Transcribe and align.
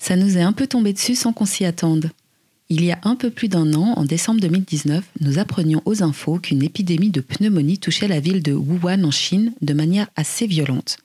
Ça 0.00 0.16
nous 0.16 0.38
est 0.38 0.42
un 0.42 0.54
peu 0.54 0.66
tombé 0.66 0.94
dessus 0.94 1.14
sans 1.14 1.34
qu'on 1.34 1.44
s'y 1.44 1.66
attende. 1.66 2.10
Il 2.70 2.82
y 2.82 2.90
a 2.90 2.98
un 3.02 3.16
peu 3.16 3.30
plus 3.30 3.48
d'un 3.48 3.74
an, 3.74 3.92
en 3.96 4.04
décembre 4.04 4.40
2019, 4.40 5.04
nous 5.20 5.38
apprenions 5.38 5.82
aux 5.84 6.02
infos 6.02 6.38
qu'une 6.38 6.62
épidémie 6.62 7.10
de 7.10 7.20
pneumonie 7.20 7.78
touchait 7.78 8.08
la 8.08 8.18
ville 8.18 8.42
de 8.42 8.54
Wuhan 8.54 9.04
en 9.04 9.10
Chine 9.10 9.52
de 9.60 9.74
manière 9.74 10.08
assez 10.16 10.46
violente. 10.46 10.96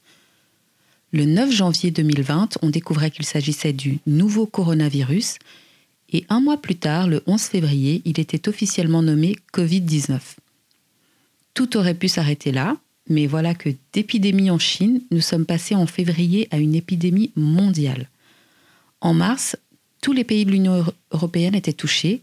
Le 1.11 1.25
9 1.25 1.51
janvier 1.51 1.91
2020, 1.91 2.59
on 2.61 2.69
découvrait 2.69 3.11
qu'il 3.11 3.25
s'agissait 3.25 3.73
du 3.73 3.99
nouveau 4.07 4.45
coronavirus 4.45 5.39
et 6.13 6.25
un 6.29 6.39
mois 6.39 6.61
plus 6.61 6.75
tard, 6.75 7.07
le 7.07 7.21
11 7.27 7.41
février, 7.41 8.01
il 8.05 8.19
était 8.19 8.47
officiellement 8.47 9.01
nommé 9.01 9.35
Covid-19. 9.53 10.19
Tout 11.53 11.75
aurait 11.75 11.95
pu 11.95 12.07
s'arrêter 12.07 12.53
là, 12.53 12.77
mais 13.09 13.27
voilà 13.27 13.55
que 13.55 13.69
d'épidémie 13.91 14.51
en 14.51 14.59
Chine, 14.59 15.01
nous 15.11 15.21
sommes 15.21 15.45
passés 15.45 15.75
en 15.75 15.85
février 15.85 16.47
à 16.51 16.59
une 16.59 16.75
épidémie 16.75 17.31
mondiale. 17.35 18.07
En 19.01 19.13
mars, 19.13 19.55
tous 20.01 20.13
les 20.13 20.23
pays 20.23 20.45
de 20.45 20.51
l'Union 20.51 20.85
européenne 21.11 21.55
étaient 21.55 21.73
touchés 21.73 22.21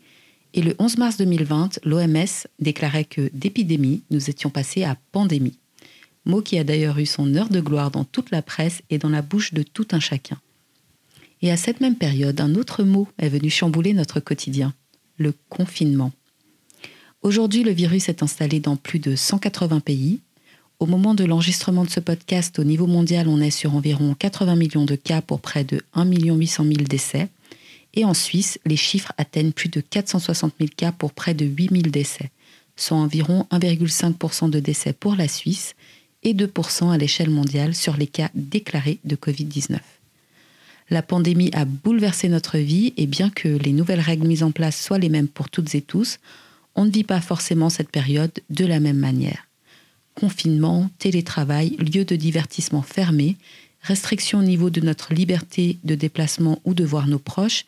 et 0.55 0.63
le 0.63 0.75
11 0.79 0.99
mars 0.99 1.17
2020, 1.17 1.81
l'OMS 1.85 2.47
déclarait 2.59 3.05
que 3.05 3.31
d'épidémie, 3.33 4.03
nous 4.11 4.29
étions 4.29 4.51
passés 4.51 4.85
à 4.85 4.97
pandémie. 5.13 5.59
Mot 6.25 6.43
qui 6.43 6.59
a 6.59 6.65
d'ailleurs 6.65 6.99
eu 6.99 7.07
son 7.07 7.35
heure 7.35 7.49
de 7.49 7.61
gloire 7.61 7.91
dans 7.91 8.05
toute 8.05 8.31
la 8.31 8.43
presse 8.43 8.83
et 8.91 8.99
dans 8.99 9.09
la 9.09 9.23
bouche 9.23 9.55
de 9.55 9.63
tout 9.63 9.89
un 9.93 10.01
chacun. 10.01 10.39
Et 11.41 11.51
à 11.51 11.57
cette 11.57 11.81
même 11.81 11.97
période, 11.97 12.41
un 12.41 12.55
autre 12.55 12.85
mot 12.85 13.09
est 13.19 13.29
venu 13.29 13.51
chambouler 13.51 13.95
notre 13.95 14.21
quotidien, 14.21 14.75
le 15.17 15.35
confinement. 15.49 16.13
Aujourd'hui, 17.23 17.65
le 17.65 17.73
virus 17.73 18.09
est 18.09 18.23
installé 18.23 18.61
dans 18.61 18.77
plus 18.77 18.99
de 18.99 19.17
180 19.17 19.81
pays, 19.81 20.21
au 20.83 20.87
moment 20.87 21.15
de 21.15 21.23
l'enregistrement 21.23 21.85
de 21.85 21.91
ce 21.91 22.01
podcast, 22.01 22.59
au 22.59 22.65
niveau 22.65 22.89
mondial, 22.89 23.29
on 23.29 23.41
est 23.41 23.53
sur 23.53 23.77
environ 23.77 24.17
80 24.19 24.57
millions 24.57 24.85
de 24.85 24.97
cas 24.97 25.23
pour 25.23 25.41
près 25.41 25.63
de 25.63 25.81
1 25.95 26.07
800 26.07 26.65
000 26.65 26.75
décès. 26.89 27.29
Et 27.95 28.05
en 28.05 28.15
Suisse, 28.15 28.59
les 28.67 28.77
chiffres 28.77 29.13
atteignent 29.17 29.53
plus 29.53 29.69
de 29.69 29.81
460 29.81 30.55
000 30.59 30.71
cas 30.77 30.91
pour 30.91 31.13
près 31.13 31.35
de 31.35 31.45
8 31.45 31.71
000 31.71 31.83
décès, 31.83 32.33
soit 32.75 32.97
environ 32.97 33.47
1,5% 33.53 34.51
de 34.51 34.59
décès 34.59 34.93
pour 34.93 35.15
la 35.15 35.29
Suisse 35.29 35.77
et 36.25 36.35
2% 36.35 36.91
à 36.91 36.99
l'échelle 36.99 37.31
mondiale 37.31 37.77
sur 37.77 37.97
les 37.97 38.09
cas 38.09 38.31
déclarés 38.35 38.99
de 39.05 39.15
Covid-19. 39.15 39.79
La 40.91 41.03
pandémie 41.03 41.51
a 41.55 41.65
bouleversé 41.65 42.29
notre 42.29 42.59
vie 42.59 42.93
et 42.97 43.07
bien 43.07 43.31
que 43.31 43.49
les 43.49 43.73
nouvelles 43.73 44.01
règles 44.01 44.27
mises 44.27 44.43
en 44.43 44.51
place 44.51 44.83
soient 44.83 44.99
les 44.99 45.11
mêmes 45.11 45.29
pour 45.29 45.49
toutes 45.49 45.77
et 45.77 45.81
tous, 45.81 46.19
on 46.75 46.87
ne 46.87 46.91
vit 46.91 47.05
pas 47.05 47.21
forcément 47.21 47.71
cette 47.71 47.91
période 47.91 48.33
de 48.51 48.67
la 48.67 48.81
même 48.81 48.99
manière 48.99 49.47
confinement, 50.15 50.91
télétravail, 50.99 51.77
lieux 51.77 52.05
de 52.05 52.17
divertissement 52.17 52.83
fermés, 52.83 53.37
restrictions 53.83 54.39
au 54.39 54.43
niveau 54.43 54.71
de 54.71 54.81
notre 54.81 55.13
liberté 55.15 55.79
de 55.85 55.95
déplacement 55.95 56.61
ou 56.65 56.75
de 56.75 56.85
voir 56.85 57.07
nos 57.07 57.19
proches, 57.19 57.65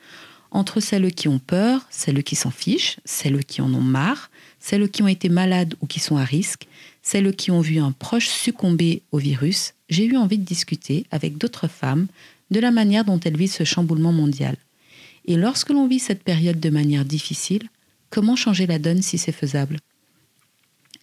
entre 0.51 0.81
celles 0.81 1.13
qui 1.13 1.27
ont 1.27 1.41
peur, 1.41 1.87
celles 1.91 2.23
qui 2.23 2.37
s'en 2.37 2.51
fichent, 2.51 2.99
celles 3.05 3.45
qui 3.45 3.61
en 3.61 3.75
ont 3.75 3.81
marre, 3.81 4.31
celles 4.61 4.89
qui 4.89 5.03
ont 5.03 5.09
été 5.09 5.29
malades 5.29 5.75
ou 5.81 5.87
qui 5.87 5.99
sont 5.99 6.17
à 6.17 6.25
risque, 6.25 6.69
celles 7.03 7.35
qui 7.35 7.51
ont 7.51 7.61
vu 7.61 7.79
un 7.81 7.93
proche 7.93 8.29
succomber 8.29 9.03
au 9.11 9.19
virus, 9.19 9.75
j'ai 9.89 10.07
eu 10.07 10.17
envie 10.17 10.39
de 10.39 10.45
discuter 10.45 11.05
avec 11.11 11.37
d'autres 11.37 11.69
femmes 11.69 12.07
de 12.51 12.61
la 12.61 12.71
manière 12.71 13.05
dont 13.05 13.21
elles 13.21 13.37
vivent 13.37 13.53
ce 13.53 13.65
chamboulement 13.65 14.13
mondial. 14.13 14.57
Et 15.27 15.37
lorsque 15.37 15.71
l'on 15.71 15.89
vit 15.89 15.99
cette 15.99 16.23
période 16.23 16.61
de 16.61 16.71
manière 16.71 17.05
difficile, 17.05 17.69
comment 18.11 18.37
changer 18.37 18.67
la 18.67 18.79
donne 18.79 19.03
si 19.03 19.19
c'est 19.19 19.33
faisable? 19.33 19.79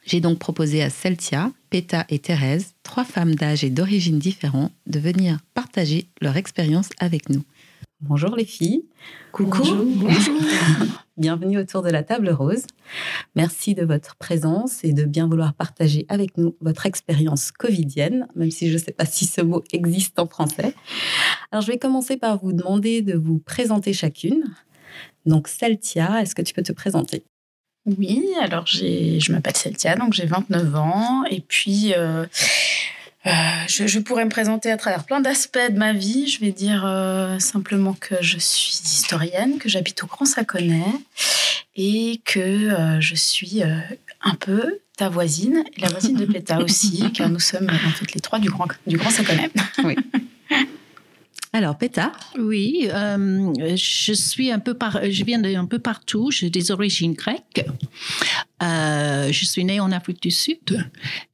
J'ai 0.03 0.19
donc 0.19 0.39
proposé 0.39 0.81
à 0.81 0.89
Celtia, 0.89 1.51
Peta 1.69 2.05
et 2.09 2.19
Thérèse, 2.19 2.73
trois 2.83 3.03
femmes 3.03 3.35
d'âge 3.35 3.63
et 3.63 3.69
d'origine 3.69 4.19
différents, 4.19 4.71
de 4.87 4.99
venir 4.99 5.39
partager 5.53 6.07
leur 6.21 6.37
expérience 6.37 6.89
avec 6.99 7.29
nous. 7.29 7.43
Bonjour 8.01 8.35
les 8.35 8.45
filles. 8.45 8.83
Coucou. 9.31 9.61
Bonjour. 9.61 10.41
Bienvenue 11.17 11.59
autour 11.59 11.83
de 11.83 11.91
la 11.91 12.01
table 12.01 12.31
rose. 12.31 12.65
Merci 13.35 13.75
de 13.75 13.85
votre 13.85 14.15
présence 14.15 14.83
et 14.83 14.91
de 14.91 15.03
bien 15.03 15.27
vouloir 15.27 15.53
partager 15.53 16.07
avec 16.09 16.35
nous 16.35 16.55
votre 16.61 16.87
expérience 16.87 17.51
covidienne, 17.51 18.27
même 18.35 18.49
si 18.49 18.69
je 18.69 18.73
ne 18.73 18.79
sais 18.79 18.91
pas 18.91 19.05
si 19.05 19.25
ce 19.25 19.41
mot 19.41 19.63
existe 19.71 20.17
en 20.17 20.25
français. 20.25 20.73
Alors 21.51 21.61
je 21.61 21.71
vais 21.71 21.77
commencer 21.77 22.17
par 22.17 22.39
vous 22.39 22.53
demander 22.53 23.03
de 23.03 23.15
vous 23.15 23.37
présenter 23.37 23.93
chacune. 23.93 24.45
Donc 25.27 25.47
Celtia, 25.47 26.23
est-ce 26.23 26.33
que 26.33 26.41
tu 26.41 26.55
peux 26.55 26.63
te 26.63 26.73
présenter? 26.73 27.23
Oui, 27.85 28.27
alors 28.39 28.67
je 28.67 29.31
m'appelle 29.31 29.55
Celtia, 29.55 29.95
donc 29.95 30.13
j'ai 30.13 30.25
29 30.25 30.75
ans. 30.75 31.23
Et 31.29 31.41
puis, 31.41 31.93
euh, 31.97 32.25
euh, 33.25 33.31
je, 33.67 33.99
pourrais 33.99 34.25
me 34.25 34.29
présenter 34.29 34.71
à 34.71 34.77
travers 34.77 35.03
plein 35.03 35.19
d'aspects 35.19 35.57
de 35.69 35.77
ma 35.77 35.93
vie. 35.93 36.27
Je 36.27 36.39
vais 36.41 36.51
dire 36.51 36.83
euh, 36.85 37.39
simplement 37.39 37.93
que 37.93 38.15
je 38.21 38.37
suis 38.37 38.79
historienne, 38.83 39.57
que 39.57 39.67
j'habite 39.67 40.03
au 40.03 40.07
Grand 40.07 40.25
Saconnet 40.25 40.85
et 41.75 42.21
que 42.25 42.99
je 42.99 43.15
suis 43.15 43.63
un 43.63 44.35
peu 44.35 44.79
ta 44.97 45.09
voisine 45.09 45.63
et 45.75 45.81
la 45.81 45.87
voisine 45.87 46.15
de 46.15 46.25
Péta 46.25 46.59
aussi, 46.63 47.11
car 47.13 47.29
nous 47.29 47.39
sommes 47.39 47.69
en 47.69 47.91
fait 47.91 48.13
les 48.13 48.21
trois 48.21 48.37
du 48.37 48.49
Grand, 48.49 48.67
du 48.85 48.97
Grand 48.97 49.09
Saconnet. 49.09 49.49
Oui. 49.83 49.95
Alors, 51.53 51.77
Péta 51.77 52.13
Oui, 52.39 52.87
euh, 52.93 53.53
je 53.75 54.13
suis 54.13 54.51
un 54.51 54.59
peu 54.59 54.73
par, 54.73 54.99
je 55.09 55.23
viens 55.25 55.39
d'un 55.39 55.65
peu 55.65 55.79
partout. 55.79 56.31
J'ai 56.31 56.49
des 56.49 56.71
origines 56.71 57.13
grecques. 57.13 57.65
Euh, 58.63 59.31
je 59.31 59.45
suis 59.45 59.65
née 59.65 59.81
en 59.81 59.91
Afrique 59.91 60.21
du 60.21 60.31
Sud, 60.31 60.87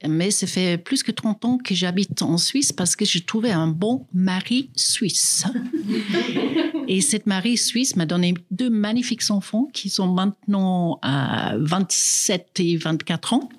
mais 0.07 0.31
ça 0.31 0.47
fait 0.47 0.79
plus 0.79 1.03
que 1.03 1.11
30 1.11 1.45
ans 1.45 1.57
que 1.59 1.75
j'habite 1.75 2.21
en 2.23 2.37
Suisse 2.37 2.71
parce 2.71 2.95
que 2.95 3.05
j'ai 3.05 3.21
trouvé 3.21 3.51
un 3.51 3.67
bon 3.67 4.07
mari 4.11 4.71
suisse. 4.75 5.45
Et 6.87 7.01
cette 7.01 7.25
mari 7.25 7.57
suisse 7.57 7.95
m'a 7.95 8.05
donné 8.05 8.33
deux 8.49 8.69
magnifiques 8.69 9.29
enfants 9.29 9.67
qui 9.73 9.89
sont 9.89 10.07
maintenant 10.07 10.99
à 11.01 11.55
27 11.57 12.59
et 12.59 12.77
24 12.77 13.33
ans. 13.33 13.49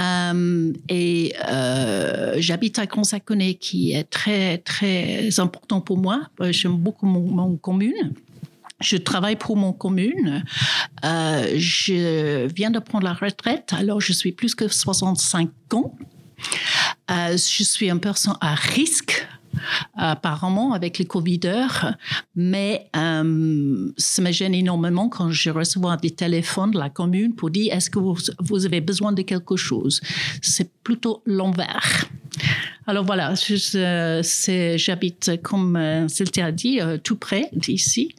Euh, 0.00 0.72
et 0.88 1.34
euh, 1.48 2.34
j'habite 2.38 2.78
à 2.78 2.86
Consaconnet, 2.86 3.54
qui 3.54 3.92
est 3.92 4.04
très, 4.04 4.58
très 4.58 5.40
important 5.40 5.80
pour 5.80 5.96
moi. 5.96 6.22
Euh, 6.40 6.52
j'aime 6.52 6.76
beaucoup 6.76 7.06
mon, 7.06 7.56
commune. 7.56 8.12
Je 8.80 8.96
travaille 8.96 9.36
pour 9.36 9.56
mon 9.56 9.72
commune. 9.72 10.44
je 11.02 12.46
viens 12.54 12.70
de 12.70 12.78
prendre 12.78 13.04
la 13.04 13.14
retraite, 13.14 13.72
alors 13.72 14.00
je 14.00 14.12
suis 14.12 14.32
plus 14.32 14.54
que 14.54 14.68
65 14.68 15.48
ans. 15.72 15.94
je 17.08 17.36
suis 17.36 17.88
une 17.88 18.00
personne 18.00 18.36
à 18.40 18.54
risque 18.54 19.26
apparemment 19.96 20.72
avec 20.72 20.98
les 20.98 21.04
Covideurs, 21.04 21.94
mais 22.34 22.88
euh, 22.96 23.92
ça 23.96 24.22
me 24.22 24.32
gêne 24.32 24.54
énormément 24.54 25.08
quand 25.08 25.30
je 25.30 25.50
reçois 25.50 25.96
des 25.96 26.10
téléphones 26.10 26.72
de 26.72 26.78
la 26.78 26.90
commune 26.90 27.34
pour 27.34 27.50
dire 27.50 27.74
est-ce 27.74 27.90
que 27.90 27.98
vous, 27.98 28.66
avez 28.66 28.80
besoin 28.80 29.12
de 29.12 29.22
quelque 29.22 29.56
chose? 29.56 30.00
C'est 30.42 30.70
plutôt 30.82 31.22
l'envers. 31.26 32.06
Alors 32.86 33.04
voilà, 33.04 33.34
j'habite, 34.76 35.42
comme 35.42 35.76
euh, 35.76 36.08
Cynthia 36.08 36.46
a 36.46 36.52
dit, 36.52 36.80
euh, 36.80 36.98
tout 36.98 37.16
près 37.16 37.48
d'ici. 37.52 38.14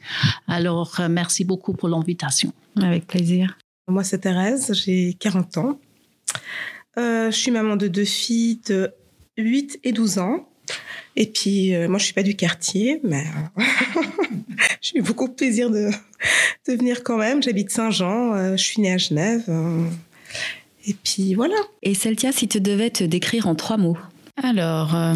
Alors 0.48 1.00
merci 1.08 1.44
beaucoup 1.44 1.72
pour 1.72 1.88
l'invitation. 1.88 2.52
Avec 2.80 3.06
plaisir. 3.06 3.56
Moi, 3.88 4.02
c'est 4.02 4.18
Thérèse, 4.18 4.72
j'ai 4.74 5.14
40 5.20 5.58
ans. 5.58 5.78
je 6.96 7.30
suis 7.30 7.50
maman 7.52 7.76
de 7.76 7.86
deux 7.88 8.04
filles 8.04 8.60
de 8.68 8.92
8 9.38 9.80
et 9.84 9.92
12 9.92 10.18
ans. 10.18 10.48
Et 11.16 11.26
puis, 11.26 11.74
euh, 11.74 11.88
moi, 11.88 11.98
je 11.98 12.04
suis 12.04 12.14
pas 12.14 12.22
du 12.22 12.36
quartier, 12.36 13.00
mais 13.02 13.24
euh, 13.58 13.62
j'ai 14.82 14.98
eu 14.98 15.02
beaucoup 15.02 15.28
de 15.28 15.32
plaisir 15.32 15.70
de 15.70 15.90
de 16.68 16.72
venir 16.72 17.02
quand 17.02 17.16
même. 17.16 17.42
J'habite 17.42 17.70
Saint-Jean, 17.70 18.34
euh, 18.34 18.56
je 18.56 18.62
suis 18.62 18.80
née 18.82 18.92
à 18.92 18.98
Genève. 18.98 19.44
euh, 19.48 19.84
et 20.86 20.94
puis 20.94 21.34
voilà. 21.34 21.56
Et 21.82 21.94
Celtia, 21.94 22.32
si 22.32 22.46
tu 22.48 22.60
devais 22.60 22.90
te 22.90 23.02
décrire 23.02 23.48
en 23.48 23.54
trois 23.54 23.76
mots 23.76 23.98
Alors, 24.42 24.94
euh, 24.94 25.14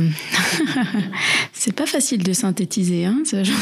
c'est 1.52 1.74
pas 1.74 1.86
facile 1.86 2.22
de 2.22 2.32
synthétiser. 2.32 3.04
Hein, 3.04 3.22
ce 3.24 3.44
genre. 3.44 3.56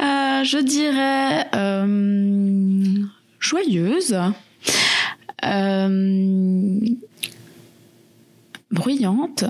Euh, 0.00 0.44
je 0.44 0.56
dirais 0.58 1.46
euh, 1.54 2.94
joyeuse, 3.38 4.18
euh, 5.44 6.80
bruyante. 8.70 9.44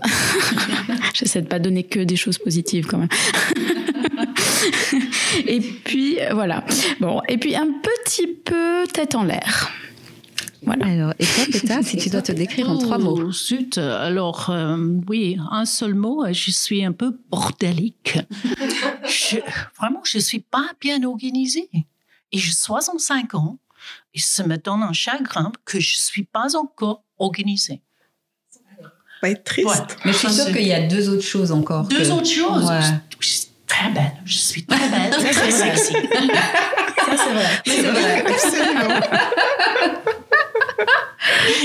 J'essaie 1.15 1.43
de 1.43 1.49
pas 1.49 1.59
donner 1.59 1.85
que 1.85 2.01
des 2.01 2.17
choses 2.17 2.39
positives 2.39 2.87
quand 2.87 2.99
même. 2.99 3.09
et 5.47 5.61
puis 5.61 6.19
voilà. 6.33 6.65
Bon, 7.01 7.21
et 7.29 7.39
puis 7.39 7.55
un 7.57 7.69
petit 7.83 8.27
peu 8.27 8.85
tête 8.93 9.15
en 9.15 9.25
l'air. 9.25 9.71
Voilà. 10.63 10.87
Alors, 10.87 11.15
et 11.19 11.25
toi, 11.25 11.45
Péta, 11.51 11.83
si 11.83 11.97
tu 11.97 12.11
dois 12.11 12.21
te 12.23 12.33
décrire 12.33 12.69
en 12.69 12.77
trois 12.77 12.99
mots 12.99 13.19
Oh, 13.29 13.33
zut, 13.33 13.79
alors 13.79 14.51
euh, 14.51 14.77
oui, 15.09 15.39
un 15.51 15.65
seul 15.65 15.95
mot, 15.95 16.25
euh, 16.25 16.33
je 16.35 16.51
suis 16.51 16.85
un 16.85 16.93
peu 16.93 17.19
bordélique. 17.31 18.19
Je- 19.07 19.39
vraiment, 19.79 20.03
je 20.05 20.19
suis 20.19 20.41
pas 20.41 20.69
bien 20.81 21.03
organisée. 21.05 21.71
Et 22.33 22.39
j'ai 22.39 22.53
65 22.53 23.35
ans, 23.35 23.59
et 24.15 24.21
ça 24.21 24.47
me 24.47 24.57
donne 24.57 24.83
un 24.83 24.93
chagrin 24.93 25.51
que 25.65 25.81
je 25.81 25.97
suis 25.97 26.25
pas 26.25 26.55
encore 26.57 27.03
organisée. 27.19 27.83
Pas 29.21 29.31
être 29.31 29.45
triste. 29.45 29.69
Ouais. 29.69 29.77
Mais 30.05 30.13
je 30.13 30.19
suis 30.19 30.31
sûre 30.33 30.47
qu'il 30.47 30.67
y 30.67 30.73
a 30.73 30.81
deux 30.87 31.09
autres 31.11 31.23
choses 31.25 31.53
encore. 31.53 31.85
Deux 31.85 31.99
que- 31.99 32.11
autres 32.11 32.27
choses. 32.31 32.65
Ouais. 32.69 32.81
Je 33.21 33.27
suis 33.29 33.47
très 33.67 33.91
belle, 33.91 34.13
je 34.25 34.37
suis 34.39 34.65
très 34.65 34.89
belle, 34.89 35.11
très 35.11 35.51
sexy. 35.51 35.93
Ça, 35.93 37.17
c'est 37.17 37.33
vrai. 37.33 37.63
C'est 37.67 37.83
vrai. 37.83 38.25
Absolument. 38.27 39.01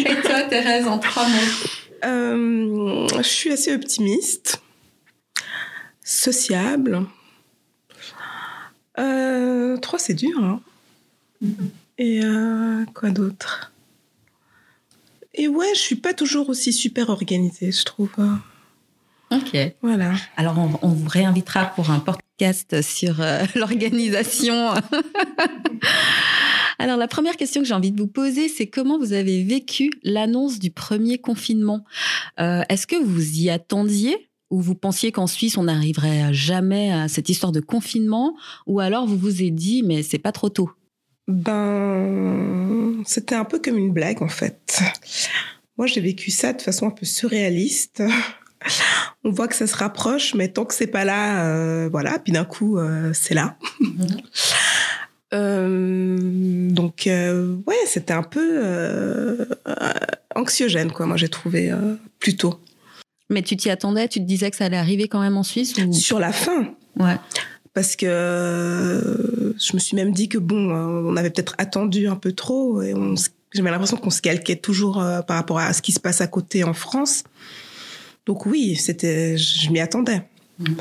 Et 0.06 0.22
toi, 0.22 0.42
Thérèse, 0.44 0.88
en 0.88 0.98
trois 1.00 1.28
mots 1.28 1.68
Euh, 2.04 3.08
je 3.18 3.22
suis 3.24 3.52
assez 3.52 3.74
optimiste, 3.74 4.62
sociable. 6.04 7.06
Euh, 9.00 9.78
trois, 9.78 9.98
c'est 10.00 10.14
dur. 10.14 10.38
hein. 10.44 10.60
Et 11.98 12.22
euh, 12.24 12.86
quoi 12.94 13.10
d'autre? 13.10 13.72
Et 15.38 15.48
ouais, 15.48 15.74
je 15.76 15.80
suis 15.80 15.96
pas 15.96 16.14
toujours 16.14 16.50
aussi 16.50 16.74
super 16.74 17.10
organisée, 17.10 17.72
je 17.72 17.84
trouve. 17.84 18.10
Ok. 19.32 19.58
Voilà. 19.82 20.14
Alors, 20.38 20.58
on, 20.58 20.80
on 20.82 20.90
vous 20.90 21.10
réinvitera 21.10 21.66
pour 21.66 21.90
un 21.90 22.00
podcast 22.00 22.82
sur 22.82 23.22
euh, 23.22 23.44
l'organisation. 23.56 24.74
Alors, 26.80 26.98
la 26.98 27.08
première 27.08 27.38
question 27.38 27.62
que 27.62 27.68
j'ai 27.68 27.74
envie 27.74 27.92
de 27.92 28.00
vous 28.00 28.08
poser, 28.08 28.50
c'est 28.50 28.68
comment 28.68 28.98
vous 28.98 29.14
avez 29.14 29.44
vécu 29.44 29.92
l'annonce 30.04 30.60
du 30.60 30.72
premier 30.72 31.18
confinement? 31.18 31.86
Euh, 32.40 32.64
Est-ce 32.70 32.86
que 32.86 33.02
vous 33.02 33.40
y 33.40 33.50
attendiez 33.50 34.30
ou 34.52 34.62
vous 34.62 34.76
pensiez 34.76 35.12
qu'en 35.12 35.28
Suisse, 35.28 35.58
on 35.58 35.64
n'arriverait 35.64 36.34
jamais 36.34 36.92
à 36.92 37.08
cette 37.08 37.30
histoire 37.30 37.52
de 37.52 37.62
confinement? 37.62 38.36
Ou 38.68 38.80
alors, 38.80 39.08
vous 39.08 39.18
vous 39.18 39.42
êtes 39.42 39.56
dit, 39.56 39.84
mais 39.84 40.04
c'est 40.04 40.20
pas 40.20 40.32
trop 40.32 40.50
tôt? 40.50 40.70
Ben, 41.28 43.04
c'était 43.06 43.36
un 43.36 43.46
peu 43.46 43.60
comme 43.60 43.78
une 43.78 43.92
blague 43.92 44.22
en 44.22 44.28
fait. 44.28 44.80
Moi, 45.78 45.88
j'ai 45.88 46.02
vécu 46.02 46.32
ça 46.32 46.54
de 46.54 46.62
façon 46.62 46.88
un 46.88 46.92
peu 46.92 47.06
surréaliste. 47.06 48.04
On 49.24 49.32
voit 49.32 49.48
que 49.48 49.56
ça 49.56 49.68
se 49.68 49.76
rapproche, 49.76 50.34
mais 50.34 50.48
tant 50.48 50.66
que 50.66 50.74
c'est 50.74 50.88
pas 50.88 51.04
là, 51.04 51.46
euh, 51.46 51.90
voilà. 51.92 52.20
Puis 52.20 52.32
d'un 52.32 52.46
coup, 52.46 52.78
euh, 52.78 53.12
c'est 53.14 53.34
là. 53.34 53.58
Euh, 55.34 56.70
donc, 56.70 57.04
ouais, 57.08 57.76
c'était 57.88 58.14
un 58.14 58.24
peu 58.24 59.46
anxiogène, 60.34 60.92
quoi. 60.94 61.08
Moi, 61.08 61.18
j'ai 61.18 61.28
trouvé 61.28 61.74
plutôt 62.20 62.62
Mais 63.30 63.42
tu 63.42 63.58
t'y 63.58 63.70
attendais? 63.70 64.08
Tu 64.08 64.20
te 64.20 64.24
disais 64.24 64.50
que 64.50 64.56
ça 64.56 64.66
allait 64.66 64.78
arriver 64.78 65.10
quand 65.10 65.20
même 65.20 65.36
en 65.36 65.44
Suisse 65.44 65.74
ou... 65.78 65.92
sur 65.92 66.20
la 66.20 66.32
fin. 66.32 66.76
Ouais. 66.98 67.18
Parce 67.76 67.96
que 67.96 68.06
euh, 68.08 69.54
je 69.60 69.74
me 69.74 69.80
suis 69.80 69.96
même 69.96 70.12
dit 70.12 70.30
que 70.30 70.38
bon, 70.40 70.70
euh, 70.72 71.12
on 71.12 71.16
avait 71.18 71.30
peut-être 71.30 71.54
attendu 71.60 72.08
un 72.08 72.16
peu 72.16 72.32
trop 72.32 72.82
et 72.82 72.94
j'avais 73.54 73.70
l'impression 73.70 73.98
qu'on 73.98 74.10
se 74.10 74.22
calquait 74.22 74.56
toujours 74.56 75.00
euh, 75.02 75.22
par 75.22 75.36
rapport 75.38 75.60
à 75.60 75.72
ce 75.74 75.82
qui 75.82 75.92
se 75.92 76.00
passe 76.00 76.22
à 76.22 76.28
côté 76.28 76.64
en 76.64 76.74
France. 76.74 77.24
Donc 78.26 78.46
oui, 78.48 78.76
c'était, 78.76 79.38
je 79.38 79.70
m'y 79.70 79.80
attendais, 79.80 80.24
Mhm. 80.58 80.76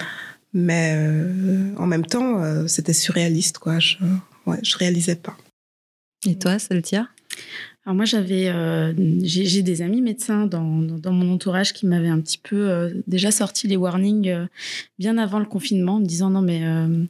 mais 0.54 0.94
euh, 0.96 1.74
en 1.78 1.86
même 1.86 2.06
temps, 2.06 2.40
euh, 2.42 2.66
c'était 2.68 2.92
surréaliste 2.92 3.58
quoi. 3.58 3.80
Je, 3.80 3.96
ouais, 4.46 4.58
je 4.62 4.78
réalisais 4.78 5.16
pas. 5.16 5.36
Et 6.26 6.38
toi, 6.38 6.58
Celtia 6.60 7.08
Alors 7.86 7.96
moi, 7.96 8.06
j'avais, 8.06 8.48
euh, 8.48 8.94
j'ai 9.22 9.62
des 9.62 9.82
amis 9.82 10.00
médecins 10.00 10.46
dans, 10.46 10.80
dans, 10.80 11.12
mon 11.12 11.34
entourage 11.34 11.74
qui 11.74 11.86
m'avaient 11.86 12.08
un 12.08 12.20
petit 12.20 12.38
peu 12.38 12.70
euh, 12.70 12.90
déjà 13.06 13.30
sorti 13.30 13.68
les 13.68 13.76
warnings 13.76 14.28
euh, 14.30 14.46
bien 14.98 15.18
avant 15.18 15.38
le 15.38 15.44
confinement, 15.44 15.96
en 15.96 16.00
me 16.00 16.06
disant 16.06 16.30
non 16.30 16.40
mais 16.40 16.64
euh, 16.64 17.04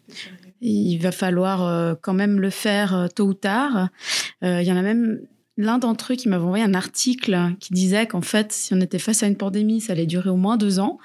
il 0.61 0.99
va 0.99 1.13
falloir 1.13 1.65
euh, 1.65 1.95
quand 2.01 2.15
même 2.15 2.41
le 2.41 2.51
faire 2.51 2.95
euh, 2.95 3.07
tôt 3.07 3.27
ou 3.27 3.35
tard. 3.35 3.89
Il 4.43 4.63
y 4.63 4.73
en 4.73 4.77
a 4.77 4.83
même 4.83 5.21
l'un 5.57 5.79
d'entre 5.79 6.13
eux 6.13 6.17
qui 6.17 6.29
m'avait 6.29 6.45
envoyé 6.45 6.65
un 6.65 6.75
article 6.75 7.55
qui 7.61 7.73
disait 7.73 8.07
qu'en 8.07 8.21
fait, 8.21 8.53
si 8.53 8.75
on 8.75 8.81
était 8.81 8.99
face 8.99 9.23
à 9.23 9.27
une 9.27 9.37
pandémie, 9.37 9.81
ça 9.81 9.93
allait 9.93 10.05
durer 10.05 10.29
au 10.29 10.37
moins 10.37 10.57
deux 10.57 10.81
ans. 10.81 10.99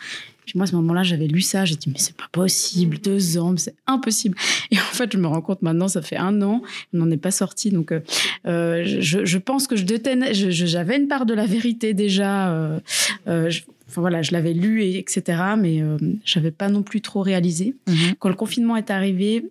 Puis 0.50 0.58
moi, 0.58 0.64
à 0.64 0.68
ce 0.68 0.76
moment-là, 0.76 1.04
j'avais 1.04 1.28
lu 1.28 1.42
ça, 1.42 1.64
j'ai 1.66 1.76
dit 1.76 1.90
mais 1.90 2.00
c'est 2.00 2.16
pas 2.18 2.28
possible, 2.32 2.98
deux 2.98 3.38
ans, 3.38 3.54
c'est 3.58 3.76
impossible. 3.88 4.36
Et 4.72 4.78
en 4.78 4.94
fait, 4.94 5.12
je 5.14 5.18
me 5.18 5.28
rends 5.28 5.42
compte 5.42 5.62
maintenant, 5.62 5.88
ça 5.88 6.02
fait 6.02 6.18
un 6.18 6.42
an, 6.42 6.62
on 6.94 6.98
n'en 6.98 7.12
est 7.12 7.18
pas 7.18 7.32
sorti, 7.32 7.70
donc. 7.70 7.92
euh, 7.92 8.00
euh, 8.48 8.84
je, 9.00 9.26
je 9.26 9.38
pense 9.38 9.68
que 9.68 9.76
je 9.76 9.84
détenais, 9.84 10.34
j'avais 10.34 10.98
une 10.98 11.08
part 11.08 11.26
de 11.26 11.34
la 11.34 11.46
vérité 11.46 11.94
déjà. 11.94 12.52
euh, 12.52 12.80
euh, 13.28 13.50
je- 13.50 13.62
enfin 13.88 14.02
voilà, 14.02 14.22
je 14.22 14.32
l'avais 14.32 14.54
lu 14.54 14.84
et 14.84 14.98
etc. 15.00 15.42
Mais 15.58 15.82
j'avais 16.26 16.52
pas 16.52 16.70
non 16.70 16.84
plus 16.84 17.02
trop 17.02 17.22
réalisé. 17.22 17.76
Quand 18.20 18.30
le 18.30 18.36
confinement 18.36 18.76
est 18.76 18.92
arrivé, 18.92 19.46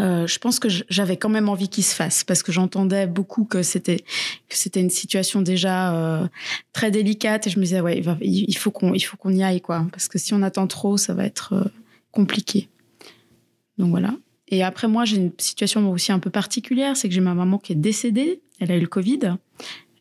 euh, 0.00 0.26
je 0.28 0.38
pense 0.38 0.60
que 0.60 0.68
j'avais 0.68 1.16
quand 1.16 1.28
même 1.28 1.48
envie 1.48 1.68
qu'il 1.68 1.82
se 1.82 1.94
fasse 1.94 2.22
parce 2.22 2.44
que 2.44 2.52
j'entendais 2.52 3.06
beaucoup 3.08 3.44
que 3.44 3.62
c'était 3.62 4.04
que 4.48 4.56
c'était 4.56 4.80
une 4.80 4.90
situation 4.90 5.42
déjà 5.42 5.94
euh, 5.94 6.28
très 6.72 6.92
délicate 6.92 7.48
et 7.48 7.50
je 7.50 7.58
me 7.58 7.64
disais 7.64 7.80
ouais 7.80 8.00
il, 8.20 8.56
faut 8.56 8.70
qu'on 8.70 8.94
il 8.94 9.00
faut 9.00 9.16
qu'on 9.16 9.34
y 9.34 9.42
aille 9.42 9.60
quoi 9.60 9.86
parce 9.90 10.06
que 10.06 10.18
si 10.18 10.34
on 10.34 10.42
attend 10.42 10.68
trop 10.68 10.96
ça 10.96 11.14
va 11.14 11.24
être 11.24 11.54
euh, 11.54 11.64
compliqué. 12.12 12.68
Donc 13.76 13.90
voilà. 13.90 14.14
Et 14.46 14.62
après 14.62 14.86
moi 14.86 15.04
j'ai 15.04 15.16
une 15.16 15.32
situation 15.38 15.90
aussi 15.90 16.12
un 16.12 16.20
peu 16.20 16.30
particulière, 16.30 16.96
c'est 16.96 17.08
que 17.08 17.14
j'ai 17.14 17.20
ma 17.20 17.34
maman 17.34 17.58
qui 17.58 17.72
est 17.72 17.76
décédée, 17.76 18.40
elle 18.60 18.70
a 18.70 18.76
eu 18.76 18.80
le 18.80 18.86
Covid. 18.86 19.34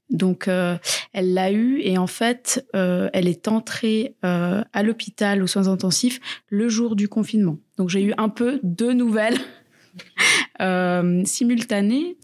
Donc, 0.10 0.48
euh, 0.48 0.78
elle 1.12 1.34
l'a 1.34 1.52
eu 1.52 1.82
et 1.82 1.98
en 1.98 2.08
fait, 2.08 2.66
elle 2.72 3.28
est 3.28 3.50
entrée 3.50 4.16
à 4.22 4.82
l'hôpital 4.82 5.44
aux 5.44 5.48
soins 5.48 5.68
intensifs 5.68 6.22
le 6.48 6.70
jour 6.70 6.96
du 6.96 7.10
confinement. 7.10 7.58
Donc, 7.76 7.90
j'ai 7.90 8.02
eu 8.02 8.14
un 8.18 8.30
peu 8.30 8.62
deux 8.64 8.94
nouvelles 8.94 9.38
euh, 10.62 11.24
simultanées. 11.26 12.18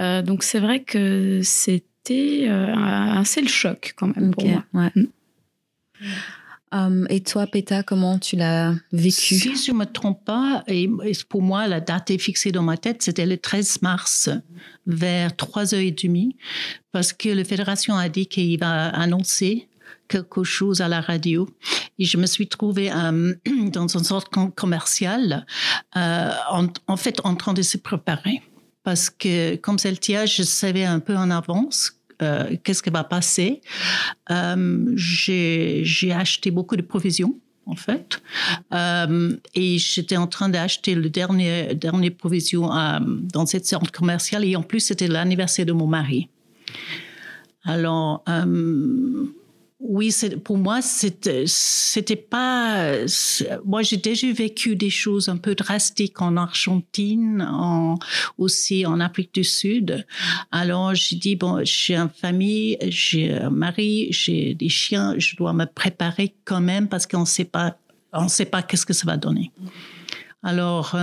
Euh, 0.00 0.22
donc, 0.22 0.42
c'est 0.42 0.60
vrai 0.60 0.82
que 0.82 1.40
c'était 1.42 2.46
euh, 2.48 2.74
un, 2.74 3.22
le 3.22 3.48
choc 3.48 3.94
quand 3.96 4.14
même 4.16 4.32
pour 4.32 4.46
moi. 4.46 4.64
ouais. 4.74 4.90
Mm. 6.72 7.06
Et 7.10 7.20
toi, 7.20 7.48
Péta, 7.48 7.82
comment 7.82 8.18
tu 8.20 8.36
l'as 8.36 8.74
vécu? 8.92 9.34
Si 9.34 9.56
je 9.56 9.72
me 9.72 9.84
trompe 9.84 10.24
pas, 10.24 10.62
et 10.68 10.88
et 11.04 11.12
pour 11.28 11.42
moi, 11.42 11.66
la 11.66 11.80
date 11.80 12.12
est 12.12 12.18
fixée 12.18 12.52
dans 12.52 12.62
ma 12.62 12.76
tête, 12.76 13.02
c'était 13.02 13.26
le 13.26 13.38
13 13.38 13.82
mars, 13.82 14.30
vers 14.86 15.32
3h30, 15.32 16.36
parce 16.92 17.12
que 17.12 17.28
la 17.28 17.42
fédération 17.42 17.96
a 17.96 18.08
dit 18.08 18.26
qu'il 18.26 18.60
va 18.60 18.88
annoncer 18.90 19.68
quelque 20.10 20.44
chose 20.44 20.80
à 20.80 20.88
la 20.88 21.00
radio. 21.00 21.48
Et 21.98 22.04
je 22.04 22.18
me 22.18 22.26
suis 22.26 22.48
trouvée 22.48 22.90
euh, 22.92 23.34
dans 23.72 23.86
une 23.88 24.04
sorte 24.04 24.28
com- 24.28 24.52
commerciale, 24.52 25.46
euh, 25.96 26.30
en, 26.86 26.96
fait, 26.96 27.20
en 27.24 27.36
train 27.36 27.54
de 27.54 27.62
se 27.62 27.78
préparer. 27.78 28.42
Parce 28.82 29.08
que, 29.08 29.56
comme 29.56 29.78
Celtia, 29.78 30.26
je 30.26 30.42
savais 30.42 30.84
un 30.84 31.00
peu 31.00 31.16
en 31.16 31.30
avance 31.30 31.92
euh, 32.22 32.56
qu'est-ce 32.62 32.82
qui 32.82 32.90
va 32.90 33.04
passer. 33.04 33.60
J'ai 34.96 36.12
acheté 36.12 36.50
beaucoup 36.50 36.76
de 36.76 36.82
provisions, 36.82 37.38
en 37.66 37.76
fait. 37.76 38.20
Et 39.54 39.78
j'étais 39.78 40.16
en 40.16 40.26
train 40.26 40.48
d'acheter 40.48 40.94
le 40.94 41.08
dernier, 41.10 41.74
dernier 41.74 42.10
provision 42.10 42.70
dans 43.34 43.46
cette 43.46 43.66
centre 43.66 43.92
commerciale. 43.92 44.44
Et 44.44 44.56
en 44.56 44.62
plus, 44.62 44.80
c'était 44.80 45.08
l'anniversaire 45.08 45.66
de 45.66 45.72
mon 45.72 45.86
mari. 45.86 46.28
Alors, 47.64 48.24
oui, 49.82 50.14
pour 50.44 50.58
moi, 50.58 50.82
c'était 50.82 51.44
c'était 51.46 52.14
pas. 52.16 53.08
c'est- 53.08 53.58
Moi, 53.64 53.80
j'ai 53.80 53.96
déjà 53.96 54.30
vécu 54.30 54.76
des 54.76 54.90
choses 54.90 55.30
un 55.30 55.38
peu 55.38 55.54
drastiques 55.54 56.20
en 56.20 56.36
Argentine, 56.36 57.40
en, 57.50 57.98
aussi 58.36 58.84
en 58.84 59.00
Afrique 59.00 59.32
du 59.32 59.42
Sud. 59.42 60.06
Alors, 60.52 60.94
j'ai 60.94 61.16
dit 61.16 61.34
bon, 61.34 61.64
j'ai 61.64 61.96
une 61.96 62.10
famille, 62.10 62.76
j'ai 62.82 63.32
un 63.32 63.48
mari, 63.48 64.08
j'ai 64.10 64.52
des 64.54 64.68
chiens, 64.68 65.14
je 65.16 65.34
dois 65.36 65.54
me 65.54 65.64
préparer 65.64 66.34
quand 66.44 66.60
même 66.60 66.86
parce 66.86 67.06
qu'on 67.06 67.24
sait 67.24 67.44
pas, 67.46 67.78
on 68.12 68.28
sait 68.28 68.44
pas 68.44 68.62
qu'est-ce 68.62 68.84
que 68.84 68.92
ça 68.92 69.06
va 69.06 69.16
donner. 69.16 69.50
Alors, 70.42 70.94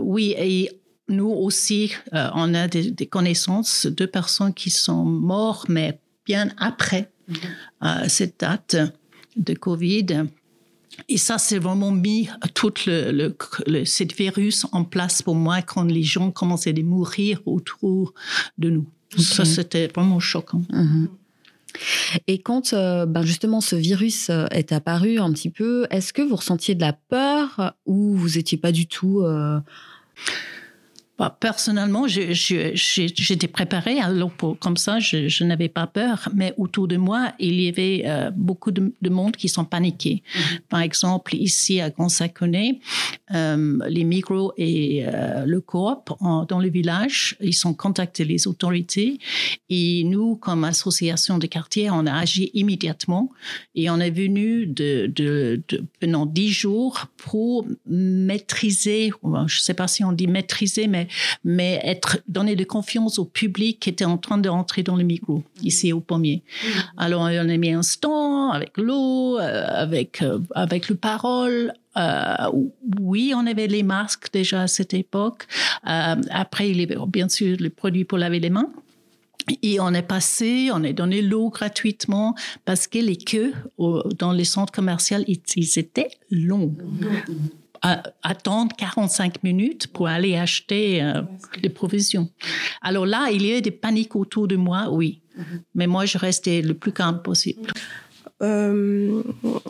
oui, 0.00 0.34
et 0.38 0.70
nous 1.08 1.30
aussi, 1.30 1.92
on 2.12 2.54
a 2.54 2.66
des, 2.66 2.90
des, 2.92 3.06
connaissances 3.06 3.86
de 3.86 4.06
personnes 4.06 4.54
qui 4.54 4.70
sont 4.70 5.04
mortes, 5.04 5.68
mais 5.68 5.98
bien 6.24 6.50
après 6.56 7.10
mm-hmm. 7.32 8.08
cette 8.08 8.40
date 8.40 8.76
de 9.36 9.54
Covid. 9.54 10.26
Et 11.08 11.16
ça, 11.16 11.38
c'est 11.38 11.58
vraiment 11.58 11.90
mis 11.90 12.28
tout 12.54 12.72
le, 12.86 13.34
le, 13.66 13.84
cette 13.84 14.14
virus 14.14 14.66
en 14.72 14.84
place 14.84 15.22
pour 15.22 15.34
moi 15.34 15.62
quand 15.62 15.84
les 15.84 16.02
gens 16.02 16.30
commençaient 16.30 16.78
à 16.78 16.82
mourir 16.82 17.40
autour 17.46 18.14
de 18.58 18.70
nous. 18.70 18.86
Ça, 19.18 19.44
c'était 19.44 19.88
vraiment 19.88 20.20
choquant. 20.20 20.62
Mhm. 20.70 21.08
Et 22.26 22.38
quand 22.42 22.74
euh, 22.74 23.06
ben 23.06 23.22
justement 23.22 23.62
ce 23.62 23.76
virus 23.76 24.28
euh, 24.28 24.44
est 24.50 24.72
apparu 24.72 25.18
un 25.18 25.32
petit 25.32 25.48
peu, 25.48 25.86
est-ce 25.90 26.12
que 26.12 26.20
vous 26.20 26.36
ressentiez 26.36 26.74
de 26.74 26.82
la 26.82 26.92
peur 26.92 27.74
ou 27.86 28.14
vous 28.14 28.30
n'étiez 28.36 28.58
pas 28.58 28.72
du 28.72 28.86
tout... 28.86 29.22
Euh, 29.22 29.58
bah, 31.22 31.36
personnellement, 31.38 32.08
j'étais 32.08 33.46
préparée, 33.46 34.00
alors 34.00 34.32
pour, 34.32 34.58
comme 34.58 34.76
ça, 34.76 34.98
je, 34.98 35.44
n'avais 35.44 35.68
pas 35.68 35.86
peur. 35.86 36.28
Mais 36.34 36.52
autour 36.56 36.88
de 36.88 36.96
moi, 36.96 37.30
il 37.38 37.60
y 37.60 37.68
avait 37.68 38.02
euh, 38.06 38.32
beaucoup 38.34 38.72
de, 38.72 38.92
monde 39.08 39.36
qui 39.36 39.48
sont 39.48 39.64
paniqués. 39.64 40.24
Mm-hmm. 40.24 40.60
Par 40.68 40.80
exemple, 40.80 41.36
ici 41.36 41.80
à 41.80 41.90
Grand 41.90 42.08
Saconnet, 42.08 42.80
euh, 43.32 43.78
les 43.88 44.02
micros 44.02 44.52
et 44.56 45.04
euh, 45.06 45.44
le 45.46 45.60
coop 45.60 46.10
dans 46.20 46.58
le 46.58 46.68
village, 46.68 47.36
ils 47.40 47.66
ont 47.68 47.74
contacté 47.74 48.24
les 48.24 48.48
autorités 48.48 49.20
et 49.68 50.02
nous, 50.02 50.34
comme 50.34 50.64
association 50.64 51.38
de 51.38 51.46
quartier, 51.46 51.88
on 51.88 52.04
a 52.06 52.14
agi 52.14 52.50
immédiatement 52.54 53.30
et 53.76 53.90
on 53.90 54.00
est 54.00 54.10
venu 54.10 54.66
de, 54.66 55.06
de, 55.06 55.62
de 55.68 55.84
pendant 56.00 56.26
dix 56.26 56.50
jours 56.50 57.06
pour 57.16 57.64
maîtriser, 57.86 59.12
je 59.22 59.28
ne 59.28 59.48
sais 59.48 59.74
pas 59.74 59.86
si 59.86 60.02
on 60.02 60.10
dit 60.10 60.26
maîtriser, 60.26 60.88
mais 60.88 61.06
mais 61.44 61.80
être 61.84 62.18
donner 62.28 62.56
de 62.56 62.64
confiance 62.64 63.18
au 63.18 63.24
public 63.24 63.80
qui 63.80 63.90
était 63.90 64.04
en 64.04 64.18
train 64.18 64.38
de 64.38 64.48
rentrer 64.48 64.82
dans 64.82 64.96
le 64.96 65.04
micro 65.04 65.42
ici 65.62 65.92
au 65.92 66.00
pommier. 66.00 66.42
Alors 66.96 67.22
on 67.22 67.26
a 67.26 67.56
mis 67.56 67.72
un 67.72 67.82
stand 67.82 68.54
avec 68.54 68.76
l'eau, 68.76 69.38
euh, 69.38 69.66
avec 69.68 70.22
euh, 70.22 70.38
avec 70.54 70.88
le 70.88 70.94
parole. 70.94 71.72
Euh, 71.96 72.34
oui, 73.00 73.32
on 73.36 73.46
avait 73.46 73.66
les 73.66 73.82
masques 73.82 74.32
déjà 74.32 74.62
à 74.62 74.66
cette 74.66 74.94
époque. 74.94 75.46
après, 75.82 76.70
il 76.70 76.80
y 76.80 76.84
avait 76.84 76.96
bien 77.06 77.28
sûr 77.28 77.56
le 77.60 77.70
produit 77.70 78.04
pour 78.04 78.18
laver 78.18 78.40
les 78.40 78.50
mains. 78.50 78.70
Et 79.62 79.80
on 79.80 79.92
est 79.92 80.02
passé, 80.02 80.70
on 80.72 80.84
a 80.84 80.92
donné 80.92 81.20
l'eau 81.20 81.50
gratuitement 81.50 82.34
parce 82.64 82.86
que 82.86 82.98
les 82.98 83.16
queues 83.16 83.52
dans 84.18 84.32
les 84.32 84.44
centres 84.44 84.72
commerciaux, 84.72 85.18
ils, 85.26 85.40
ils 85.56 85.78
étaient 85.78 86.10
longs 86.30 86.74
attendre 87.82 88.74
45 88.76 89.42
minutes 89.42 89.88
pour 89.88 90.06
aller 90.06 90.36
acheter 90.36 91.02
euh, 91.02 91.22
des 91.60 91.68
provisions. 91.68 92.30
Alors 92.80 93.06
là, 93.06 93.28
il 93.30 93.44
y 93.44 93.52
a 93.52 93.60
des 93.60 93.70
paniques 93.72 94.14
autour 94.14 94.46
de 94.46 94.56
moi, 94.56 94.88
oui. 94.90 95.20
Mais 95.74 95.86
moi, 95.86 96.04
je 96.04 96.18
restais 96.18 96.62
le 96.62 96.74
plus 96.74 96.92
calme 96.92 97.22
possible. 97.22 97.72
Euh, 98.42 99.22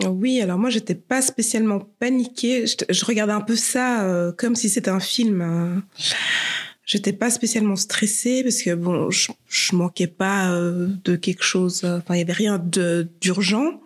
oui, 0.06 0.40
alors 0.40 0.58
moi, 0.58 0.70
j'étais 0.70 0.94
pas 0.94 1.22
spécialement 1.22 1.80
paniquée. 1.98 2.66
Je, 2.66 3.04
regardais 3.04 3.32
un 3.32 3.40
peu 3.40 3.56
ça 3.56 4.02
euh, 4.02 4.32
comme 4.32 4.56
si 4.56 4.68
c'était 4.68 4.90
un 4.90 5.00
film. 5.00 5.82
J'étais 6.84 7.12
pas 7.12 7.30
spécialement 7.30 7.76
stressée 7.76 8.42
parce 8.42 8.60
que 8.60 8.74
bon, 8.74 9.10
je, 9.10 9.30
je 9.48 9.76
manquais 9.76 10.08
pas 10.08 10.50
de 10.50 11.16
quelque 11.16 11.44
chose. 11.44 11.84
Enfin, 11.84 12.14
il 12.14 12.18
y 12.18 12.22
avait 12.22 12.32
rien 12.32 12.58
d'urgent 12.58 13.80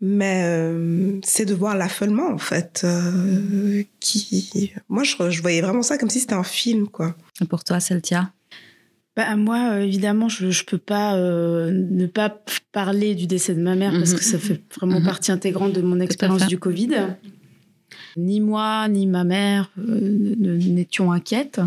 mais 0.00 0.42
euh, 0.44 1.18
c'est 1.24 1.44
de 1.44 1.54
voir 1.54 1.76
l'affolement 1.76 2.28
en 2.28 2.38
fait 2.38 2.82
euh, 2.84 3.82
qui 3.98 4.72
moi 4.88 5.02
je, 5.02 5.30
je, 5.30 5.42
voyais 5.42 5.60
vraiment 5.60 5.82
ça 5.82 5.98
comme 5.98 6.10
si 6.10 6.20
c'était 6.20 6.34
un 6.34 6.44
film 6.44 6.88
quoi. 6.88 7.16
Et 7.40 7.46
pour 7.46 7.64
toi 7.64 7.80
Celtia? 7.80 8.32
Bah, 9.16 9.34
moi 9.34 9.72
euh, 9.72 9.80
évidemment 9.80 10.28
je 10.28 10.50
je 10.50 10.64
peux 10.64 10.78
pas 10.78 11.16
ne 11.16 12.06
pas 12.06 12.42
parler 12.70 13.14
du 13.16 13.26
décès 13.26 13.54
de 13.54 13.60
ma 13.60 13.74
mère 13.74 13.92
parce 13.92 14.14
que 14.14 14.22
ça 14.22 14.38
fait 14.38 14.62
vraiment 14.76 15.00
mhm. 15.00 15.06
partie 15.06 15.32
intégrante 15.32 15.72
de 15.72 15.82
mon 15.82 15.98
expérience 16.00 16.46
du 16.46 16.58
Covid. 16.58 17.16
Ni 18.16 18.40
moi 18.40 18.88
ni 18.88 19.06
ma 19.06 19.24
mère 19.24 19.70
n'étions 19.76 21.10
inquiètes 21.10 21.60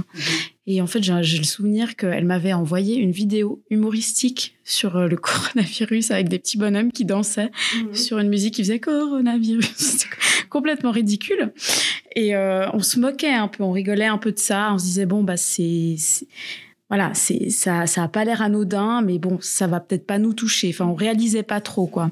et 0.68 0.80
en 0.80 0.88
fait, 0.88 1.02
j'ai 1.02 1.38
le 1.38 1.44
souvenir 1.44 1.96
qu'elle 1.96 2.26
m'avait 2.26 2.54
envoyé 2.54 2.98
une 2.98 3.12
vidéo 3.12 3.64
humoristique 3.72 4.56
sur 4.64 4.96
euh, 4.96 5.08
le 5.08 5.18
coronavirus 5.18 6.12
avec 6.12 6.30
des 6.30 6.40
petits 6.40 6.58
bonhommes 6.58 6.92
qui 6.92 7.04
dansaient 7.06 7.52
mhm. 7.76 7.96
sur 7.96 8.20
une 8.20 8.30
musique 8.30 8.56
qui 8.56 8.62
faisait 8.64 8.80
coronavirus. 8.80 10.06
complètement 10.52 10.92
ridicule. 10.92 11.52
Et 12.16 12.36
euh, 12.36 12.70
on 12.74 12.82
se 12.82 13.00
moquait 13.00 13.34
un 13.34 13.48
peu, 13.48 13.64
on 13.64 13.72
rigolait 13.72 14.06
un 14.06 14.20
peu 14.20 14.32
de 14.32 14.38
ça. 14.38 14.72
On 14.74 14.78
se 14.78 14.84
disait, 14.84 15.08
bon, 15.08 15.24
bah, 15.24 15.38
c'est. 15.38 15.96
Voilà, 16.90 17.14
c'est 17.14 17.50
ça, 17.50 17.88
ça 17.88 18.04
a 18.04 18.08
pas 18.10 18.26
l'air 18.26 18.42
anodin, 18.42 19.02
mais 19.02 19.18
bon, 19.18 19.40
ça 19.40 19.66
va 19.66 19.80
peut-être 19.80 20.06
pas 20.06 20.20
nous 20.20 20.34
toucher. 20.34 20.70
Enfin, 20.70 20.86
on 20.86 20.94
réalisait 20.94 21.42
pas 21.42 21.62
trop, 21.62 21.88
quoi. 21.88 22.12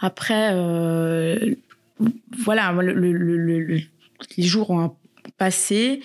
Après, 0.00 0.50
euh, 0.52 1.54
voilà, 2.38 2.72
le, 2.72 3.80
les 4.36 4.42
jours 4.42 4.70
ont 4.70 4.94
passé. 5.38 6.02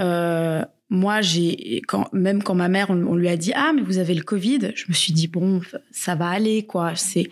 Euh, 0.00 0.64
moi, 0.88 1.20
j'ai 1.20 1.82
quand 1.86 2.12
même 2.12 2.42
quand 2.42 2.56
ma 2.56 2.68
mère, 2.68 2.90
on, 2.90 3.14
lui 3.14 3.28
a 3.28 3.36
dit 3.36 3.52
ah 3.54 3.72
mais 3.74 3.82
vous 3.82 3.98
avez 3.98 4.14
le 4.14 4.22
Covid, 4.22 4.72
je 4.74 4.86
me 4.88 4.92
suis 4.92 5.12
dit 5.12 5.28
bon 5.28 5.60
ça 5.92 6.16
va 6.16 6.28
aller 6.28 6.64
quoi. 6.64 6.96
C'est 6.96 7.30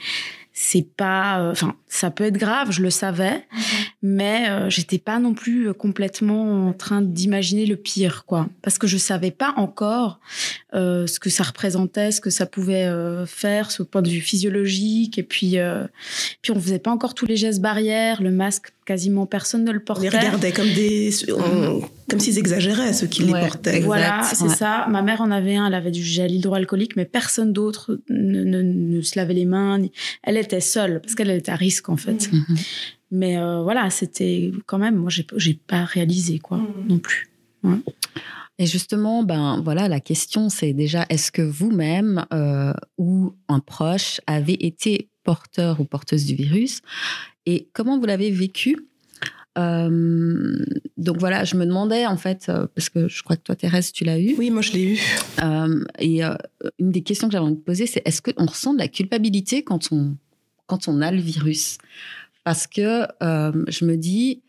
c'est 0.61 0.89
pas, 0.97 1.41
euh, 1.41 1.53
enfin, 1.53 1.77
ça 1.87 2.11
peut 2.11 2.25
être 2.25 2.37
grave, 2.37 2.73
je 2.73 2.83
le 2.83 2.91
savais, 2.91 3.37
mhm. 3.37 3.61
mais 4.03 4.51
euh, 4.51 4.69
j'étais 4.69 4.99
pas 4.99 5.21
non 5.21 5.33
plus 5.33 5.73
complètement 5.73 6.67
en 6.67 6.73
train 6.73 7.01
d'imaginer 7.01 7.65
le 7.65 7.77
pire, 7.77 8.25
quoi, 8.27 8.49
parce 8.61 8.77
que 8.77 8.89
je 8.89 8.97
savais 8.97 9.31
pas 9.31 9.55
encore 9.57 10.19
euh, 10.75 11.07
ce 11.07 11.21
que 11.21 11.31
ça 11.31 11.45
représentait, 11.45 12.11
ce 12.11 12.21
que 12.21 12.31
ça 12.31 12.45
pouvait 12.45 12.93
faire, 13.27 13.71
ce 13.71 13.85
point 13.85 14.03
de 14.03 14.11
vue 14.11 14.21
physiologique, 14.21 15.17
et 15.17 15.23
puis, 15.23 15.59
puis 16.43 16.51
on 16.51 16.61
faisait 16.61 16.81
pas 16.81 16.91
encore 16.91 17.15
tous 17.15 17.27
les 17.27 17.37
gestes 17.37 17.61
barrières, 17.61 18.21
le 18.21 18.33
masque 18.33 18.73
quasiment 18.89 19.27
personne 19.27 19.65
ne 19.65 19.71
le 19.71 19.81
portait. 19.81 20.09
On 20.09 20.11
les 20.11 20.19
regardait 20.19 20.51
comme 20.51 20.73
des, 20.73 21.11
comme 22.09 22.21
s'ils 22.21 22.39
exagéraient 22.39 22.95
ceux 22.95 23.07
qui 23.07 23.23
les 23.23 23.33
portaient. 23.33 23.81
Voilà, 23.81 24.23
c'est 24.23 24.49
ça. 24.49 24.87
Ma 24.89 25.03
mère 25.03 25.21
en 25.21 25.31
avait 25.31 25.57
un, 25.57 25.67
elle 25.67 25.75
avait 25.75 25.91
du 25.91 26.03
gel 26.03 26.33
hydroalcoolique, 26.33 26.97
mais 26.97 27.05
personne 27.05 27.53
d'autre 27.53 28.01
ne, 28.09 28.43
ne, 28.43 29.03
se 29.03 29.19
lavait 29.19 29.35
les 29.35 29.45
mains. 29.45 29.79
Elle 30.23 30.39
était 30.39 30.63
seule 30.63 31.03
parce 31.03 31.15
qu'elle 31.15 31.29
était 31.29 31.53
à 31.53 31.57
risque 31.57 31.91
en 31.91 31.99
fait. 31.99 32.33
Mm. 32.33 32.37
Mm-hmm. 32.37 32.67
Mais 33.11 33.37
euh, 33.37 33.63
voilà, 33.63 33.91
c'était 33.91 34.53
quand 34.65 34.79
même, 34.79 34.97
moi 34.97 35.11
j'ai 35.11 35.55
pas 35.55 35.85
réalisé 35.85 36.39
quoi 36.39 36.57
mm. 36.57 36.89
non 36.89 36.99
plus. 36.99 37.31
Et 38.59 38.65
justement, 38.65 39.23
ben 39.23 39.61
voilà, 39.63 39.87
la 39.89 40.01
question 40.01 40.49
c'est 40.49 40.73
déjà 40.73 41.05
est-ce 41.11 41.31
que 41.31 41.43
vous-même 41.43 42.25
euh, 42.33 42.73
ou 42.97 43.35
un 43.49 43.61
proche 43.61 44.23
avez 44.27 44.67
été 44.67 45.11
porteur 45.29 45.79
ou 45.79 45.85
porteuse 45.85 46.25
du 46.25 46.35
virus 46.35 46.81
et 47.45 47.69
comment 47.75 47.99
vous 47.99 48.07
l'avez 48.07 48.31
vécu? 48.31 48.79
Euh, 49.59 50.65
donc 50.97 51.19
voilà, 51.19 51.45
je 51.45 51.55
me 51.57 51.67
demandais 51.67 52.07
en 52.07 52.17
fait, 52.17 52.47
euh, 52.49 52.67
parce 52.75 52.89
que 52.89 53.09
je 53.09 53.23
crois 53.23 53.37
que 53.37 53.43
toi 53.43 53.55
Thérèse, 53.55 53.93
tu 53.93 54.05
l'as 54.05 54.19
eu. 54.19 54.35
Oui, 54.39 54.51
moi 54.51 54.63
je 54.63 54.73
l'ai 54.73 54.95
eu. 54.95 54.99
Euh, 55.43 55.85
et 55.99 56.23
une 56.79 56.91
des 56.93 57.03
questions 57.03 57.29
que 57.29 57.33
j'avais 57.33 57.45
envie 57.45 57.57
de 57.57 57.61
poser, 57.61 57.87
c'est 57.87 58.01
est-ce 58.07 58.23
qu'on 58.23 58.47
ressent 58.47 58.73
de 58.73 58.79
la 58.79 58.89
culpabilité 58.89 59.63
quand 59.63 59.93
on, 59.93 60.17
quand 60.67 60.89
on 60.89 61.03
a 61.03 61.11
le 61.11 61.21
virus? 61.21 61.77
Parce 62.43 62.67
que 62.67 63.07
je 63.21 63.85
me 63.85 63.97
dis 63.97 64.41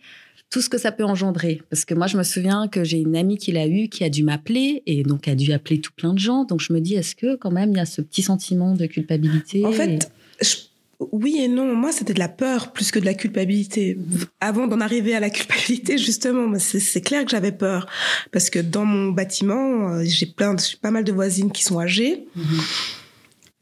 tout 0.49 0.61
ce 0.61 0.69
que 0.69 0.77
ça 0.77 0.93
peut 0.93 1.03
engendrer. 1.03 1.61
Parce 1.69 1.83
que 1.85 1.93
moi, 1.93 2.07
je 2.07 2.17
me 2.17 2.23
souviens 2.23 2.67
que 2.69 2.83
j'ai 2.85 2.99
une 2.99 3.17
amie 3.17 3.37
qui 3.37 3.51
l'a 3.51 3.67
eu, 3.67 3.89
qui 3.89 4.03
a 4.05 4.09
dû 4.09 4.23
m'appeler, 4.23 4.81
et 4.85 5.03
donc 5.03 5.27
a 5.27 5.35
dû 5.35 5.51
appeler 5.51 5.81
tout 5.81 5.91
plein 5.95 6.13
de 6.13 6.19
gens. 6.19 6.45
Donc 6.45 6.61
je 6.61 6.71
me 6.73 6.79
dis, 6.79 6.95
est-ce 6.95 7.15
que 7.15 7.35
quand 7.35 7.51
même 7.51 7.71
il 7.71 7.77
y 7.77 7.81
a 7.81 7.85
ce 7.85 8.01
petit 8.01 8.21
sentiment 8.21 8.73
de 8.73 8.85
culpabilité? 8.85 9.65
En 9.65 9.71
fait, 9.71 10.11
je 10.41 10.68
oui 10.99 11.37
et 11.39 11.47
non. 11.47 11.75
Moi, 11.75 11.91
c'était 11.91 12.13
de 12.13 12.19
la 12.19 12.27
peur 12.27 12.73
plus 12.73 12.91
que 12.91 12.99
de 12.99 13.05
la 13.05 13.13
culpabilité. 13.13 13.97
Avant 14.41 14.67
d'en 14.67 14.81
arriver 14.81 15.15
à 15.15 15.19
la 15.19 15.29
culpabilité, 15.29 15.97
justement, 15.97 16.51
c'est 16.59 17.01
clair 17.01 17.23
que 17.25 17.31
j'avais 17.31 17.51
peur 17.51 17.87
parce 18.31 18.49
que 18.49 18.59
dans 18.59 18.85
mon 18.85 19.11
bâtiment, 19.11 19.93
euh, 19.93 20.03
j'ai 20.05 20.25
plein, 20.25 20.53
de, 20.53 20.61
pas 20.81 20.91
mal 20.91 21.03
de 21.03 21.11
voisines 21.11 21.51
qui 21.51 21.63
sont 21.63 21.79
âgées. 21.79 22.25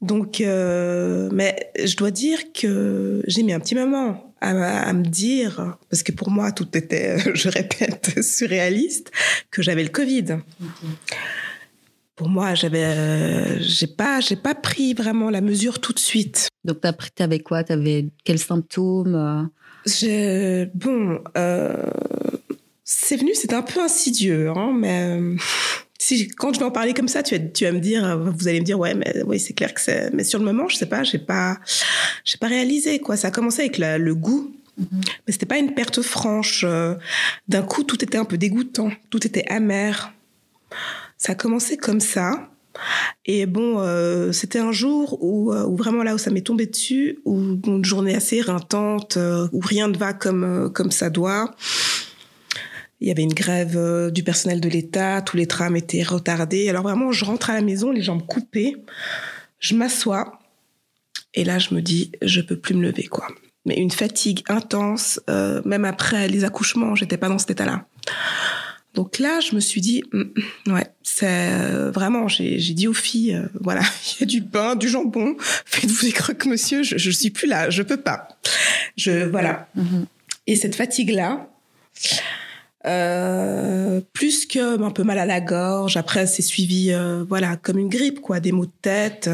Donc, 0.01 0.41
euh, 0.41 1.29
mais 1.31 1.71
je 1.83 1.95
dois 1.95 2.11
dire 2.11 2.39
que 2.53 3.23
j'ai 3.27 3.43
mis 3.43 3.53
un 3.53 3.59
petit 3.59 3.75
moment 3.75 4.33
à, 4.39 4.93
me 4.93 5.03
dire, 5.03 5.77
parce 5.89 6.03
que 6.03 6.11
pour 6.11 6.29
moi, 6.29 6.51
tout 6.51 6.67
était, 6.77 7.17
je 7.33 7.49
répète, 7.49 8.21
surréaliste, 8.23 9.11
que 9.49 9.61
j'avais 9.61 9.83
le 9.83 9.89
Covid 9.89 10.37
pour 12.17 12.29
moi, 12.29 12.55
j'avais, 12.55 12.83
euh, 12.83 13.59
j'ai 13.59 13.87
pas, 13.87 14.19
j'ai 14.19 14.35
pas 14.35 14.55
pris 14.55 14.95
vraiment 14.95 15.29
la 15.29 15.39
mesure 15.39 15.79
tout 15.79 15.93
de 15.93 15.99
suite. 15.99 16.49
Donc, 16.65 16.81
t'as 16.81 16.91
pris, 16.91 17.11
t'avais 17.11 17.39
quoi? 17.39 17.63
T'avais 17.63 18.07
quels 18.25 18.39
symptômes 18.39 19.15
euh? 19.15 20.65
Bon, 20.73 21.19
euh, 21.37 21.91
c'est 22.83 23.17
venu, 23.17 23.33
c'était 23.35 23.53
un 23.53 23.61
peu 23.61 23.79
insidieux, 23.79 24.49
hein, 24.49 24.73
mais 24.75 25.19
si 25.99 26.27
quand 26.27 26.53
je 26.53 26.59
vais 26.59 26.65
en 26.65 26.71
parler 26.71 26.95
comme 26.95 27.07
ça, 27.07 27.21
tu 27.21 27.37
vas, 27.37 27.43
tu 27.45 27.65
vas 27.65 27.71
me 27.71 27.79
dire, 27.79 28.17
vous 28.17 28.47
allez 28.47 28.59
me 28.59 28.65
dire, 28.65 28.79
ouais, 28.79 28.95
mais 28.95 29.21
oui, 29.25 29.39
c'est 29.39 29.53
clair 29.53 29.73
que 29.73 29.79
c'est, 29.79 30.11
mais 30.11 30.23
sur 30.23 30.39
le 30.39 30.45
moment, 30.45 30.67
je 30.67 30.75
sais 30.75 30.87
pas, 30.87 31.03
j'ai 31.03 31.19
pas, 31.19 31.59
j'ai 32.25 32.37
pas 32.37 32.47
réalisé 32.47 32.99
quoi. 32.99 33.15
Ça 33.15 33.27
a 33.27 33.31
commencé 33.31 33.61
avec 33.61 33.77
le 33.77 34.15
goût 34.15 34.51
Mais 34.77 35.31
c'était 35.31 35.45
pas 35.45 35.59
une 35.59 35.75
perte 35.75 36.01
franche. 36.01 36.65
Euh, 36.67 36.95
D'un 37.47 37.61
coup, 37.61 37.83
tout 37.83 38.03
était 38.03 38.17
un 38.17 38.25
peu 38.25 38.39
dégoûtant, 38.39 38.89
tout 39.11 39.25
était 39.25 39.45
amer. 39.49 40.11
Ça 41.17 41.33
a 41.33 41.35
commencé 41.35 41.77
comme 41.77 41.99
ça. 41.99 42.49
Et 43.25 43.45
bon, 43.45 43.79
euh, 43.79 44.31
c'était 44.31 44.59
un 44.59 44.71
jour 44.71 45.17
où, 45.21 45.51
euh, 45.51 45.65
où 45.65 45.75
vraiment 45.75 46.03
là 46.03 46.15
où 46.15 46.17
ça 46.17 46.31
m'est 46.31 46.41
tombé 46.41 46.65
dessus, 46.65 47.19
où 47.25 47.59
une 47.65 47.85
journée 47.85 48.15
assez 48.15 48.37
éreintante, 48.37 49.17
euh, 49.17 49.47
où 49.51 49.59
rien 49.59 49.87
ne 49.87 49.97
va 49.97 50.13
comme 50.13 50.91
ça 50.91 51.09
doit. 51.09 51.55
Il 52.99 53.07
y 53.07 53.11
avait 53.11 53.23
une 53.23 53.33
grève 53.33 54.11
du 54.11 54.23
personnel 54.23 54.59
de 54.59 54.69
l'État, 54.69 55.21
tous 55.21 55.37
les 55.37 55.45
trams 55.45 55.75
étaient 55.75 56.03
retardés. 56.03 56.67
Alors 56.69 56.83
vraiment, 56.83 57.11
je 57.11 57.25
rentre 57.25 57.51
à 57.51 57.53
la 57.53 57.61
maison, 57.61 57.91
les 57.91 58.01
jambes 58.01 58.25
coupées, 58.25 58.75
je 59.59 59.75
m'assois 59.75 60.39
et 61.35 61.43
là 61.43 61.59
je 61.59 61.75
me 61.75 61.81
dis, 61.81 62.11
je 62.23 62.41
peux 62.41 62.57
plus 62.57 62.73
me 62.73 62.81
lever 62.81 63.03
quoi. 63.03 63.27
Mais 63.65 63.75
une 63.75 63.91
fatigue 63.91 64.43
intense, 64.47 65.19
même 65.27 65.85
après 65.85 66.27
les 66.27 66.43
accouchements, 66.43 66.95
j'étais 66.95 67.17
pas 67.17 67.27
dans 67.27 67.37
cet 67.37 67.51
état-là. 67.51 67.85
Donc 68.97 69.19
là, 69.19 69.39
je 69.39 69.53
me 69.53 69.59
suis 69.59 69.79
dit, 69.79 70.03
Hum, 70.11 70.33
ouais, 70.65 70.87
c'est 71.03 71.27
euh, 71.27 71.91
vraiment, 71.91 72.27
j'ai 72.27 72.57
dit 72.57 72.87
aux 72.87 72.95
filles, 72.95 73.35
euh, 73.35 73.47
voilà, 73.61 73.81
il 73.81 74.21
y 74.21 74.23
a 74.23 74.25
du 74.25 74.41
pain, 74.41 74.75
du 74.75 74.89
jambon, 74.89 75.35
faites-vous 75.65 76.07
des 76.07 76.11
croques, 76.11 76.47
monsieur, 76.47 76.81
je, 76.81 76.97
je 76.97 77.11
suis 77.11 77.29
plus 77.29 77.47
là, 77.47 77.69
je 77.69 77.83
peux 77.83 78.01
pas. 78.01 78.27
Je, 78.97 79.29
voilà. 79.29 79.69
Et 80.47 80.55
cette 80.55 80.73
fatigue-là, 80.73 81.47
euh, 82.87 84.01
plus 84.13 84.47
que 84.47 84.81
un 84.81 84.89
peu 84.89 85.03
mal 85.03 85.19
à 85.19 85.27
la 85.27 85.41
gorge, 85.41 85.95
après 85.95 86.25
c'est 86.25 86.41
suivi, 86.41 86.91
euh, 86.91 87.23
voilà, 87.23 87.55
comme 87.55 87.77
une 87.77 87.89
grippe, 87.89 88.19
quoi, 88.19 88.39
des 88.39 88.51
maux 88.51 88.65
de 88.65 88.71
tête. 88.81 89.29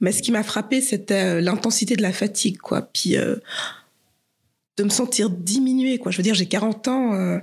Mais 0.00 0.12
ce 0.12 0.20
qui 0.20 0.30
m'a 0.30 0.42
frappé, 0.42 0.82
c'était 0.82 1.40
l'intensité 1.40 1.96
de 1.96 2.02
la 2.02 2.12
fatigue, 2.12 2.58
quoi. 2.58 2.82
Puis 2.82 3.16
euh, 3.16 3.36
de 4.76 4.84
me 4.84 4.90
sentir 4.90 5.30
diminuée, 5.30 5.96
quoi. 5.96 6.12
Je 6.12 6.18
veux 6.18 6.22
dire, 6.22 6.34
j'ai 6.34 6.46
40 6.46 6.88
ans. 6.88 7.40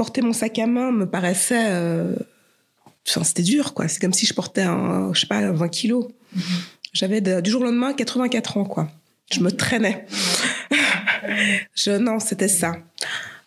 Porter 0.00 0.22
mon 0.22 0.32
sac 0.32 0.58
à 0.58 0.66
main 0.66 0.92
me 0.92 1.04
paraissait. 1.04 1.66
euh, 1.68 2.16
Enfin, 3.06 3.22
c'était 3.22 3.42
dur, 3.42 3.74
quoi. 3.74 3.86
C'est 3.88 4.00
comme 4.00 4.12
si 4.14 4.24
je 4.24 4.32
portais, 4.32 4.62
un, 4.62 5.12
je 5.12 5.20
sais 5.20 5.26
pas, 5.26 5.50
20 5.52 5.68
kilos. 5.68 6.06
J'avais 6.94 7.20
de- 7.20 7.40
du 7.42 7.50
jour 7.50 7.60
au 7.60 7.64
lendemain 7.64 7.92
84 7.92 8.56
ans, 8.56 8.64
quoi. 8.64 8.88
Je 9.32 9.40
me 9.40 9.50
traînais. 9.50 10.06
je, 11.74 11.90
non, 11.98 12.18
c'était 12.18 12.48
ça. 12.48 12.72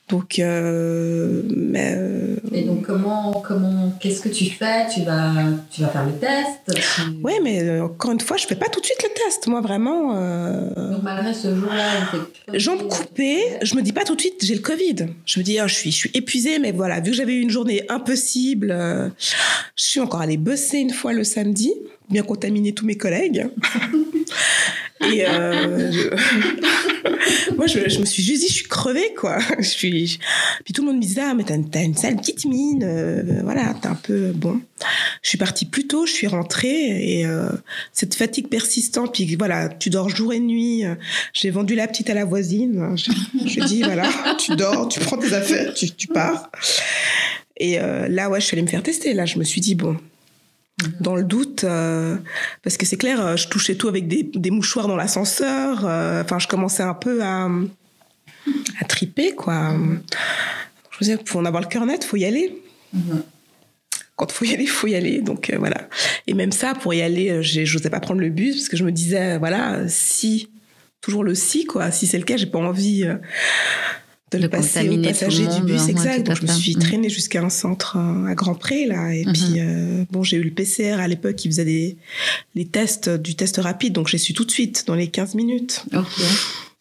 Donc, 0.09 0.37
euh, 0.37 1.41
mais, 1.55 1.93
euh, 1.97 2.35
Et 2.51 2.63
donc, 2.63 2.85
comment, 2.85 3.31
comment, 3.47 3.93
qu'est-ce 4.01 4.21
que 4.21 4.29
tu 4.29 4.45
fais? 4.45 4.85
Tu 4.93 5.01
vas, 5.03 5.31
tu 5.71 5.81
vas 5.81 5.87
faire 5.87 6.05
le 6.05 6.11
test? 6.11 6.59
Tu- 6.75 7.23
ouais, 7.23 7.39
mais 7.41 7.63
euh, 7.63 7.85
encore 7.85 8.11
une 8.11 8.19
fois, 8.19 8.35
je 8.37 8.45
fais 8.45 8.55
pas 8.55 8.67
tout 8.67 8.81
de 8.81 8.85
suite 8.85 9.01
le 9.01 9.09
test. 9.25 9.47
Moi, 9.47 9.61
vraiment, 9.61 10.15
euh, 10.17 10.69
Donc, 10.91 11.03
malgré 11.03 11.33
ce 11.33 11.55
jour-là, 11.55 12.19
jambes 12.53 12.87
coupées, 12.89 13.41
je 13.61 13.75
me 13.75 13.81
dis 13.81 13.93
pas 13.93 14.03
tout 14.03 14.15
de 14.15 14.21
suite 14.21 14.43
j'ai 14.43 14.55
le 14.55 14.61
Covid. 14.61 14.95
Je 15.25 15.39
me 15.39 15.43
dis 15.43 15.57
ah, 15.57 15.67
je 15.67 15.73
suis 15.73 15.91
je 15.91 15.97
suis 15.97 16.11
épuisée 16.13 16.59
mais 16.59 16.73
voilà, 16.73 16.99
vu 16.99 17.11
que 17.11 17.17
j'avais 17.17 17.33
eu 17.35 17.41
une 17.41 17.49
journée 17.49 17.83
impossible, 17.89 18.71
euh, 18.71 19.09
je 19.75 19.83
suis 19.83 19.99
encore 20.01 20.21
allée 20.21 20.37
bosser 20.37 20.79
une 20.79 20.91
fois 20.91 21.13
le 21.13 21.23
samedi, 21.23 21.73
bien 22.09 22.23
contaminé 22.23 22.73
tous 22.73 22.85
mes 22.85 22.97
collègues. 22.97 23.47
Et 25.11 25.25
euh, 25.27 25.91
je- 25.91 26.09
moi 27.57 27.67
je, 27.67 27.89
je 27.89 27.99
me 27.99 28.05
suis 28.05 28.23
juste 28.23 28.41
dit 28.41 28.47
je 28.47 28.53
suis 28.53 28.67
crevée 28.67 29.13
quoi. 29.17 29.37
Je 29.59 30.17
puis 30.63 30.73
tout 30.73 30.81
le 30.81 30.87
monde 30.87 30.97
me 30.97 31.01
disait 31.01 31.21
ah 31.21 31.33
mais 31.33 31.43
t'as 31.43 31.83
une, 31.83 31.95
sale 31.95 32.15
petite 32.15 32.45
mine, 32.45 32.83
euh, 32.83 33.41
voilà 33.43 33.73
t'es 33.81 33.87
un 33.87 33.95
peu 33.95 34.31
bon. 34.31 34.61
Je 35.21 35.29
suis 35.29 35.37
partie 35.37 35.65
plus 35.65 35.87
tôt, 35.87 36.05
je 36.05 36.11
suis 36.11 36.27
rentrée 36.27 37.19
et 37.19 37.25
euh, 37.25 37.49
cette 37.91 38.15
fatigue 38.15 38.47
persistante 38.47 39.13
puis 39.13 39.35
voilà 39.35 39.69
tu 39.69 39.89
dors 39.89 40.09
jour 40.09 40.33
et 40.33 40.39
nuit. 40.39 40.85
euh, 40.85 40.95
j'ai 41.33 41.49
vendu 41.49 41.75
la 41.75 41.87
petite 41.87 42.09
à 42.09 42.13
la 42.13 42.25
voisine. 42.25 42.95
Je, 42.95 43.11
je 43.45 43.59
ai 43.59 43.65
dit, 43.65 43.81
voilà, 43.81 44.09
tu 44.37 44.55
dors, 44.55 44.87
tu 44.87 44.99
prends 44.99 45.17
tes 45.17 45.33
affaires, 45.33 45.73
tu, 45.73 46.07
pars. 46.07 46.49
Et 47.57 47.77
là, 47.77 48.29
ouais, 48.29 48.39
je 48.39 48.45
suis 48.45 48.55
allée 48.55 48.63
me 48.63 48.67
faire 48.67 48.83
tester. 48.83 49.13
Là, 49.13 49.25
je 49.25 49.37
me 49.37 49.43
suis 49.43 49.61
dit, 49.61 49.75
bon, 49.75 49.97
dans 50.99 51.15
le 51.15 51.23
doute, 51.23 51.63
euh, 51.63 52.17
parce 52.63 52.77
que 52.77 52.85
c'est 52.85 52.97
clair, 52.97 53.19
euh, 53.25 53.35
je 53.35 53.47
touchais 53.47 53.75
tout 53.75 53.87
avec 53.87 54.07
des, 54.07 54.23
des 54.33 54.51
mouchoirs 54.51 54.87
dans 54.87 54.95
l'ascenseur. 54.95 55.83
euh, 55.85 56.21
Enfin, 56.23 56.39
je 56.39 56.47
commençais 56.47 56.83
un 56.83 56.93
peu 56.93 57.23
à, 57.23 57.45
à 58.79 58.85
triper, 58.87 59.33
quoi. 59.35 59.73
Je 60.91 60.97
me 60.97 60.99
disais, 61.01 61.17
pour 61.17 61.39
en 61.39 61.45
avoir 61.45 61.61
le 61.63 61.69
cœur 61.69 61.85
net, 61.85 62.03
faut 62.03 62.17
y 62.17 62.25
aller. 62.25 62.61
Quand 64.15 64.31
faut 64.31 64.45
y 64.45 64.53
aller, 64.53 64.67
faut 64.67 64.87
y 64.87 64.95
aller. 64.95 65.21
Donc 65.21 65.49
euh, 65.49 65.57
voilà. 65.57 65.89
Et 66.27 66.33
même 66.35 66.51
ça, 66.51 66.73
pour 66.75 66.93
y 66.93 67.01
aller, 67.01 67.41
j'ai- 67.41 67.65
j'osais 67.65 67.89
pas 67.89 67.99
prendre 67.99 68.21
le 68.21 68.29
bus 68.29 68.55
parce 68.57 68.69
que 68.69 68.77
je 68.77 68.83
me 68.83 68.91
disais, 68.91 69.37
voilà, 69.39 69.87
si, 69.87 70.49
toujours 71.01 71.23
le 71.23 71.33
si, 71.35 71.65
quoi. 71.65 71.89
Si 71.91 72.05
c'est 72.07 72.19
le 72.19 72.23
cas, 72.23 72.37
j'ai 72.37 72.45
pas 72.45 72.59
envie 72.59 73.05
de 74.37 74.43
le 74.43 74.49
passer 74.49 74.89
aux 74.89 75.01
passagers 75.01 75.47
du 75.47 75.61
bus. 75.63 75.81
ouais, 75.81 75.91
exact. 75.91 76.25
Donc 76.27 76.35
je 76.37 76.43
me 76.43 76.47
suis 76.47 76.75
Mhm. 76.75 76.81
traînée 76.81 77.09
jusqu'à 77.09 77.41
un 77.43 77.49
centre 77.49 77.97
euh, 77.97 78.25
à 78.27 78.35
Grand 78.35 78.55
Pré, 78.55 78.85
là. 78.85 79.13
Et 79.13 79.23
puis, 79.25 79.59
euh, 79.59 80.03
bon, 80.11 80.23
j'ai 80.23 80.37
eu 80.37 80.43
le 80.43 80.51
PCR 80.51 80.99
à 81.01 81.07
l'époque 81.07 81.35
qui 81.35 81.47
faisait 81.49 81.65
des, 81.65 81.97
les 82.55 82.65
tests, 82.65 83.09
du 83.09 83.35
test 83.35 83.57
rapide. 83.57 83.93
Donc 83.93 84.07
j'ai 84.07 84.17
su 84.17 84.33
tout 84.33 84.45
de 84.45 84.51
suite, 84.51 84.85
dans 84.87 84.95
les 84.95 85.07
15 85.07 85.35
minutes. 85.35 85.83
Ok. 85.95 86.05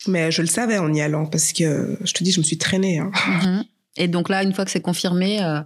Mais 0.08 0.32
je 0.32 0.42
le 0.42 0.48
savais 0.48 0.78
en 0.78 0.92
y 0.92 1.00
allant 1.00 1.26
parce 1.26 1.52
que, 1.52 1.96
je 2.04 2.12
te 2.12 2.24
dis, 2.24 2.32
je 2.32 2.40
me 2.40 2.44
suis 2.44 2.58
traînée. 2.58 2.98
Hein. 2.98 3.10
Mhm. 3.28 3.64
Et 3.96 4.08
donc 4.08 4.28
là, 4.28 4.42
une 4.42 4.52
fois 4.52 4.64
que 4.64 4.70
c'est 4.70 4.80
confirmé, 4.80 5.42
euh, 5.42 5.60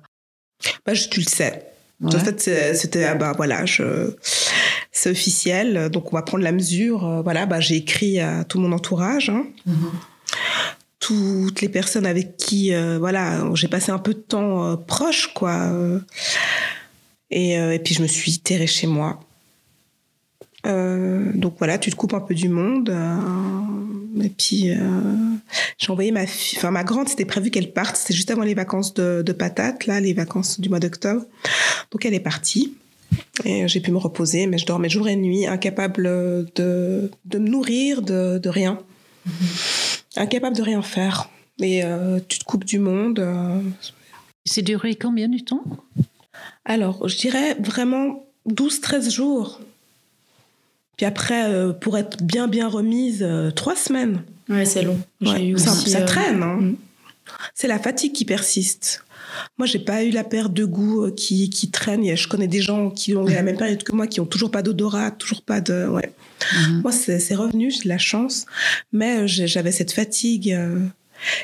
Bah, 0.84 0.94
je- 0.94 1.08
tu 1.08 1.20
le 1.20 1.26
sais. 1.26 1.66
ouais. 2.00 2.14
En 2.14 2.18
fait, 2.18 2.74
c'était 2.74 3.04
ah 3.04 3.14
bah 3.14 3.32
voilà, 3.36 3.64
je 3.66 4.14
c'est 4.92 5.10
officiel, 5.10 5.88
donc 5.90 6.12
on 6.12 6.16
va 6.16 6.22
prendre 6.22 6.42
la 6.42 6.52
mesure. 6.52 7.22
Voilà, 7.22 7.44
bah 7.46 7.60
j'ai 7.60 7.76
écrit 7.76 8.18
à 8.20 8.44
tout 8.44 8.58
mon 8.58 8.72
entourage, 8.72 9.28
hein, 9.30 9.44
Mhm. 9.66 9.90
Toutes 11.06 11.60
les 11.60 11.68
personnes 11.68 12.04
avec 12.04 12.36
qui 12.36 12.74
euh, 12.74 12.98
voilà, 12.98 13.48
j'ai 13.54 13.68
passé 13.68 13.92
un 13.92 13.98
peu 13.98 14.12
de 14.12 14.18
temps 14.18 14.66
euh, 14.66 14.76
proche 14.76 15.32
quoi. 15.34 15.52
euh, 15.52 16.00
et, 17.30 17.78
puis 17.78 17.94
je 17.94 18.02
me 18.02 18.08
suis 18.08 18.40
terrée 18.40 18.66
chez 18.66 18.88
moi. 18.88 19.20
Donc 20.64 21.54
voilà, 21.58 21.78
tu 21.78 21.92
te 21.92 21.96
coupes 21.96 22.14
un 22.14 22.20
peu 22.20 22.34
du 22.34 22.48
monde. 22.48 22.92
et 24.20 24.30
puis 24.30 24.72
j'ai 25.78 25.92
envoyé 25.92 26.10
ma 26.10 26.26
fille, 26.26 26.58
enfin 26.58 26.72
ma 26.72 26.82
grande, 26.82 27.08
c'était 27.08 27.24
prévu 27.24 27.52
qu'elle 27.52 27.72
parte, 27.72 27.94
c'était 27.94 28.14
juste 28.14 28.32
avant 28.32 28.42
les 28.42 28.54
vacances 28.54 28.92
de, 28.92 29.32
patates, 29.32 29.86
là, 29.86 30.00
les 30.00 30.12
vacances 30.12 30.58
du 30.58 30.68
mois 30.68 30.80
d'octobre. 30.80 31.22
Donc 31.92 32.04
elle 32.04 32.14
est 32.14 32.20
partie. 32.20 32.74
Et 33.44 33.68
j'ai 33.68 33.78
pu 33.78 33.92
me 33.92 33.98
reposer, 33.98 34.48
mais 34.48 34.58
je 34.58 34.66
dormais 34.66 34.88
jour 34.88 35.06
et 35.06 35.14
nuit, 35.14 35.46
incapable 35.46 36.02
de, 36.56 37.12
de 37.24 37.38
me 37.38 37.48
nourrir, 37.48 38.02
de, 38.02 38.38
de 38.38 38.48
rien. 38.48 38.80
Incapable 40.16 40.56
de 40.56 40.62
rien 40.62 40.82
faire. 40.82 41.28
Et 41.60 41.84
euh, 41.84 42.18
tu 42.28 42.38
te 42.38 42.44
coupes 42.44 42.64
du 42.64 42.78
monde. 42.78 43.18
euh. 43.18 43.60
C'est 44.44 44.62
duré 44.62 44.94
combien 44.94 45.28
de 45.28 45.38
temps? 45.38 45.64
Alors, 46.64 47.08
je 47.08 47.16
dirais 47.16 47.54
vraiment 47.60 48.24
12-13 48.48 49.10
jours. 49.12 49.60
Puis 50.96 51.06
après, 51.06 51.44
euh, 51.50 51.72
pour 51.72 51.98
être 51.98 52.22
bien, 52.22 52.48
bien 52.48 52.68
remise, 52.68 53.22
euh, 53.22 53.50
trois 53.50 53.76
semaines. 53.76 54.22
Ouais, 54.48 54.64
c'est 54.64 54.82
long. 54.82 54.98
J'ai 55.20 55.30
Ouais, 55.30 55.46
eu 55.48 55.58
ça, 55.58 55.72
aussi, 55.72 55.90
ça 55.90 56.02
traîne. 56.02 56.42
hein. 56.42 56.56
mm. 56.60 56.76
C'est 57.54 57.66
la 57.68 57.78
fatigue 57.78 58.12
qui 58.12 58.24
persiste. 58.24 59.04
Moi, 59.58 59.66
j'ai 59.66 59.80
pas 59.80 60.04
eu 60.04 60.10
la 60.10 60.22
perte 60.24 60.52
de 60.54 60.64
goût 60.64 61.10
qui, 61.10 61.50
qui 61.50 61.70
traîne. 61.70 62.04
Et 62.04 62.16
Je 62.16 62.28
connais 62.28 62.46
des 62.46 62.62
gens 62.62 62.90
qui 62.90 63.14
ont 63.16 63.26
eu 63.28 63.32
la 63.34 63.42
même 63.42 63.56
période 63.56 63.82
que 63.82 63.92
moi, 63.92 64.06
qui 64.06 64.20
ont 64.20 64.26
toujours 64.26 64.50
pas 64.50 64.62
d'odorat, 64.62 65.10
toujours 65.10 65.42
pas 65.42 65.60
de. 65.60 65.86
Ouais. 65.88 66.12
Mhm. 66.68 66.80
Moi, 66.82 66.92
c'est 66.92 67.34
revenu, 67.34 67.70
j'ai 67.70 67.82
de 67.84 67.88
la 67.88 67.98
chance. 67.98 68.46
Mais 68.92 69.18
euh, 69.18 69.26
j'avais 69.26 69.72
cette 69.72 69.92
fatigue. 69.92 70.52
euh, 70.52 70.80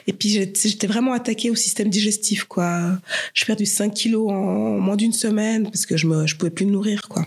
et 0.07 0.13
puis, 0.13 0.29
j'étais 0.29 0.87
vraiment 0.87 1.15
attaquée 1.15 1.51
au 1.51 1.55
système 1.55 1.89
digestif, 1.89 2.45
quoi. 2.45 2.99
J'ai 3.33 3.47
perdu 3.47 3.65
5 3.65 3.95
kilos 3.95 4.31
en 4.31 4.79
moins 4.79 4.97
d'une 4.97 5.15
semaine 5.15 5.65
parce 5.65 5.87
que 5.87 5.97
je 5.97 6.07
me, 6.07 6.27
je 6.27 6.37
pouvais 6.37 6.51
plus 6.51 6.67
me 6.67 6.73
nourrir, 6.73 7.01
quoi. 7.09 7.25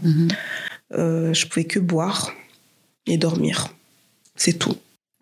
Euh, 0.93 1.33
je 1.33 1.47
pouvais 1.47 1.65
que 1.65 1.79
boire 1.79 2.31
et 3.07 3.17
dormir. 3.17 3.69
C'est 4.35 4.59
tout. 4.59 4.75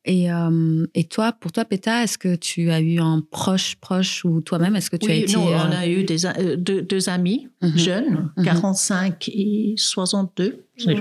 Et, 0.06 0.30
euh, 0.34 0.86
et 0.96 1.06
toi, 1.06 1.32
pour 1.32 1.54
toi, 1.54 1.64
Péta, 1.64 2.04
est-ce 2.04 2.18
que 2.18 2.36
tu 2.36 2.72
as 2.72 2.82
eu 2.82 3.00
un 3.00 3.24
proche, 3.32 3.76
proche 3.80 4.26
ou 4.26 4.42
toi-même, 4.42 4.76
est-ce 4.76 4.90
que 4.90 4.98
tu 4.98 5.10
as 5.10 5.14
été... 5.16 5.32
non, 5.32 5.48
euh, 5.48 5.58
on 5.70 5.72
a 5.72 5.88
eu 5.88 6.04
des, 6.04 6.26
euh, 6.26 6.58
deux, 6.58 6.82
deux 6.82 7.08
amis 7.08 7.48
Mhm. 7.62 7.78
jeunes, 7.78 8.32
Mhm. 8.36 8.44
45 8.44 9.30
et 9.30 9.76
62, 9.78 10.63
c'est- 10.78 10.96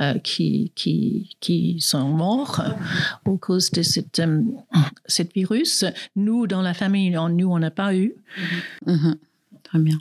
euh, 0.00 0.14
qui, 0.18 0.72
qui, 0.74 1.36
qui 1.40 1.80
sont 1.80 2.08
morts 2.08 2.62
au 3.24 3.36
cause 3.36 3.70
de 3.70 3.82
cette, 3.82 4.18
euh, 4.20 4.42
cette 5.06 5.32
virus. 5.34 5.84
Nous, 6.16 6.46
dans 6.46 6.62
la 6.62 6.74
famille, 6.74 7.16
on- 7.18 7.28
nous, 7.28 7.48
on 7.50 7.58
n'a 7.58 7.70
pas 7.70 7.94
eu. 7.94 8.14
Mhm. 8.86 9.16
Très 9.64 9.78
bien. 9.78 9.98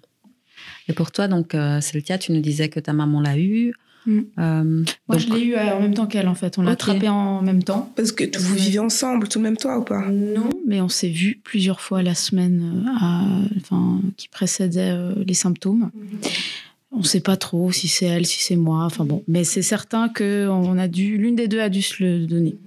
Et 0.88 0.93
pour 0.93 1.12
toi, 1.12 1.27
donc, 1.27 1.53
euh, 1.56 1.82
Céltia, 1.82 2.17
tu 2.17 2.32
nous 2.32 2.41
disais 2.41 2.69
que 2.69 2.80
ta 2.80 2.93
maman 2.93 3.19
l'a 3.21 3.38
eu. 3.38 3.73
Mm. 4.06 4.19
Euh, 4.39 4.63
Moi, 4.63 4.86
donc- 5.10 5.19
je 5.19 5.34
l'ai 5.34 5.41
eu 5.43 5.56
euh, 5.56 5.75
en 5.75 5.82
même 5.82 5.93
temps 5.93 6.08
qu'elle, 6.08 6.30
en 6.30 6.36
fait. 6.36 6.58
On 6.58 6.62
l'a 6.62 6.71
attrapé 6.71 7.10
en 7.10 7.41
même 7.41 7.62
temps. 7.62 7.91
Parce 7.97 8.13
que 8.13 8.23
vous 8.39 8.56
vivez 8.56 8.80
ensemble, 8.80 9.27
tout 9.27 9.39
le 9.39 9.43
même 9.43 9.58
toit 9.58 9.77
ou 9.77 9.84
pas? 9.84 10.08
Non, 10.08 10.49
mais 10.65 10.80
on 10.80 10.88
s'est 10.88 11.10
vu 11.10 11.41
plusieurs 11.43 11.82
fois 11.82 12.01
la 12.03 12.15
semaine 12.15 12.86
euh, 12.88 12.89
à- 13.01 13.41
enfin, 13.58 13.99
qui 14.15 14.30
précédait 14.30 14.91
euh, 14.91 15.13
les 15.25 15.34
symptômes. 15.34 15.91
On 16.98 17.02
ne 17.02 17.06
sait 17.06 17.20
pas 17.20 17.38
trop 17.38 17.72
si 17.72 17.88
c'est 17.88 18.08
elle, 18.08 18.26
si 18.26 18.44
c'est 18.44 18.56
moi. 18.56 18.84
Enfin 18.84 19.06
bon, 19.06 19.24
mais 19.28 19.44
c'est 19.44 19.62
certain 19.62 20.10
que 20.10 20.48
a 20.80 20.88
dû, 20.88 21.18
l'une 21.20 21.36
des 21.36 21.48
deux 21.48 21.60
a 21.60 21.70
dû 21.70 21.84
se 21.84 22.04
le 22.04 22.26
donner. 22.26 22.58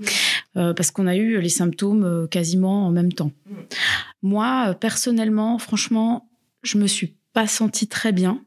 euh, 0.57 0.73
parce 0.73 0.93
qu'on 0.93 1.09
a 1.09 1.17
eu 1.17 1.41
les 1.41 1.49
symptômes 1.49 2.05
euh, 2.05 2.27
quasiment 2.29 2.87
en 2.87 2.93
même 2.93 3.13
temps. 3.13 3.33
Moi, 4.23 4.67
euh, 4.69 4.75
personnellement, 4.75 5.59
franchement, 5.59 6.29
je 6.63 6.79
me 6.79 6.87
suis 6.87 7.17
pas 7.33 7.49
sentie 7.49 7.89
très 7.89 8.13
bien. 8.13 8.41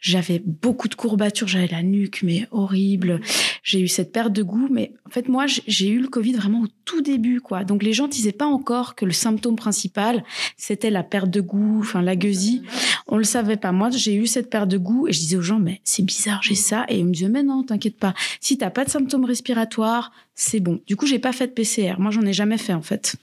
J'avais 0.00 0.42
beaucoup 0.44 0.88
de 0.88 0.94
courbatures, 0.94 1.46
j'avais 1.46 1.66
la 1.66 1.82
nuque, 1.82 2.22
mais 2.22 2.46
horrible. 2.50 3.20
J'ai 3.62 3.80
eu 3.80 3.88
cette 3.88 4.12
perte 4.12 4.32
de 4.32 4.42
goût, 4.42 4.68
mais 4.70 4.94
en 5.06 5.10
fait, 5.10 5.28
moi, 5.28 5.44
j'ai 5.46 5.88
eu 5.88 6.00
le 6.00 6.08
Covid 6.08 6.32
vraiment 6.32 6.62
au 6.62 6.68
tout 6.86 7.02
début, 7.02 7.40
quoi. 7.40 7.64
Donc, 7.64 7.82
les 7.82 7.92
gens 7.92 8.08
disaient 8.08 8.32
pas 8.32 8.46
encore 8.46 8.94
que 8.94 9.04
le 9.04 9.12
symptôme 9.12 9.56
principal, 9.56 10.24
c'était 10.56 10.90
la 10.90 11.02
perte 11.02 11.30
de 11.30 11.42
goût, 11.42 11.80
enfin, 11.80 12.00
la 12.00 12.16
gueusie. 12.16 12.62
On 13.08 13.18
le 13.18 13.24
savait 13.24 13.56
pas. 13.56 13.72
Moi, 13.72 13.90
j'ai 13.90 14.14
eu 14.14 14.26
cette 14.26 14.48
perte 14.48 14.68
de 14.68 14.78
goût 14.78 15.06
et 15.06 15.12
je 15.12 15.18
disais 15.18 15.36
aux 15.36 15.42
gens, 15.42 15.58
mais 15.58 15.80
c'est 15.84 16.04
bizarre, 16.04 16.42
j'ai 16.42 16.54
ça. 16.54 16.86
Et 16.88 16.98
ils 17.00 17.06
me 17.06 17.12
disaient, 17.12 17.28
mais 17.28 17.42
non, 17.42 17.62
t'inquiète 17.62 17.98
pas. 17.98 18.14
Si 18.40 18.56
t'as 18.56 18.70
pas 18.70 18.84
de 18.84 18.90
symptômes 18.90 19.24
respiratoires, 19.26 20.12
c'est 20.34 20.60
bon. 20.60 20.80
Du 20.86 20.96
coup, 20.96 21.06
j'ai 21.06 21.18
pas 21.18 21.32
fait 21.32 21.48
de 21.48 21.52
PCR. 21.52 21.96
Moi, 21.98 22.10
j'en 22.10 22.22
ai 22.22 22.32
jamais 22.32 22.56
fait, 22.56 22.72
en 22.72 22.82
fait. 22.82 23.16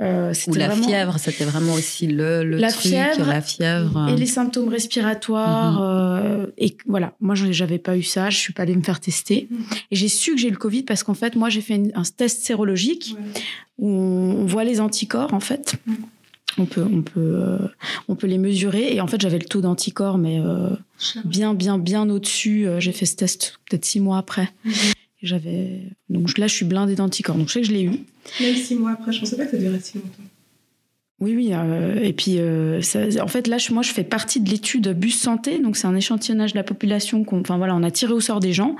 Euh, 0.00 0.30
Ou 0.30 0.34
c'était 0.34 0.58
la 0.60 0.68
vraiment- 0.68 0.86
fièvre, 0.86 1.18
c'était 1.18 1.44
vraiment 1.44 1.72
aussi 1.74 2.06
le, 2.06 2.44
le 2.44 2.56
La 2.58 2.70
truc, 2.70 2.82
fièvre 2.82 3.26
la 3.26 3.40
fièvre. 3.40 4.08
et 4.08 4.16
les 4.16 4.26
symptômes 4.26 4.68
respiratoires. 4.68 5.82
euh, 5.82 6.46
et 6.56 6.76
voilà, 6.86 7.14
moi, 7.20 7.34
j'avais 7.34 7.78
pas 7.78 7.96
eu 7.96 8.02
ça. 8.04 8.30
Je 8.30 8.36
suis 8.38 8.52
pas 8.52 8.62
allée 8.62 8.76
me 8.76 8.82
faire 8.82 9.00
tester. 9.00 9.48
Et 9.90 9.96
j'ai 9.96 10.08
su 10.08 10.32
que 10.34 10.38
j'ai 10.40 10.48
eu 10.48 10.52
le 10.52 10.56
Covid 10.56 10.82
parce 10.84 11.02
qu'en 11.02 11.14
fait, 11.14 11.34
moi, 11.34 11.48
j'ai 11.48 11.60
fait 11.60 11.74
une- 11.74 11.92
un 11.94 12.02
test 12.04 12.44
sérologique 12.44 13.16
où 13.78 13.88
on, 13.90 14.36
on 14.42 14.46
voit 14.46 14.64
les 14.64 14.80
anticorps, 14.80 15.34
en 15.34 15.40
fait. 15.40 15.74
On 16.58 16.64
peut, 16.64 16.82
on, 16.92 17.02
peut, 17.02 17.20
euh, 17.20 17.58
on 18.08 18.14
peut 18.16 18.26
les 18.26 18.38
mesurer. 18.38 18.94
Et 18.94 19.00
en 19.00 19.06
fait, 19.06 19.20
j'avais 19.20 19.38
le 19.38 19.44
taux 19.44 19.60
d'anticorps, 19.60 20.18
mais 20.18 20.40
euh, 20.40 20.70
bien, 21.24 21.54
bien, 21.54 21.78
bien 21.78 22.08
au-dessus. 22.08 22.66
J'ai 22.78 22.92
fait 22.92 23.06
ce 23.06 23.16
test 23.16 23.58
peut-être 23.68 23.84
six 23.84 24.00
mois 24.00 24.18
après. 24.18 24.48
J'avais 25.22 25.82
donc 26.08 26.38
là, 26.38 26.46
je 26.46 26.54
suis 26.54 26.64
blindée 26.64 26.94
d'anticorps. 26.94 27.36
Donc 27.36 27.48
je 27.48 27.54
sais 27.54 27.60
que 27.60 27.66
je 27.66 27.72
l'ai 27.72 27.82
eu. 27.82 27.90
Même 28.40 28.56
six 28.56 28.74
mois 28.76 28.92
après, 28.92 29.12
je 29.12 29.20
pensais 29.20 29.36
pas 29.36 29.46
que 29.46 29.52
ça 29.52 29.58
durait 29.58 29.80
si 29.80 29.98
longtemps. 29.98 30.22
Oui, 31.20 31.34
oui. 31.34 31.50
euh, 31.52 31.98
et 32.00 32.12
puis, 32.12 32.38
euh, 32.38 32.80
ça- 32.80 33.00
en 33.20 33.26
fait, 33.26 33.48
là, 33.48 33.58
je- 33.58 33.72
moi, 33.72 33.82
je 33.82 33.90
fais 33.92 34.04
partie 34.04 34.38
de 34.40 34.48
l'étude 34.50 34.92
Bus 34.96 35.18
Santé. 35.18 35.58
Donc, 35.58 35.76
c'est 35.76 35.88
un 35.88 35.96
échantillonnage 35.96 36.52
de 36.52 36.58
la 36.58 36.62
population. 36.62 37.24
qu'on- 37.24 37.40
Enfin, 37.40 37.58
voilà, 37.58 37.74
on 37.74 37.82
a 37.82 37.90
tiré 37.90 38.12
au 38.12 38.20
sort 38.20 38.38
des 38.38 38.52
gens. 38.52 38.76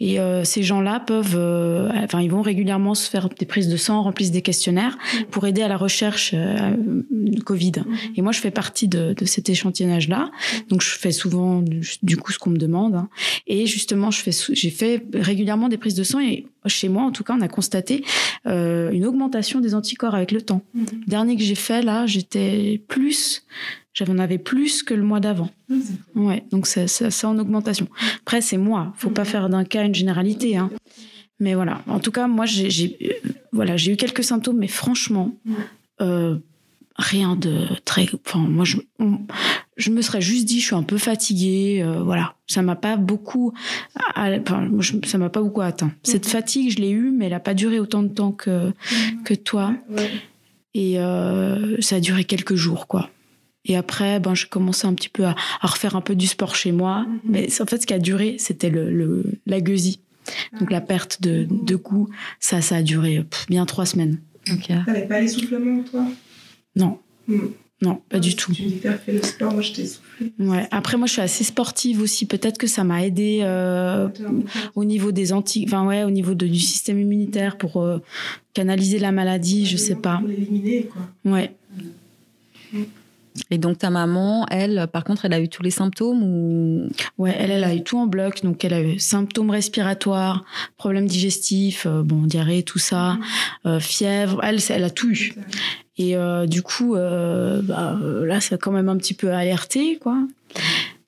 Et 0.00 0.18
euh, 0.18 0.42
ces 0.42 0.62
gens-là 0.62 1.00
peuvent... 1.00 1.36
euh, 1.36 1.90
enfin, 2.04 2.22
ils 2.22 2.30
vont 2.30 2.40
régulièrement 2.40 2.94
se 2.94 3.10
faire 3.10 3.28
des 3.28 3.44
prises 3.44 3.68
de 3.68 3.76
sang, 3.76 4.02
remplissent 4.02 4.30
des 4.30 4.40
questionnaires 4.40 4.96
pour 5.30 5.46
aider 5.46 5.60
à 5.60 5.68
la 5.68 5.76
recherche 5.76 6.30
euh, 6.34 6.74
du 7.10 7.42
Covid. 7.42 7.72
Et 8.16 8.22
moi, 8.22 8.32
je 8.32 8.40
fais 8.40 8.50
partie 8.50 8.88
de, 8.88 9.12
de 9.12 9.24
cet 9.26 9.50
échantillonnage-là. 9.50 10.30
Donc, 10.70 10.80
je 10.80 10.88
fais 10.90 11.12
souvent, 11.12 11.60
du, 12.02 12.16
coup, 12.16 12.32
ce 12.32 12.38
qu'on 12.38 12.50
me 12.50 12.56
demande. 12.58 12.94
hein. 12.94 13.08
Et 13.46 13.66
justement, 13.66 14.10
je 14.10 14.22
fais 14.22 14.30
j'ai 14.54 14.70
fait 14.70 15.04
régulièrement 15.12 15.68
des 15.68 15.76
prises 15.76 15.94
de 15.94 16.04
sang. 16.04 16.20
Et 16.20 16.46
chez 16.66 16.88
moi, 16.88 17.02
en 17.02 17.12
tout 17.12 17.24
cas, 17.24 17.34
on 17.36 17.40
a 17.40 17.48
constaté 17.48 18.04
euh, 18.46 18.90
une 18.90 19.04
augmentation 19.06 19.60
des 19.60 19.74
anticorps 19.74 20.14
avec 20.14 20.32
le 20.32 20.42
temps. 20.42 20.62
Le 20.74 21.06
dernier 21.06 21.36
que 21.36 21.42
j'ai 21.42 21.54
fait, 21.54 21.82
là, 21.82 22.06
j'étais 22.06 22.82
plus... 22.88 23.44
J'en 23.94 24.16
avais 24.16 24.38
plus 24.38 24.82
que 24.82 24.94
le 24.94 25.02
mois 25.02 25.20
d'avant. 25.20 25.50
Ouais, 26.14 26.44
donc 26.50 26.66
c'est 26.66 27.24
en 27.24 27.38
augmentation. 27.38 27.88
Après, 28.22 28.40
c'est 28.40 28.56
moi. 28.56 28.94
Faut 28.96 29.10
pas 29.10 29.26
faire 29.26 29.50
d'un 29.50 29.64
cas 29.64 29.84
une 29.84 29.94
généralité. 29.94 30.56
Hein. 30.56 30.70
Mais 31.40 31.54
voilà. 31.54 31.82
En 31.86 32.00
tout 32.00 32.10
cas, 32.10 32.26
moi, 32.26 32.46
j'ai 32.46 32.96
euh, 33.02 33.28
voilà, 33.52 33.76
eu 33.76 33.96
quelques 33.96 34.24
symptômes, 34.24 34.56
mais 34.56 34.68
franchement, 34.68 35.36
euh, 36.00 36.36
rien 36.96 37.36
de 37.36 37.66
très. 37.84 38.06
Enfin, 38.26 38.40
moi, 38.40 38.64
je, 38.64 38.76
je 39.76 39.90
me 39.90 40.02
serais 40.02 40.20
juste 40.20 40.44
dit, 40.46 40.60
je 40.60 40.66
suis 40.66 40.74
un 40.74 40.82
peu 40.82 40.98
fatiguée. 40.98 41.82
euh, 41.84 42.02
voilà, 42.02 42.34
ça 42.46 42.62
m'a 42.62 42.76
pas 42.76 42.96
beaucoup. 42.96 43.52
à- 44.14 44.30
Enfin, 44.40 44.60
moi, 44.68 44.82
je- 44.82 44.94
ça 45.06 45.18
m'a 45.18 45.30
pas 45.30 45.42
beaucoup 45.42 45.60
atteint. 45.62 45.92
Cette 46.02 46.26
fatigue, 46.26 46.70
je 46.70 46.78
l'ai 46.78 46.90
eue, 46.90 47.10
mais 47.10 47.26
elle 47.26 47.34
a 47.34 47.40
pas 47.40 47.54
duré 47.54 47.78
autant 47.80 48.02
de 48.02 48.08
temps 48.08 48.32
que 48.32 48.72
que 49.24 49.34
toi. 49.34 49.74
Et 50.74 50.98
euh, 50.98 51.76
ça 51.80 51.96
a 51.96 52.00
duré 52.00 52.24
quelques 52.24 52.54
jours, 52.54 52.86
quoi. 52.86 53.10
Et 53.64 53.76
après, 53.76 54.18
ben, 54.18 54.34
j'ai 54.34 54.48
commencé 54.48 54.86
un 54.86 54.94
petit 54.94 55.08
peu 55.08 55.24
à, 55.24 55.34
à 55.60 55.66
refaire 55.66 55.94
un 55.96 56.00
peu 56.00 56.14
du 56.16 56.26
sport 56.26 56.56
chez 56.56 56.72
moi. 56.72 57.06
Mais 57.24 57.48
c'est- 57.48 57.62
en 57.62 57.66
fait, 57.66 57.80
ce 57.82 57.86
qui 57.86 57.94
a 57.94 57.98
duré, 57.98 58.36
c'était 58.38 58.70
le, 58.70 58.90
le- 58.90 59.24
la 59.46 59.60
gueusie. 59.60 60.00
Donc 60.60 60.70
la 60.70 60.80
perte 60.80 61.20
de, 61.20 61.46
de 61.50 61.76
goût, 61.76 62.08
ça, 62.40 62.60
ça 62.60 62.76
a 62.76 62.82
duré 62.82 63.22
pff, 63.24 63.46
bien 63.48 63.66
trois 63.66 63.86
semaines. 63.86 64.18
Ok. 64.52 64.68
T'avais 64.86 65.06
pas 65.06 65.20
l'essoufflement, 65.20 65.82
toi? 65.82 66.04
Non, 66.76 66.98
Hmm. 67.28 67.38
non, 67.82 68.00
pas 68.08 68.18
du 68.18 68.34
tout. 68.34 68.52
Tu 68.52 68.68
fait 68.80 69.12
le 69.12 69.22
sport, 69.22 69.52
moi 69.52 69.62
je 69.62 69.72
t'ai 69.72 69.86
soufflé. 69.86 70.32
Ouais. 70.40 70.66
Après, 70.72 70.96
moi, 70.96 71.06
je 71.06 71.12
suis 71.12 71.20
assez 71.22 71.44
sportive 71.44 72.00
aussi. 72.00 72.26
Peut-être 72.26 72.58
que 72.58 72.66
ça 72.66 72.82
m'a 72.84 73.04
aidé 73.06 73.40
euh, 73.42 74.08
au 74.74 74.84
niveau 74.84 75.12
des 75.12 75.32
anti, 75.32 75.64
enfin 75.68 75.86
ouais, 75.86 76.02
au 76.04 76.10
niveau 76.10 76.34
de- 76.34 76.46
du 76.48 76.58
système 76.60 76.98
immunitaire 77.00 77.58
pour 77.58 77.76
euh, 77.80 77.98
canaliser 78.54 78.98
la 78.98 79.12
maladie. 79.12 79.66
Je 79.66 79.76
sais 79.76 79.94
pas. 79.94 80.16
Pour 80.18 80.28
l'éliminer, 80.28 80.84
quoi. 80.92 81.02
Ouais. 81.32 81.54
Et 83.50 83.56
donc 83.56 83.78
ta 83.78 83.88
maman, 83.88 84.46
elle, 84.50 84.86
par 84.92 85.04
contre, 85.04 85.24
elle 85.24 85.32
a 85.32 85.40
eu 85.40 85.48
tous 85.48 85.62
les 85.62 85.70
symptômes 85.70 86.22
ou? 86.22 86.88
Ouais, 87.16 87.34
elle, 87.38 87.50
elle 87.50 87.64
a 87.64 87.74
eu 87.74 87.82
tout 87.82 87.96
en 87.98 88.06
bloc. 88.06 88.42
Donc, 88.42 88.62
elle 88.64 88.74
a 88.74 88.82
eu 88.82 88.98
symptômes 88.98 89.50
respiratoires, 89.50 90.44
problèmes 90.76 91.06
digestifs, 91.06 91.86
euh, 91.86 92.02
bon, 92.02 92.22
diarrhée, 92.26 92.62
tout 92.62 92.78
ça, 92.78 93.18
euh, 93.64 93.80
fièvre. 93.80 94.40
Elle, 94.44 94.58
elle 94.68 94.84
a 94.84 94.90
tout 94.90 95.10
eu. 95.10 95.34
Et 95.98 96.16
euh, 96.16 96.46
du 96.46 96.62
coup, 96.62 96.94
euh, 96.96 97.60
bah, 97.62 97.98
euh, 98.02 98.24
là, 98.26 98.40
ça 98.40 98.54
a 98.54 98.58
quand 98.58 98.72
même 98.72 98.88
un 98.88 98.96
petit 98.96 99.14
peu 99.14 99.30
alerté, 99.32 99.98
quoi. 99.98 100.18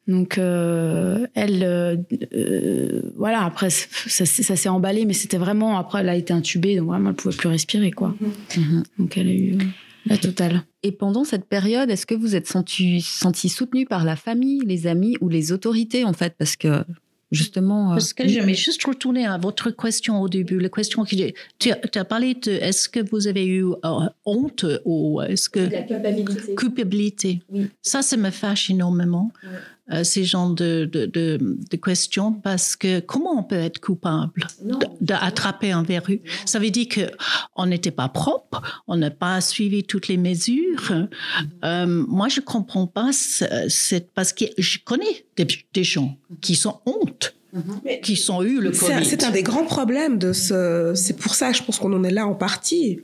Donc, 0.06 0.36
euh, 0.36 1.26
elle, 1.34 1.62
euh, 1.62 1.96
euh, 2.34 3.00
voilà, 3.16 3.42
après, 3.44 3.70
ça, 3.70 4.26
s'est- 4.26 4.42
ça 4.42 4.54
s'est 4.56 4.68
emballé, 4.68 5.06
mais 5.06 5.14
c'était 5.14 5.38
vraiment, 5.38 5.78
après, 5.78 6.00
elle 6.00 6.10
a 6.10 6.16
été 6.16 6.34
intubée, 6.34 6.76
donc 6.76 6.88
vraiment, 6.88 7.08
elle 7.10 7.16
pouvait 7.16 7.34
plus 7.34 7.48
respirer, 7.48 7.90
quoi. 7.90 8.14
Mhm. 8.56 8.82
Donc, 8.98 9.16
elle 9.16 9.28
a 9.28 9.32
eu 9.32 9.56
la 10.04 10.18
totale. 10.18 10.62
Et 10.82 10.92
pendant 10.92 11.24
cette 11.24 11.46
période, 11.46 11.88
est-ce 11.88 12.04
que 12.04 12.14
vous 12.14 12.36
êtes 12.36 12.46
senti, 12.46 13.00
senti 13.00 13.48
soutenu 13.48 13.86
par 13.86 14.04
la 14.04 14.16
famille, 14.16 14.60
les 14.66 14.86
amis 14.86 15.16
ou 15.22 15.30
les 15.30 15.50
autorités 15.52 16.04
en 16.04 16.12
fait? 16.12 16.34
Parce 16.38 16.56
que 16.56 16.84
justement. 17.34 17.90
euh, 17.90 17.94
Parce 17.94 18.12
que 18.12 18.26
je 18.28 18.40
vais 18.40 18.54
juste 18.54 18.84
retourner 18.84 19.26
à 19.26 19.36
votre 19.38 19.70
question 19.70 20.20
au 20.20 20.28
début. 20.28 20.58
La 20.60 20.68
question 20.68 21.04
que 21.04 21.10
j'ai. 21.16 21.34
Tu, 21.58 21.70
as- 21.70 21.76
tu 21.92 21.98
as 21.98 22.04
parlé 22.04 22.34
de 22.34 22.52
est-ce 22.52 22.88
que 22.88 23.00
vous 23.10 23.26
avez 23.26 23.46
eu 23.46 23.64
euh, 23.66 24.08
honte 24.24 24.64
ou 24.84 25.20
est-ce 25.22 25.48
que. 25.50 25.66
culpabilité. 25.68 26.54
Culpabilité? 26.54 27.42
Oui. 27.50 27.66
Ça, 27.82 28.02
ça 28.02 28.16
me 28.16 28.30
fâche 28.30 28.70
énormément, 28.70 29.30
euh, 29.92 30.02
ces 30.04 30.24
genres 30.24 30.50
de, 30.54 30.84
de, 30.90 31.04
de, 31.06 31.38
de 31.70 31.76
questions, 31.76 32.32
parce 32.32 32.74
que 32.76 33.00
comment 33.00 33.38
on 33.38 33.42
peut 33.42 33.54
être 33.56 33.80
coupable 33.80 34.46
d'attraper 35.00 35.72
un 35.72 35.82
verrou 35.82 36.14
Ça 36.46 36.58
veut 36.58 36.70
dire 36.70 36.86
qu'on 36.88 37.66
n'était 37.66 37.90
pas 37.90 38.08
propre, 38.08 38.62
on 38.88 38.96
n'a 38.96 39.10
pas 39.10 39.40
suivi 39.40 39.84
toutes 39.84 40.08
les 40.08 40.16
mesures. 40.16 40.92
Euh, 41.64 41.86
moi, 42.08 42.28
je 42.28 42.40
comprends 42.40 42.86
pas, 42.86 43.10
ce- 43.12 43.68
c'est 43.68 44.12
parce 44.14 44.32
que 44.32 44.44
je 44.58 44.78
connais 44.84 45.26
des, 45.36 45.46
des 45.72 45.84
gens 45.84 46.16
qui 46.40 46.54
sont 46.56 46.80
honte, 46.86 47.34
Mais 47.84 48.00
qui 48.00 48.16
sont 48.16 48.42
eu 48.42 48.60
le 48.60 48.70
Covid. 48.72 49.04
c'est 49.04 49.22
un 49.22 49.30
des 49.30 49.42
grands 49.44 49.64
problèmes 49.64 50.18
de 50.18 50.32
ce. 50.32 50.92
C'est 50.96 51.16
pour 51.16 51.34
ça, 51.34 51.52
je 51.52 51.62
pense 51.62 51.78
qu'on 51.78 51.92
en 51.92 52.02
est 52.04 52.10
là 52.10 52.26
en 52.26 52.34
partie. 52.34 53.00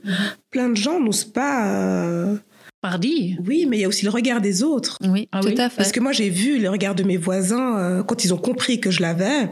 Plein 0.49 0.67
de 0.69 0.75
gens 0.75 0.99
n'osent 0.99 1.23
pas. 1.23 1.73
euh, 1.73 2.35
Pardi. 2.81 3.37
Oui, 3.45 3.65
mais 3.67 3.77
il 3.77 3.81
y 3.81 3.85
a 3.85 3.87
aussi 3.87 4.05
le 4.05 4.11
regard 4.11 4.41
des 4.41 4.63
autres. 4.63 4.97
Oui, 5.03 5.29
Ah 5.31 5.39
tout 5.41 5.49
oui, 5.49 5.59
à 5.59 5.69
fait. 5.69 5.77
Parce 5.77 5.91
que 5.91 5.99
moi, 5.99 6.11
j'ai 6.11 6.29
vu 6.29 6.59
le 6.59 6.69
regard 6.69 6.95
de 6.95 7.03
mes 7.03 7.17
voisins 7.17 7.77
euh, 7.77 8.03
quand 8.03 8.25
ils 8.25 8.33
ont 8.33 8.37
compris 8.37 8.79
que 8.79 8.89
je 8.91 9.01
l'avais. 9.01 9.49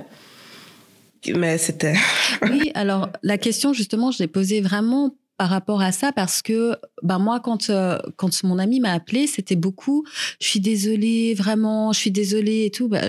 Mais 1.35 1.57
c'était. 1.57 1.95
Oui, 2.43 2.71
alors 2.73 3.09
la 3.23 3.37
question 3.37 3.73
justement, 3.73 4.09
je 4.11 4.19
l'ai 4.19 4.27
posée 4.27 4.61
vraiment 4.61 5.15
par 5.39 5.49
rapport 5.49 5.82
à 5.82 5.93
ça 5.93 6.12
parce 6.12 6.41
que 6.41 6.75
bah 7.02 7.17
moi 7.17 7.39
quand 7.39 7.69
euh, 7.69 7.97
quand 8.17 8.43
mon 8.43 8.60
ami 8.60 8.82
m'a 8.82 8.91
appelé 8.91 9.25
c'était 9.25 9.56
beaucoup 9.56 10.04
je 10.41 10.47
suis 10.47 10.60
désolée 10.60 11.34
vraiment 11.34 11.93
je 11.93 11.99
suis 11.99 12.12
désolée 12.12 12.65
et 12.65 12.71
tout. 12.71 12.89
Bah 12.89 13.08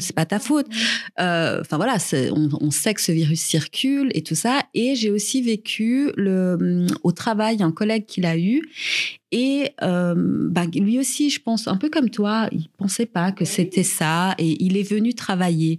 c'est 0.00 0.16
pas 0.16 0.26
ta 0.26 0.40
faute. 0.40 0.66
Euh, 1.20 1.60
enfin 1.60 1.76
voilà 1.76 1.96
on, 2.32 2.48
on 2.60 2.70
sait 2.72 2.92
que 2.92 3.00
ce 3.00 3.12
virus 3.12 3.40
circule 3.40 4.10
et 4.14 4.22
tout 4.22 4.34
ça. 4.34 4.62
Et 4.74 4.96
j'ai 4.96 5.12
aussi 5.12 5.42
vécu 5.42 6.10
le 6.16 6.58
hum, 6.60 6.86
au 7.04 7.12
travail 7.12 7.62
un 7.62 7.70
collègue 7.70 8.04
qu'il 8.04 8.26
a 8.26 8.36
eu. 8.36 8.62
Et 9.32 9.70
euh, 9.82 10.14
bah, 10.16 10.64
lui 10.74 10.98
aussi, 10.98 11.30
je 11.30 11.40
pense, 11.40 11.68
un 11.68 11.76
peu 11.76 11.88
comme 11.88 12.10
toi, 12.10 12.48
il 12.50 12.68
pensait 12.78 13.06
pas 13.06 13.30
que 13.30 13.44
c'était 13.44 13.84
ça 13.84 14.34
et 14.38 14.60
il 14.60 14.76
est 14.76 14.82
venu 14.82 15.14
travailler. 15.14 15.78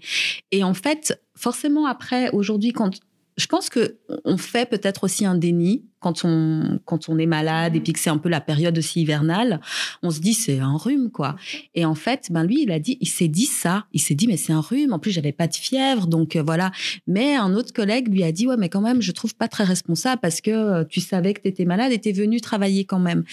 Et 0.51 0.63
en 0.63 0.73
fait, 0.73 1.21
forcément, 1.35 1.85
après, 1.85 2.29
aujourd'hui, 2.31 2.71
quand 2.71 3.01
je 3.41 3.47
pense 3.47 3.69
que 3.69 3.97
on 4.23 4.37
fait 4.37 4.69
peut-être 4.69 5.03
aussi 5.03 5.25
un 5.25 5.35
déni 5.35 5.83
quand 5.99 6.23
on 6.23 6.79
quand 6.85 7.09
on 7.09 7.17
est 7.17 7.25
malade 7.25 7.75
et 7.75 7.79
puis 7.79 7.91
que 7.93 7.99
c'est 7.99 8.09
un 8.11 8.17
peu 8.19 8.29
la 8.29 8.39
période 8.41 8.77
aussi 8.77 9.01
hivernale, 9.01 9.59
on 10.03 10.11
se 10.11 10.19
dit 10.19 10.33
c'est 10.35 10.59
un 10.59 10.77
rhume 10.77 11.09
quoi. 11.09 11.35
Et 11.73 11.83
en 11.85 11.95
fait, 11.95 12.27
ben 12.31 12.43
lui, 12.43 12.61
il 12.63 12.71
a 12.71 12.79
dit, 12.79 12.97
il 13.01 13.07
s'est 13.09 13.27
dit 13.27 13.45
ça, 13.47 13.85
il 13.93 13.99
s'est 13.99 14.13
dit 14.15 14.27
mais 14.27 14.37
c'est 14.37 14.53
un 14.53 14.61
rhume. 14.61 14.93
En 14.93 14.99
plus, 14.99 15.11
j'avais 15.11 15.31
pas 15.31 15.47
de 15.47 15.55
fièvre, 15.55 16.05
donc 16.07 16.35
euh, 16.35 16.43
voilà. 16.43 16.71
Mais 17.07 17.35
un 17.35 17.53
autre 17.55 17.73
collègue 17.73 18.07
lui 18.07 18.23
a 18.23 18.31
dit 18.31 18.45
ouais 18.47 18.57
mais 18.57 18.69
quand 18.69 18.81
même, 18.81 19.01
je 19.01 19.11
trouve 19.11 19.35
pas 19.35 19.47
très 19.47 19.63
responsable 19.63 20.21
parce 20.21 20.39
que 20.41 20.51
euh, 20.51 20.83
tu 20.87 21.01
savais 21.01 21.33
que 21.33 21.41
tu 21.41 21.47
étais 21.47 21.65
malade 21.65 21.91
et 21.91 21.99
t'es 21.99 22.11
venu 22.11 22.41
travailler 22.41 22.85
quand 22.85 22.99
même. 22.99 23.23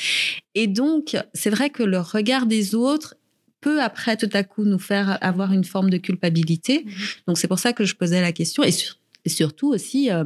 Et 0.54 0.66
donc, 0.66 1.16
c'est 1.34 1.50
vrai 1.50 1.68
que 1.70 1.82
le 1.82 2.00
regard 2.00 2.46
des 2.46 2.74
autres 2.74 3.14
peut 3.60 3.82
après 3.82 4.16
tout 4.16 4.30
à 4.34 4.44
coup 4.44 4.64
nous 4.64 4.78
faire 4.78 5.18
avoir 5.20 5.52
une 5.52 5.64
forme 5.64 5.90
de 5.90 5.96
culpabilité. 5.96 6.86
Donc 7.26 7.38
c'est 7.38 7.48
pour 7.48 7.58
ça 7.58 7.72
que 7.72 7.84
je 7.84 7.96
posais 7.96 8.20
la 8.20 8.30
question 8.30 8.62
et, 8.62 8.70
sur- 8.70 8.97
et 9.24 9.28
surtout 9.28 9.68
aussi, 9.68 10.10
euh, 10.10 10.24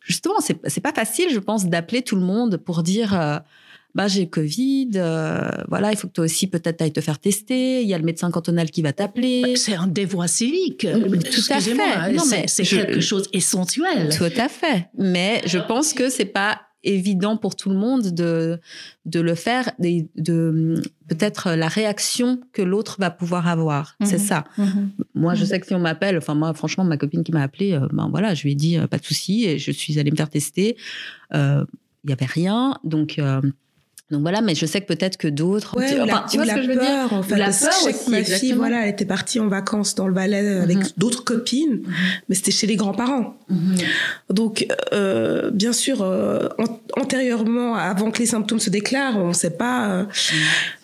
justement, 0.00 0.40
c'est 0.40 0.58
c'est 0.68 0.80
pas 0.80 0.92
facile, 0.92 1.28
je 1.30 1.38
pense, 1.38 1.66
d'appeler 1.66 2.02
tout 2.02 2.16
le 2.16 2.22
monde 2.22 2.56
pour 2.58 2.82
dire. 2.82 3.18
euh, 3.18 3.38
bah, 3.96 4.08
j'ai 4.08 4.22
le 4.22 4.26
Covid, 4.26 4.90
euh, 4.96 5.48
voilà, 5.68 5.92
il 5.92 5.96
faut 5.96 6.08
que 6.08 6.12
toi 6.14 6.24
aussi 6.24 6.48
peut-être 6.48 6.82
ailles 6.82 6.92
te 6.92 7.00
faire 7.00 7.20
tester. 7.20 7.80
Il 7.80 7.88
y 7.88 7.94
a 7.94 7.98
le 7.98 8.02
médecin 8.02 8.28
cantonal 8.32 8.68
qui 8.72 8.82
va 8.82 8.92
t'appeler. 8.92 9.54
C'est 9.54 9.76
un 9.76 9.86
devoir 9.86 10.28
civique. 10.28 10.80
Tout 10.80 11.52
à 11.52 11.60
fait. 11.60 12.12
Non, 12.12 12.24
c'est- 12.24 12.40
mais 12.40 12.48
c'est 12.48 12.64
je- 12.64 12.74
quelque 12.74 13.00
chose 13.00 13.28
essentiel. 13.32 14.08
Tout 14.16 14.24
à 14.36 14.48
fait. 14.48 14.88
Mais 14.98 15.42
je 15.46 15.58
pense 15.58 15.92
que 15.92 16.08
c'est 16.08 16.24
pas 16.24 16.60
évident 16.84 17.36
pour 17.36 17.56
tout 17.56 17.70
le 17.70 17.76
monde 17.76 18.14
de 18.14 18.58
de 19.06 19.20
le 19.20 19.34
faire, 19.34 19.70
de, 19.78 20.06
de 20.16 20.82
peut-être 21.08 21.50
la 21.50 21.68
réaction 21.68 22.40
que 22.52 22.62
l'autre 22.62 22.96
va 22.98 23.10
pouvoir 23.10 23.46
avoir. 23.48 23.96
C'est 24.04 24.14
Mhm. 24.18 24.24
ça. 24.24 24.44
Moi, 25.14 25.34
je 25.34 25.44
sais 25.44 25.60
que 25.60 25.66
si 25.66 25.74
on 25.74 25.78
m'appelle, 25.80 26.16
enfin 26.16 26.34
moi, 26.34 26.54
franchement, 26.54 26.84
ma 26.84 26.96
copine 26.96 27.22
qui 27.24 27.32
m'a 27.32 27.42
appelé, 27.42 27.72
euh, 27.74 27.86
ben 27.92 28.08
voilà, 28.10 28.34
je 28.34 28.42
lui 28.44 28.52
ai 28.52 28.54
dit 28.54 28.78
euh, 28.78 28.86
pas 28.86 28.98
de 28.98 29.04
souci 29.04 29.44
et 29.44 29.58
je 29.58 29.70
suis 29.70 29.98
allée 29.98 30.10
me 30.10 30.16
faire 30.16 30.30
tester. 30.30 30.76
Euh, 31.34 31.64
Il 32.04 32.10
y 32.10 32.12
avait 32.12 32.26
rien, 32.26 32.78
donc. 32.84 33.18
Donc 34.10 34.20
voilà, 34.20 34.42
mais 34.42 34.54
je 34.54 34.66
sais 34.66 34.80
que 34.80 34.86
peut-être 34.86 35.16
que 35.16 35.28
d'autres. 35.28 35.76
Ouais, 35.78 35.86
enfin, 36.00 36.04
la, 36.06 36.26
tu 36.30 36.36
vois 36.36 36.46
ce 36.46 36.54
que 36.54 36.62
je 36.62 36.68
veux 36.68 36.74
dire 36.74 36.82
peur, 36.82 37.12
en 37.14 37.22
fait. 37.22 37.36
La 37.36 37.50
que 37.50 37.58
peur 37.60 37.70
je 37.72 37.84
sais 37.84 37.92
que 37.92 37.96
aussi, 37.98 38.10
ma 38.10 38.16
fille, 38.18 38.34
exactement. 38.34 38.56
voilà, 38.56 38.82
elle 38.84 38.90
était 38.90 39.04
partie 39.06 39.40
en 39.40 39.48
vacances 39.48 39.94
dans 39.94 40.06
le 40.08 40.14
Valais 40.14 40.58
avec 40.58 40.76
Mhm. 40.76 40.84
d'autres 40.98 41.24
copines, 41.24 41.80
mais 42.28 42.34
c'était 42.34 42.50
chez 42.50 42.66
les 42.66 42.76
grands-parents. 42.76 43.36
Mhm. 43.48 43.76
Donc, 44.30 44.66
euh, 44.92 45.50
bien 45.50 45.72
sûr, 45.72 46.02
euh, 46.02 46.48
an- 46.58 46.80
antérieurement, 47.00 47.74
avant 47.76 48.10
que 48.10 48.18
les 48.18 48.26
symptômes 48.26 48.60
se 48.60 48.70
déclarent, 48.70 49.16
on 49.16 49.28
ne 49.28 49.32
sait 49.32 49.50
pas. 49.50 49.88
euh, 49.88 50.04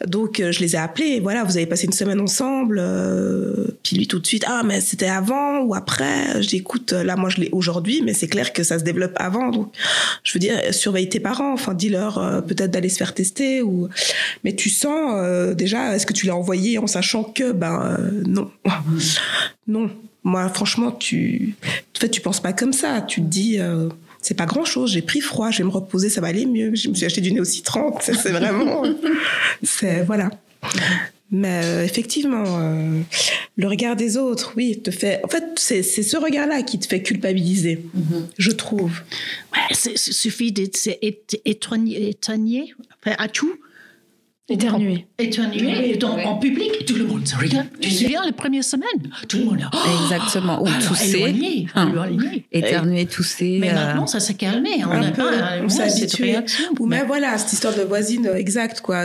donc, 0.07 0.41
euh, 0.41 0.51
je 0.51 0.61
les 0.61 0.75
ai 0.75 0.79
appelés. 0.79 1.21
Voilà, 1.21 1.45
vous 1.45 1.57
avez 1.57 1.67
passé 1.67 1.87
une 1.87 1.93
semaine 1.93 2.21
ensemble. 2.21 2.79
euh, 2.81 3.67
puis 3.83 3.97
lui, 3.97 4.07
tout 4.07 4.19
de 4.19 4.27
suite, 4.27 4.45
ah, 4.47 4.63
mais 4.65 4.81
c'était 4.81 5.09
avant 5.09 5.61
ou 5.61 5.75
après? 5.75 6.43
Je 6.43 6.49
dis, 6.49 6.57
écoute, 6.57 6.93
là, 6.93 7.17
moi, 7.17 7.29
je 7.29 7.41
l'ai 7.41 7.49
aujourd'hui, 7.53 8.03
mais 8.05 8.15
c'est 8.15 8.29
clair 8.29 8.53
que 8.53 8.63
ça 8.63 8.79
se 8.79 8.85
développe 8.85 9.13
avant. 9.17 9.51
Donc, 9.51 9.73
je 10.25 10.33
veux 10.33 10.41
dire, 10.41 10.57
surveille 10.73 11.09
tes 11.09 11.21
parents. 11.21 11.53
Enfin, 11.53 11.75
dis-leur 11.75 12.19
euh, 12.19 12.41
peut-être 12.41 12.71
d'aller 12.71 12.89
se 12.89 12.97
faire 12.99 13.11
tester. 13.21 13.63
Ou... 13.63 13.89
Mais 14.45 14.55
tu 14.55 14.71
sens 14.71 15.15
euh, 15.17 15.55
déjà, 15.55 15.95
est-ce 15.95 16.07
que 16.07 16.13
tu 16.13 16.27
l'as 16.27 16.37
envoyé 16.37 16.79
en 16.79 16.87
sachant 16.87 17.25
que, 17.25 17.53
ben, 17.53 17.97
euh, 17.99 18.23
non. 18.27 18.51
non. 19.67 19.91
Moi, 20.23 20.49
franchement, 20.51 20.93
tu, 20.93 21.55
en 21.97 22.01
fait, 22.01 22.11
tu 22.11 22.21
penses 22.21 22.41
pas 22.41 22.53
comme 22.53 22.73
ça. 22.73 23.01
Tu 23.01 23.23
te 23.23 23.27
dis, 23.27 23.59
euh, 23.59 23.89
c'est 24.21 24.37
pas 24.37 24.47
grand 24.47 24.65
chose. 24.65 24.93
J'ai 24.93 25.03
pris 25.03 25.21
froid, 25.21 25.51
je 25.51 25.59
vais 25.59 25.65
me 25.65 25.71
reposer, 25.71 26.11
ça 26.11 26.21
va 26.21 26.29
aller 26.29 26.47
mieux. 26.47 26.75
Je 26.75 26.89
me 26.89 26.95
suis 26.95 27.07
acheté 27.07 27.21
du 27.21 27.33
néocitrant. 27.33 27.97
C'est 28.01 28.15
c'est 28.15 28.33
vraiment, 28.33 28.83
c'est 29.63 30.03
voilà. 30.03 30.31
Mais 31.31 31.61
euh, 31.65 31.85
effectivement, 31.85 32.45
euh, 32.47 33.01
le 33.57 33.69
regard 33.69 33.95
des 33.95 34.17
autres, 34.17 34.53
oui, 34.57 34.81
te 34.83 34.91
fait. 34.91 35.21
En 35.25 35.29
fait, 35.29 35.45
c'est 35.57 35.83
ce 35.83 36.17
regard-là 36.17 36.63
qui 36.63 36.79
te 36.79 36.87
fait 36.87 37.03
culpabiliser, 37.03 37.87
je 38.37 38.51
trouve. 38.51 39.01
Ouais, 39.53 39.77
il 39.87 39.99
suffit 39.99 40.51
d'être 40.51 40.77
étonné 41.45 42.75
enfin, 43.05 43.17
à 43.19 43.29
tout. 43.29 43.53
Éternuer. 44.49 45.07
Étonné 45.17 45.97
dans- 45.97 46.19
en 46.19 46.37
public, 46.39 46.85
tout 46.85 46.97
le 46.97 47.05
monde 47.05 47.25
se 47.25 47.37
regarde. 47.37 47.69
Tu 47.81 47.89
te 47.89 47.95
souviens 47.95 48.25
les 48.27 48.33
premières 48.33 48.65
semaines? 48.65 48.89
Tout 49.29 49.39
le 49.39 49.45
monde 49.45 49.61
a. 49.63 49.71
oh, 49.73 50.03
Exactement. 50.03 50.61
Ou 50.61 50.67
alors, 50.67 50.81
tousser. 50.89 51.19
éloigné, 51.19 51.69
Hein. 51.77 51.89
éloigné. 51.91 52.47
Éternuer, 52.51 53.07
tousser. 53.07 53.59
Mais 53.61 53.71
euh, 53.71 53.75
maintenant, 53.75 54.09
ça 54.09 54.19
s'est 54.19 54.35
calmé. 54.35 54.85
On 54.85 54.91
Un 54.91 55.01
n'a 55.03 55.11
peu, 55.13 55.23
pas 55.23 55.59
on 55.61 55.63
ouais, 55.63 55.69
s'est 55.69 55.89
cette 55.91 56.03
habitué. 56.03 56.25
réaction. 56.33 56.65
Ou 56.81 56.87
même 56.87 57.07
voilà, 57.07 57.39
cette 57.39 57.53
histoire 57.53 57.77
de 57.77 57.83
voisine 57.83 58.27
euh, 58.27 58.35
exacte, 58.35 58.81
quoi. 58.81 59.05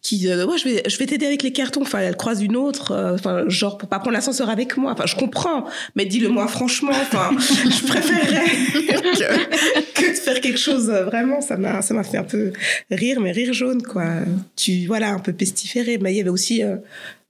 Qui, 0.00 0.28
euh, 0.28 0.46
ouais, 0.46 0.56
je 0.58 0.64
vais, 0.64 0.82
je 0.86 0.96
vais 0.96 1.06
t'aider 1.06 1.26
avec 1.26 1.42
les 1.42 1.52
cartons. 1.52 1.82
Enfin, 1.82 1.98
elle 1.98 2.16
croise 2.16 2.40
une 2.42 2.56
autre, 2.56 2.92
euh, 2.92 3.14
enfin, 3.14 3.44
genre 3.48 3.78
pour 3.78 3.88
pas 3.88 3.98
prendre 3.98 4.12
l'ascenseur 4.14 4.48
avec 4.48 4.76
moi. 4.76 4.92
Enfin, 4.92 5.06
je 5.06 5.16
comprends, 5.16 5.64
mais 5.96 6.04
dis-le-moi 6.06 6.46
franchement. 6.46 6.92
Enfin, 6.92 7.30
je 7.38 7.86
préférerais 7.86 8.44
que, 8.72 10.00
que 10.00 10.10
de 10.10 10.16
faire 10.16 10.40
quelque 10.40 10.58
chose. 10.58 10.88
euh, 10.88 11.04
Vraiment, 11.04 11.40
ça 11.40 11.56
m'a, 11.56 11.82
ça 11.82 11.94
m'a 11.94 12.04
fait 12.04 12.18
un 12.18 12.24
peu 12.24 12.52
rire, 12.90 13.20
mais 13.20 13.32
rire 13.32 13.52
jaune, 13.52 13.82
quoi. 13.82 14.04
Tu, 14.56 14.86
voilà, 14.86 15.10
un 15.10 15.18
peu 15.18 15.32
pestiféré. 15.32 15.98
Mais 16.00 16.12
il 16.14 16.16
y 16.16 16.20
avait 16.20 16.30
aussi 16.30 16.62
euh, 16.62 16.76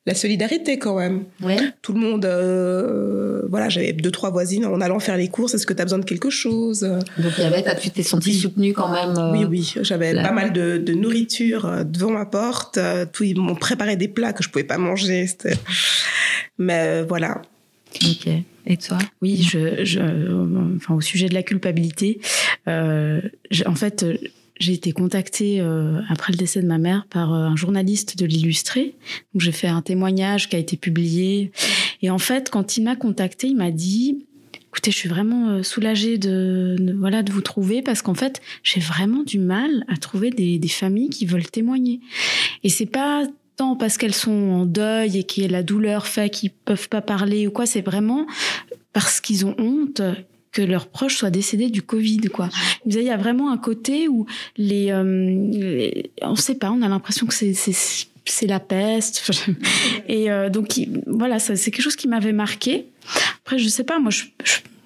la 0.09 0.15
solidarité 0.15 0.79
quand 0.79 0.97
même. 0.99 1.25
Ouais. 1.43 1.59
Tout 1.83 1.93
le 1.93 2.01
monde, 2.01 2.25
euh, 2.25 3.43
voilà, 3.49 3.69
j'avais 3.69 3.93
deux 3.93 4.11
trois 4.11 4.31
voisines 4.31 4.65
en 4.67 4.81
allant 4.81 4.99
faire 4.99 5.17
les 5.19 5.29
courses. 5.29 5.55
Est-ce 5.55 5.67
que 5.67 5.75
tu 5.75 5.81
as 5.83 5.85
besoin 5.85 5.99
de 5.99 6.05
quelque 6.05 6.31
chose? 6.31 6.81
Donc 6.81 7.33
il 7.37 7.45
y 7.45 7.47
avait, 7.47 7.63
tu 7.77 7.91
t'es 7.91 8.03
senti 8.03 8.33
soutenu 8.35 8.73
quand 8.73 8.89
même. 8.91 9.15
euh, 9.17 9.33
oui, 9.33 9.45
oui, 9.49 9.75
j'avais 9.83 10.15
pas 10.15 10.33
mal 10.33 10.53
de, 10.53 10.79
de 10.79 10.93
nourriture 10.95 11.67
euh, 11.67 11.85
devant 11.85 12.11
ma 12.11 12.25
porte. 12.25 12.79
Tout, 13.13 13.25
ils 13.25 13.39
m'ont 13.39 13.55
préparé 13.55 13.97
des 13.97 14.09
plats 14.09 14.33
que 14.33 14.43
je 14.43 14.49
pouvais 14.49 14.65
pas 14.65 14.79
manger. 14.79 15.27
Mais 16.59 16.83
euh, 17.03 17.05
voilà. 17.07 17.43
Ok. 18.03 18.29
Et 18.71 18.77
toi? 18.77 18.99
Oui, 19.23 19.43
je, 19.43 19.85
je, 19.85 20.01
enfin, 20.77 20.95
au 20.95 21.01
sujet 21.01 21.29
de 21.29 21.35
la 21.35 21.43
culpabilité, 21.43 22.21
euh, 22.67 23.21
en 23.67 23.75
fait, 23.75 24.05
j'ai 24.59 24.73
été 24.73 24.93
contactée 24.93 25.61
euh, 25.61 26.01
après 26.09 26.33
le 26.33 26.39
décès 26.39 26.61
de 26.61 26.67
ma 26.67 26.79
mère 26.79 27.07
par 27.09 27.33
euh, 27.33 27.47
un 27.47 27.57
journaliste 27.57 28.19
de 28.19 28.27
l'Illustré. 28.27 28.95
J'ai 29.37 29.53
fait 29.53 29.69
un 29.69 29.83
témoignage 29.83 30.49
qui 30.49 30.57
a 30.57 30.59
été 30.59 30.77
publié. 30.77 31.53
Et 32.03 32.11
en 32.11 32.19
fait, 32.19 32.51
quand 32.51 32.77
il 32.77 32.85
m'a 32.85 32.97
contactée, 32.97 33.49
il 33.49 33.57
m'a 33.57 33.71
dit 33.71 34.27
Écoutez, 34.67 34.91
je 34.91 34.97
suis 34.97 35.09
vraiment 35.09 35.49
euh, 35.49 35.63
soulagée 35.63 36.19
de, 36.19 36.77
voilà, 36.99 37.23
de 37.23 37.33
vous 37.33 37.41
trouver 37.41 37.83
parce 37.83 38.03
qu'en 38.03 38.15
fait, 38.15 38.41
j'ai 38.63 38.81
vraiment 38.81 39.23
du 39.23 39.39
mal 39.39 39.85
à 39.89 39.97
trouver 39.97 40.31
des, 40.31 40.59
des 40.59 40.69
familles 40.69 41.09
qui 41.09 41.25
veulent 41.25 41.49
témoigner. 41.49 42.01
Et 42.65 42.69
c'est 42.69 42.87
pas 42.87 43.27
tant 43.57 43.77
parce 43.77 43.97
qu'elles 43.97 44.15
sont 44.15 44.31
en 44.31 44.67
deuil 44.67 45.19
et 45.19 45.25
que 45.25 45.43
la 45.43 45.63
douleur 45.63 46.07
fait 46.07 46.31
qu'ils 46.31 46.51
peuvent 46.51 46.89
pas 46.89 47.01
parler 47.01 47.47
ou 47.47 47.51
quoi, 47.51 47.67
c'est 47.67 47.81
vraiment 47.81 48.27
parce 48.93 49.21
qu'ils 49.21 49.47
ont 49.47 49.55
honte 49.59 50.03
que 50.59 50.63
leurs 50.63 50.89
proches 50.89 51.17
soient 51.17 51.31
décédés 51.31 51.71
du 51.71 51.83
Covid, 51.83 52.23
quoi. 52.33 52.49
Il 52.85 53.01
y 53.01 53.11
a 53.11 53.17
vraiment 53.17 53.53
un 53.53 53.59
côté 53.59 54.09
où 54.09 54.27
les, 54.57 54.91
euh, 54.91 55.05
les- 55.53 56.11
on 56.23 56.35
sait 56.35 56.57
pas, 56.57 56.73
on 56.73 56.83
a 56.83 56.89
l'impression 56.89 57.27
que 57.29 57.35
c'est, 57.35 57.55
c'est, 57.55 58.47
la 58.47 58.59
peste. 58.59 59.31
Et 60.09 60.31
euh, 60.33 60.51
donc, 60.51 60.77
il- 60.77 61.01
voilà, 61.07 61.39
c'est 61.39 61.55
quelque 61.71 61.81
chose 61.83 61.95
qui 61.97 62.09
m'avait 62.09 62.33
marqué. 62.33 62.87
Après, 63.49 63.59
je 63.59 63.69
sais 63.71 63.85
pas, 63.85 63.99
moi, 63.99 64.11
je, 64.11 64.25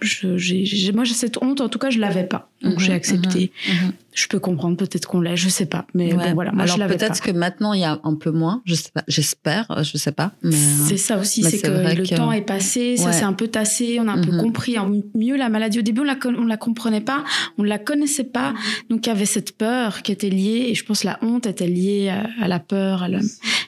je- 0.01 0.93
moi, 0.93 1.03
j'ai 1.03 1.15
cette 1.15 1.37
honte, 1.43 1.61
en 1.61 1.69
tout 1.69 1.81
cas, 1.81 1.91
je 1.91 1.99
l'avais 1.99 2.23
pas. 2.23 2.49
Donc, 2.63 2.75
Mhm, 2.75 2.79
j'ai 2.79 2.93
accepté. 2.93 3.51
mhm. 3.69 3.93
Je 4.15 4.27
peux 4.29 4.39
comprendre, 4.39 4.77
peut-être 4.77 5.07
qu'on 5.09 5.21
l'ait, 5.23 5.37
je 5.39 5.49
sais 5.49 5.65
pas. 5.67 5.87
Mais 5.95 6.13
Ouais. 6.15 6.29
bon, 6.29 6.35
voilà, 6.35 6.53
moi, 6.53 6.65
Alors 6.65 6.77
je 6.77 6.81
l'avais 6.81 6.97
pas. 6.97 7.07
peut-être 7.07 7.21
que 7.23 7.31
maintenant 7.33 7.73
il 7.73 7.81
y 7.81 7.85
a 7.85 7.99
un 8.05 8.15
peu 8.15 8.31
moins. 8.31 8.61
Je 8.67 8.75
sais 8.75 8.91
pas. 8.95 9.03
J'espère. 9.09 9.67
Je 9.83 9.97
sais 9.97 10.13
pas. 10.13 10.33
Euh, 10.45 10.51
C'est 10.53 10.99
ça 10.99 11.19
aussi, 11.19 11.43
c'est 11.43 11.59
que 11.63 11.69
le 11.97 12.07
que- 12.07 12.15
temps 12.15 12.31
est 12.31 12.43
passé, 12.43 12.97
ça 12.99 13.07
Ouais. 13.07 13.13
s'est 13.13 13.25
un 13.25 13.33
peu 13.33 13.49
tassé, 13.49 13.99
on 14.01 14.07
a 14.09 14.13
un 14.13 14.23
peu 14.23 14.31
Mhm. 14.31 14.41
compris 14.43 14.77
mieux 15.17 15.37
la 15.37 15.49
maladie. 15.49 15.79
Au 15.79 15.83
début, 15.83 16.03
on 16.03 16.05
la, 16.05 16.17
on 16.27 16.45
la 16.45 16.57
comprenait 16.59 17.01
pas, 17.01 17.25
on 17.59 17.63
la 17.65 17.79
connaissait 17.79 18.23
pas, 18.25 18.53
donc 18.91 19.07
il 19.07 19.09
y 19.09 19.13
avait 19.13 19.25
cette 19.25 19.57
peur 19.57 20.03
qui 20.03 20.13
était 20.13 20.29
liée, 20.31 20.67
et 20.69 20.75
je 20.75 20.85
pense 20.85 21.03
la 21.05 21.19
honte 21.23 21.47
était 21.47 21.67
liée 21.67 22.11
à, 22.11 22.29
à 22.45 22.49
la 22.49 22.61
peur, 22.61 23.03
à 23.03 23.09
la 23.09 23.19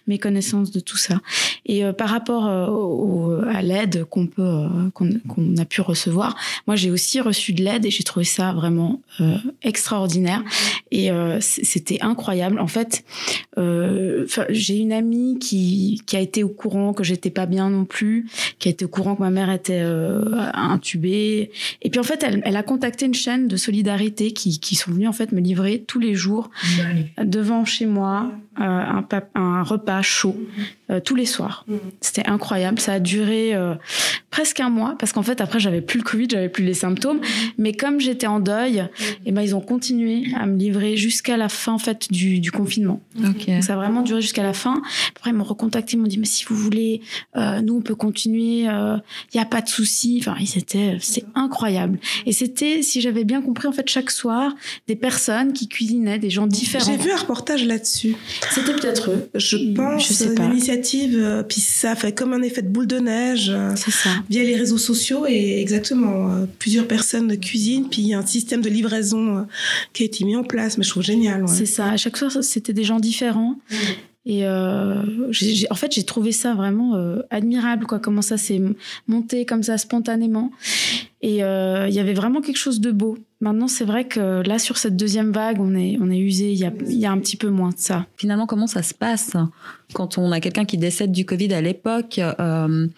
méconnaissance 0.06 0.70
de 0.72 0.80
tout 0.80 0.98
ça. 0.98 1.20
Et 1.64 1.84
euh, 1.86 1.94
par 1.94 2.10
rapport 2.10 2.46
euh, 2.46 2.66
au- 2.66 3.40
à 3.50 3.62
l'aide 3.62 4.04
qu'on 4.04 4.26
peut, 4.26 4.42
euh, 4.42 4.83
qu'on 4.90 5.56
a 5.56 5.64
pu 5.64 5.80
recevoir, 5.80 6.36
moi 6.66 6.76
j'ai 6.76 6.90
aussi 6.90 7.20
reçu 7.20 7.52
de 7.52 7.62
l'aide 7.62 7.84
et 7.86 7.90
j'ai 7.90 8.04
trouvé 8.04 8.24
ça 8.24 8.52
vraiment 8.52 9.00
euh, 9.20 9.36
extraordinaire. 9.62 10.42
Et 10.90 11.10
euh, 11.10 11.38
c'était 11.40 12.00
incroyable. 12.00 12.58
En 12.58 12.66
fait, 12.66 13.04
euh, 13.58 14.26
j'ai 14.50 14.78
une 14.78 14.92
amie 14.92 15.38
qui, 15.38 16.02
qui 16.06 16.16
a 16.16 16.20
été 16.20 16.42
au 16.42 16.48
courant 16.48 16.92
que 16.92 17.04
j'étais 17.04 17.30
pas 17.30 17.46
bien 17.46 17.70
non 17.70 17.84
plus, 17.84 18.26
qui 18.58 18.68
a 18.68 18.70
été 18.70 18.84
au 18.84 18.88
courant 18.88 19.16
que 19.16 19.22
ma 19.22 19.30
mère 19.30 19.50
était 19.50 19.84
intubée. 20.54 21.50
Et 21.82 21.90
puis 21.90 22.00
en 22.00 22.04
fait, 22.04 22.22
elle, 22.22 22.42
elle 22.44 22.56
a 22.56 22.62
contacté 22.62 23.06
une 23.06 23.14
chaîne 23.14 23.48
de 23.48 23.56
solidarité 23.56 24.32
qui, 24.32 24.58
qui 24.60 24.74
sont 24.74 24.92
venus 24.92 25.08
en 25.08 25.12
fait 25.12 25.32
me 25.32 25.40
livrer 25.40 25.84
tous 25.86 25.98
les 25.98 26.14
jours 26.14 26.50
devant 27.22 27.64
chez 27.64 27.86
moi 27.86 28.32
un, 28.56 29.62
repas 29.62 30.02
chaud 30.02 30.36
euh, 30.90 31.00
tous 31.00 31.14
les 31.14 31.26
soirs. 31.26 31.64
C'était 32.00 32.26
incroyable. 32.28 32.78
Ça 32.78 32.94
a 32.94 33.00
duré 33.00 33.54
presque 34.30 34.60
un 34.60 34.70
mois 34.74 34.96
parce 34.98 35.12
qu'en 35.12 35.22
fait 35.22 35.40
après 35.40 35.60
j'avais 35.60 35.80
plus 35.80 35.98
le 35.98 36.04
Covid, 36.04 36.28
j'avais 36.30 36.48
plus 36.48 36.64
les 36.64 36.74
symptômes. 36.74 37.20
Mais 37.58 37.72
comme 37.72 38.00
j'étais 38.00 38.26
en 38.26 38.40
deuil, 38.40 38.84
et 39.24 39.32
ben 39.32 39.42
ils 39.42 39.54
ont 39.54 39.60
continué 39.60 40.26
à 40.36 40.46
me 40.46 40.56
livrer 40.56 40.96
jusqu'à 40.96 41.36
la 41.36 41.48
fin 41.48 41.72
en 41.72 41.78
fait 41.78 42.12
du, 42.12 42.40
du 42.40 42.50
confinement. 42.50 43.00
Donc, 43.14 43.48
ça 43.62 43.74
a 43.74 43.76
vraiment 43.76 44.02
duré 44.02 44.20
jusqu'à 44.20 44.42
la 44.42 44.52
fin. 44.52 44.82
Après, 45.16 45.30
ils 45.30 45.36
m'ont 45.36 45.44
recontacté, 45.44 45.94
ils 45.94 46.00
m'ont 46.00 46.06
dit, 46.06 46.18
mais 46.18 46.26
si 46.26 46.44
vous 46.44 46.56
voulez, 46.56 47.00
euh, 47.36 47.60
nous, 47.60 47.76
on 47.76 47.80
peut 47.80 47.94
continuer, 47.94 48.62
il 48.62 49.00
n'y 49.34 49.40
a 49.40 49.44
pas 49.44 49.60
de 49.60 49.68
souci. 49.68 50.18
Enfin, 50.20 50.36
ils 50.40 50.58
étaient, 50.58 50.98
c'est 51.00 51.24
incroyable. 51.34 51.98
Et 52.26 52.32
c'était, 52.32 52.82
si 52.82 53.00
j'avais 53.00 53.24
bien 53.24 53.40
compris, 53.40 53.68
en 53.68 53.72
fait, 53.72 53.88
chaque 53.88 54.10
soir, 54.10 54.54
des 54.88 54.96
personnes 54.96 55.52
qui 55.52 55.68
cuisinaient, 55.68 56.18
des 56.18 56.30
gens 56.30 56.46
différents. 56.46 56.84
J'ai 56.84 56.96
vu 56.96 57.10
un 57.10 57.16
reportage 57.16 57.64
là-dessus. 57.64 58.16
C'était 58.50 58.72
peut-être 58.72 59.10
eux. 59.10 59.30
Je 59.34 59.74
pense 59.74 60.08
Je 60.08 60.12
sais 60.12 60.28
euh, 60.28 60.34
pas. 60.34 60.48
l'initiative, 60.48 61.16
euh, 61.18 61.42
puis 61.42 61.60
ça 61.60 61.94
fait 61.94 62.12
comme 62.12 62.32
un 62.32 62.42
effet 62.42 62.62
de 62.62 62.68
boule 62.68 62.86
de 62.86 62.98
neige 62.98 63.50
euh, 63.50 63.72
C'est 63.76 63.90
ça. 63.90 64.10
via 64.28 64.42
les 64.42 64.56
réseaux 64.64 64.78
sociaux 64.78 65.26
et 65.28 65.60
exactement 65.60 66.30
euh, 66.30 66.46
plusieurs 66.58 66.88
personnes 66.88 67.28
de 67.28 67.34
cuisine, 67.34 67.88
puis 67.90 68.00
il 68.00 68.08
y 68.08 68.14
a 68.14 68.18
un 68.18 68.26
système 68.26 68.62
de 68.62 68.70
livraison 68.70 69.38
euh, 69.38 69.42
qui 69.92 70.02
a 70.02 70.06
été 70.06 70.24
mis 70.24 70.36
en 70.36 70.42
place. 70.42 70.78
Mais 70.78 70.84
je 70.84 70.90
trouve 70.90 71.02
génial. 71.02 71.46
C'est 71.46 71.66
ça. 71.66 71.90
À 71.90 71.96
chaque 71.98 72.16
soir, 72.16 72.32
c'était 72.40 72.72
des 72.72 72.84
gens 72.84 72.98
différents. 72.98 73.56
Et 74.26 74.46
euh, 74.46 75.02
en 75.70 75.74
fait, 75.74 75.92
j'ai 75.92 76.04
trouvé 76.04 76.32
ça 76.32 76.54
vraiment 76.54 76.94
admirable, 77.28 77.84
quoi, 77.84 77.98
comment 77.98 78.22
ça 78.22 78.38
s'est 78.38 78.62
monté 79.06 79.44
comme 79.44 79.62
ça 79.62 79.76
spontanément. 79.76 80.50
Et 81.20 81.40
il 81.40 81.94
y 81.94 82.00
avait 82.00 82.14
vraiment 82.14 82.40
quelque 82.40 82.56
chose 82.56 82.80
de 82.80 82.90
beau. 82.90 83.18
Maintenant, 83.44 83.68
c'est 83.68 83.84
vrai 83.84 84.08
que 84.08 84.40
là, 84.40 84.58
sur 84.58 84.78
cette 84.78 84.96
deuxième 84.96 85.30
vague, 85.30 85.60
on 85.60 85.74
est, 85.74 85.98
on 86.00 86.10
est 86.10 86.18
usé. 86.18 86.52
Il 86.52 86.58
y 86.58 86.64
a, 86.64 86.72
y 86.88 87.04
a, 87.04 87.12
un 87.12 87.18
petit 87.18 87.36
peu 87.36 87.50
moins 87.50 87.68
de 87.68 87.78
ça. 87.78 88.06
Finalement, 88.16 88.46
comment 88.46 88.66
ça 88.66 88.82
se 88.82 88.94
passe 88.94 89.36
quand 89.92 90.16
on 90.16 90.32
a 90.32 90.40
quelqu'un 90.40 90.64
qui 90.64 90.78
décède 90.78 91.12
du 91.12 91.26
Covid 91.26 91.52
à 91.52 91.60
l'époque 91.60 92.18
euh, 92.18 92.88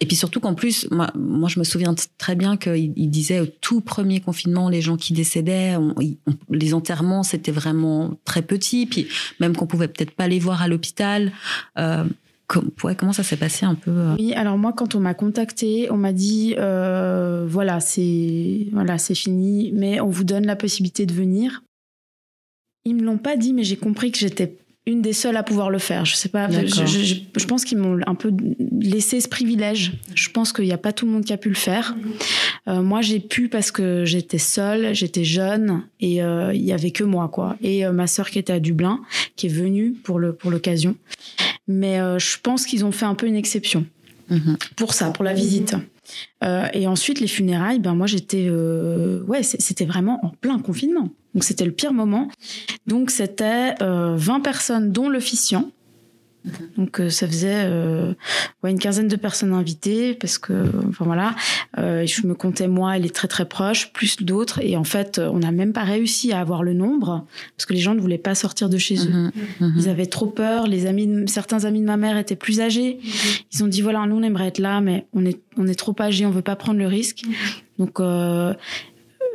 Et 0.00 0.04
puis 0.04 0.14
surtout 0.14 0.38
qu'en 0.38 0.52
plus, 0.52 0.86
moi, 0.90 1.48
je 1.48 1.58
me 1.58 1.64
souviens 1.64 1.94
très 2.18 2.34
bien 2.34 2.58
qu'il 2.58 2.92
il 2.94 3.08
disait 3.08 3.40
au 3.40 3.46
tout 3.46 3.80
premier 3.80 4.20
confinement, 4.20 4.68
les 4.68 4.82
gens 4.82 4.98
qui 4.98 5.14
décédaient, 5.14 5.76
les 6.50 6.74
enterrements, 6.74 7.22
c'était 7.22 7.50
vraiment 7.50 8.18
très 8.26 8.42
petit. 8.42 8.84
Puis 8.84 9.08
même 9.40 9.56
qu'on 9.56 9.66
pouvait 9.66 9.88
peut-être 9.88 10.12
pas 10.12 10.28
les 10.28 10.38
voir 10.38 10.60
à 10.60 10.68
l'hôpital. 10.68 11.32
Euh, 11.78 12.04
comment 12.46 13.12
ça 13.12 13.22
s'est 13.22 13.36
passé 13.36 13.66
un 13.66 13.74
peu 13.74 13.90
euh? 13.90 14.14
Oui, 14.18 14.32
alors 14.34 14.58
moi, 14.58 14.72
quand 14.72 14.94
on 14.94 15.00
m'a 15.00 15.14
contacté, 15.14 15.90
on 15.90 15.96
m'a 15.96 16.12
dit 16.12 16.54
euh, 16.58 17.46
voilà, 17.48 17.80
c'est 17.80 18.68
voilà, 18.72 18.98
c'est 18.98 19.14
fini, 19.14 19.72
mais 19.74 20.00
on 20.00 20.08
vous 20.08 20.24
donne 20.24 20.46
la 20.46 20.56
possibilité 20.56 21.06
de 21.06 21.12
venir. 21.12 21.62
Ils 22.84 22.94
me 22.94 23.02
l'ont 23.02 23.18
pas 23.18 23.36
dit, 23.36 23.52
mais 23.52 23.64
j'ai 23.64 23.76
compris 23.76 24.12
que 24.12 24.18
j'étais 24.18 24.58
une 24.86 25.02
des 25.02 25.12
seules 25.12 25.36
à 25.36 25.42
pouvoir 25.42 25.68
le 25.68 25.78
faire. 25.78 26.04
Je 26.04 26.14
sais 26.14 26.28
pas, 26.28 26.48
je, 26.48 26.66
je, 26.86 27.14
je, 27.36 27.46
pense 27.46 27.64
qu'ils 27.64 27.78
m'ont 27.78 27.98
un 28.06 28.14
peu 28.14 28.32
laissé 28.80 29.20
ce 29.20 29.28
privilège. 29.28 29.94
Je 30.14 30.30
pense 30.30 30.52
qu'il 30.52 30.64
n'y 30.64 30.72
a 30.72 30.78
pas 30.78 30.92
tout 30.92 31.06
le 31.06 31.12
monde 31.12 31.24
qui 31.24 31.32
a 31.32 31.36
pu 31.36 31.48
le 31.48 31.56
faire. 31.56 31.96
Euh, 32.68 32.82
moi, 32.82 33.02
j'ai 33.02 33.18
pu 33.18 33.48
parce 33.48 33.72
que 33.72 34.04
j'étais 34.04 34.38
seule, 34.38 34.94
j'étais 34.94 35.24
jeune 35.24 35.82
et 35.98 36.22
euh, 36.22 36.54
il 36.54 36.62
y 36.62 36.72
avait 36.72 36.92
que 36.92 37.02
moi, 37.02 37.28
quoi. 37.28 37.56
Et 37.62 37.84
euh, 37.84 37.90
ma 37.90 38.06
sœur 38.06 38.30
qui 38.30 38.38
était 38.38 38.52
à 38.52 38.60
Dublin, 38.60 39.00
qui 39.34 39.46
est 39.46 39.50
venue 39.50 39.92
pour 39.92 40.20
le 40.20 40.32
pour 40.32 40.52
l'occasion. 40.52 40.94
Mais 41.68 42.00
euh, 42.00 42.18
je 42.18 42.38
pense 42.40 42.64
qu'ils 42.64 42.84
ont 42.84 42.92
fait 42.92 43.06
un 43.06 43.14
peu 43.14 43.26
une 43.26 43.36
exception 43.36 43.86
mm-hmm. 44.30 44.56
pour 44.76 44.94
ça, 44.94 45.10
pour 45.10 45.24
la 45.24 45.34
visite. 45.34 45.74
Euh, 46.44 46.66
et 46.72 46.86
ensuite, 46.86 47.20
les 47.20 47.26
funérailles, 47.26 47.80
ben 47.80 47.94
moi 47.94 48.06
j'étais, 48.06 48.46
euh, 48.48 49.22
ouais, 49.24 49.42
c'était 49.42 49.84
vraiment 49.84 50.24
en 50.24 50.28
plein 50.28 50.58
confinement. 50.58 51.08
Donc 51.36 51.44
c'était 51.44 51.66
le 51.66 51.72
pire 51.72 51.92
moment. 51.92 52.30
Donc 52.86 53.10
c'était 53.10 53.74
euh, 53.82 54.14
20 54.16 54.40
personnes, 54.40 54.90
dont 54.90 55.10
l'officiant. 55.10 55.70
Donc 56.78 57.00
euh, 57.00 57.10
ça 57.10 57.26
faisait 57.26 57.64
euh, 57.66 58.14
ouais, 58.62 58.70
une 58.70 58.78
quinzaine 58.78 59.08
de 59.08 59.16
personnes 59.16 59.52
invitées 59.52 60.14
parce 60.14 60.38
que 60.38 60.64
enfin 60.88 61.04
voilà, 61.04 61.34
euh, 61.78 62.06
je 62.06 62.26
me 62.26 62.34
comptais 62.34 62.68
moi, 62.68 62.96
elle 62.96 63.04
est 63.04 63.14
très 63.14 63.28
très 63.28 63.46
proche, 63.46 63.92
plus 63.92 64.16
d'autres 64.22 64.60
et 64.62 64.76
en 64.76 64.84
fait 64.84 65.18
on 65.18 65.40
n'a 65.40 65.50
même 65.50 65.72
pas 65.74 65.84
réussi 65.84 66.32
à 66.32 66.40
avoir 66.40 66.62
le 66.62 66.72
nombre 66.72 67.26
parce 67.56 67.66
que 67.66 67.74
les 67.74 67.80
gens 67.80 67.94
ne 67.94 68.00
voulaient 68.00 68.16
pas 68.16 68.34
sortir 68.34 68.70
de 68.70 68.78
chez 68.78 68.96
eux. 68.96 69.10
Mm 69.10 69.32
-hmm. 69.60 69.72
Ils 69.76 69.88
avaient 69.88 70.06
trop 70.06 70.28
peur. 70.28 70.66
Les 70.66 70.86
amis, 70.86 71.06
de, 71.06 71.26
certains 71.28 71.64
amis 71.64 71.80
de 71.80 71.86
ma 71.86 71.96
mère 71.96 72.16
étaient 72.16 72.36
plus 72.46 72.60
âgés. 72.60 72.94
Mm 72.94 73.08
-hmm. 73.08 73.42
Ils 73.52 73.64
ont 73.64 73.68
dit 73.68 73.82
voilà, 73.82 74.06
nous 74.06 74.16
on 74.16 74.22
aimerait 74.22 74.48
être 74.48 74.62
là, 74.62 74.80
mais 74.80 75.06
on 75.12 75.26
est 75.26 75.40
on 75.58 75.66
est 75.66 75.78
trop 75.84 75.94
âgés, 76.00 76.24
on 76.26 76.30
veut 76.30 76.48
pas 76.52 76.56
prendre 76.56 76.78
le 76.78 76.86
risque. 76.86 77.20
Donc 77.78 78.00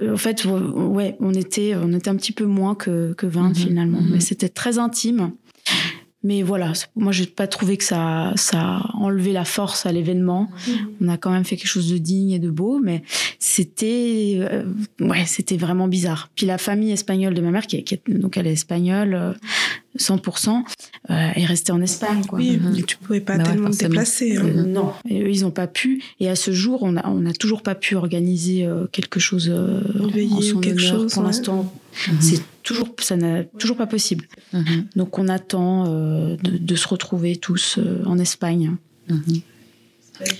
en 0.10 0.18
fait, 0.18 0.46
ouais, 0.46 1.16
on 1.20 1.34
était, 1.34 1.76
on 1.76 1.94
était 1.94 2.10
un 2.10 2.16
petit 2.16 2.32
peu 2.32 2.46
moins 2.46 2.76
que, 2.76 3.14
que 3.14 3.28
20 3.28 3.56
finalement, 3.56 4.02
mais 4.02 4.20
c'était 4.20 4.50
très 4.50 4.78
intime. 4.78 5.32
Mais 6.24 6.44
voilà, 6.44 6.74
moi 6.96 7.12
j'ai 7.12 7.26
pas 7.26 7.48
trouvé 7.48 7.78
que 7.78 7.84
ça 7.84 8.34
ça 8.36 8.60
a 8.60 8.92
enlevé 8.94 9.34
la 9.34 9.46
force 9.46 9.86
à 9.86 9.92
l'événement. 9.92 10.50
Mmh. 10.68 10.72
On 11.02 11.08
a 11.10 11.18
quand 11.18 11.32
même 11.32 11.44
fait 11.44 11.58
quelque 11.58 11.68
chose 11.68 11.92
de 11.92 11.98
digne 11.98 12.32
et 12.32 12.40
de 12.40 12.52
beau, 12.52 12.80
mais 12.80 13.04
c'était 13.40 14.38
euh, 14.38 14.64
ouais, 15.00 15.26
c'était 15.26 15.58
vraiment 15.58 15.88
bizarre. 15.88 16.30
Puis 16.36 16.46
la 16.46 16.58
famille 16.58 16.92
espagnole 16.92 17.34
de 17.34 17.42
ma 17.42 17.52
mère 17.52 17.66
qui 17.66 17.78
est, 17.78 17.84
qui 17.84 17.96
est 17.96 18.02
donc 18.08 18.38
elle 18.38 18.48
est 18.48 18.54
espagnole 18.54 19.14
euh, 19.16 19.34
100% 19.98 20.64
euh, 21.10 21.30
est 21.36 21.46
restée 21.46 21.72
en 21.72 21.82
Espagne 21.82 22.24
quoi. 22.26 22.40
Oui, 22.40 22.58
mmh. 22.58 22.84
tu 22.84 22.98
pouvais 22.98 23.20
pas 23.20 23.38
bah 23.38 23.44
tellement 23.44 23.70
ouais, 23.70 23.76
te 23.76 23.86
déplacer. 23.86 24.38
Hein. 24.38 24.46
Euh, 24.46 24.64
non, 24.64 24.94
et 25.10 25.22
eux, 25.22 25.30
ils 25.30 25.46
ont 25.46 25.52
pas 25.52 25.68
pu 25.68 26.02
et 26.20 26.30
à 26.30 26.36
ce 26.36 26.52
jour, 26.52 26.80
on 26.84 26.96
a 26.98 27.08
on 27.08 27.26
a 27.26 27.34
toujours 27.34 27.62
pas 27.62 27.76
pu 27.76 27.96
organiser 27.96 28.66
euh, 28.66 28.86
quelque 28.92 29.20
chose 29.20 29.50
en 29.50 30.42
son 30.42 30.60
quelque 30.60 30.80
honneur 30.80 31.02
chose, 31.02 31.14
pour 31.14 31.24
ouais. 31.24 31.28
l'instant. 31.28 31.74
Mmh. 32.08 32.12
C'est 32.20 32.42
toujours 32.64 32.96
ça 33.00 33.16
n'a 33.16 33.44
toujours 33.44 33.78
pas 33.78 33.88
possible. 33.88 34.28
Mmh. 34.54 34.82
Donc 34.96 35.20
on 35.20 35.28
attend 35.28 35.86
euh, 35.88 36.38
de, 36.38 36.58
de, 36.58 36.76
se 36.76 36.88
retrouver 36.88 37.36
tous 37.36 37.78
euh, 37.78 38.04
en 38.06 38.18
Espagne. 38.18 38.76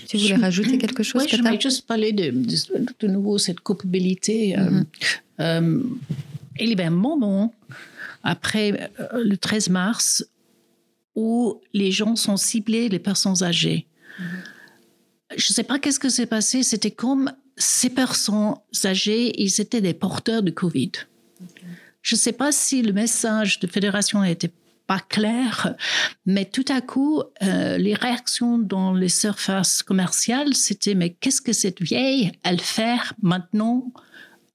Tu 0.06 0.16
voulais 0.16 0.36
rajouter 0.36 0.78
quelque 0.78 1.02
chose 1.02 1.22
Oui, 1.22 1.28
je 1.30 1.36
voulais 1.36 1.60
juste 1.60 1.86
parler 1.86 2.12
de, 2.12 2.30
de, 2.30 2.86
de 3.00 3.08
nouveau 3.08 3.38
cette 3.38 3.60
culpabilité. 3.60 4.56
Mhm. 4.56 4.86
Euh, 5.40 5.82
il 6.60 6.68
y 6.68 6.72
avait 6.72 6.84
un 6.84 6.90
moment 6.90 7.54
après 8.22 8.90
euh, 9.00 9.24
le 9.24 9.36
13 9.36 9.70
mars 9.70 10.24
où 11.14 11.60
les 11.72 11.90
gens 11.90 12.16
sont 12.16 12.36
ciblés, 12.36 12.88
les 12.88 12.98
personnes 12.98 13.42
âgées. 13.42 13.86
Je 15.36 15.50
ne 15.50 15.54
sais 15.54 15.64
pas 15.64 15.78
qu'est-ce 15.78 15.98
que 15.98 16.08
s'est 16.08 16.26
passé. 16.26 16.62
C'était 16.62 16.90
comme 16.90 17.32
ces 17.56 17.90
personnes 17.90 18.54
âgées, 18.84 19.32
ils 19.42 19.60
étaient 19.60 19.80
des 19.80 19.94
porteurs 19.94 20.42
de 20.42 20.50
Covid. 20.50 20.92
Je 22.02 22.14
ne 22.16 22.18
sais 22.18 22.32
pas 22.32 22.52
si 22.52 22.82
le 22.82 22.92
message 22.92 23.60
de 23.60 23.66
fédération 23.66 24.22
était 24.24 24.52
pas 24.86 24.98
clair, 24.98 25.74
mais 26.26 26.44
tout 26.44 26.64
à 26.68 26.80
coup, 26.80 27.22
euh, 27.42 27.78
les 27.78 27.94
réactions 27.94 28.58
dans 28.58 28.92
les 28.92 29.08
surfaces 29.08 29.82
commerciales, 29.82 30.54
c'était 30.54 30.94
mais 30.94 31.10
qu'est-ce 31.10 31.40
que 31.40 31.52
cette 31.52 31.80
vieille 31.80 32.32
elle 32.42 32.60
fait 32.60 32.98
maintenant 33.22 33.92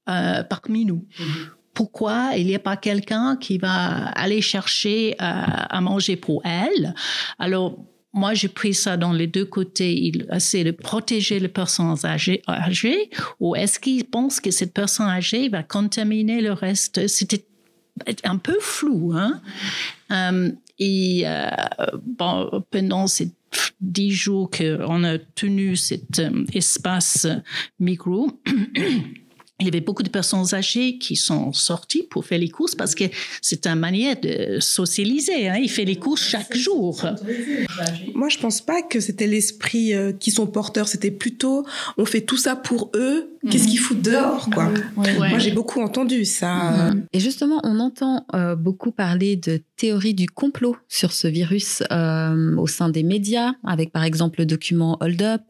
euh, 0.09 0.43
parmi 0.43 0.85
nous? 0.85 1.05
Mm 1.19 1.23
-hmm. 1.23 1.47
Pourquoi 1.73 2.31
il 2.35 2.45
n'y 2.47 2.55
a 2.55 2.59
pas 2.59 2.75
quelqu'un 2.75 3.37
qui 3.37 3.57
va 3.57 4.07
aller 4.23 4.41
chercher 4.41 5.15
euh, 5.21 5.77
à 5.77 5.79
manger 5.81 6.15
pour 6.17 6.41
elle? 6.43 6.93
Alors 7.39 7.77
moi, 8.13 8.33
j'ai 8.33 8.47
pris 8.47 8.73
ça 8.73 8.97
dans 8.97 9.13
les 9.13 9.27
deux 9.27 9.45
côtés. 9.45 9.95
Il 9.95 10.27
essaie 10.31 10.63
de 10.63 10.71
protéger 10.71 11.39
les 11.39 11.47
personnes 11.47 11.95
âgées, 12.03 12.41
âgées 12.47 13.09
ou 13.39 13.55
est-ce 13.55 13.79
qu'il 13.79 14.05
pense 14.05 14.39
que 14.39 14.51
cette 14.51 14.73
personne 14.73 15.07
âgée 15.07 15.49
va 15.49 15.63
contaminer 15.63 16.41
le 16.41 16.53
reste? 16.53 17.07
C'était 17.07 17.45
un 18.23 18.37
peu 18.37 18.57
flou. 18.59 19.13
Hein? 19.13 19.41
Euh, 20.11 20.51
et 20.79 21.23
euh, 21.25 21.49
bon, 22.03 22.63
pendant 22.71 23.07
ces 23.07 23.31
dix 23.81 24.11
jours 24.11 24.49
qu'on 24.49 25.03
a 25.03 25.17
tenu 25.17 25.75
cet 25.75 26.19
euh, 26.19 26.45
espace 26.53 27.27
micro, 27.79 28.31
il 29.59 29.65
y 29.65 29.69
avait 29.69 29.81
beaucoup 29.81 30.03
de 30.03 30.09
personnes 30.09 30.53
âgées 30.53 30.99
qui 30.99 31.15
sont 31.15 31.51
sorties 31.51 32.03
pour 32.03 32.23
faire 32.23 32.37
les 32.37 32.49
courses 32.49 32.75
parce 32.75 32.93
que 32.93 33.05
c'est 33.41 33.65
une 33.65 33.79
manière 33.79 34.15
de 34.19 34.59
socialiser. 34.59 35.49
Hein. 35.49 35.57
Il 35.59 35.69
fait 35.69 35.83
les 35.83 35.95
courses 35.95 36.21
chaque 36.21 36.55
jour. 36.55 37.03
Moi, 38.13 38.29
je 38.29 38.37
pense 38.37 38.61
pas 38.61 38.83
que 38.83 38.99
c'était 38.99 39.25
l'esprit 39.25 39.95
euh, 39.95 40.11
qui 40.11 40.29
sont 40.29 40.45
porteurs. 40.45 40.87
C'était 40.87 41.09
plutôt, 41.09 41.65
on 41.97 42.05
fait 42.05 42.21
tout 42.21 42.37
ça 42.37 42.55
pour 42.55 42.91
eux. 42.93 43.31
Qu'est-ce 43.49 43.67
qu'ils 43.67 43.79
foutent 43.79 44.01
dehors, 44.01 44.49
quoi. 44.53 44.69
Ouais. 44.95 45.29
Moi, 45.29 45.39
j'ai 45.39 45.51
beaucoup 45.51 45.81
entendu 45.81 46.25
ça. 46.25 46.91
Et 47.13 47.19
justement, 47.19 47.59
on 47.63 47.79
entend 47.79 48.25
euh, 48.33 48.55
beaucoup 48.55 48.91
parler 48.91 49.35
de 49.35 49.61
théorie 49.75 50.13
du 50.13 50.27
complot 50.27 50.75
sur 50.87 51.11
ce 51.13 51.27
virus 51.27 51.83
euh, 51.91 52.55
au 52.57 52.67
sein 52.67 52.89
des 52.89 53.03
médias, 53.03 53.53
avec 53.63 53.91
par 53.91 54.03
exemple 54.03 54.39
le 54.39 54.45
document 54.45 54.97
Hold 55.01 55.21
Up, 55.21 55.41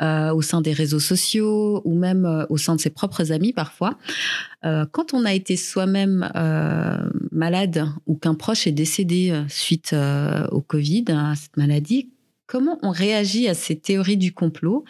euh, 0.00 0.32
au 0.32 0.42
sein 0.42 0.60
des 0.60 0.72
réseaux 0.72 1.00
sociaux 1.00 1.82
ou 1.84 1.94
même 1.98 2.24
euh, 2.24 2.46
au 2.48 2.56
sein 2.56 2.76
de 2.76 2.80
ses 2.80 2.90
propres 2.90 3.32
amis 3.32 3.52
parfois. 3.52 3.98
Euh, 4.64 4.86
quand 4.90 5.12
on 5.12 5.24
a 5.24 5.34
été 5.34 5.56
soi-même 5.56 6.30
euh, 6.34 7.10
malade 7.32 7.86
ou 8.06 8.14
qu'un 8.14 8.34
proche 8.34 8.66
est 8.66 8.72
décédé 8.72 9.44
suite 9.48 9.92
euh, 9.92 10.46
au 10.48 10.60
Covid, 10.60 11.04
à 11.08 11.34
cette 11.34 11.56
maladie, 11.56 12.10
comment 12.54 12.78
on 12.82 12.90
réagit 12.90 13.48
à 13.48 13.54
ces 13.54 13.74
théories 13.74 14.16
du 14.16 14.32
complot 14.32 14.84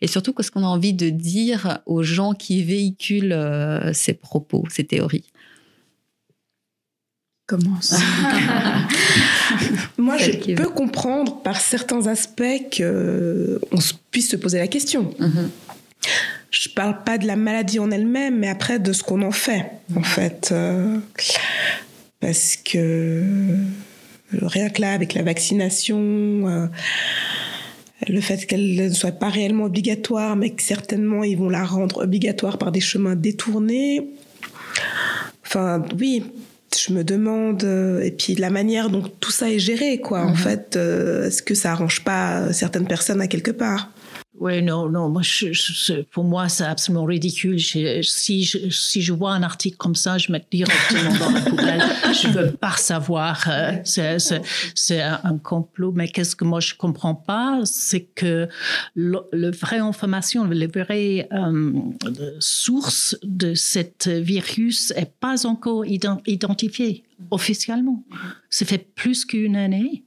et 0.00 0.06
surtout 0.06 0.32
qu'est-ce 0.32 0.52
qu'on 0.52 0.62
a 0.62 0.68
envie 0.68 0.92
de 0.92 1.10
dire 1.10 1.80
aux 1.84 2.04
gens 2.04 2.32
qui 2.32 2.62
véhiculent 2.62 3.32
euh, 3.32 3.92
ces 3.92 4.14
propos, 4.14 4.64
ces 4.70 4.84
théories? 4.84 5.24
Commence. 7.48 7.96
Moi, 9.98 10.16
je 10.18 10.54
peux 10.54 10.68
comprendre 10.68 11.42
par 11.42 11.60
certains 11.60 12.06
aspects 12.06 12.76
qu'on 12.76 13.78
puisse 14.12 14.30
se 14.30 14.36
poser 14.36 14.58
la 14.58 14.68
question. 14.68 15.12
Mm 15.18 15.26
-hmm. 15.26 15.48
Je 16.50 16.68
parle 16.68 17.02
pas 17.02 17.18
de 17.18 17.26
la 17.26 17.34
maladie 17.34 17.80
en 17.80 17.90
elle-même, 17.90 18.38
mais 18.38 18.48
après 18.48 18.78
de 18.78 18.92
ce 18.92 19.02
qu'on 19.02 19.22
en 19.22 19.36
fait, 19.46 19.64
en 19.96 20.04
fait. 20.04 20.50
Euh, 20.52 20.98
parce 22.20 22.56
que 22.56 23.24
rien 24.32 24.68
que 24.70 24.80
là, 24.80 24.92
avec 24.92 25.14
la 25.14 25.22
vaccination, 25.22 25.98
euh, 25.98 26.66
le 28.08 28.20
fait 28.20 28.46
qu'elle 28.46 28.74
ne 28.76 28.90
soit 28.90 29.12
pas 29.12 29.28
réellement 29.28 29.64
obligatoire, 29.64 30.36
mais 30.36 30.50
que 30.50 30.62
certainement 30.62 31.24
ils 31.24 31.36
vont 31.36 31.48
la 31.48 31.64
rendre 31.64 32.02
obligatoire 32.02 32.58
par 32.58 32.72
des 32.72 32.80
chemins 32.80 33.16
détournés. 33.16 34.10
Enfin, 35.44 35.82
oui, 35.98 36.24
je 36.76 36.92
me 36.92 37.02
demande 37.02 37.64
et 38.02 38.10
puis 38.10 38.34
la 38.34 38.50
manière 38.50 38.90
dont 38.90 39.02
tout 39.20 39.30
ça 39.30 39.50
est 39.50 39.58
géré 39.58 39.98
quoi 39.98 40.20
en 40.20 40.34
fait 40.34 40.76
euh, 40.76 41.26
est-ce 41.26 41.42
que 41.42 41.54
ça 41.54 41.72
arrange 41.72 42.04
pas 42.04 42.52
certaines 42.52 42.86
personnes 42.86 43.22
à 43.22 43.26
quelque 43.26 43.50
part? 43.50 43.90
Oui, 44.40 44.62
non, 44.62 44.88
non. 44.88 45.08
Moi, 45.08 45.22
pour 46.12 46.24
moi, 46.24 46.48
c'est 46.48 46.64
absolument 46.64 47.04
ridicule. 47.04 47.58
si, 47.60 48.44
je, 48.44 48.70
si 48.70 49.02
je 49.02 49.12
vois 49.12 49.32
un 49.32 49.42
article 49.42 49.76
comme 49.76 49.96
ça, 49.96 50.16
je 50.16 50.30
mets 50.30 50.44
directement 50.50 51.12
dans 51.18 51.30
la 51.30 51.40
poubelle. 51.40 51.82
Je 52.12 52.28
veux 52.28 52.52
pas 52.52 52.76
savoir. 52.76 53.44
Euh, 53.48 53.72
c'est 53.84 55.00
un 55.00 55.38
complot. 55.42 55.92
Mais 55.94 56.08
qu'est-ce 56.08 56.36
que 56.36 56.44
moi 56.44 56.60
je 56.60 56.74
comprends 56.74 57.14
pas, 57.14 57.60
c'est 57.64 58.02
que 58.02 58.48
le, 58.94 59.50
vraie 59.50 59.78
information, 59.78 60.44
la 60.44 60.66
vraie 60.66 61.28
euh, 61.32 61.72
source 62.38 63.16
de 63.22 63.54
cette 63.54 64.08
virus 64.08 64.92
est 64.96 65.12
pas 65.18 65.46
encore 65.46 65.84
identifiée 65.84 67.04
officiellement. 67.30 68.04
Ça 68.50 68.64
fait 68.64 68.92
plus 68.94 69.24
qu'une 69.24 69.56
année 69.56 70.04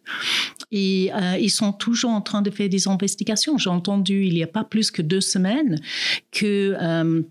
et 0.72 1.12
euh, 1.14 1.38
ils 1.38 1.50
sont 1.50 1.74
toujours 1.74 2.12
en 2.12 2.22
train 2.22 2.42
de 2.42 2.50
faire 2.50 2.70
des 2.70 2.88
investigations. 2.88 3.58
J'ai 3.58 3.70
entendu 3.70 4.26
il 4.26 4.34
n'y 4.34 4.44
a 4.44 4.48
pas 4.48 4.64
plus 4.64 4.92
que 4.92 5.02
deux 5.02 5.22
semaines 5.22 5.80
que 6.32 6.76
euh, 6.80 7.22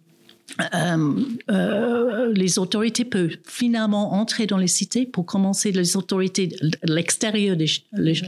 euh, 0.75 1.15
euh, 1.51 2.33
les 2.33 2.59
autorités 2.59 3.05
peuvent 3.05 3.37
finalement 3.47 4.15
entrer 4.15 4.47
dans 4.47 4.57
les 4.57 4.67
cités 4.67 5.07
pour 5.07 5.27
commencer, 5.27 5.73
les 5.73 5.97
autorités 5.97 6.49
de 6.49 6.71
l'extérieur 6.85 7.57
de 7.57 7.67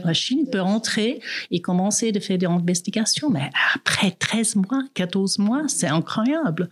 la 0.05 0.13
Chine 0.13 0.47
peuvent 0.51 0.65
entrer 0.65 1.19
et 1.51 1.59
commencer 1.59 2.11
de 2.11 2.19
faire 2.19 2.37
des 2.37 2.45
investigations. 2.45 3.29
Mais 3.29 3.49
après 3.75 4.11
13 4.11 4.55
mois, 4.55 4.83
14 4.93 5.39
mois, 5.39 5.63
c'est 5.67 5.87
incroyable 5.87 6.69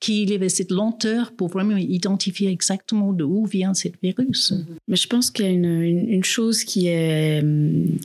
qu'il 0.00 0.30
y 0.30 0.34
avait 0.34 0.48
cette 0.48 0.70
lenteur 0.70 1.32
pour 1.32 1.48
vraiment 1.48 1.76
identifier 1.76 2.50
exactement 2.50 3.12
d'où 3.12 3.46
vient 3.46 3.74
cette 3.74 3.94
virus. 4.02 4.54
Mais 4.88 4.96
je 4.96 5.08
pense 5.08 5.30
qu'il 5.30 5.44
y 5.44 5.48
a 5.48 5.50
une, 5.50 6.24
chose 6.24 6.64
qui 6.64 6.88
est, 6.88 7.44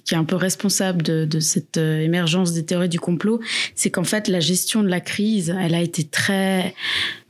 qui 0.06 0.14
est 0.14 0.18
un 0.18 0.26
peu 0.26 0.36
responsable 0.36 1.04
de, 1.04 1.26
de 1.26 1.40
cette 1.40 1.78
euh, 1.78 2.00
émergence 2.00 2.54
des 2.54 2.66
théories 2.66 2.90
du 2.90 3.00
complot, 3.00 3.40
c'est 3.76 3.90
qu'en 3.90 4.04
fait, 4.04 4.28
la 4.28 4.40
gestion 4.40 4.84
de 4.84 4.88
la 4.88 5.00
crise, 5.00 5.56
elle 5.60 5.76
a 5.76 5.82
été 5.82 6.04
très 6.04 6.74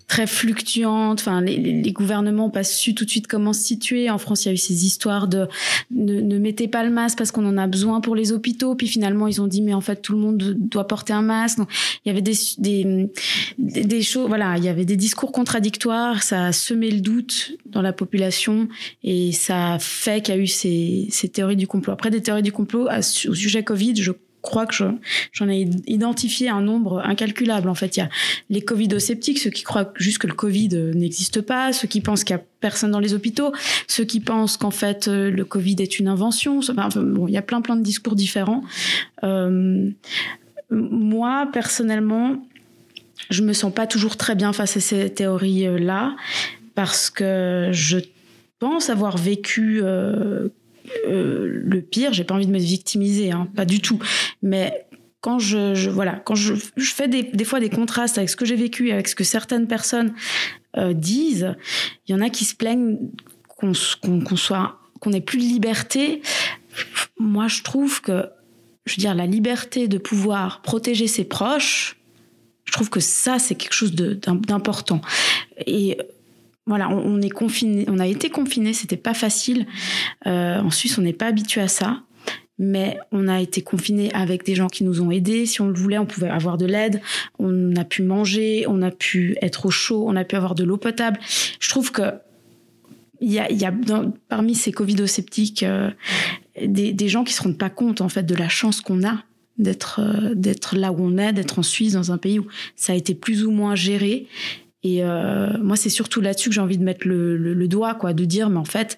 très 0.10 0.28
fluctuante. 0.28 1.20
Enfin, 1.22 1.40
les, 1.40 1.92
gouvernements 1.94 2.46
n'ont 2.46 2.50
pas 2.50 2.64
su 2.64 2.94
tout 2.94 3.06
de 3.06 3.10
suite 3.10 3.28
comment 3.28 3.54
se 3.54 3.62
situer. 3.62 4.10
En 4.10 4.18
France, 4.18 4.44
il 4.44 4.48
y 4.48 4.52
a 4.52 4.54
eu 4.54 4.58
ces 4.58 4.86
histoires 4.86 5.28
de 5.28 5.48
ne, 5.92 6.38
mettez 6.40 6.68
pas 6.68 6.84
le 6.84 6.90
masque 6.90 7.18
parce 7.18 7.32
qu'on 7.32 7.46
en 7.46 7.58
a 7.58 7.68
besoin 7.68 8.02
pour 8.02 8.16
les 8.16 8.32
hôpitaux. 8.32 8.76
Puis 8.76 8.88
finalement, 8.88 9.28
ils 9.28 9.40
ont 9.40 9.48
dit 9.48 9.62
mais 9.62 9.74
en 9.74 9.82
fait 9.82 10.02
tout 10.02 10.14
le 10.14 10.20
monde 10.20 10.38
doit 10.58 10.88
porter 10.88 11.14
un 11.14 11.22
masque. 11.22 11.60
Il 12.04 12.10
y 12.10 12.12
avait 12.12 12.24
des, 12.24 12.34
des, 12.58 13.10
des, 13.60 14.02
choses. 14.02 14.28
Voilà, 14.28 14.58
il 14.58 14.64
y 14.64 14.70
avait 14.70 14.86
des 14.86 14.98
discours 14.98 15.32
contradictoires. 15.32 16.24
Ça 16.24 16.46
a 16.46 16.52
semé 16.52 16.90
le 16.90 17.02
doute 17.02 17.52
dans 17.68 17.84
la 17.84 17.94
population 17.94 18.68
et 19.04 19.32
ça 19.32 19.74
a 19.74 19.80
fait 19.80 20.24
qu'il 20.24 20.34
y 20.34 20.38
a 20.38 20.42
eu 20.42 20.48
ces, 20.48 21.08
ces 21.12 21.30
théories 21.30 21.56
du 21.56 21.68
complot. 21.68 21.94
Après, 21.94 22.10
des 22.10 22.22
théories 22.22 22.42
du 22.42 22.52
complot 22.52 22.88
au 22.90 23.02
sujet 23.36 23.64
Covid, 23.64 23.96
je 23.96 24.12
crois 24.42 24.66
que 24.66 24.74
j'en 24.74 25.50
ai 25.50 25.70
identifié 25.88 26.50
un 26.50 26.62
nombre 26.62 27.00
incalculable. 27.06 27.70
En 27.70 27.76
fait, 27.76 27.98
il 27.98 28.00
y 28.00 28.04
a 28.04 28.10
les 28.50 28.62
covido-sceptiques, 28.62 29.40
ceux 29.40 29.50
qui 29.50 29.64
croient 29.64 29.92
juste 29.96 30.20
que 30.20 30.28
le 30.28 30.34
Covid 30.34 30.70
euh, 30.74 30.94
n'existe 30.94 31.42
pas, 31.42 31.74
ceux 31.74 31.88
qui 31.88 32.02
pensent 32.02 32.24
qu'il 32.24 32.36
n'y 32.36 32.42
a 32.42 32.46
personne 32.62 32.92
dans 32.92 33.00
les 33.00 33.14
hôpitaux, 33.14 33.52
ceux 33.88 34.06
qui 34.06 34.20
pensent 34.20 34.58
qu'en 34.58 34.72
fait 34.72 35.08
euh, 35.08 35.30
le 35.30 35.46
Covid 35.46 35.76
est 35.80 36.00
une 36.00 36.08
invention. 36.08 36.60
Enfin, 36.60 36.90
bon, 36.96 37.28
il 37.28 37.34
y 37.34 37.38
a 37.38 37.42
plein 37.42 37.62
plein 37.62 37.76
de 37.76 37.84
discours 37.84 38.16
différents. 38.16 38.64
Euh, 39.24 39.90
moi, 40.72 41.50
personnellement, 41.52 42.46
je 43.30 43.42
me 43.42 43.54
sens 43.54 43.74
pas 43.74 43.88
toujours 43.88 44.18
très 44.18 44.36
bien 44.36 44.54
face 44.54 44.78
à 44.78 44.80
ces 44.80 45.10
théories-là 45.10 46.16
parce 46.76 47.10
que 47.10 47.70
je 47.72 47.98
pense 48.60 48.90
avoir 48.90 49.18
vécu 49.18 49.82
le 51.06 51.80
pire, 51.82 52.14
j'ai 52.14 52.24
pas 52.24 52.36
envie 52.36 52.48
de 52.48 52.52
me 52.52 52.60
victimiser, 52.60 53.32
hein, 53.32 53.48
pas 53.56 53.66
du 53.66 53.80
tout. 53.80 54.00
Mais 54.42 54.88
quand 55.22 55.40
je, 55.40 55.90
voilà, 55.90 56.14
quand 56.14 56.36
je, 56.36 56.54
fais 56.78 57.08
des, 57.08 57.44
fois 57.44 57.60
des 57.60 57.70
contrastes 57.70 58.18
avec 58.18 58.30
ce 58.30 58.36
que 58.36 58.46
j'ai 58.46 58.56
vécu, 58.56 58.92
avec 58.92 59.08
ce 59.08 59.16
que 59.16 59.24
certaines 59.24 59.68
personnes 59.68 60.14
euh, 60.78 60.94
disent, 60.94 61.56
il 62.08 62.14
y 62.14 62.16
en 62.16 62.22
a 62.22 62.30
qui 62.30 62.46
se 62.46 62.56
plaignent 62.56 62.98
qu'on 63.48 63.74
soit, 63.74 64.80
qu'on 65.00 65.12
ait 65.12 65.22
plus 65.22 65.40
de 65.40 65.44
liberté. 65.44 66.22
Moi, 67.18 67.48
je 67.48 67.64
trouve 67.64 68.02
que, 68.02 68.30
je 68.86 68.96
veux 68.96 69.02
dire, 69.02 69.14
la 69.14 69.26
liberté 69.26 69.88
de 69.88 69.98
pouvoir 69.98 70.62
protéger 70.62 71.08
ses 71.08 71.26
proches, 71.26 71.98
je 72.64 72.72
trouve 72.72 72.90
que 72.90 73.00
ça, 73.00 73.40
c'est 73.40 73.56
quelque 73.56 73.74
chose 73.74 73.94
d'important. 73.94 75.02
Et 75.66 75.98
voilà, 76.70 76.88
on, 76.88 77.20
a 77.20 78.08
été 78.08 78.30
confiné, 78.30 78.74
c'était 78.74 78.96
pas 78.96 79.16
facile. 79.16 79.66
Euh, 80.28 80.60
en 80.60 80.70
Suisse, 80.70 81.00
on 81.00 81.02
n'est 81.02 81.14
pas 81.14 81.26
habitué 81.26 81.62
à 81.62 81.68
ça, 81.68 82.04
mais 82.60 83.00
on 83.12 83.28
a 83.28 83.42
été 83.42 83.64
confiné 83.64 84.14
avec 84.14 84.46
des 84.46 84.54
gens 84.54 84.68
qui 84.68 84.84
nous 84.84 85.02
ont 85.02 85.10
aidés. 85.10 85.48
Si 85.48 85.62
on 85.62 85.68
le 85.68 85.74
voulait, 85.74 85.98
on 85.98 86.06
pouvait 86.06 86.30
avoir 86.30 86.60
de 86.60 86.68
l'aide. 86.68 87.02
On 87.40 87.76
a 87.76 87.84
pu 87.84 88.04
manger, 88.04 88.66
on 88.68 88.84
a 88.84 88.92
pu 88.92 89.36
être 89.42 89.66
au 89.66 89.72
chaud, 89.72 90.06
on 90.08 90.16
a 90.16 90.24
pu 90.24 90.36
avoir 90.36 90.54
de 90.54 90.64
l'eau 90.64 90.78
potable. 90.78 91.20
Je 91.60 91.70
trouve 91.70 91.92
que 91.92 92.04
il 93.20 93.34
y 93.34 93.40
a, 93.40 93.74
parmi 94.30 94.56
ces 94.56 94.72
covido-sceptiques 94.72 95.64
euh, 95.64 95.90
des, 96.66 96.94
des, 96.94 97.10
gens 97.10 97.26
qui 97.26 97.34
se 97.34 97.42
rendent 97.42 97.58
pas 97.58 97.70
compte 97.70 98.00
en 98.00 98.08
fait 98.08 98.24
de 98.24 98.36
la 98.36 98.48
chance 98.48 98.80
qu'on 98.80 99.06
a 99.06 99.24
d'être 99.58 100.00
euh, 100.00 100.34
d'être 100.36 100.78
là 100.78 100.94
où 100.94 101.00
on 101.02 101.18
est, 101.18 101.34
d'être 101.34 101.60
en 101.60 101.64
Suisse 101.64 101.94
dans 101.94 102.14
un 102.14 102.18
pays 102.18 102.40
où 102.40 102.48
ça 102.78 102.94
a 102.94 102.96
été 102.96 103.16
plus 103.16 103.44
ou 103.44 103.52
moins 103.52 103.76
géré 103.76 104.28
et 104.84 105.04
euh, 105.04 105.58
moi, 105.62 105.76
c'est 105.76 105.90
surtout 105.90 106.22
là-dessus 106.22 106.50
que 106.50 106.56
j'ai 106.56 106.62
envie 106.62 106.78
de 106.78 106.84
mettre 106.84 107.08
le, 107.08 107.38
le, 107.38 107.68
doigt, 107.68 107.96
quoi, 107.96 108.14
de 108.14 108.24
dire, 108.26 108.50
mais 108.50 108.58
en 108.58 108.66
fait, 108.66 108.98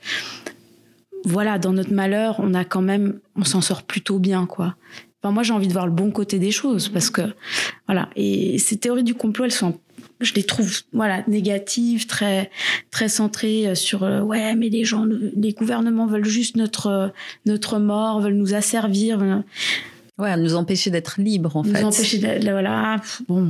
voilà, 1.26 1.58
dans 1.58 1.74
notre 1.74 1.94
malheur, 1.94 2.36
on 2.40 2.54
a 2.54 2.66
quand 2.66 2.82
même, 2.82 3.20
on 3.36 3.44
s'en 3.44 3.62
sort 3.62 3.84
plutôt 3.84 4.20
bien, 4.20 4.46
quoi. 4.46 4.76
Enfin, 5.24 5.34
moi, 5.34 5.44
j'ai 5.44 5.54
envie 5.54 5.68
de 5.68 5.74
voir 5.74 5.88
le 5.88 5.92
bon 5.92 6.12
côté 6.12 6.40
des 6.40 6.52
choses, 6.52 6.90
parce 6.90 7.10
que, 7.10 7.22
voilà. 7.88 8.10
Et 8.16 8.60
ces 8.60 8.78
théories 8.78 9.04
du 9.04 9.16
complot, 9.16 9.46
elles 9.46 9.52
sont, 9.52 9.80
je 10.20 10.34
les 10.36 10.44
trouve, 10.44 10.72
voilà, 10.94 11.24
négatives, 11.28 12.06
très, 12.06 12.52
très 12.92 13.10
centrées 13.10 13.74
sur, 13.74 14.04
euh, 14.04 14.22
ouais, 14.22 14.56
mais 14.56 14.70
les 14.70 14.84
gens, 14.84 15.06
les 15.06 15.54
gouvernements 15.54 16.06
veulent 16.06 16.26
juste 16.26 16.58
notre, 16.58 17.12
notre 17.48 17.80
mort, 17.80 18.22
veulent 18.22 18.36
nous 18.36 18.54
asservir. 18.54 19.44
Ouais, 20.20 20.38
nous 20.38 20.54
empêcher 20.54 20.92
d'être 20.92 21.20
libres, 21.20 21.58
en 21.58 21.64
fait. 21.64 21.82
Nous 21.82 21.88
empêcher 21.88 22.20
d'être, 22.20 22.44
voilà, 22.44 23.02
bon 23.28 23.50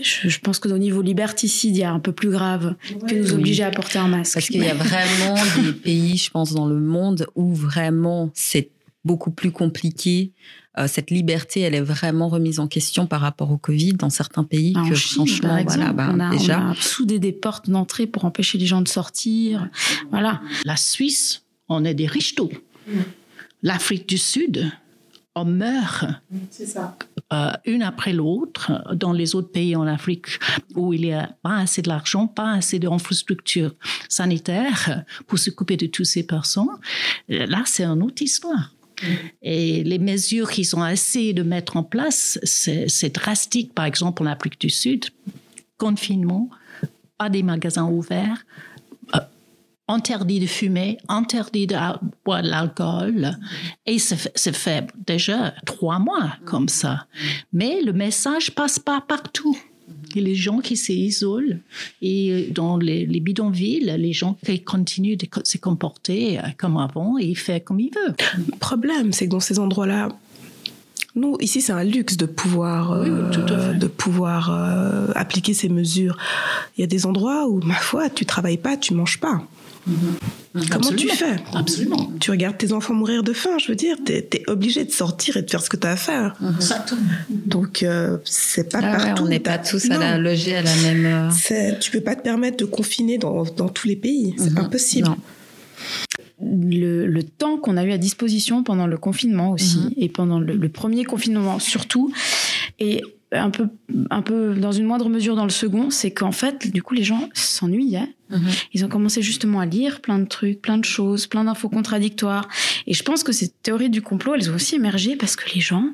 je, 0.00 0.38
pense 0.38 0.58
que 0.58 0.68
au 0.68 0.78
niveau 0.78 1.02
liberticide, 1.02 1.76
il 1.76 1.80
y 1.80 1.84
a 1.84 1.92
un 1.92 2.00
peu 2.00 2.12
plus 2.12 2.30
grave 2.30 2.74
que 3.08 3.14
nous 3.14 3.32
obliger 3.32 3.64
à 3.64 3.70
porter 3.70 3.98
un 3.98 4.08
masque. 4.08 4.34
Parce 4.34 4.46
qu'il 4.46 4.62
y 4.62 4.68
a 4.68 4.74
vraiment 4.74 5.34
des 5.62 5.72
pays, 5.72 6.16
je 6.16 6.30
pense, 6.30 6.52
dans 6.52 6.66
le 6.66 6.80
monde 6.80 7.26
où 7.34 7.54
vraiment 7.54 8.30
c'est 8.34 8.70
beaucoup 9.04 9.30
plus 9.30 9.52
compliqué. 9.52 10.32
Euh, 10.76 10.88
cette 10.88 11.10
liberté, 11.10 11.60
elle 11.60 11.74
est 11.74 11.80
vraiment 11.80 12.28
remise 12.28 12.58
en 12.58 12.66
question 12.66 13.06
par 13.06 13.20
rapport 13.20 13.52
au 13.52 13.58
Covid 13.58 13.92
dans 13.92 14.10
certains 14.10 14.42
pays 14.42 14.72
ah, 14.76 14.88
que 14.88 14.96
franchement, 14.96 15.62
voilà, 15.64 15.92
bah, 15.92 16.10
on, 16.12 16.18
a, 16.18 16.30
déjà 16.30 16.60
on 16.60 16.70
a 16.72 16.74
soudé 16.74 17.20
des 17.20 17.32
portes 17.32 17.70
d'entrée 17.70 18.08
pour 18.08 18.24
empêcher 18.24 18.58
les 18.58 18.66
gens 18.66 18.82
de 18.82 18.88
sortir. 18.88 19.68
Voilà. 20.10 20.40
La 20.64 20.76
Suisse, 20.76 21.44
on 21.68 21.84
est 21.84 21.94
des 21.94 22.06
riches 22.06 22.34
L'Afrique 23.62 24.08
du 24.08 24.18
Sud, 24.18 24.70
on 25.34 25.44
meurt 25.44 26.04
euh, 27.32 27.50
une 27.64 27.82
après 27.82 28.12
l'autre 28.12 28.72
dans 28.94 29.12
les 29.12 29.34
autres 29.34 29.50
pays 29.50 29.74
en 29.74 29.86
Afrique 29.86 30.26
où 30.74 30.92
il 30.92 31.02
n'y 31.02 31.12
a 31.12 31.34
pas 31.42 31.58
assez 31.58 31.82
de 31.82 31.88
l'argent, 31.88 32.26
pas 32.26 32.52
assez 32.52 32.78
d'infrastructures 32.78 33.74
sanitaires 34.08 35.04
pour 35.26 35.38
s'occuper 35.38 35.76
de 35.76 35.86
toutes 35.86 36.06
ces 36.06 36.26
personnes. 36.26 36.68
Là, 37.28 37.62
c'est 37.66 37.84
une 37.84 38.02
autre 38.02 38.22
histoire. 38.22 38.72
Et 39.42 39.82
les 39.82 39.98
mesures 39.98 40.50
qu'ils 40.50 40.74
ont 40.76 40.86
essayé 40.86 41.32
de 41.32 41.42
mettre 41.42 41.76
en 41.76 41.82
place, 41.82 42.38
c'est 42.44 43.14
drastique. 43.14 43.74
Par 43.74 43.84
exemple, 43.84 44.22
en 44.22 44.26
Afrique 44.26 44.60
du 44.60 44.70
Sud, 44.70 45.06
confinement, 45.78 46.48
pas 47.18 47.28
des 47.28 47.42
magasins 47.42 47.86
ouverts, 47.86 48.38
euh, 48.38 48.73
interdit 49.88 50.40
de 50.40 50.46
fumer, 50.46 50.98
interdit 51.08 51.66
de 51.66 51.76
boire 52.24 52.42
de 52.42 52.48
l'alcool. 52.48 53.36
Et 53.86 53.98
c'est 53.98 54.54
fait 54.54 54.86
déjà 55.06 55.54
trois 55.66 55.98
mois 55.98 56.36
comme 56.44 56.68
ça. 56.68 57.06
Mais 57.52 57.82
le 57.82 57.92
message 57.92 58.54
passe 58.54 58.78
pas 58.78 59.00
partout. 59.00 59.56
Il 60.10 60.16
y 60.16 60.24
a 60.24 60.28
les 60.28 60.34
gens 60.34 60.60
qui 60.60 60.76
s'isolent 60.76 61.60
et 62.00 62.48
dans 62.50 62.76
les, 62.76 63.06
bidonvilles, 63.20 63.94
les 63.98 64.12
gens 64.12 64.38
qui 64.44 64.62
continuent 64.62 65.16
de 65.16 65.26
se 65.42 65.58
comporter 65.58 66.38
euh, 66.38 66.42
comme 66.56 66.76
avant 66.76 67.18
et 67.18 67.24
ils 67.24 67.36
font 67.36 67.60
comme 67.60 67.80
ils 67.80 67.90
veulent. 67.94 68.14
Le 68.38 68.56
problème, 68.58 69.12
c'est 69.12 69.26
que 69.26 69.30
dans 69.30 69.40
ces 69.40 69.58
endroits-là, 69.58 70.08
nous, 71.16 71.36
ici, 71.40 71.60
c'est 71.60 71.72
un 71.72 71.84
luxe 71.84 72.16
de 72.16 72.26
pouvoir, 72.26 72.92
euh, 72.92 73.74
de 73.74 73.86
pouvoir 73.86 74.50
euh, 74.50 75.12
appliquer 75.14 75.54
ces 75.54 75.68
mesures. 75.68 76.16
Il 76.76 76.80
y 76.80 76.84
a 76.84 76.88
des 76.88 77.06
endroits 77.06 77.46
où, 77.48 77.60
ma 77.60 77.74
foi, 77.74 78.10
tu 78.10 78.26
travailles 78.26 78.58
pas, 78.58 78.76
tu 78.76 78.94
manges 78.94 79.20
pas. 79.20 79.42
Mhm. 79.86 80.66
Comment 80.70 80.92
tu 80.92 81.08
fais 81.08 81.36
Absolument. 81.52 82.12
Tu 82.20 82.30
regardes 82.30 82.56
tes 82.56 82.72
enfants 82.72 82.94
mourir 82.94 83.22
de 83.22 83.32
faim, 83.32 83.58
je 83.58 83.68
veux 83.68 83.74
dire, 83.74 83.96
tu 84.04 84.12
es, 84.12 84.42
obligé 84.46 84.84
de 84.84 84.92
sortir 84.92 85.36
et 85.36 85.42
de 85.42 85.50
faire 85.50 85.62
ce 85.62 85.68
que 85.68 85.76
tu 85.76 85.86
as 85.86 85.92
à 85.92 85.96
faire. 85.96 86.36
Mhm. 86.40 86.54
Exactement. 86.56 87.00
Donc, 87.30 87.82
euh, 87.82 88.18
c'est 88.24 88.70
pas 88.70 88.78
ah 88.82 88.96
partout. 88.96 89.24
on 89.24 89.28
n'est 89.28 89.40
pas 89.40 89.58
tous 89.58 89.90
à 89.90 89.98
la 89.98 90.18
loger 90.18 90.56
à 90.56 90.62
la 90.62 90.74
même. 90.76 91.30
Tu 91.80 91.90
peux 91.90 92.00
pas 92.00 92.14
te 92.14 92.22
permettre 92.22 92.56
de 92.56 92.64
confiner 92.64 93.18
dans, 93.18 93.42
dans 93.44 93.68
tous 93.68 93.88
les 93.88 93.96
pays. 93.96 94.34
C'est 94.38 94.52
mhm. 94.52 94.58
impossible. 94.58 95.08
Le, 96.40 97.06
le, 97.06 97.22
temps 97.22 97.58
qu'on 97.58 97.76
a 97.76 97.84
eu 97.84 97.92
à 97.92 97.98
disposition 97.98 98.62
pendant 98.62 98.86
le 98.86 98.96
confinement 98.96 99.50
aussi, 99.50 99.94
et 99.96 100.08
pendant 100.08 100.38
le, 100.38 100.54
le 100.54 100.68
premier 100.68 101.04
confinement 101.04 101.58
surtout, 101.58 102.12
Et 102.78 103.02
un 103.32 103.50
peu, 103.50 103.68
un 104.10 104.22
peu 104.22 104.54
dans 104.54 104.72
une 104.72 104.84
moindre 104.84 105.08
mesure 105.08 105.36
dans 105.36 105.44
le 105.44 105.50
second, 105.50 105.90
c'est 105.90 106.10
qu'en 106.10 106.32
fait, 106.32 106.70
du 106.72 106.82
coup, 106.82 106.94
les 106.94 107.04
gens 107.04 107.28
s'ennuyaient. 107.34 108.08
Mhm. 108.30 108.48
Ils 108.72 108.84
ont 108.84 108.88
commencé 108.88 109.22
justement 109.22 109.60
à 109.60 109.66
lire 109.66 110.00
plein 110.00 110.18
de 110.18 110.26
trucs, 110.26 110.60
plein 110.60 110.78
de 110.78 110.84
choses, 110.84 111.26
plein 111.26 111.44
d'infos 111.44 111.68
contradictoires. 111.68 112.48
Et 112.86 112.94
je 112.94 113.02
pense 113.02 113.22
que 113.22 113.32
ces 113.32 113.48
théories 113.48 113.90
du 113.90 114.02
complot, 114.02 114.34
elles 114.34 114.50
ont 114.50 114.54
aussi 114.54 114.76
émergé 114.76 115.16
parce 115.16 115.36
que 115.36 115.52
les 115.54 115.60
gens 115.60 115.90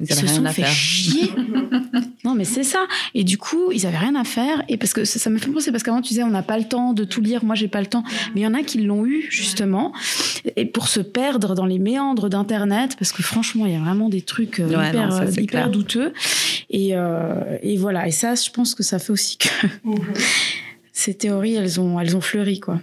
ils 0.00 0.12
se 0.12 0.26
sont 0.26 0.44
fait 0.46 0.66
chier. 0.66 1.30
non, 2.24 2.34
mais 2.34 2.44
c'est 2.44 2.64
ça. 2.64 2.86
Et 3.14 3.24
du 3.24 3.38
coup, 3.38 3.70
ils 3.72 3.86
avaient 3.86 3.98
rien 3.98 4.14
à 4.14 4.24
faire. 4.24 4.62
Et 4.68 4.76
parce 4.76 4.92
que 4.92 5.04
ça, 5.04 5.30
me 5.30 5.38
fait 5.38 5.50
penser, 5.50 5.70
parce 5.70 5.82
qu'avant 5.82 6.00
tu 6.00 6.08
disais, 6.08 6.22
on 6.22 6.30
n'a 6.30 6.42
pas 6.42 6.58
le 6.58 6.64
temps 6.64 6.92
de 6.92 7.04
tout 7.04 7.20
lire. 7.20 7.44
Moi, 7.44 7.54
j'ai 7.54 7.68
pas 7.68 7.80
le 7.80 7.86
temps. 7.86 8.02
Mais 8.34 8.40
il 8.40 8.44
y 8.44 8.46
en 8.46 8.54
a 8.54 8.62
qui 8.62 8.80
l'ont 8.80 9.06
eu 9.06 9.26
justement, 9.30 9.92
et 10.56 10.66
pour 10.66 10.88
se 10.88 11.00
perdre 11.00 11.54
dans 11.54 11.66
les 11.66 11.78
méandres 11.78 12.28
d'internet, 12.28 12.96
parce 12.98 13.12
que 13.12 13.22
franchement, 13.22 13.66
il 13.66 13.72
y 13.72 13.76
a 13.76 13.80
vraiment 13.80 14.08
des 14.08 14.22
trucs 14.22 14.60
euh, 14.60 14.68
hyper, 14.68 15.14
euh, 15.14 15.30
hyper 15.38 15.70
douteux. 15.70 16.12
Et, 16.70 16.90
euh, 16.92 17.58
et 17.62 17.76
voilà. 17.76 18.08
Et 18.08 18.12
ça, 18.12 18.34
je 18.34 18.50
pense 18.50 18.74
que 18.74 18.82
ça 18.82 18.98
fait 18.98 19.12
aussi 19.12 19.38
que 19.38 19.48
mhm. 19.84 19.98
Ces 21.00 21.14
théories, 21.14 21.54
elles 21.54 21.80
ont, 21.80 21.98
elles 21.98 22.16
ont 22.16 22.20
fleuri, 22.20 22.60
quoi. 22.60 22.80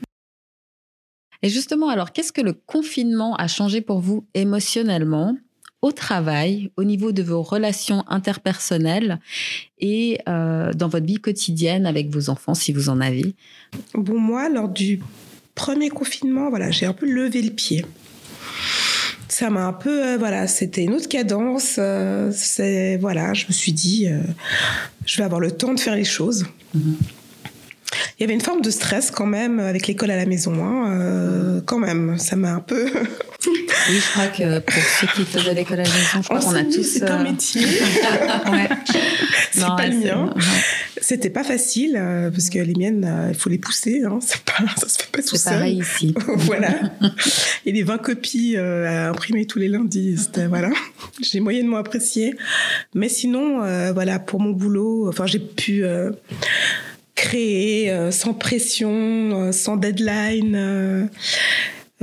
Et 1.43 1.49
justement, 1.49 1.89
alors, 1.89 2.13
qu'est-ce 2.13 2.31
que 2.31 2.41
le 2.41 2.53
confinement 2.53 3.35
a 3.35 3.47
changé 3.47 3.81
pour 3.81 3.99
vous 3.99 4.25
émotionnellement 4.33 5.37
au 5.83 5.91
travail, 5.91 6.71
au 6.75 6.83
niveau 6.83 7.11
de 7.11 7.21
vos 7.21 7.43
relations 7.43 8.03
interpersonnelles 8.07 9.19
et 9.77 10.17
euh, 10.27 10.73
dans 10.73 10.87
votre 10.87 11.05
vie 11.05 11.21
quotidienne 11.21 11.85
avec 11.85 12.09
vos 12.09 12.31
enfants, 12.31 12.55
si 12.55 12.73
vous 12.73 12.89
en 12.89 12.99
avez? 12.99 13.35
Bon, 13.93 14.19
moi, 14.19 14.49
lors 14.49 14.67
du 14.67 14.99
premier 15.53 15.89
confinement, 15.89 16.49
voilà, 16.49 16.71
j'ai 16.71 16.87
un 16.87 16.93
peu 16.93 17.05
levé 17.05 17.43
le 17.43 17.51
pied. 17.51 17.85
Ça 19.27 19.51
m'a 19.51 19.67
un 19.67 19.73
peu, 19.73 20.03
euh, 20.03 20.17
voilà, 20.17 20.47
c'était 20.47 20.83
une 20.83 20.93
autre 20.93 21.07
cadence. 21.07 21.75
Euh, 21.77 22.31
c'est, 22.33 22.97
voilà, 22.97 23.35
je 23.35 23.45
me 23.45 23.51
suis 23.51 23.73
dit, 23.73 24.07
je 25.05 25.17
vais 25.17 25.23
avoir 25.23 25.39
le 25.39 25.51
temps 25.51 25.75
de 25.75 25.79
faire 25.79 25.95
les 25.95 26.03
choses. 26.03 26.47
Mm-hmm. 26.75 27.16
Il 28.17 28.21
y 28.21 28.23
avait 28.23 28.33
une 28.33 28.41
forme 28.41 28.61
de 28.61 28.69
stress 28.69 29.11
quand 29.11 29.25
même 29.25 29.59
avec 29.59 29.87
l'école 29.87 30.11
à 30.11 30.17
la 30.17 30.25
maison. 30.25 30.53
Hein, 30.63 31.61
quand 31.65 31.79
même, 31.79 32.17
ça 32.17 32.35
m'a 32.35 32.53
un 32.53 32.59
peu 32.59 32.89
Oui, 33.89 33.99
je 33.99 34.11
crois 34.11 34.27
que 34.27 34.59
pour 34.59 34.83
ceux 34.99 35.07
qui 35.07 35.23
faisaient 35.23 35.53
l'école 35.53 35.79
à 35.79 35.83
la 35.83 35.89
maison, 35.89 36.21
je 36.21 36.23
crois 36.23 36.39
qu'on 36.39 36.55
a 36.55 36.63
tous. 36.63 36.83
C'est 36.83 37.09
un 37.09 37.21
euh, 37.21 37.23
métier. 37.23 37.61
ouais. 38.51 38.69
C'est 39.51 39.61
pas 39.61 39.87
le 39.87 39.97
mien. 39.97 40.33
C'était 40.99 41.29
pas 41.29 41.43
facile 41.43 41.95
euh, 41.97 42.29
parce 42.29 42.49
que 42.49 42.59
les 42.59 42.73
miennes, 42.73 43.05
euh, 43.07 43.29
il 43.29 43.35
faut 43.35 43.49
les 43.49 43.59
pousser. 43.59 44.03
Hein. 44.03 44.19
Pas, 44.45 44.65
ça 44.75 44.89
se 44.89 44.97
fait 44.97 45.11
pas 45.11 45.21
tout 45.21 45.35
seul. 45.35 45.39
C'est 45.39 45.49
pareil 45.51 45.79
ici. 45.79 46.13
voilà. 46.25 46.69
Et 47.65 47.71
les 47.71 47.83
20 47.83 47.99
copies 47.99 48.57
à 48.57 49.09
imprimer 49.09 49.45
tous 49.45 49.59
les 49.59 49.67
lundis. 49.67 50.29
Voilà. 50.49 50.69
J'ai 51.21 51.39
moyennement 51.39 51.77
apprécié. 51.77 52.35
Mais 52.95 53.09
sinon, 53.09 53.59
voilà, 53.93 54.19
pour 54.19 54.39
mon 54.39 54.51
boulot, 54.51 55.07
enfin, 55.07 55.27
j'ai 55.27 55.39
pu 55.39 55.83
créer 57.17 57.91
sans 58.11 58.33
pression, 58.33 59.51
sans 59.51 59.75
deadline. 59.75 61.09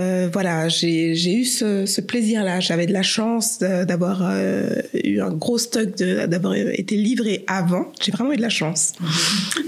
Euh, 0.01 0.29
voilà, 0.33 0.69
j'ai 0.69 1.13
eu 1.13 1.45
ce, 1.45 1.87
ce 1.87 2.01
plaisir-là. 2.01 2.59
J'avais 2.59 2.87
de 2.87 2.93
la 2.93 3.03
chance 3.03 3.61
d'avoir 3.61 4.23
euh, 4.25 4.71
eu 5.05 5.21
un 5.21 5.31
gros 5.31 5.59
stock, 5.59 5.95
d'avoir 5.95 6.55
été 6.57 6.97
livré 6.97 7.45
avant. 7.47 7.93
J'ai 8.01 8.11
vraiment 8.11 8.33
eu 8.33 8.37
de 8.37 8.43
la 8.43 8.49
chance. 8.49 8.93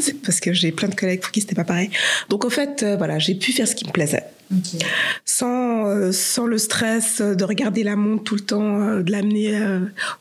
C'est 0.01 0.21
parce 0.23 0.41
que 0.41 0.53
j'ai 0.53 0.73
plein 0.73 0.89
de 0.89 0.97
collègues 0.97 1.21
pour 1.21 1.31
qui 1.31 1.41
c'était 1.41 1.55
pas 1.55 1.65
pareil. 1.65 1.91
Donc 2.29 2.45
en 2.45 2.51
fait, 2.51 2.83
euh, 2.83 2.97
voilà, 2.97 3.21
j'ai 3.21 3.37
pu 3.37 3.53
faire 3.53 3.69
ce 3.69 3.77
qui 3.77 3.87
me 3.87 3.93
plaisait. 3.93 4.25
Sans, 5.25 6.13
sans 6.13 6.47
le 6.47 6.57
stress 6.57 7.21
de 7.21 7.43
regarder 7.43 7.83
la 7.83 7.97
montre 7.97 8.23
tout 8.23 8.37
le 8.37 8.43
temps, 8.43 9.01
de 9.01 9.11
l'amener 9.11 9.61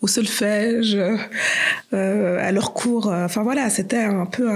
au 0.01 0.07
solfège, 0.07 0.97
à 1.91 2.51
leur 2.51 2.73
cours. 2.73 3.05
Enfin 3.07 3.43
voilà, 3.43 3.69
c'était 3.69 4.03
un 4.03 4.25
peu 4.25 4.49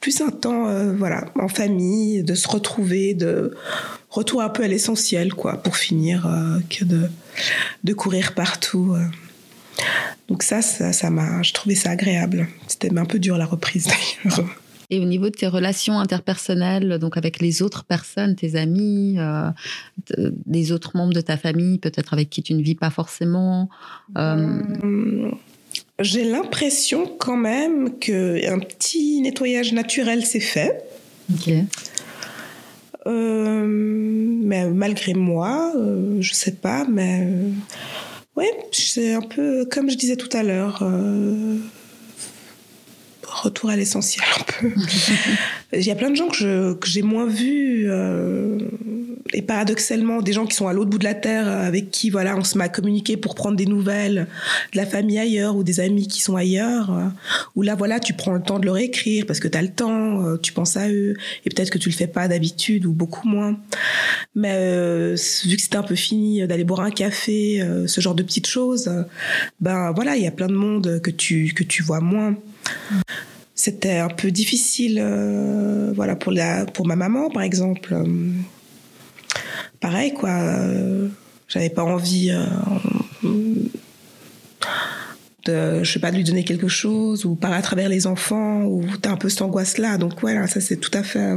plus 0.00 0.20
un 0.20 0.30
temps 0.30 0.94
voilà 0.96 1.26
en 1.38 1.48
famille 1.48 2.22
de 2.22 2.34
se 2.34 2.48
retrouver 2.48 3.14
de 3.14 3.54
retour 4.10 4.42
un 4.42 4.48
peu 4.48 4.64
à 4.64 4.68
l'essentiel, 4.68 5.34
quoi, 5.34 5.62
pour 5.62 5.76
finir, 5.76 6.26
euh, 6.26 6.58
que 6.68 6.84
de, 6.84 7.08
de 7.84 7.92
courir 7.92 8.34
partout. 8.34 8.94
Euh. 8.94 9.04
Donc 10.28 10.42
ça, 10.42 10.60
ça, 10.62 11.10
m'a, 11.10 11.42
je 11.42 11.52
trouvais 11.52 11.74
ça 11.74 11.90
agréable. 11.90 12.48
C'était 12.66 12.96
un 12.96 13.04
peu 13.04 13.18
dur 13.18 13.38
la 13.38 13.46
reprise 13.46 13.86
d'ailleurs. 14.24 14.48
Et 14.90 15.00
au 15.00 15.04
niveau 15.04 15.26
de 15.26 15.36
tes 15.36 15.46
relations 15.46 15.98
interpersonnelles, 15.98 16.98
donc 16.98 17.18
avec 17.18 17.40
les 17.40 17.60
autres 17.60 17.84
personnes, 17.84 18.34
tes 18.36 18.56
amis, 18.56 19.16
euh, 19.18 19.50
des 20.46 20.72
autres 20.72 20.96
membres 20.96 21.12
de 21.12 21.20
ta 21.20 21.36
famille, 21.36 21.78
peut-être 21.78 22.14
avec 22.14 22.30
qui 22.30 22.42
tu 22.42 22.54
ne 22.54 22.62
vis 22.62 22.74
pas 22.74 22.88
forcément. 22.88 23.68
J'ai 26.00 26.24
l'impression 26.24 27.06
quand 27.18 27.36
même 27.36 27.98
qu'un 27.98 28.60
petit 28.60 29.20
nettoyage 29.20 29.72
naturel 29.72 30.24
s'est 30.24 30.38
fait. 30.38 30.84
Ok. 31.32 31.52
Euh, 33.06 33.64
mais 33.66 34.68
malgré 34.68 35.14
moi, 35.14 35.72
euh, 35.76 36.18
je 36.20 36.34
sais 36.34 36.52
pas, 36.52 36.84
mais 36.88 37.22
euh, 37.22 37.50
ouais, 38.36 38.50
c'est 38.70 39.14
un 39.14 39.22
peu 39.22 39.66
comme 39.70 39.90
je 39.90 39.96
disais 39.96 40.16
tout 40.16 40.28
à 40.36 40.42
l'heure 40.42 40.82
retour 43.30 43.70
à 43.70 43.76
l'essentiel 43.76 44.24
un 44.38 44.42
peu. 44.42 44.70
Il 45.72 45.82
y 45.82 45.90
a 45.90 45.94
plein 45.94 46.10
de 46.10 46.16
gens 46.16 46.28
que, 46.28 46.72
que 46.74 46.88
j'ai 46.88 47.02
moins 47.02 47.26
vus 47.26 47.86
euh, 47.88 48.58
et 49.34 49.42
paradoxalement 49.42 50.22
des 50.22 50.32
gens 50.32 50.46
qui 50.46 50.56
sont 50.56 50.66
à 50.66 50.72
l'autre 50.72 50.88
bout 50.88 50.98
de 50.98 51.04
la 51.04 51.14
terre 51.14 51.46
avec 51.46 51.90
qui 51.90 52.08
voilà 52.08 52.36
on 52.36 52.44
se 52.44 52.56
met 52.56 52.64
à 52.64 52.68
communiquer 52.68 53.18
pour 53.18 53.34
prendre 53.34 53.56
des 53.56 53.66
nouvelles 53.66 54.26
de 54.72 54.78
la 54.78 54.86
famille 54.86 55.18
ailleurs 55.18 55.56
ou 55.56 55.62
des 55.62 55.80
amis 55.80 56.08
qui 56.08 56.22
sont 56.22 56.36
ailleurs 56.36 56.90
euh, 56.90 57.04
où 57.54 57.62
là 57.62 57.74
voilà 57.74 58.00
tu 58.00 58.14
prends 58.14 58.32
le 58.32 58.40
temps 58.40 58.58
de 58.58 58.64
leur 58.64 58.78
écrire 58.78 59.26
parce 59.26 59.40
que 59.40 59.48
tu 59.48 59.58
as 59.58 59.62
le 59.62 59.68
temps, 59.68 60.24
euh, 60.24 60.36
tu 60.38 60.52
penses 60.52 60.78
à 60.78 60.88
eux 60.88 61.14
et 61.44 61.50
peut-être 61.50 61.70
que 61.70 61.78
tu 61.78 61.90
le 61.90 61.94
fais 61.94 62.06
pas 62.06 62.28
d'habitude 62.28 62.86
ou 62.86 62.92
beaucoup 62.92 63.28
moins. 63.28 63.58
Mais 64.34 65.14
vu 65.44 65.56
que 65.56 65.62
c'était 65.62 65.76
un 65.76 65.82
peu 65.82 65.96
fini 65.96 66.46
d'aller 66.46 66.64
boire 66.64 66.80
un 66.80 66.90
café, 66.90 67.64
ce 67.86 68.00
genre 68.00 68.14
de 68.14 68.22
petites 68.22 68.46
choses, 68.46 68.90
ben 69.60 69.92
voilà, 69.92 70.16
il 70.16 70.22
y 70.22 70.26
a 70.26 70.30
plein 70.30 70.46
de 70.46 70.54
monde 70.54 71.00
que 71.02 71.10
tu 71.10 71.52
que 71.54 71.64
tu 71.64 71.82
vois 71.82 72.00
moins 72.00 72.36
c'était 73.54 73.98
un 73.98 74.08
peu 74.08 74.30
difficile 74.30 75.00
euh, 75.02 75.92
voilà 75.94 76.16
pour 76.16 76.86
ma 76.86 76.96
maman 76.96 77.28
par 77.28 77.42
exemple. 77.42 77.96
Pareil 79.80 80.14
quoi 80.14 80.30
euh, 80.30 81.08
j'avais 81.48 81.70
pas 81.70 81.82
envie 81.82 82.30
euh, 82.30 82.46
de 85.44 86.16
lui 86.16 86.24
donner 86.24 86.44
quelque 86.44 86.68
chose 86.68 87.24
ou 87.24 87.34
par 87.34 87.52
à 87.52 87.62
travers 87.62 87.88
les 87.88 88.06
enfants 88.06 88.62
ou 88.62 88.84
t'as 89.00 89.10
un 89.10 89.16
peu 89.16 89.28
cette 89.28 89.42
angoisse 89.42 89.78
là 89.78 89.98
donc 89.98 90.20
voilà 90.20 90.46
ça 90.46 90.60
c'est 90.60 90.76
tout 90.76 90.90
à 90.94 91.02
fait 91.02 91.36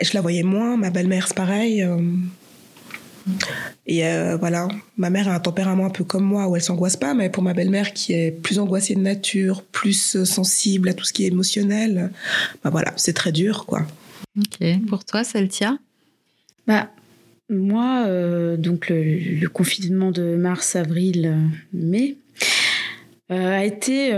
je 0.00 0.14
la 0.14 0.20
voyais 0.20 0.42
moins. 0.42 0.76
Ma 0.76 0.90
belle-mère 0.90 1.28
c'est 1.28 1.36
pareil 1.36 1.86
et 3.86 4.06
euh, 4.06 4.36
voilà, 4.36 4.68
ma 4.96 5.10
mère 5.10 5.28
a 5.28 5.34
un 5.34 5.40
tempérament 5.40 5.86
un 5.86 5.90
peu 5.90 6.04
comme 6.04 6.24
moi 6.24 6.48
où 6.48 6.56
elle 6.56 6.62
s'angoisse 6.62 6.96
pas, 6.96 7.14
mais 7.14 7.30
pour 7.30 7.42
ma 7.42 7.54
belle-mère 7.54 7.92
qui 7.92 8.12
est 8.12 8.30
plus 8.30 8.58
angoissée 8.58 8.94
de 8.94 9.00
nature, 9.00 9.62
plus 9.62 10.24
sensible 10.24 10.88
à 10.88 10.94
tout 10.94 11.04
ce 11.04 11.12
qui 11.12 11.24
est 11.24 11.28
émotionnel, 11.28 12.10
bah 12.62 12.70
voilà, 12.70 12.92
c'est 12.96 13.14
très 13.14 13.32
dur 13.32 13.66
quoi. 13.66 13.86
Ok. 14.38 14.66
Pour 14.88 15.04
toi, 15.04 15.24
Celtia? 15.24 15.78
Bah 16.66 16.90
moi, 17.50 18.04
euh, 18.06 18.56
donc 18.56 18.88
le, 18.90 19.48
confinement 19.48 20.10
de 20.10 20.36
mars, 20.36 20.76
avril, 20.76 21.26
euh, 21.26 21.48
mai 21.72 22.16
a 23.30 23.64
été, 23.64 24.10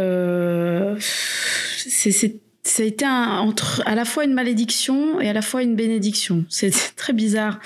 c'est 1.79 2.41
ça 2.63 2.83
a 2.83 2.87
été 2.87 3.07
entre 3.07 3.83
à 3.87 3.95
la 3.95 4.05
fois 4.05 4.25
une 4.25 4.35
malédiction 4.35 5.21
et 5.21 5.29
à 5.29 5.33
la 5.33 5.43
fois 5.43 5.63
une 5.63 5.75
bénédiction. 5.75 6.45
C'est 6.49 6.73
très 6.97 7.13
bizarre. 7.13 7.59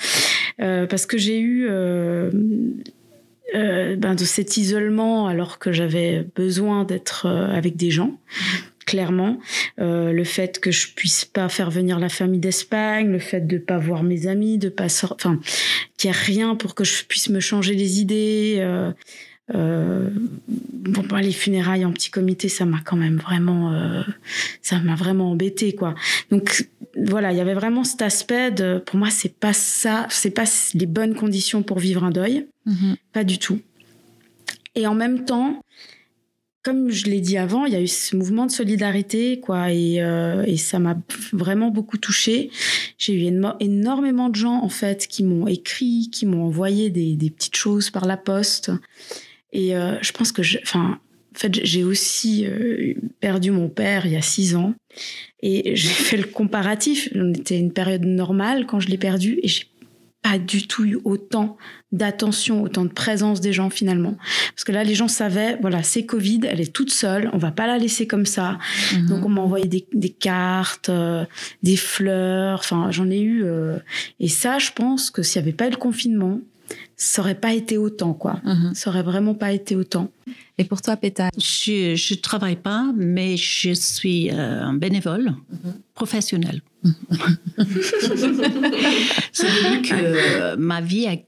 Euh, 0.61 0.87
parce 0.87 1.05
que 1.05 1.17
j'ai 1.17 1.39
eu 1.39 1.67
euh, 1.69 2.31
euh, 3.53 3.95
ben, 3.95 4.15
de 4.15 4.23
cet 4.23 4.57
isolement 4.57 5.27
alors 5.27 5.59
que 5.59 5.71
j'avais 5.71 6.25
besoin 6.35 6.85
d'être 6.85 7.27
avec 7.27 7.75
des 7.75 7.91
gens 7.91 8.19
clairement. 8.85 9.39
le 9.79 10.23
fait 10.23 10.59
que 10.59 10.69
je 10.69 10.93
puisse 10.93 11.25
pas 11.25 11.49
faire 11.49 11.71
venir 11.71 11.97
la 11.97 12.07
famille 12.07 12.39
d'Espagne, 12.39 13.11
le 13.11 13.17
fait 13.17 13.47
de 13.47 13.57
pas 13.57 13.79
voir 13.79 14.03
mes 14.03 14.27
amis, 14.27 14.59
de 14.59 14.69
pas 14.69 14.89
sortir, 14.89 15.15
enfin, 15.15 15.39
qu'il 15.97 16.11
n'y 16.11 16.15
a 16.15 16.19
rien 16.19 16.55
pour 16.55 16.75
que 16.75 16.83
je 16.83 17.03
puisse 17.03 17.29
me 17.29 17.39
changer 17.39 17.73
les 17.73 17.99
idées. 17.99 18.63
Bon, 19.53 21.03
bah, 21.09 21.21
les 21.21 21.31
funérailles 21.31 21.85
en 21.85 21.91
petit 21.91 22.09
comité, 22.09 22.49
ça 22.49 22.65
m'a 22.65 22.79
quand 22.83 22.95
même 22.97 23.17
vraiment, 23.17 23.73
euh, 23.73 24.03
ça 24.61 24.79
m'a 24.79 24.95
vraiment 24.95 25.31
embêté, 25.31 25.73
quoi. 25.73 25.95
Donc 26.31 26.69
voilà, 26.95 27.31
il 27.31 27.37
y 27.37 27.41
avait 27.41 27.53
vraiment 27.53 27.83
cet 27.83 28.01
aspect 28.01 28.51
de, 28.51 28.79
pour 28.79 28.97
moi, 28.97 29.09
c'est 29.09 29.33
pas 29.33 29.53
ça, 29.53 30.07
c'est 30.09 30.31
pas 30.31 30.45
les 30.73 30.85
bonnes 30.85 31.15
conditions 31.15 31.63
pour 31.63 31.79
vivre 31.79 32.03
un 32.03 32.11
deuil, 32.11 32.47
mm-hmm. 32.67 32.95
pas 33.13 33.23
du 33.23 33.37
tout. 33.37 33.59
Et 34.75 34.87
en 34.87 34.95
même 34.95 35.25
temps, 35.25 35.61
comme 36.63 36.89
je 36.89 37.05
l'ai 37.05 37.21
dit 37.21 37.37
avant, 37.37 37.65
il 37.65 37.73
y 37.73 37.75
a 37.75 37.81
eu 37.81 37.87
ce 37.87 38.15
mouvement 38.15 38.47
de 38.47 38.51
solidarité, 38.51 39.39
quoi, 39.39 39.71
et, 39.71 40.01
euh, 40.01 40.43
et 40.47 40.57
ça 40.57 40.79
m'a 40.79 40.97
vraiment 41.31 41.69
beaucoup 41.69 41.97
touchée. 41.97 42.49
J'ai 42.97 43.13
eu 43.13 43.31
énormément 43.59 44.29
de 44.29 44.35
gens, 44.35 44.63
en 44.63 44.69
fait, 44.69 45.07
qui 45.07 45.23
m'ont 45.23 45.45
écrit, 45.45 46.09
qui 46.11 46.25
m'ont 46.25 46.45
envoyé 46.45 46.89
des, 46.89 47.15
des 47.15 47.29
petites 47.29 47.55
choses 47.55 47.91
par 47.91 48.05
la 48.05 48.17
poste. 48.17 48.71
Et 49.51 49.75
euh, 49.75 49.97
je 50.01 50.11
pense 50.11 50.31
que, 50.31 50.41
enfin, 50.63 50.99
En 51.35 51.37
fait, 51.37 51.65
j'ai 51.65 51.83
aussi 51.83 52.45
euh, 52.45 52.93
perdu 53.19 53.51
mon 53.51 53.67
père 53.67 54.05
il 54.05 54.13
y 54.13 54.15
a 54.15 54.21
six 54.21 54.55
ans 54.55 54.73
et 55.41 55.75
j'ai 55.75 55.89
fait 55.89 56.17
le 56.17 56.23
comparatif. 56.23 57.09
On 57.13 57.33
était 57.33 57.59
une 57.59 57.73
période 57.73 58.05
normale 58.05 58.65
quand 58.65 58.79
je 58.79 58.87
l'ai 58.87 58.97
perdu 58.97 59.39
et 59.43 59.47
j'ai 59.49 59.65
pas 60.21 60.39
du 60.39 60.65
tout 60.65 60.85
eu 60.85 60.97
autant 61.03 61.55
d'attention, 61.91 62.63
autant 62.63 62.83
de 62.83 62.89
présence 62.93 63.41
des 63.41 63.53
gens 63.53 63.69
finalement. 63.69 64.17
Parce 64.53 64.63
que 64.63 64.71
là, 64.71 64.83
les 64.83 64.95
gens 64.95 65.07
savaient, 65.07 65.57
voilà, 65.61 65.83
c'est 65.83 66.05
Covid, 66.05 66.39
elle 66.49 66.61
est 66.61 66.73
toute 66.73 66.89
seule, 66.91 67.29
on 67.31 67.37
va 67.37 67.51
pas 67.51 67.67
la 67.67 67.77
laisser 67.77 68.07
comme 68.07 68.25
ça. 68.25 68.57
Mhm. 68.93 69.05
Donc 69.07 69.25
on 69.25 69.29
m'a 69.29 69.41
envoyé 69.41 69.67
des, 69.67 69.85
des 69.93 70.09
cartes, 70.09 70.89
euh, 70.89 71.25
des 71.63 71.77
fleurs, 71.77 72.59
enfin 72.59 72.91
j'en 72.91 73.09
ai 73.11 73.19
eu. 73.19 73.43
euh, 73.43 73.77
et 74.19 74.29
ça, 74.29 74.57
je 74.57 74.71
pense 74.71 75.11
que 75.11 75.21
s'il 75.21 75.41
y 75.41 75.43
avait 75.43 75.53
pas 75.53 75.67
eu 75.67 75.71
le 75.71 75.77
confinement, 75.77 76.39
ça 76.97 77.21
aurait 77.21 77.39
pas 77.39 77.53
été 77.53 77.77
autant, 77.77 78.13
quoi. 78.13 78.39
Mhm. 78.43 78.73
Ça 78.73 78.89
aurait 78.89 79.03
vraiment 79.03 79.33
pas 79.33 79.51
été 79.51 79.75
autant. 79.75 80.11
Et 80.57 80.63
pour 80.63 80.81
toi, 80.81 80.95
Péta? 80.95 81.29
Je 81.37 81.95
je 81.95 82.13
travaille 82.15 82.55
pas, 82.55 82.91
mais 82.95 83.35
je 83.37 83.73
suis 83.73 84.31
euh, 84.31 84.63
un 84.63 84.73
bénévole 84.73 85.33
professionnel. 85.93 86.61
C'est 89.31 89.47
devenu 89.47 89.81
que 89.81 89.95
euh, 89.95 90.55
ma 90.57 90.81
vie 90.81 91.05
est 91.05 91.25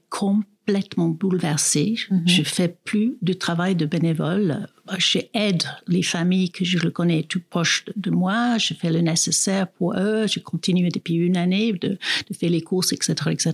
complètement 0.68 1.08
bouleversée. 1.08 1.94
Mhm. 2.10 2.22
Je 2.26 2.42
fais 2.42 2.68
plus 2.68 3.16
de 3.22 3.32
travail 3.32 3.74
de 3.74 3.86
bénévole. 3.86 4.66
Je 4.98 5.18
aide 5.34 5.64
les 5.86 6.02
familles 6.02 6.50
que 6.50 6.64
je 6.64 6.78
le 6.78 6.90
connais 6.90 7.22
tout 7.22 7.40
proches 7.48 7.84
de, 7.96 8.10
moi. 8.10 8.58
Je 8.58 8.74
fais 8.74 8.90
le 8.90 9.00
nécessaire 9.00 9.68
pour 9.68 9.94
eux. 9.96 10.26
Je 10.26 10.40
continue 10.40 10.88
depuis 10.90 11.14
une 11.14 11.36
année 11.36 11.72
de, 11.72 11.98
de 12.28 12.34
faire 12.38 12.50
les 12.50 12.60
courses, 12.60 12.92
etc., 12.92 13.14
etc. 13.30 13.52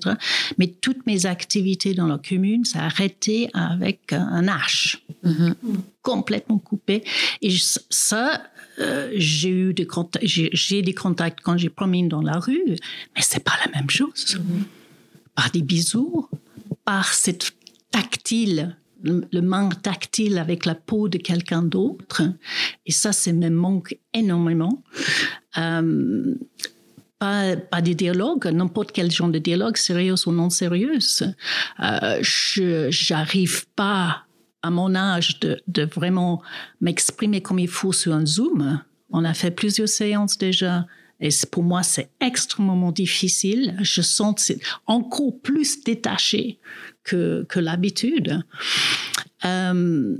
Mais 0.59 0.67
toutes 0.67 1.07
mes 1.07 1.27
activités 1.27 1.95
dans 1.95 2.07
la 2.07 2.19
commune, 2.19 2.65
ça 2.65 2.81
a 2.81 2.87
arrêté 2.87 3.49
avec 3.55 4.13
un 4.13 4.47
H 4.47 4.99
Mhm. 5.25 5.55
complètement 6.03 6.59
coupé. 6.59 7.03
Et 7.41 7.55
ça, 7.91 8.43
euh, 8.79 9.11
j'ai 9.15 9.49
eu 9.49 9.73
des 9.73 9.87
contacts, 9.87 10.27
j'ai, 10.27 10.83
des 10.83 10.93
contacts 10.93 11.41
quand 11.43 11.57
j'ai 11.57 11.71
promène 11.71 12.09
dans 12.09 12.21
la 12.21 12.39
rue, 12.39 12.77
mais 13.17 13.23
c'est 13.23 13.43
pas 13.43 13.55
la 13.65 13.73
même 13.73 13.89
chose. 13.89 14.39
Par 15.35 15.51
des 15.51 15.63
bisous, 15.63 16.29
par 16.85 17.13
cette 17.15 17.53
tactile, 17.91 18.77
le, 19.03 19.41
manque 19.41 19.83
tactile 19.83 20.39
avec 20.39 20.65
la 20.65 20.75
peau 20.75 21.09
de 21.09 21.19
quelqu'un 21.19 21.63
d'autre. 21.63 22.23
Et 22.87 22.93
ça, 22.93 23.13
c'est 23.13 23.33
me 23.33 23.51
manque 23.51 23.97
énormément. 24.13 24.83
Euh, 25.59 26.35
pas, 27.19 27.57
pas 27.57 27.81
des 27.81 27.95
n'importe 27.95 28.93
quel 28.93 29.11
genre 29.11 29.29
de 29.29 29.39
dialogue, 29.39 29.77
sérieux 29.77 30.15
ou 30.27 30.33
non 30.33 30.51
sérieux. 30.51 30.99
Euh, 31.23 32.19
je 32.23 32.89
j'arrive 32.91 33.67
pas 33.77 34.25
à 34.63 34.71
mon 34.71 34.95
âge 34.95 35.39
de 35.41 35.83
vraiment 35.85 36.43
m'exprimer 36.81 37.43
comme 37.43 37.59
il 37.59 37.69
faut 37.69 37.93
sur 37.93 38.15
un 38.15 38.27
Zoom. 38.27 38.81
On 39.11 39.25
a 39.25 39.35
fait 39.35 39.51
plusieurs 39.51 39.89
séances 39.89 40.39
déjà. 40.39 40.87
Et 41.25 41.31
pour 41.51 41.63
moi, 41.63 41.83
c'est 41.83 42.11
extrêmement 42.21 42.93
difficile. 42.93 43.75
Je 43.81 44.03
sens 44.03 44.35
c'est 44.37 44.61
encore 44.87 45.33
plus 45.43 45.83
détaché 45.83 46.59
que, 47.03 47.47
que 47.49 47.59
l'habitude. 47.59 48.43
Euh, 49.47 50.17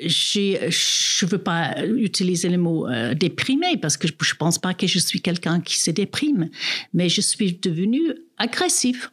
je 0.00 1.24
ne 1.26 1.30
veux 1.30 1.38
pas 1.38 1.84
utiliser 1.84 2.48
le 2.48 2.56
mot 2.56 2.88
euh, 2.88 3.12
déprimé 3.12 3.76
parce 3.76 3.98
que 3.98 4.08
je 4.08 4.14
ne 4.14 4.38
pense 4.38 4.58
pas 4.58 4.72
que 4.72 4.86
je 4.86 4.98
suis 4.98 5.20
quelqu'un 5.20 5.60
qui 5.60 5.78
se 5.78 5.90
déprime, 5.90 6.48
mais 6.94 7.10
je 7.10 7.20
suis 7.20 7.52
devenue 7.52 8.14
agressive. 8.38 9.10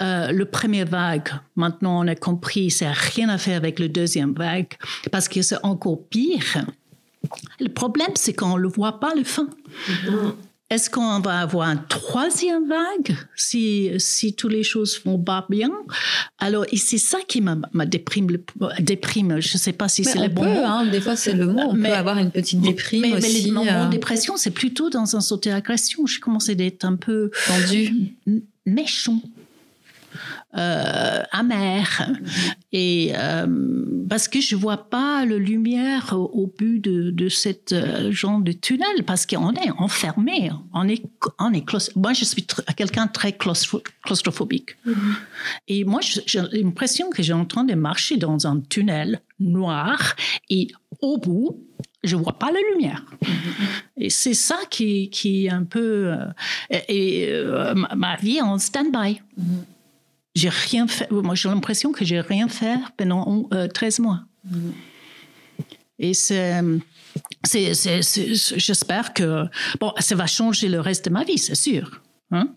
Euh, 0.00 0.32
le 0.32 0.44
premier 0.46 0.84
vague, 0.84 1.28
maintenant 1.56 2.02
on 2.02 2.08
a 2.08 2.14
compris, 2.14 2.70
ça 2.70 2.86
n'a 2.86 2.92
rien 2.92 3.28
à 3.28 3.36
faire 3.36 3.58
avec 3.58 3.78
le 3.78 3.90
deuxième 3.90 4.32
vague 4.32 4.74
parce 5.12 5.28
que 5.28 5.42
c'est 5.42 5.62
encore 5.62 6.08
pire. 6.08 6.64
Le 7.60 7.68
problème, 7.68 8.10
c'est 8.14 8.32
qu'on 8.34 8.56
ne 8.56 8.60
le 8.62 8.68
voit 8.68 9.00
pas 9.00 9.12
le 9.16 9.24
fin. 9.24 9.48
Est-ce 10.70 10.90
qu'on 10.90 11.20
va 11.20 11.40
avoir 11.40 11.70
une 11.70 11.80
troisième 11.88 12.68
vague 12.68 13.16
si, 13.34 13.90
si 13.96 14.34
toutes 14.34 14.52
les 14.52 14.62
choses 14.62 15.00
vont 15.02 15.18
pas 15.18 15.46
bien? 15.48 15.70
Alors, 16.38 16.66
c'est 16.76 16.98
ça 16.98 17.16
qui 17.26 17.40
m'a 17.40 17.56
déprime, 17.86 18.28
déprime. 18.78 19.40
Je 19.40 19.54
ne 19.54 19.58
sais 19.58 19.72
pas 19.72 19.88
si 19.88 20.04
c'est 20.04 20.18
le 20.18 20.28
bon 20.28 20.42
peut, 20.42 20.48
mot. 20.52 20.64
hein, 20.66 20.84
des 20.84 21.00
fois 21.00 21.16
c'est 21.16 21.32
le 21.32 21.46
mot. 21.46 21.58
On 21.70 21.72
Mais- 21.72 21.88
peut 21.88 21.94
avoir 21.94 22.18
une 22.18 22.30
petite 22.30 22.60
déprime 22.60 23.00
mais, 23.00 23.10
mais 23.12 23.16
aussi, 23.16 23.40
les 23.44 23.50
moments 23.50 23.66
euh, 23.72 23.86
de 23.86 23.90
dépression, 23.90 24.36
c'est 24.36 24.50
plutôt 24.50 24.90
dans 24.90 25.16
un 25.16 25.20
sauté 25.22 25.50
agression. 25.50 26.04
Je 26.04 26.20
commençais 26.20 26.54
d'être 26.54 26.84
un 26.84 26.96
peu 26.96 27.30
tendue. 27.46 28.12
m- 28.26 28.42
méchant, 28.66 29.22
euh, 30.56 31.22
amer, 31.30 32.10
et 32.72 33.12
euh, 33.14 33.46
parce 34.08 34.28
que 34.28 34.40
je 34.40 34.56
vois 34.56 34.88
pas 34.88 35.26
la 35.26 35.36
lumière 35.36 36.14
au, 36.14 36.24
au 36.32 36.46
bout 36.46 36.78
de, 36.78 37.10
de 37.10 37.28
cette 37.28 37.72
euh, 37.72 38.10
genre 38.10 38.40
de 38.40 38.52
tunnel, 38.52 39.04
parce 39.06 39.26
qu'on 39.26 39.52
est 39.52 39.70
enfermé, 39.78 40.50
on 40.72 40.88
est, 40.88 41.02
on 41.38 41.52
est 41.52 41.64
Moi, 41.96 42.12
je 42.14 42.24
suis 42.24 42.42
tr- 42.42 42.64
quelqu'un 42.74 43.06
très 43.08 43.30
claustro- 43.32 43.82
claustrophobique, 44.04 44.76
et 45.68 45.84
moi, 45.84 46.00
j'ai 46.02 46.40
l'impression 46.52 47.10
que 47.10 47.22
j'ai 47.22 47.34
en 47.34 47.44
train 47.44 47.64
de 47.64 47.74
marcher 47.74 48.16
dans 48.16 48.46
un 48.46 48.60
tunnel 48.60 49.20
noir, 49.40 50.16
et 50.48 50.68
au 51.02 51.18
bout, 51.18 51.62
je 52.04 52.16
vois 52.16 52.38
pas 52.38 52.50
la 52.52 52.60
lumière. 52.72 53.04
Et 53.96 54.08
c'est 54.08 54.32
ça 54.34 54.56
qui, 54.70 55.10
qui 55.10 55.46
est 55.46 55.50
un 55.50 55.64
peu. 55.64 56.12
euh, 56.12 56.26
et 56.70 57.22
et, 57.24 57.28
euh, 57.32 57.74
ma, 57.74 57.94
ma 57.96 58.16
vie 58.16 58.36
est 58.36 58.42
en 58.42 58.56
stand-by. 58.58 59.20
J'ai 60.38 60.48
rien 60.50 60.86
fait. 60.86 61.10
Moi, 61.10 61.34
j'ai 61.34 61.48
l'impression 61.48 61.90
que 61.92 62.04
j'ai 62.04 62.20
rien 62.20 62.48
fait 62.48 62.78
pendant 62.96 63.48
euh, 63.52 63.66
13 63.66 63.98
mois. 64.00 64.20
Et 65.98 66.14
c'est. 66.14 66.60
c'est- 67.44 67.74
c'est- 67.74 68.02
c'est- 68.02 68.34
J'espère 68.66 69.12
que. 69.14 69.44
Bon, 69.80 69.92
ça 69.98 70.14
va 70.14 70.26
changer 70.26 70.68
le 70.68 70.80
reste 70.80 71.06
de 71.06 71.10
ma 71.10 71.24
vie, 71.24 71.38
c'est 71.38 71.56
sûr. 71.56 72.00
Hein? 72.30 72.54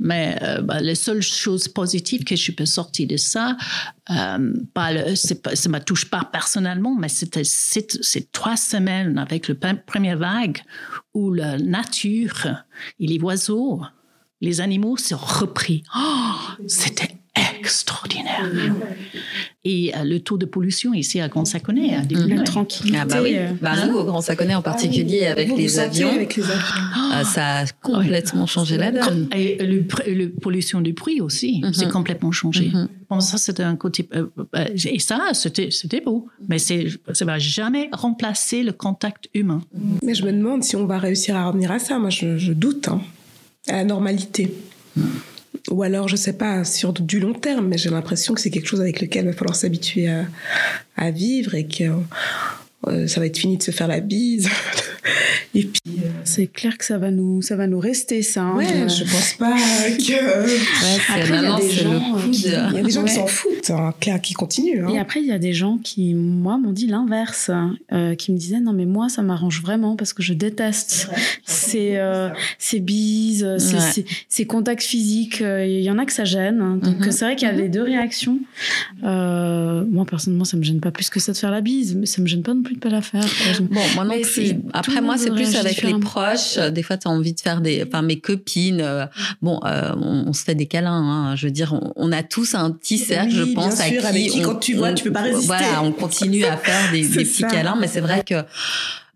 Mais 0.00 0.36
euh, 0.42 0.60
bah, 0.62 0.80
les 0.80 0.96
seules 0.96 1.22
choses 1.22 1.68
positives 1.68 2.24
que 2.24 2.34
je 2.34 2.50
peux 2.50 2.66
sortir 2.66 3.06
de 3.06 3.16
ça, 3.16 3.56
euh, 4.10 4.52
pas 4.74 4.92
le- 4.92 5.14
c'est 5.14 5.40
pas- 5.42 5.54
ça 5.54 5.68
ne 5.68 5.74
me 5.74 5.80
touche 5.80 6.06
pas 6.10 6.24
personnellement, 6.32 6.96
mais 6.96 7.08
c'était 7.08 7.44
ces 7.44 7.86
trois 8.32 8.56
semaines 8.56 9.16
avec 9.16 9.46
le 9.46 9.54
pre- 9.54 9.80
première 9.86 10.18
vague 10.18 10.58
où 11.12 11.32
la 11.32 11.56
nature 11.58 12.48
et 12.98 13.06
les 13.06 13.18
oiseaux, 13.20 13.82
les 14.44 14.60
animaux 14.60 14.96
se 14.96 15.14
repris. 15.14 15.82
Oh, 15.96 16.32
c'était 16.66 17.08
extraordinaire. 17.60 18.48
Et 19.64 19.92
euh, 19.96 20.04
le 20.04 20.20
taux 20.20 20.36
de 20.36 20.44
pollution 20.44 20.92
ici 20.92 21.20
à 21.20 21.28
Grand 21.28 21.44
Saconnet 21.46 21.94
a 21.96 22.00
diminué. 22.02 22.36
La 22.36 22.42
tranquillité. 22.42 22.98
Ah 23.00 23.06
bah 23.06 23.20
oui, 23.22 23.34
euh, 23.36 23.48
bah 23.62 23.72
nous 23.86 23.94
au 23.96 24.04
Grand 24.04 24.20
Saconnet 24.20 24.54
en 24.54 24.60
particulier 24.62 25.26
avec 25.26 25.48
Vous, 25.48 25.56
les 25.56 25.66
vous 25.66 25.78
avions, 25.78 26.10
Avec 26.12 26.36
les 26.36 26.42
avions. 26.44 26.62
ah, 27.12 27.24
ça 27.24 27.58
a 27.60 27.66
complètement 27.82 28.46
changé 28.46 28.76
la 28.76 28.92
donne. 28.92 29.28
Et 29.34 29.56
le, 29.64 29.80
pr- 29.82 30.08
le 30.12 30.28
pollution 30.30 30.80
du 30.82 30.92
bruit 30.92 31.20
aussi, 31.22 31.60
Mhm. 31.64 31.72
c'est 31.72 31.88
complètement 31.90 32.30
changé. 32.30 32.70
Mhm. 32.72 32.88
Bon, 33.08 33.20
ça, 33.20 33.38
c'était 33.38 33.62
un 33.62 33.76
côté. 33.76 34.06
euh, 34.14 34.26
euh, 34.54 34.66
et 34.84 34.98
ça, 34.98 35.30
c'était, 35.32 35.70
c'était 35.70 36.02
beau. 36.02 36.28
Mais 36.48 36.58
c'est, 36.58 36.88
ça 37.14 37.24
va 37.24 37.38
jamais 37.38 37.88
remplacer 37.92 38.62
le 38.62 38.72
contact 38.72 39.28
humain. 39.34 39.62
Mais 40.02 40.14
je 40.14 40.24
me 40.24 40.32
demande 40.32 40.62
si 40.62 40.76
on 40.76 40.84
va 40.86 40.98
réussir 40.98 41.36
à 41.36 41.46
revenir 41.48 41.72
à 41.72 41.78
ça. 41.78 41.98
Moi, 41.98 42.10
je, 42.10 42.36
je 42.36 42.52
doute. 42.52 42.88
hein. 42.88 43.00
À 43.68 43.76
la 43.76 43.84
normalité. 43.84 44.54
Ou 45.70 45.82
alors, 45.82 46.08
je 46.08 46.16
sais 46.16 46.34
pas, 46.34 46.64
sur 46.64 46.92
du 46.92 47.20
long 47.20 47.32
terme, 47.32 47.68
mais 47.68 47.78
j'ai 47.78 47.90
l'impression 47.90 48.34
que 48.34 48.40
c'est 48.40 48.50
quelque 48.50 48.68
chose 48.68 48.80
avec 48.80 49.00
lequel 49.00 49.24
il 49.24 49.30
va 49.30 49.32
falloir 49.32 49.56
s'habituer 49.56 50.08
à, 50.08 50.26
à 50.96 51.10
vivre 51.10 51.54
et 51.54 51.66
que 51.66 51.84
euh, 52.88 53.06
ça 53.06 53.20
va 53.20 53.26
être 53.26 53.38
fini 53.38 53.56
de 53.58 53.62
se 53.62 53.70
faire 53.70 53.88
la 53.88 54.00
bise. 54.00 54.48
et 55.54 55.64
puis, 55.64 55.80
euh, 55.98 56.08
C'est 56.24 56.46
clair 56.46 56.76
que 56.78 56.84
ça 56.84 56.98
va 56.98 57.10
nous, 57.10 57.42
ça 57.42 57.56
va 57.56 57.66
nous 57.66 57.78
rester, 57.78 58.22
ça. 58.22 58.42
hein. 58.42 58.56
ouais, 58.56 58.66
Euh, 58.74 58.88
je 58.88 59.04
pense 59.04 59.34
pas 59.38 59.54
que. 59.54 60.44
Ouais, 60.44 60.58
Après, 61.10 61.28
il 61.28 61.42
y 61.42 61.46
a 61.46 61.58
des 61.58 61.70
gens, 61.70 62.16
qui- 62.30 62.42
Il 62.46 62.50
y 62.76 62.78
a 62.78 62.82
des 62.82 62.90
gens 62.90 63.04
qui 63.04 63.12
s'en 63.12 63.26
foutent, 63.26 63.70
hein, 63.70 63.92
qui 64.22 64.34
continuent. 64.34 64.84
hein. 64.86 64.92
Et 64.94 64.98
après, 64.98 65.20
il 65.20 65.26
y 65.26 65.32
a 65.32 65.38
des 65.38 65.52
gens 65.52 65.78
qui, 65.78 66.14
moi, 66.14 66.58
m'ont 66.58 66.72
dit 66.72 66.86
l'inverse, 66.86 67.50
euh, 67.92 68.14
qui 68.14 68.32
me 68.32 68.38
disaient 68.38 68.60
non, 68.60 68.72
mais 68.72 68.86
moi, 68.86 69.08
ça 69.08 69.22
m'arrange 69.22 69.60
vraiment 69.62 69.96
parce 69.96 70.12
que 70.12 70.22
je 70.22 70.32
déteste 70.34 71.08
ces, 71.44 71.96
euh, 71.96 72.28
ces 72.58 72.80
bises, 72.80 73.46
ces, 73.58 73.74
Ouais. 73.74 73.80
ces- 73.92 74.04
ces 74.28 74.44
contacts 74.46 74.82
physiques. 74.82 75.40
euh, 75.42 75.64
Il 75.66 75.82
y 75.82 75.90
en 75.90 75.98
a 75.98 76.04
que 76.06 76.12
ça 76.12 76.24
gêne. 76.24 76.60
hein. 76.60 76.78
Donc, 76.82 76.98
Mhm. 77.00 77.12
c'est 77.12 77.24
vrai 77.24 77.36
qu'il 77.36 77.46
y 77.48 77.50
a 77.50 77.54
les 77.54 77.68
deux 77.68 77.82
réactions. 77.82 78.38
Euh, 79.04 79.84
moi, 79.90 80.04
personnellement, 80.04 80.44
ça 80.44 80.56
me 80.56 80.62
gêne 80.62 80.80
pas 80.80 80.90
plus 80.90 81.10
que 81.10 81.20
ça 81.20 81.32
de 81.32 81.36
faire 81.36 81.50
la 81.50 81.60
bise, 81.60 81.94
mais 81.94 82.06
ça 82.06 82.22
me 82.22 82.26
gêne 82.26 82.42
pas 82.42 82.54
non 82.54 82.62
plus 82.62 82.73
la 82.88 83.02
faire. 83.02 83.24
Bon, 83.60 83.80
moi 83.94 84.04
non 84.04 84.14
plus. 84.20 84.54
Après, 84.72 85.00
moi, 85.00 85.16
c'est 85.18 85.30
plus 85.30 85.54
avec 85.56 85.82
les 85.82 85.98
proches. 85.98 86.56
Euh, 86.58 86.70
Des 86.70 86.82
fois, 86.82 86.96
tu 86.96 87.08
as 87.08 87.10
envie 87.10 87.32
de 87.32 87.40
faire 87.40 87.60
des. 87.60 87.84
Enfin, 87.86 88.02
mes 88.02 88.18
copines, 88.20 88.80
euh, 88.80 89.06
bon, 89.42 89.60
euh, 89.64 89.92
on, 89.96 90.24
on 90.28 90.32
se 90.32 90.44
fait 90.44 90.54
des 90.54 90.66
câlins. 90.66 90.92
hein. 90.92 91.36
Je 91.36 91.46
veux 91.46 91.52
dire, 91.52 91.72
on, 91.74 91.92
on 91.96 92.12
a 92.12 92.22
tous 92.22 92.54
un 92.54 92.70
petit 92.70 92.98
cercle, 92.98 93.30
Oui, 93.32 93.36
je 93.38 93.44
bien 93.44 93.54
pense, 93.54 93.80
à 93.80 93.84
sûr, 93.84 94.00
qui. 94.00 94.06
avec 94.06 94.30
qui, 94.30 94.40
on- 94.40 94.42
quand 94.44 94.54
tu 94.56 94.74
vois, 94.74 94.88
on- 94.90 94.94
tu 94.94 95.04
peux 95.04 95.12
pas 95.12 95.22
résister. 95.22 95.46
Voilà, 95.46 95.82
on 95.82 95.92
continue 95.92 96.44
à 96.44 96.56
faire 96.56 96.90
des, 96.92 97.02
petits 97.08 97.42
câlins, 97.44 97.76
mais 97.80 97.86
c'est 97.88 98.00
vrai 98.00 98.22
que. 98.24 98.34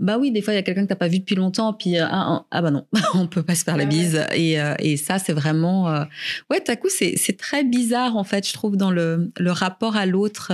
Bah 0.01 0.19
oui, 0.19 0.31
des 0.31 0.43
fois 0.43 0.53
il 0.53 0.57
y 0.57 0.61
a 0.61 0.63
quelqu'un 0.63 0.85
que 0.85 0.89
t'as 0.89 0.97
pas 0.97 1.09
vu 1.09 1.19
depuis 1.19 1.35
longtemps, 1.35 1.73
puis 1.73 1.99
euh, 1.99 2.07
ah, 2.09 2.45
ah, 2.51 2.63
bah 2.63 2.71
non, 2.71 2.87
on 3.15 3.27
peut 3.27 3.43
pas 3.43 3.55
se 3.55 3.65
faire 3.65 3.77
la 3.77 3.85
bise. 3.85 4.25
Et, 4.35 4.61
euh, 4.61 4.75
et 4.79 4.97
ça 4.97 5.19
c'est 5.19 5.33
vraiment, 5.33 5.89
euh, 5.89 6.05
ouais, 6.51 6.61
tout 6.61 6.71
à 6.71 6.77
coup 6.77 6.89
c'est 6.91 7.15
c'est 7.17 7.37
très 7.37 7.65
bizarre 7.65 8.17
en 8.17 8.25
fait, 8.25 8.47
je 8.47 8.53
trouve 8.53 8.77
dans 8.77 8.91
le 8.91 9.33
le 9.39 9.51
rapport 9.51 9.97
à 9.97 10.07
l'autre. 10.07 10.53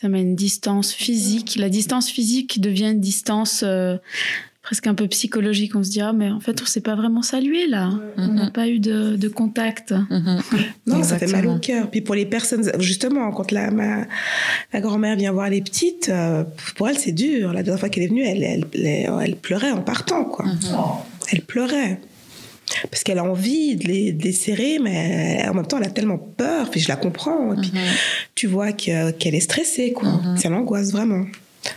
Ça 0.00 0.08
met 0.08 0.20
une 0.20 0.36
distance 0.36 0.92
physique. 0.92 1.56
La 1.56 1.68
distance 1.68 2.10
physique 2.10 2.60
devient 2.60 2.90
une 2.90 3.00
distance 3.00 3.64
presque 4.66 4.88
un 4.88 4.94
peu 4.94 5.06
psychologique. 5.06 5.76
On 5.76 5.84
se 5.84 5.90
dit, 5.90 6.00
ah, 6.00 6.12
mais 6.12 6.28
en 6.28 6.40
fait, 6.40 6.60
on 6.60 6.66
s'est 6.66 6.80
pas 6.80 6.96
vraiment 6.96 7.22
salué 7.22 7.68
là. 7.68 7.90
On 8.16 8.26
n'a 8.26 8.44
Mhm. 8.46 8.50
pas 8.52 8.66
eu 8.66 8.80
de, 8.80 9.14
de 9.14 9.28
contact. 9.28 9.92
mhm. 9.92 10.40
Non, 10.88 11.02
ça 11.04 11.18
fait 11.18 11.28
mal 11.28 11.46
au 11.46 11.58
cœur. 11.58 11.88
Puis 11.88 12.00
pour 12.00 12.16
les 12.16 12.26
personnes, 12.26 12.68
justement, 12.80 13.30
quand 13.30 13.52
la, 13.52 13.70
ma, 13.70 14.06
la 14.72 14.80
grand-mère 14.80 15.16
vient 15.16 15.30
voir 15.30 15.48
les 15.50 15.62
petites, 15.62 16.08
euh, 16.08 16.42
pour 16.74 16.88
elle, 16.88 16.98
c'est 16.98 17.12
dur. 17.12 17.52
La 17.52 17.62
dernière 17.62 17.78
fois 17.78 17.88
qu'elle 17.88 18.02
est 18.02 18.08
venue, 18.08 18.24
elle, 18.24 18.42
elle, 18.42 18.66
elle, 18.74 19.12
elle 19.22 19.36
pleurait 19.36 19.70
en 19.70 19.82
partant, 19.82 20.24
quoi. 20.24 20.44
Elle 21.30 21.42
pleurait. 21.42 22.00
Parce 22.90 23.04
qu'elle 23.04 23.18
a 23.18 23.24
envie 23.24 23.76
de 23.76 23.84
les, 23.86 24.12
de 24.12 24.24
les 24.24 24.32
serrer, 24.32 24.80
mais 24.82 25.46
en 25.48 25.54
même 25.54 25.66
temps, 25.66 25.78
elle 25.78 25.86
a 25.86 25.90
tellement 25.90 26.18
peur. 26.18 26.68
Puis 26.70 26.80
je 26.80 26.88
la 26.88 26.96
comprends. 26.96 27.52
Et 27.54 27.56
puis 27.60 27.70
tu 28.34 28.48
vois 28.48 28.72
que- 28.72 29.12
qu'elle 29.12 29.36
est 29.36 29.40
stressée, 29.40 29.92
quoi. 29.92 30.08
Mhm. 30.08 30.36
Ça 30.36 30.48
l'angoisse 30.48 30.90
vraiment. 30.90 31.24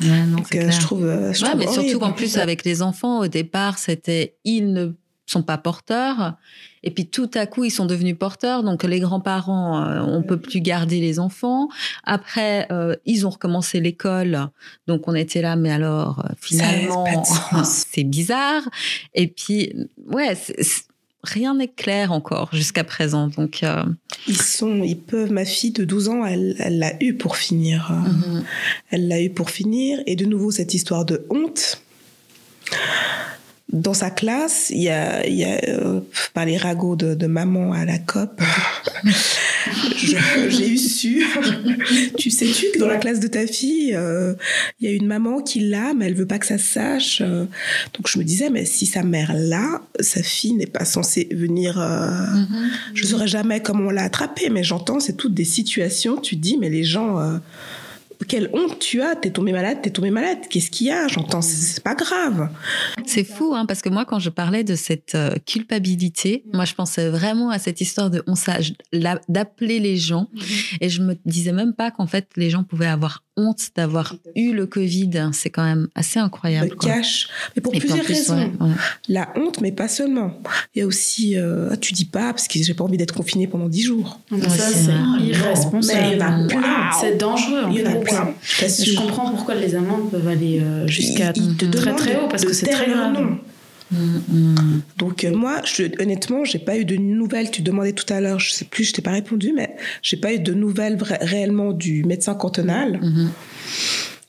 Ouais, 0.01 0.25
non, 0.25 0.37
Donc 0.37 0.55
euh, 0.55 0.69
je 0.71 0.79
trouve. 0.79 1.05
euh, 1.05 1.33
Je 1.33 1.43
Ouais, 1.43 1.49
trouve 1.49 1.59
mais 1.59 1.67
surtout 1.71 1.99
qu'en 1.99 2.11
plus 2.13 2.37
avec 2.37 2.63
les 2.65 2.81
enfants, 2.81 3.19
au 3.19 3.27
départ, 3.27 3.77
c'était 3.77 4.35
ils 4.43 4.71
ne 4.73 4.91
sont 5.25 5.43
pas 5.43 5.57
porteurs. 5.59 6.35
Et 6.81 6.91
puis 6.91 7.05
tout 7.07 7.29
à 7.35 7.45
coup, 7.45 7.63
ils 7.65 7.69
sont 7.71 7.85
devenus 7.85 8.17
porteurs. 8.17 8.63
Donc 8.63 8.83
les 8.83 8.99
grands-parents, 8.99 9.83
euh, 9.85 10.01
on 10.01 10.23
peut 10.23 10.39
plus 10.39 10.59
garder 10.61 10.99
les 10.99 11.19
enfants. 11.19 11.67
Après, 12.03 12.65
euh, 12.71 12.95
ils 13.05 13.27
ont 13.27 13.29
recommencé 13.29 13.79
l'école. 13.79 14.47
Donc 14.87 15.07
on 15.07 15.13
était 15.13 15.41
là, 15.43 15.55
mais 15.55 15.71
alors 15.71 16.25
euh, 16.25 16.29
finalement, 16.39 17.23
c'est 17.63 18.03
bizarre. 18.05 18.63
Et 19.13 19.27
puis, 19.27 19.73
ouais, 20.07 20.35
rien 21.23 21.55
n'est 21.55 21.67
clair 21.67 22.11
encore 22.11 22.49
jusqu'à 22.53 22.83
présent. 22.83 23.27
Donc, 23.27 23.63
euh, 23.63 23.83
Ils 24.27 24.41
sont, 24.41 24.83
ils 24.83 24.97
peuvent. 24.99 25.31
Ma 25.31 25.45
fille 25.45 25.71
de 25.71 25.83
12 25.83 26.09
ans, 26.09 26.25
elle, 26.25 26.55
elle 26.59 26.79
l'a 26.79 26.93
eu 27.01 27.15
pour 27.15 27.35
finir. 27.37 27.91
euh, 27.91 28.41
Elle 28.91 29.07
l'a 29.07 29.21
eu 29.21 29.29
pour 29.29 29.49
finir. 29.49 29.99
Et 30.05 30.15
de 30.15 30.25
nouveau, 30.25 30.51
cette 30.51 30.73
histoire 30.73 31.05
de 31.05 31.25
honte. 31.29 31.81
Dans 33.71 33.93
sa 33.93 34.09
classe, 34.09 34.71
il 34.71 34.81
y 34.81 34.89
a, 34.89 35.25
il 35.27 35.35
y 35.35 35.45
a 35.45 35.59
euh, 35.67 35.99
par 36.33 36.45
les 36.45 36.57
ragots 36.57 36.95
de, 36.95 37.13
de 37.13 37.27
maman 37.27 37.71
à 37.71 37.85
la 37.85 37.99
COP, 37.99 38.41
j'ai 39.95 40.69
eu 40.69 40.77
su. 40.77 41.23
tu 42.17 42.31
sais-tu 42.31 42.65
que 42.73 42.79
dans 42.79 42.87
la 42.87 42.97
classe 42.97 43.19
de 43.19 43.27
ta 43.27 43.45
fille, 43.45 43.93
euh, 43.95 44.33
il 44.79 44.89
y 44.89 44.91
a 44.91 44.95
une 44.95 45.05
maman 45.05 45.41
qui 45.41 45.59
l'a, 45.59 45.93
mais 45.93 46.07
elle 46.07 46.15
veut 46.15 46.25
pas 46.25 46.39
que 46.39 46.47
ça 46.47 46.57
se 46.57 46.65
sache. 46.65 47.21
euh. 47.21 47.45
Donc 47.93 48.07
je 48.07 48.17
me 48.17 48.23
disais, 48.23 48.49
mais 48.49 48.65
si 48.65 48.85
sa 48.87 49.03
mère 49.03 49.33
l'a, 49.35 49.81
sa 49.99 50.23
fille 50.23 50.53
n'est 50.53 50.65
pas 50.65 50.85
censée 50.85 51.27
venir. 51.31 51.79
euh, 51.79 52.25
je 52.95 53.05
saurais 53.05 53.27
jamais 53.27 53.61
comment 53.61 53.87
on 53.87 53.91
l'a 53.91 54.03
attrapé, 54.03 54.49
mais 54.49 54.63
j'entends, 54.63 54.99
c'est 54.99 55.13
toutes 55.17 55.33
des 55.35 55.45
situations. 55.45 56.17
Tu 56.17 56.35
dis, 56.35 56.57
mais 56.57 56.69
les 56.69 56.83
gens, 56.83 57.19
euh, 57.19 57.37
quelle 58.27 58.49
honte 58.53 58.79
tu 58.79 59.01
as 59.01 59.15
T'es 59.15 59.31
tombé 59.31 59.51
malade, 59.51 59.79
t'es 59.81 59.89
tombé 59.89 60.11
malade. 60.11 60.39
Qu'est-ce 60.49 60.69
qu'il 60.69 60.87
y 60.87 60.91
a? 60.91 61.07
J'entends, 61.07 61.41
c'est 61.41 61.83
pas 61.83 61.95
grave. 61.95 62.49
C'est 63.05 63.23
fou, 63.23 63.53
hein, 63.55 63.65
parce 63.65 63.81
que 63.81 63.89
moi, 63.89 64.05
quand 64.05 64.19
je 64.19 64.29
parlais 64.29 64.63
de 64.63 64.75
cette 64.75 65.15
euh, 65.15 65.35
culpabilité, 65.45 66.43
moi, 66.53 66.65
je 66.65 66.73
pensais 66.73 67.09
vraiment 67.09 67.49
à 67.49 67.59
cette 67.59 67.81
histoire 67.81 68.09
de 68.09 68.23
on 68.27 68.33
d'appeler 69.29 69.79
les 69.79 69.97
gens, 69.97 70.27
et 70.81 70.89
je 70.89 71.01
me 71.01 71.15
disais 71.25 71.51
même 71.51 71.73
pas 71.73 71.91
qu'en 71.91 72.07
fait, 72.07 72.29
les 72.35 72.49
gens 72.49 72.63
pouvaient 72.63 72.87
avoir 72.87 73.23
honte 73.39 73.69
d'avoir 73.75 74.15
eu 74.35 74.53
le 74.53 74.65
Covid. 74.67 75.29
C'est 75.31 75.49
quand 75.49 75.63
même 75.63 75.87
assez 75.95 76.19
incroyable. 76.19 76.75
quoi. 76.75 76.89
cache. 76.91 77.29
Mais 77.55 77.61
pour 77.61 77.73
Et 77.73 77.79
plusieurs 77.79 78.01
plus, 78.03 78.13
raisons. 78.13 78.37
ouais, 78.37 78.51
ouais. 78.59 78.73
La 79.07 79.29
honte, 79.35 79.61
mais 79.61 79.71
pas 79.71 79.87
seulement. 79.87 80.33
Il 80.75 80.79
y 80.79 80.81
a 80.81 80.85
aussi, 80.85 81.37
euh, 81.37 81.69
ah, 81.71 81.77
tu 81.77 81.93
dis 81.93 82.05
pas 82.05 82.33
parce 82.33 82.47
que 82.47 82.61
j'ai 82.61 82.73
pas 82.73 82.83
envie 82.83 82.97
d'être 82.97 83.13
confiné 83.15 83.47
pendant 83.47 83.69
10 83.69 83.81
jours. 83.83 84.19
Ouais, 84.31 84.41
ça, 84.41 84.67
c'est. 84.69 84.91
Mais 85.19 85.27
irresponsable. 85.27 86.07
il 86.13 86.17
y 86.19 86.23
en 86.23 86.43
a 86.43 86.47
plein. 86.47 86.89
C'est 86.99 87.17
dangereux. 87.17 87.63
Il 87.71 87.79
y 87.79 87.87
en 87.87 87.91
a 87.91 87.95
plein. 87.95 88.33
Je 88.59 88.95
comprends 88.97 89.29
pourquoi 89.31 89.55
les 89.55 89.75
amendes 89.75 90.11
peuvent 90.11 90.27
aller 90.27 90.59
euh, 90.61 90.85
jusqu'à 90.87 91.33
très 91.33 91.95
très 91.95 92.15
haut 92.17 92.27
parce 92.29 92.45
que 92.45 92.53
c'est 92.53 92.67
très 92.67 92.87
grave. 92.89 93.17
Nom. 93.91 93.97
Mm, 93.99 94.21
mm. 94.29 94.81
Donc 94.97 95.23
euh, 95.23 95.31
moi, 95.31 95.61
je, 95.65 95.83
honnêtement, 96.01 96.43
j'ai 96.43 96.59
pas 96.59 96.77
eu 96.77 96.85
de 96.85 96.95
nouvelles. 96.95 97.51
Tu 97.51 97.61
demandais 97.61 97.93
tout 97.93 98.11
à 98.11 98.21
l'heure, 98.21 98.39
je 98.39 98.51
sais 98.51 98.65
plus, 98.65 98.85
je 98.85 98.93
t'ai 98.93 99.01
pas 99.01 99.11
répondu, 99.11 99.53
mais 99.55 99.75
j'ai 100.01 100.17
pas 100.17 100.33
eu 100.33 100.39
de 100.39 100.53
nouvelles 100.53 100.97
réellement 101.21 101.71
du 101.71 102.03
médecin 102.03 102.35
cantonal. 102.35 102.99
Mhm. 103.01 103.31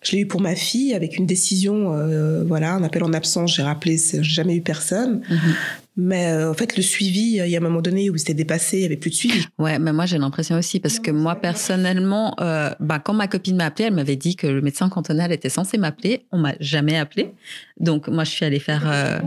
Je 0.02 0.12
l'ai 0.12 0.20
eu 0.20 0.26
pour 0.26 0.40
ma 0.40 0.54
fille 0.54 0.94
avec 0.94 1.18
une 1.18 1.26
décision, 1.26 1.92
euh, 1.92 2.42
voilà, 2.44 2.72
un 2.72 2.82
appel 2.82 3.04
en 3.04 3.12
absence. 3.12 3.54
J'ai 3.54 3.62
rappelé, 3.62 3.98
j'ai 3.98 4.22
jamais 4.22 4.56
eu 4.56 4.62
personne. 4.62 5.20
Mhm. 5.28 5.54
Mais 6.02 6.32
euh, 6.32 6.50
en 6.50 6.54
fait, 6.54 6.76
le 6.78 6.82
suivi, 6.82 7.40
euh, 7.40 7.46
il 7.46 7.50
y 7.52 7.56
a 7.56 7.58
un 7.58 7.62
moment 7.62 7.82
donné 7.82 8.08
où 8.08 8.16
c'était 8.16 8.32
dépassé, 8.32 8.78
il 8.78 8.82
y 8.82 8.86
avait 8.86 8.96
plus 8.96 9.10
de 9.10 9.14
suivi. 9.14 9.44
Ouais, 9.58 9.78
mais 9.78 9.92
moi 9.92 10.06
j'ai 10.06 10.16
l'impression 10.16 10.56
aussi 10.56 10.80
parce 10.80 10.98
que 10.98 11.10
moi 11.10 11.34
personnellement, 11.36 12.34
euh, 12.40 12.70
bah, 12.80 12.98
quand 13.00 13.12
ma 13.12 13.28
copine 13.28 13.56
m'a 13.56 13.66
appelé, 13.66 13.86
elle 13.88 13.94
m'avait 13.94 14.16
dit 14.16 14.34
que 14.34 14.46
le 14.46 14.62
médecin 14.62 14.88
cantonal 14.88 15.30
était 15.30 15.50
censé 15.50 15.76
m'appeler. 15.76 16.24
On 16.32 16.38
m'a 16.38 16.54
jamais 16.58 16.96
appelé, 16.96 17.32
donc 17.78 18.08
moi 18.08 18.24
je 18.24 18.30
suis 18.30 18.44
allée 18.46 18.60
faire. 18.60 18.82
euh, 18.90 19.18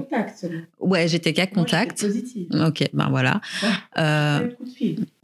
Ouais, 0.79 1.07
j'étais 1.07 1.33
cas 1.33 1.45
contact. 1.47 2.03
Ok, 2.67 2.83
ben 2.93 3.09
voilà. 3.09 3.39
Euh, 3.99 4.49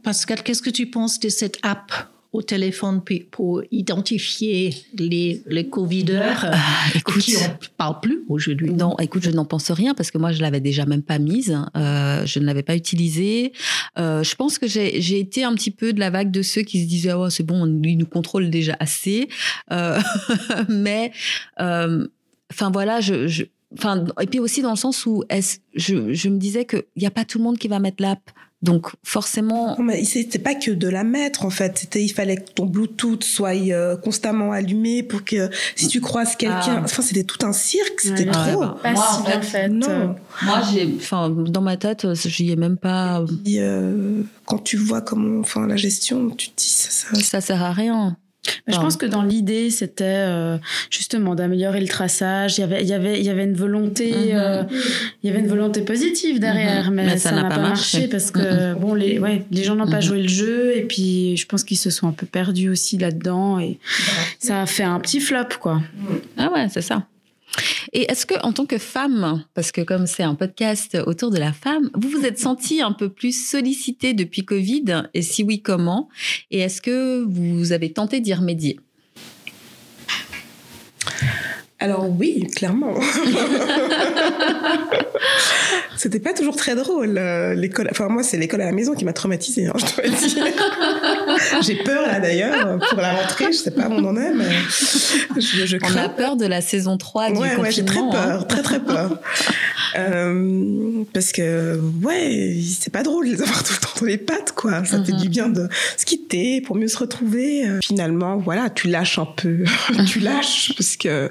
Pascal, 0.04 0.42
qu'est-ce 0.42 0.62
que 0.62 0.70
tu 0.70 0.86
penses 0.86 1.18
de 1.20 1.28
cette 1.28 1.58
app? 1.62 1.90
Au 2.32 2.42
téléphone 2.42 3.02
pour 3.30 3.62
identifier 3.72 4.74
les, 4.96 5.42
les 5.46 5.68
Covideurs 5.68 6.44
euh, 6.44 6.52
écoute, 6.94 7.22
qui 7.22 7.32
ne 7.32 7.38
parlent 7.76 8.00
plus 8.00 8.22
aujourd'hui 8.28 8.70
Non, 8.70 8.96
écoute, 8.98 9.24
je 9.24 9.30
n'en 9.30 9.44
pense 9.44 9.70
rien 9.72 9.94
parce 9.94 10.10
que 10.12 10.18
moi, 10.18 10.30
je 10.32 10.40
l'avais 10.40 10.60
déjà 10.60 10.86
même 10.86 11.02
pas 11.02 11.18
mise. 11.18 11.58
Euh, 11.76 12.24
je 12.26 12.38
ne 12.38 12.44
l'avais 12.44 12.62
pas 12.62 12.76
utilisée. 12.76 13.52
Euh, 13.98 14.22
je 14.22 14.34
pense 14.36 14.58
que 14.58 14.68
j'ai 14.68 15.00
j'ai 15.00 15.18
été 15.18 15.42
un 15.42 15.54
petit 15.54 15.72
peu 15.72 15.92
de 15.92 15.98
la 15.98 16.10
vague 16.10 16.30
de 16.30 16.42
ceux 16.42 16.62
qui 16.62 16.82
se 16.82 16.88
disaient 16.88 17.12
oh 17.14 17.30
c'est 17.30 17.42
bon, 17.42 17.64
on- 17.66 17.82
ils 17.82 17.96
nous 17.98 18.06
contrôle 18.06 18.48
déjà 18.48 18.76
assez. 18.78 19.28
Euh, 19.72 19.98
mais 20.68 21.10
euh, 21.60 22.06
enfin 22.52 22.70
voilà, 22.70 23.00
je, 23.00 23.26
je 23.26 23.44
Enfin, 23.78 24.04
et 24.20 24.26
puis 24.26 24.40
aussi 24.40 24.62
dans 24.62 24.70
le 24.70 24.76
sens 24.76 25.06
où 25.06 25.22
est-ce, 25.28 25.58
je, 25.76 26.12
je 26.12 26.28
me 26.28 26.38
disais 26.38 26.64
qu'il 26.64 26.82
n'y 26.96 27.06
a 27.06 27.10
pas 27.12 27.24
tout 27.24 27.38
le 27.38 27.44
monde 27.44 27.56
qui 27.56 27.68
va 27.68 27.78
mettre 27.78 28.02
l'app. 28.02 28.18
Donc 28.62 28.88
forcément, 29.02 29.74
Non, 29.78 29.84
mais 29.84 30.04
c'était 30.04 30.38
pas 30.38 30.54
que 30.54 30.70
de 30.70 30.86
la 30.88 31.02
mettre 31.02 31.46
en 31.46 31.50
fait. 31.50 31.78
C'était, 31.78 32.04
il 32.04 32.10
fallait 32.10 32.36
que 32.36 32.50
ton 32.54 32.66
Bluetooth 32.66 33.24
soit 33.24 33.54
euh, 33.54 33.96
constamment 33.96 34.52
allumé 34.52 35.02
pour 35.02 35.24
que 35.24 35.48
si 35.76 35.88
tu 35.88 36.02
croises 36.02 36.36
quelqu'un, 36.36 36.76
Ah. 36.78 36.82
enfin 36.84 37.00
c'était 37.02 37.24
tout 37.24 37.38
un 37.46 37.54
cirque, 37.54 38.00
c'était 38.00 38.26
Ouais, 38.26 38.32
trop. 38.52 38.60
bah, 38.60 38.78
Pas 38.82 38.92
Moi, 38.92 39.06
si 39.14 39.20
en 39.20 39.24
bien 39.24 39.40
fait, 39.40 39.46
fait. 39.62 39.68
non. 39.70 40.14
moi 40.42 40.60
j'ai, 40.72 40.94
enfin 40.96 41.30
dans 41.30 41.62
ma 41.62 41.78
tête, 41.78 42.06
j'y 42.14 42.50
ai 42.52 42.56
même 42.56 42.76
pas. 42.76 43.24
Puis, 43.44 43.60
euh, 43.60 44.20
quand 44.44 44.58
tu 44.58 44.76
vois 44.76 45.00
comment, 45.00 45.40
enfin 45.40 45.66
la 45.66 45.76
gestion, 45.76 46.28
tu 46.28 46.50
te 46.50 46.56
dis 46.60 46.68
ça, 46.68 46.90
ça- 46.90 47.20
Ça 47.22 47.40
sert 47.40 47.62
à 47.62 47.72
rien. 47.72 48.16
Je 48.66 48.76
pense 48.76 48.96
que 48.96 49.04
dans 49.06 49.22
l'idée, 49.22 49.68
c'était 49.70 50.04
euh, 50.06 50.56
justement 50.90 51.34
d'améliorer 51.34 51.80
le 51.80 51.86
traçage. 51.88 52.56
Il 52.56 52.62
y 52.62 52.64
avait, 52.64 52.82
il 52.82 52.88
y 52.88 52.92
avait, 52.94 53.18
il 53.20 53.24
y 53.26 53.28
avait 53.28 53.44
une 53.44 53.54
volonté, 53.54 54.10
Mhm. 54.12 54.30
euh, 54.32 54.62
il 55.22 55.28
y 55.28 55.30
avait 55.32 55.40
une 55.40 55.48
volonté 55.48 55.82
positive 55.82 56.40
derrière, 56.40 56.86
Mhm. 56.90 56.94
mais, 56.94 57.06
Mais 57.06 57.18
ça 57.18 57.32
n'a 57.32 57.42
pas, 57.44 57.56
pas 57.56 57.60
marché, 57.60 58.08
parce 58.08 58.30
que 58.30 58.74
bon, 58.74 58.94
les, 58.94 59.18
ouais, 59.18 59.44
les 59.50 59.62
gens 59.64 59.74
n'ont 59.74 59.90
pas 59.90 60.00
joué 60.00 60.22
le 60.22 60.28
jeu 60.28 60.76
et 60.76 60.82
puis 60.82 61.36
je 61.36 61.46
pense 61.46 61.64
qu'ils 61.64 61.76
se 61.78 61.90
sont 61.90 62.08
un 62.08 62.12
peu 62.12 62.26
perdus 62.26 62.70
aussi 62.70 62.96
là-dedans 62.96 63.58
et 63.58 63.78
ça 64.38 64.62
a 64.62 64.66
fait 64.66 64.84
un 64.84 65.00
petit 65.00 65.20
flop 65.20 65.44
quoi. 65.60 65.82
Ah 66.38 66.50
ouais, 66.52 66.66
c'est 66.70 66.82
ça. 66.82 67.06
Et 67.92 68.10
est-ce 68.10 68.26
que, 68.26 68.34
en 68.42 68.52
tant 68.52 68.66
que 68.66 68.78
femme, 68.78 69.44
parce 69.54 69.72
que 69.72 69.80
comme 69.80 70.06
c'est 70.06 70.22
un 70.22 70.34
podcast 70.34 70.96
autour 71.06 71.30
de 71.30 71.38
la 71.38 71.52
femme, 71.52 71.90
vous 71.94 72.08
vous 72.08 72.24
êtes 72.24 72.38
sentie 72.38 72.80
un 72.82 72.92
peu 72.92 73.08
plus 73.08 73.32
sollicitée 73.32 74.14
depuis 74.14 74.44
Covid? 74.44 75.08
Et 75.14 75.22
si 75.22 75.42
oui, 75.42 75.60
comment? 75.62 76.08
Et 76.50 76.60
est-ce 76.60 76.80
que 76.80 77.24
vous 77.24 77.72
avez 77.72 77.92
tenté 77.92 78.20
d'y 78.20 78.34
remédier? 78.34 78.78
Alors 81.80 82.06
oui, 82.10 82.46
clairement. 82.54 82.94
C'était 85.96 86.20
pas 86.20 86.34
toujours 86.34 86.54
très 86.54 86.74
drôle 86.74 87.16
euh, 87.16 87.54
l'école. 87.54 87.88
Enfin 87.90 88.08
moi 88.08 88.22
c'est 88.22 88.36
l'école 88.36 88.60
à 88.60 88.66
la 88.66 88.72
maison 88.72 88.94
qui 88.94 89.04
m'a 89.06 89.14
traumatisée, 89.14 89.66
hein, 89.66 89.72
je 89.76 89.84
dois 89.96 90.08
dire. 90.08 90.44
J'ai 91.62 91.76
peur 91.76 92.02
là 92.06 92.20
d'ailleurs 92.20 92.78
pour 92.78 93.00
la 93.00 93.12
rentrée. 93.14 93.46
Je 93.52 93.58
sais 93.58 93.70
pas 93.70 93.88
où 93.88 93.92
on 93.92 94.04
en 94.04 94.16
est, 94.16 94.32
mais 94.34 94.48
je, 95.36 95.66
je 95.66 95.76
On 95.76 95.80
crains. 95.86 96.04
a 96.04 96.08
peur 96.08 96.36
de 96.36 96.46
la 96.46 96.60
saison 96.60 96.96
3 96.96 97.30
du 97.32 97.38
ouais, 97.38 97.56
ouais, 97.56 97.70
j'ai 97.70 97.84
très 97.84 98.00
confinement. 98.00 98.18
hein. 98.22 98.26
peur, 98.38 98.46
très 98.46 98.62
très 98.62 98.80
peur. 98.80 99.18
Euh, 99.98 101.02
parce 101.12 101.32
que 101.32 101.80
ouais, 102.04 102.56
c'est 102.78 102.92
pas 102.92 103.02
drôle 103.02 103.26
de 103.26 103.32
les 103.34 103.42
avoir 103.42 103.64
tout 103.64 103.72
le 103.72 103.78
temps 103.80 104.00
dans 104.00 104.06
les 104.06 104.18
pattes, 104.18 104.52
quoi. 104.52 104.84
Ça 104.84 105.02
fait 105.02 105.10
Mhm. 105.10 105.18
du 105.20 105.28
bien 105.28 105.48
de 105.48 105.68
se 105.96 106.06
quitter 106.06 106.60
pour 106.60 106.76
mieux 106.76 106.86
se 106.86 106.96
retrouver. 106.96 107.64
Finalement, 107.82 108.36
voilà, 108.36 108.70
tu 108.70 108.86
lâches 108.86 109.18
un 109.18 109.24
peu, 109.26 109.64
tu 110.06 110.20
lâches 110.20 110.72
parce 110.76 110.96
que, 110.96 111.28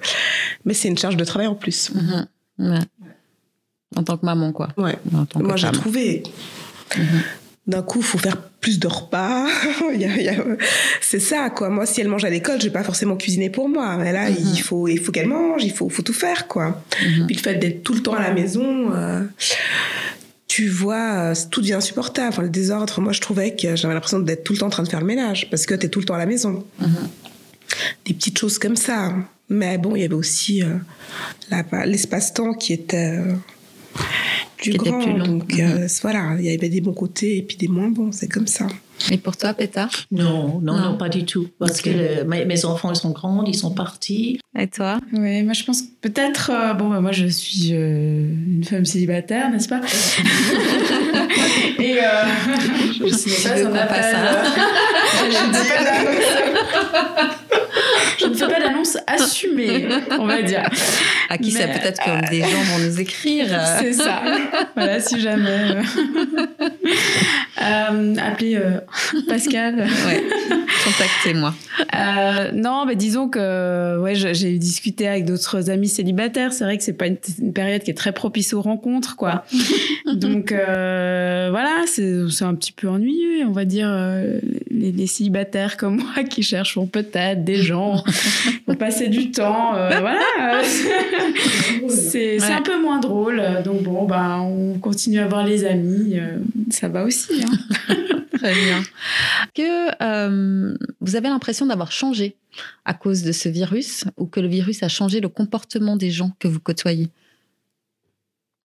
mais 0.65 0.73
c'est 0.73 0.89
une 0.89 0.97
charge 0.97 1.15
de 1.15 1.23
travail 1.23 1.47
en 1.47 1.55
plus. 1.55 1.89
Mhm. 1.95 2.27
Ouais. 2.59 2.79
En 3.95 4.03
tant 4.03 4.17
que 4.17 4.25
maman, 4.25 4.51
quoi. 4.51 4.67
Ouais. 4.75 4.99
Moi, 5.35 5.55
j'ai 5.55 5.71
trouvé. 5.71 6.23
Mhm. 6.97 7.03
D'un 7.69 7.81
coup, 7.81 8.01
faut 8.01 8.17
faire 8.17 8.37
plus 8.37 8.79
de 8.79 8.87
repas. 8.87 9.47
C'est 11.01 11.19
ça, 11.19 11.49
quoi. 11.49 11.69
Moi, 11.69 11.85
si 11.85 12.01
elle 12.01 12.07
mange 12.07 12.25
à 12.25 12.29
l'école, 12.29 12.59
je 12.59 12.65
vais 12.65 12.73
pas 12.73 12.83
forcément 12.83 13.15
cuisiner 13.15 13.49
pour 13.49 13.69
moi. 13.69 13.95
Mais 13.97 14.11
là, 14.11 14.29
il 14.29 14.61
faut, 14.61 14.87
il 14.87 14.99
faut 14.99 15.11
qu'elle 15.11 15.27
mange, 15.27 15.63
il 15.63 15.71
faut, 15.71 15.89
faut 15.89 16.01
tout 16.01 16.13
faire, 16.13 16.47
quoi. 16.47 16.83
Puis 16.99 17.35
le 17.35 17.39
fait 17.41 17.55
d'être 17.55 17.83
tout 17.83 17.93
le 17.93 18.01
temps 18.01 18.13
à 18.13 18.21
la 18.21 18.33
maison, 18.33 18.91
euh, 18.93 19.23
tu 20.47 20.67
vois, 20.67 21.13
euh, 21.13 21.35
tout 21.49 21.61
devient 21.61 21.73
insupportable. 21.73 22.29
Enfin, 22.29 22.41
le 22.41 22.49
désordre, 22.49 22.99
moi, 23.01 23.13
je 23.13 23.21
trouvais 23.21 23.55
que 23.55 23.75
j'avais 23.75 23.93
l'impression 23.93 24.19
d'être 24.19 24.43
tout 24.43 24.53
le 24.53 24.59
temps 24.59 24.67
en 24.67 24.71
train 24.71 24.83
de 24.83 24.89
faire 24.89 25.01
le 25.01 25.05
ménage 25.05 25.49
parce 25.49 25.65
que 25.65 25.75
tu 25.75 25.85
es 25.85 25.89
tout 25.89 25.99
le 25.99 26.05
temps 26.05 26.15
à 26.15 26.19
la 26.19 26.25
maison. 26.25 26.65
Des 28.05 28.13
petites 28.13 28.37
choses 28.37 28.57
comme 28.59 28.75
ça. 28.75 29.13
Mais 29.47 29.77
bon, 29.77 29.95
il 29.95 30.01
y 30.01 30.05
avait 30.05 30.13
aussi 30.13 30.63
euh, 30.63 30.75
l'espace-temps 31.85 32.53
qui 32.53 32.73
était 32.73 33.19
plus 34.61 34.71
Qui 34.71 34.77
était 34.77 34.89
grand. 34.89 34.99
plus 35.01 35.13
long. 35.17 35.25
Donc 35.25 35.59
euh, 35.59 35.87
voilà, 36.01 36.35
il 36.39 36.45
y 36.45 36.53
avait 36.53 36.69
des 36.69 36.81
bons 36.81 36.93
côtés 36.93 37.37
et 37.37 37.41
puis 37.41 37.57
des 37.57 37.67
moins 37.67 37.89
bons. 37.89 38.11
C'est 38.11 38.27
comme 38.27 38.47
ça. 38.47 38.67
Et 39.09 39.17
pour 39.17 39.37
toi, 39.37 39.53
Péta? 39.53 39.87
Non, 40.11 40.59
non, 40.61 40.73
Non. 40.73 40.77
non, 40.91 40.97
pas 40.97 41.07
du 41.07 41.23
tout. 41.23 41.47
Parce 41.57 41.81
que 41.81 42.23
mes, 42.25 42.43
mes 42.43 42.65
enfants, 42.65 42.91
ils 42.91 42.97
sont 42.97 43.11
grands, 43.11 43.45
ils 43.45 43.55
sont 43.55 43.71
partis. 43.71 44.39
Et 44.57 44.67
toi? 44.67 44.99
Oui, 45.13 45.41
moi 45.43 45.53
je 45.53 45.63
pense 45.63 45.83
que 45.83 45.87
peut-être. 46.01 46.51
euh, 46.53 46.73
bon, 46.73 46.89
bah, 46.89 46.99
moi 46.99 47.13
je 47.13 47.25
suis 47.27 47.69
euh, 47.71 48.25
une 48.47 48.65
femme 48.65 48.83
célibataire, 48.85 49.49
n'est-ce 49.51 49.69
pas? 49.69 49.79
Et 51.79 51.97
euh, 51.97 52.25
je 52.97 53.03
ne 53.05 53.09
sais 53.09 53.47
pas 53.49 53.55
si 53.57 53.63
on 53.63 53.73
à- 53.73 53.83
euh, 53.83 54.43
je 55.29 55.35
pas 55.69 55.83
d'annonce- 55.85 57.68
Je 58.19 58.25
ne 58.25 58.33
fais 58.33 58.47
pas 58.47 58.59
d'annonce 58.59 58.97
assumée, 59.07 59.87
on 60.19 60.25
va 60.25 60.41
dire. 60.41 60.63
À 61.29 61.37
qui 61.37 61.51
ça 61.51 61.67
peut-être 61.67 62.01
que 62.03 62.29
des 62.29 62.41
gens 62.41 62.61
vont 62.63 62.79
nous 62.85 62.99
écrire 62.99 63.47
euh, 63.51 63.65
C'est 63.79 63.93
ça. 63.93 64.21
Voilà, 64.75 64.99
si 64.99 65.19
jamais. 65.19 65.49
euh. 65.49 65.81
Euh, 67.61 68.15
appelez 68.17 68.55
euh, 68.55 68.79
Pascal. 69.27 69.75
Ouais, 70.07 70.23
contactez-moi. 70.85 71.53
Euh, 71.93 72.51
non, 72.53 72.85
mais 72.85 72.95
disons 72.95 73.27
que 73.27 73.99
ouais, 73.99 74.15
j'ai 74.15 74.57
discuté 74.57 75.07
avec 75.09 75.25
d'autres 75.25 75.69
amis 75.69 75.89
célibataires. 75.89 76.53
C'est 76.53 76.63
vrai 76.63 76.77
que 76.77 76.83
c'est 76.85 76.93
pas 76.93 77.07
une, 77.07 77.17
une 77.41 77.51
période 77.51 77.83
qui 77.83 77.91
est 77.91 77.95
très 77.95 78.13
propice 78.13 78.53
aux 78.53 78.61
rencontres, 78.61 79.17
quoi. 79.17 79.43
Donc 80.13 80.53
euh, 80.53 81.47
voilà, 81.51 81.83
c'est 81.85 82.43
un 82.43 82.55
petit 82.55 82.71
peu 82.71 82.87
ennuyeux, 82.87 83.45
on 83.45 83.51
va 83.51 83.65
dire. 83.65 83.89
euh, 83.91 84.39
Les, 84.71 84.93
les 84.93 85.07
célibataires 85.07 85.75
comme 85.75 85.97
moi 85.97 86.23
qui 86.23 86.43
cherchent 86.43 86.79
peut-être 86.91 87.43
des 87.43 87.61
gens 87.61 88.03
pour 88.65 88.77
passer 88.77 89.07
du 89.07 89.31
temps. 89.31 89.75
euh, 89.75 89.89
voilà, 89.99 90.61
c'est 91.89 92.39
Ouais. 92.39 92.51
un 92.51 92.61
peu 92.61 92.81
moins 92.81 92.99
drôle. 92.99 93.41
Donc 93.63 93.83
bon, 93.83 94.05
ben 94.05 94.39
on 94.41 94.77
continue 94.79 95.19
à 95.19 95.27
voir 95.27 95.45
les 95.45 95.65
amis. 95.65 96.17
euh, 96.19 96.37
ça 96.69 96.87
va 96.87 97.03
aussi. 97.03 97.43
hein. 97.43 97.95
Très 98.37 98.53
bien. 98.53 98.81
Que 99.53 99.89
euh, 100.03 100.73
vous 101.01 101.15
avez 101.15 101.27
l'impression 101.29 101.65
d'avoir 101.65 101.91
changé 101.91 102.35
à 102.85 102.93
cause 102.93 103.23
de 103.23 103.31
ce 103.31 103.49
virus 103.49 104.05
ou 104.17 104.25
que 104.25 104.39
le 104.39 104.47
virus 104.47 104.81
a 104.83 104.87
changé 104.87 105.19
le 105.19 105.29
comportement 105.29 105.95
des 105.97 106.09
gens 106.11 106.31
que 106.39 106.47
vous 106.47 106.59
côtoyez? 106.59 107.09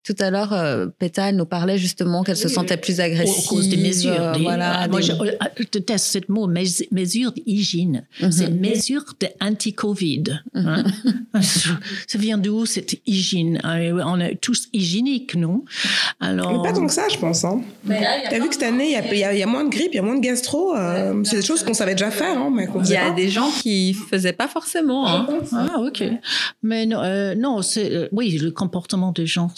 Tout 0.04 0.14
à 0.20 0.30
l'heure, 0.30 0.52
euh, 0.52 0.86
Péta, 0.98 1.30
elle 1.30 1.36
nous 1.36 1.46
parlait 1.46 1.78
justement 1.78 2.22
qu'elle 2.24 2.36
se 2.36 2.48
sentait 2.48 2.76
plus 2.76 2.98
Au- 3.00 3.02
agressive. 3.02 3.44
À 3.46 3.48
cause 3.48 3.68
des 3.68 3.76
mesures. 3.78 4.12
euh, 4.20 4.34
des- 4.34 4.42
voilà, 4.42 4.80
Ah, 4.80 4.88
moi, 4.88 5.00
des- 5.00 5.06
je, 5.06 5.12
je 5.58 5.64
déteste 5.72 6.06
ce 6.06 6.18
mot, 6.32 6.46
mais 6.46 6.64
mesures 6.92 7.32
d'hygiène. 7.32 8.06
Mhm. 8.20 8.30
C'est 8.32 8.50
mesures 8.50 9.04
d'anti-Covid. 9.40 10.24
hein. 10.54 10.84
Ça 12.06 12.18
vient 12.18 12.38
d'où 12.38 12.66
cette 12.66 12.96
hygiène? 13.06 13.60
Euh, 13.64 14.00
On 14.06 14.20
est 14.20 14.36
tous 14.40 14.68
hygiéniques, 14.72 15.34
non 15.34 15.64
Alors, 16.20 16.52
Mais 16.62 16.68
pas 16.68 16.74
tant 16.74 16.86
que 16.86 16.92
ça, 16.92 17.08
je 17.10 17.18
pense. 17.18 17.44
Hein. 17.44 17.62
T'as 17.88 18.38
vu 18.38 18.48
que 18.48 18.54
cette 18.54 18.62
année, 18.64 18.86
il 19.12 19.18
y 19.18 19.24
a, 19.24 19.34
y 19.34 19.40
y 19.40 19.44
moins 19.46 19.64
de 19.64 19.70
grippe, 19.70 19.90
il 19.92 19.96
y 19.96 19.98
a 19.98 20.02
moins 20.02 20.16
de 20.16 20.20
gastro. 20.20 20.74
euh, 20.76 21.22
c'est 21.24 21.36
des 21.36 21.42
choses 21.42 21.62
qu'on 21.62 21.74
savait 21.74 21.94
déjà 21.94 22.10
faire, 22.10 22.38
hein, 22.38 22.50
mais 22.54 22.66
Il 22.84 22.90
y 22.90 22.96
a 22.96 23.08
pas. 23.08 23.10
des 23.12 23.28
gens 23.28 23.50
qui 23.62 23.94
faisaient 23.94 24.32
pas 24.32 24.48
forcément. 24.48 25.06
hein. 25.08 25.26
Ah, 25.52 25.78
ok. 25.80 26.02
Mais 26.62 26.86
non, 26.86 27.00
euh, 27.02 27.34
non 27.34 27.62
c'est, 27.62 27.92
euh, 27.92 28.08
oui, 28.12 28.38
le 28.38 28.50
comportement 28.50 29.12
des 29.12 29.26
gens 29.26 29.50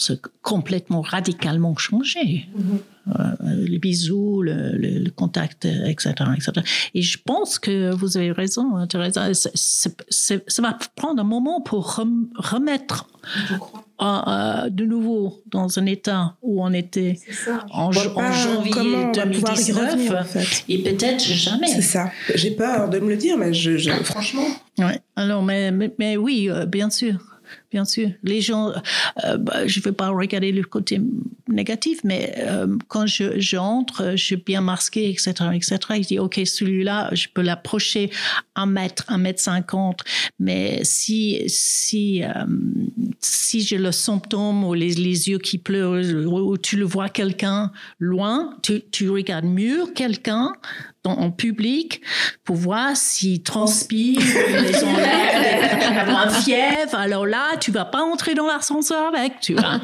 complètement, 0.53 1.01
radicalement 1.01 1.75
changé. 1.75 2.47
Euh, 3.07 3.23
les 3.73 3.79
bisous, 3.79 4.41
le, 4.41 4.71
le- 4.83 4.99
le 4.99 5.11
contact, 5.11 5.65
euh, 5.65 5.85
etc., 5.87 6.13
etc. 6.35 6.51
Et 6.93 7.01
je 7.01 7.17
pense 7.29 7.57
que 7.59 7.93
vous 7.93 8.17
avez 8.17 8.31
raison, 8.31 8.75
hein, 8.75 8.85
Teresa. 8.87 9.33
c'est- 9.33 9.51
c'est- 9.55 9.95
c'est- 10.09 10.43
ça 10.49 10.61
va 10.61 10.77
prendre 10.95 11.19
un 11.21 11.25
moment 11.25 11.59
pour 11.61 11.95
rem- 11.95 12.27
remettre 12.35 13.07
euh, 14.01 14.69
de 14.69 14.85
nouveau 14.85 15.41
dans 15.47 15.79
un 15.79 15.85
état 15.85 16.35
où 16.41 16.63
on 16.63 16.71
était 16.73 17.17
en, 17.71 17.91
janvier 17.91 18.71
comment 18.71 18.97
on 19.09 19.11
va 19.11 19.25
pouvoir 19.25 19.59
y 19.59 19.73
2019 19.73 19.91
revenir, 19.91 20.15
en 20.19 20.23
fait. 20.23 20.63
et 20.69 20.77
peut-être 20.83 21.23
jamais. 21.23 21.67
C'est 21.67 21.81
ça. 21.81 22.11
J'ai 22.35 22.51
peur 22.51 22.89
de 22.89 22.99
me 22.99 23.09
le 23.09 23.17
dire, 23.17 23.37
mais 23.37 23.53
je, 23.53 23.77
je- 23.77 23.89
franchement. 24.03 24.47
Ouais. 24.77 24.99
Alors, 25.15 25.41
mais, 25.43 25.71
mais, 25.71 25.93
mais 25.97 26.15
oui, 26.17 26.47
euh, 26.49 26.65
bien 26.65 26.89
sûr. 26.89 27.15
Bien 27.69 27.83
sûr. 27.83 28.09
Les 28.23 28.39
gens, 28.39 28.71
euh, 29.25 29.37
bah, 29.37 29.67
je 29.67 29.79
ne 29.79 29.83
veux 29.83 29.91
pas 29.91 30.09
regarder 30.09 30.53
le 30.53 30.63
côté 30.63 31.01
négatif, 31.49 31.99
mais 32.05 32.33
euh, 32.37 32.77
quand 32.87 33.07
je, 33.07 33.39
je 33.39 34.15
suis 34.15 34.37
bien 34.37 34.61
masqué, 34.61 35.09
etc., 35.09 35.33
etc. 35.53 35.77
Il 35.97 36.05
dit, 36.05 36.19
OK, 36.19 36.39
celui-là, 36.45 37.09
je 37.13 37.27
peux 37.33 37.41
l'approcher 37.41 38.09
un 38.55 38.67
mètre, 38.67 39.03
un 39.09 39.17
mètre 39.17 39.41
cinquante. 39.41 40.01
Mais 40.39 40.79
si, 40.83 41.43
si, 41.47 42.23
euh, 42.23 42.29
si 43.19 43.61
j'ai 43.61 43.77
le 43.77 43.91
symptôme 43.91 44.63
ou 44.63 44.73
les, 44.73 44.93
les 44.93 45.29
yeux 45.29 45.39
qui 45.39 45.57
pleurent, 45.57 46.01
ou, 46.25 46.57
tu 46.57 46.77
le 46.77 46.85
vois 46.85 47.09
quelqu'un 47.09 47.71
loin, 47.99 48.55
tu, 48.63 48.81
tu 48.91 49.09
regardes 49.09 49.45
mieux 49.45 49.87
quelqu'un 49.93 50.53
en 51.07 51.31
public 51.31 52.01
pour 52.43 52.55
voir 52.55 52.95
s'il 52.95 53.43
transpire, 53.43 54.19
les 54.19 54.83
ont 54.83 54.97
l'air 54.97 55.93
d'avoir 55.93 56.35
fièvre. 56.43 56.95
Alors 56.95 57.25
là, 57.25 57.56
tu 57.57 57.71
vas 57.71 57.85
pas 57.85 58.01
entrer 58.03 58.33
dans 58.35 58.47
l'ascenseur 58.47 59.13
avec, 59.13 59.39
tu 59.41 59.53
vas 59.55 59.79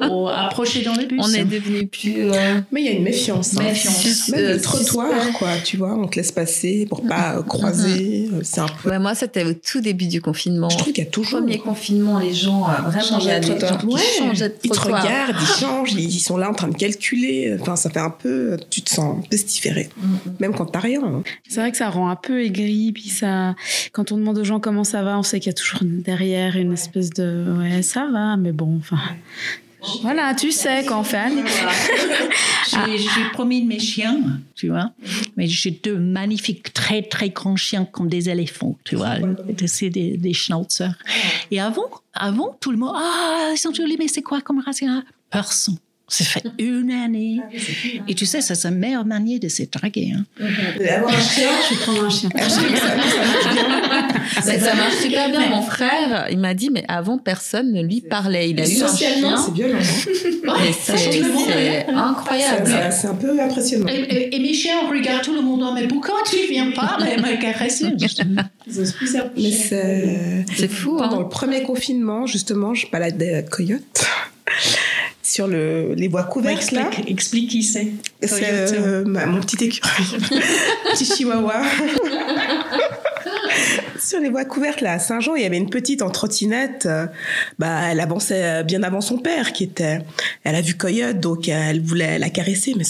ou 0.08 0.28
approcher 0.28 0.82
dans 0.82 0.94
le 0.94 1.04
bus. 1.06 1.20
On 1.22 1.32
est 1.32 1.44
devenu 1.44 1.86
plus. 1.86 2.30
euh, 2.30 2.60
Mais 2.72 2.82
il 2.82 2.86
y 2.86 2.88
a 2.88 2.92
une 2.92 3.02
méfiance. 3.04 3.56
hein. 3.56 3.62
Méfiance. 3.62 4.28
Même 4.28 4.40
Euh, 4.44 4.54
le 4.54 4.60
trottoir, 4.60 5.12
suspect. 5.12 5.32
quoi, 5.38 5.48
tu 5.64 5.76
vois, 5.76 5.94
on 5.94 6.06
te 6.08 6.16
laisse 6.16 6.32
passer 6.32 6.86
pour 6.88 7.02
pas 7.06 7.36
euh, 7.38 7.42
croiser. 7.42 8.28
euh, 8.32 8.40
C'est 8.42 8.60
un 8.60 8.66
peu. 8.82 8.90
Ouais, 8.90 8.98
moi, 8.98 9.14
c'était 9.14 9.44
au 9.44 9.52
tout 9.54 9.80
début 9.80 10.06
du 10.06 10.20
confinement. 10.22 10.68
Je 10.70 10.78
trouve 10.78 10.92
qu'il 10.92 11.04
y 11.04 11.06
a 11.06 11.10
toujours. 11.10 11.40
Premier 11.40 11.58
confinement, 11.58 12.18
les 12.18 12.32
gens, 12.34 12.66
euh, 12.68 12.88
vraiment, 12.90 13.18
il 13.20 13.26
y 13.26 13.30
a 13.30 13.40
des 13.40 13.46
trottoir. 13.46 13.72
gens 13.80 13.88
qui 13.88 14.44
Ils 14.64 14.70
te 14.70 14.74
trottoir. 14.76 15.02
regardent, 15.02 15.36
ils 15.40 15.46
changent, 15.60 15.92
ils 15.94 16.18
sont 16.20 16.36
là 16.36 16.50
en 16.50 16.54
train 16.54 16.68
de 16.68 16.76
calculer. 16.76 17.56
Enfin, 17.60 17.76
ça 17.76 17.90
fait 17.90 18.00
un 18.00 18.10
peu. 18.10 18.56
Tu 18.70 18.82
te 18.82 18.90
sens 18.90 19.24
pestiféré. 19.28 19.88
Même 20.40 20.54
quand 20.54 20.66
t'as 20.66 20.80
rien. 20.80 21.02
hein. 21.04 21.22
C'est 21.48 21.60
vrai 21.60 21.70
que 21.70 21.76
ça 21.76 21.90
rend 21.90 22.08
un 22.08 22.16
peu 22.16 22.42
aigri, 22.44 22.92
puis 22.92 23.08
ça, 23.08 23.54
quand 23.92 24.12
on 24.12 24.16
demande 24.16 24.38
aux 24.38 24.44
gens 24.44 24.60
comment 24.60 24.84
ça 24.84 25.02
va, 25.02 25.18
on 25.18 25.22
sait 25.22 25.40
qu'il 25.40 25.48
y 25.50 25.54
a 25.54 25.54
toujours 25.54 25.80
derrière 25.82 26.56
une 26.56 26.72
espèce 26.72 27.07
de 27.10 27.58
ouais 27.58 27.82
ça 27.82 28.08
va, 28.10 28.36
mais 28.36 28.52
bon, 28.52 28.76
enfin 28.78 28.98
voilà, 30.02 30.34
tu 30.34 30.50
sais 30.50 30.90
on 30.92 31.04
fait. 31.04 31.30
J'ai 32.70 32.98
j'ai 32.98 33.30
promis 33.32 33.62
de 33.62 33.66
mes 33.66 33.78
chiens, 33.78 34.20
tu 34.54 34.68
vois. 34.68 34.92
Mais 35.36 35.46
j'ai 35.46 35.70
deux 35.70 35.98
magnifiques, 35.98 36.72
très, 36.72 37.02
très 37.02 37.30
grands 37.30 37.56
chiens 37.56 37.84
comme 37.84 38.08
des 38.08 38.28
éléphants, 38.28 38.76
tu 38.84 38.96
vois. 38.96 39.16
C'est 39.66 39.90
des, 39.90 40.16
des 40.16 40.34
schnauzers. 40.34 40.94
Et 41.50 41.60
avant, 41.60 41.88
avant, 42.12 42.56
tout 42.60 42.72
le 42.72 42.76
monde, 42.76 42.94
ah, 42.96 43.50
ils 43.52 43.58
sont 43.58 43.72
jolis, 43.72 43.96
mais 43.98 44.08
c'est 44.08 44.22
quoi 44.22 44.40
comme 44.40 44.60
race 44.60 44.82
Personne. 45.30 45.78
Ça 46.10 46.24
fait 46.24 46.42
une 46.58 46.90
année. 46.90 47.38
Et 48.08 48.14
tu 48.14 48.24
sais, 48.24 48.40
ça, 48.40 48.54
c'est 48.54 48.68
la 48.70 48.74
meilleure 48.74 49.04
manière 49.04 49.38
de 49.40 49.48
se 49.48 49.62
draguer. 49.70 50.12
Hein. 50.16 50.24
Avoir 50.96 51.14
un 51.14 51.20
chien, 51.20 51.48
Je 51.68 51.74
vais 51.74 51.80
prendre 51.82 52.04
un 52.04 52.08
chien. 52.10 52.30
Mais 54.46 54.58
ça 54.58 54.74
marche 54.74 54.96
super 55.02 55.30
bien. 55.30 55.48
Mon 55.50 55.62
frère, 55.62 56.28
il 56.30 56.38
m'a 56.38 56.54
dit, 56.54 56.70
mais 56.70 56.84
avant, 56.88 57.18
personne 57.18 57.72
ne 57.72 57.82
lui 57.82 58.00
parlait. 58.00 58.50
Il 58.50 58.60
a 58.60 58.66
eu 58.68 58.82
un 58.82 58.88
socialement, 58.88 59.30
chien. 59.30 59.36
c'est 59.44 59.52
violent. 59.54 59.78
hein. 59.78 59.82
C'est 60.72 61.86
incroyable. 61.88 62.70
C'est- 62.90 63.06
un 63.08 63.14
peu 63.14 63.38
impressionnant. 63.40 63.86
Et, 63.88 64.00
et- 64.00 64.36
et 64.36 64.38
mes 64.38 64.52
chiens 64.54 64.88
regardent 64.88 65.22
tout 65.24 65.34
le 65.34 65.40
monde, 65.42 65.64
mais 65.74 65.86
pourquoi 65.88 66.14
tu 66.28 66.36
viens 66.50 66.70
pas 66.72 66.98
me 67.00 67.40
caresser 67.40 67.86
Mais 69.36 69.50
c'est. 69.50 70.44
C'est 70.56 70.68
fou, 70.68 70.96
Pendant 70.96 71.16
hein. 71.18 71.22
le 71.22 71.28
premier 71.28 71.62
confinement, 71.62 72.26
justement, 72.26 72.74
je 72.74 72.86
baladais 72.90 73.44
Coyote 73.50 74.06
sur 75.28 75.46
le, 75.46 75.94
les 75.94 76.08
voies 76.08 76.22
couvertes 76.24 76.72
là. 76.72 76.86
Explique, 76.86 77.10
explique 77.10 77.50
qui 77.50 77.62
c'est. 77.62 77.88
C'est 78.22 78.48
euh, 78.50 79.04
mon 79.04 79.40
petit 79.40 79.62
écureuil, 79.62 80.20
petit 80.92 81.04
chihuahua. 81.04 81.62
Sur 83.98 84.20
les 84.20 84.30
voies 84.30 84.44
couvertes 84.44 84.80
là 84.80 84.92
à 84.92 84.98
Saint-Jean, 84.98 85.34
il 85.34 85.42
y 85.42 85.44
avait 85.44 85.56
une 85.56 85.68
petite 85.68 86.02
en 86.02 86.10
trottinette. 86.10 86.86
euh, 86.86 87.06
bah, 87.58 87.90
elle 87.90 88.00
avançait 88.00 88.44
euh, 88.44 88.62
bien 88.62 88.82
avant 88.82 89.00
son 89.00 89.18
père 89.18 89.52
qui 89.52 89.64
était. 89.64 89.98
Elle 90.44 90.54
a 90.54 90.62
vu 90.62 90.76
Coyote, 90.76 91.18
donc 91.20 91.48
elle 91.48 91.82
voulait 91.82 92.18
la 92.18 92.30
caresser, 92.30 92.74
mais 92.76 92.84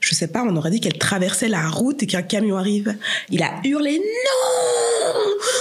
je 0.00 0.14
sais 0.14 0.26
pas, 0.26 0.42
on 0.42 0.54
aurait 0.56 0.70
dit 0.70 0.80
qu'elle 0.80 0.98
traversait 0.98 1.48
la 1.48 1.66
route 1.68 2.02
et 2.02 2.06
qu'un 2.06 2.22
camion 2.22 2.58
arrive. 2.58 2.94
Il 3.30 3.42
a 3.42 3.52
hurlé 3.64 3.98
non, 3.98 5.20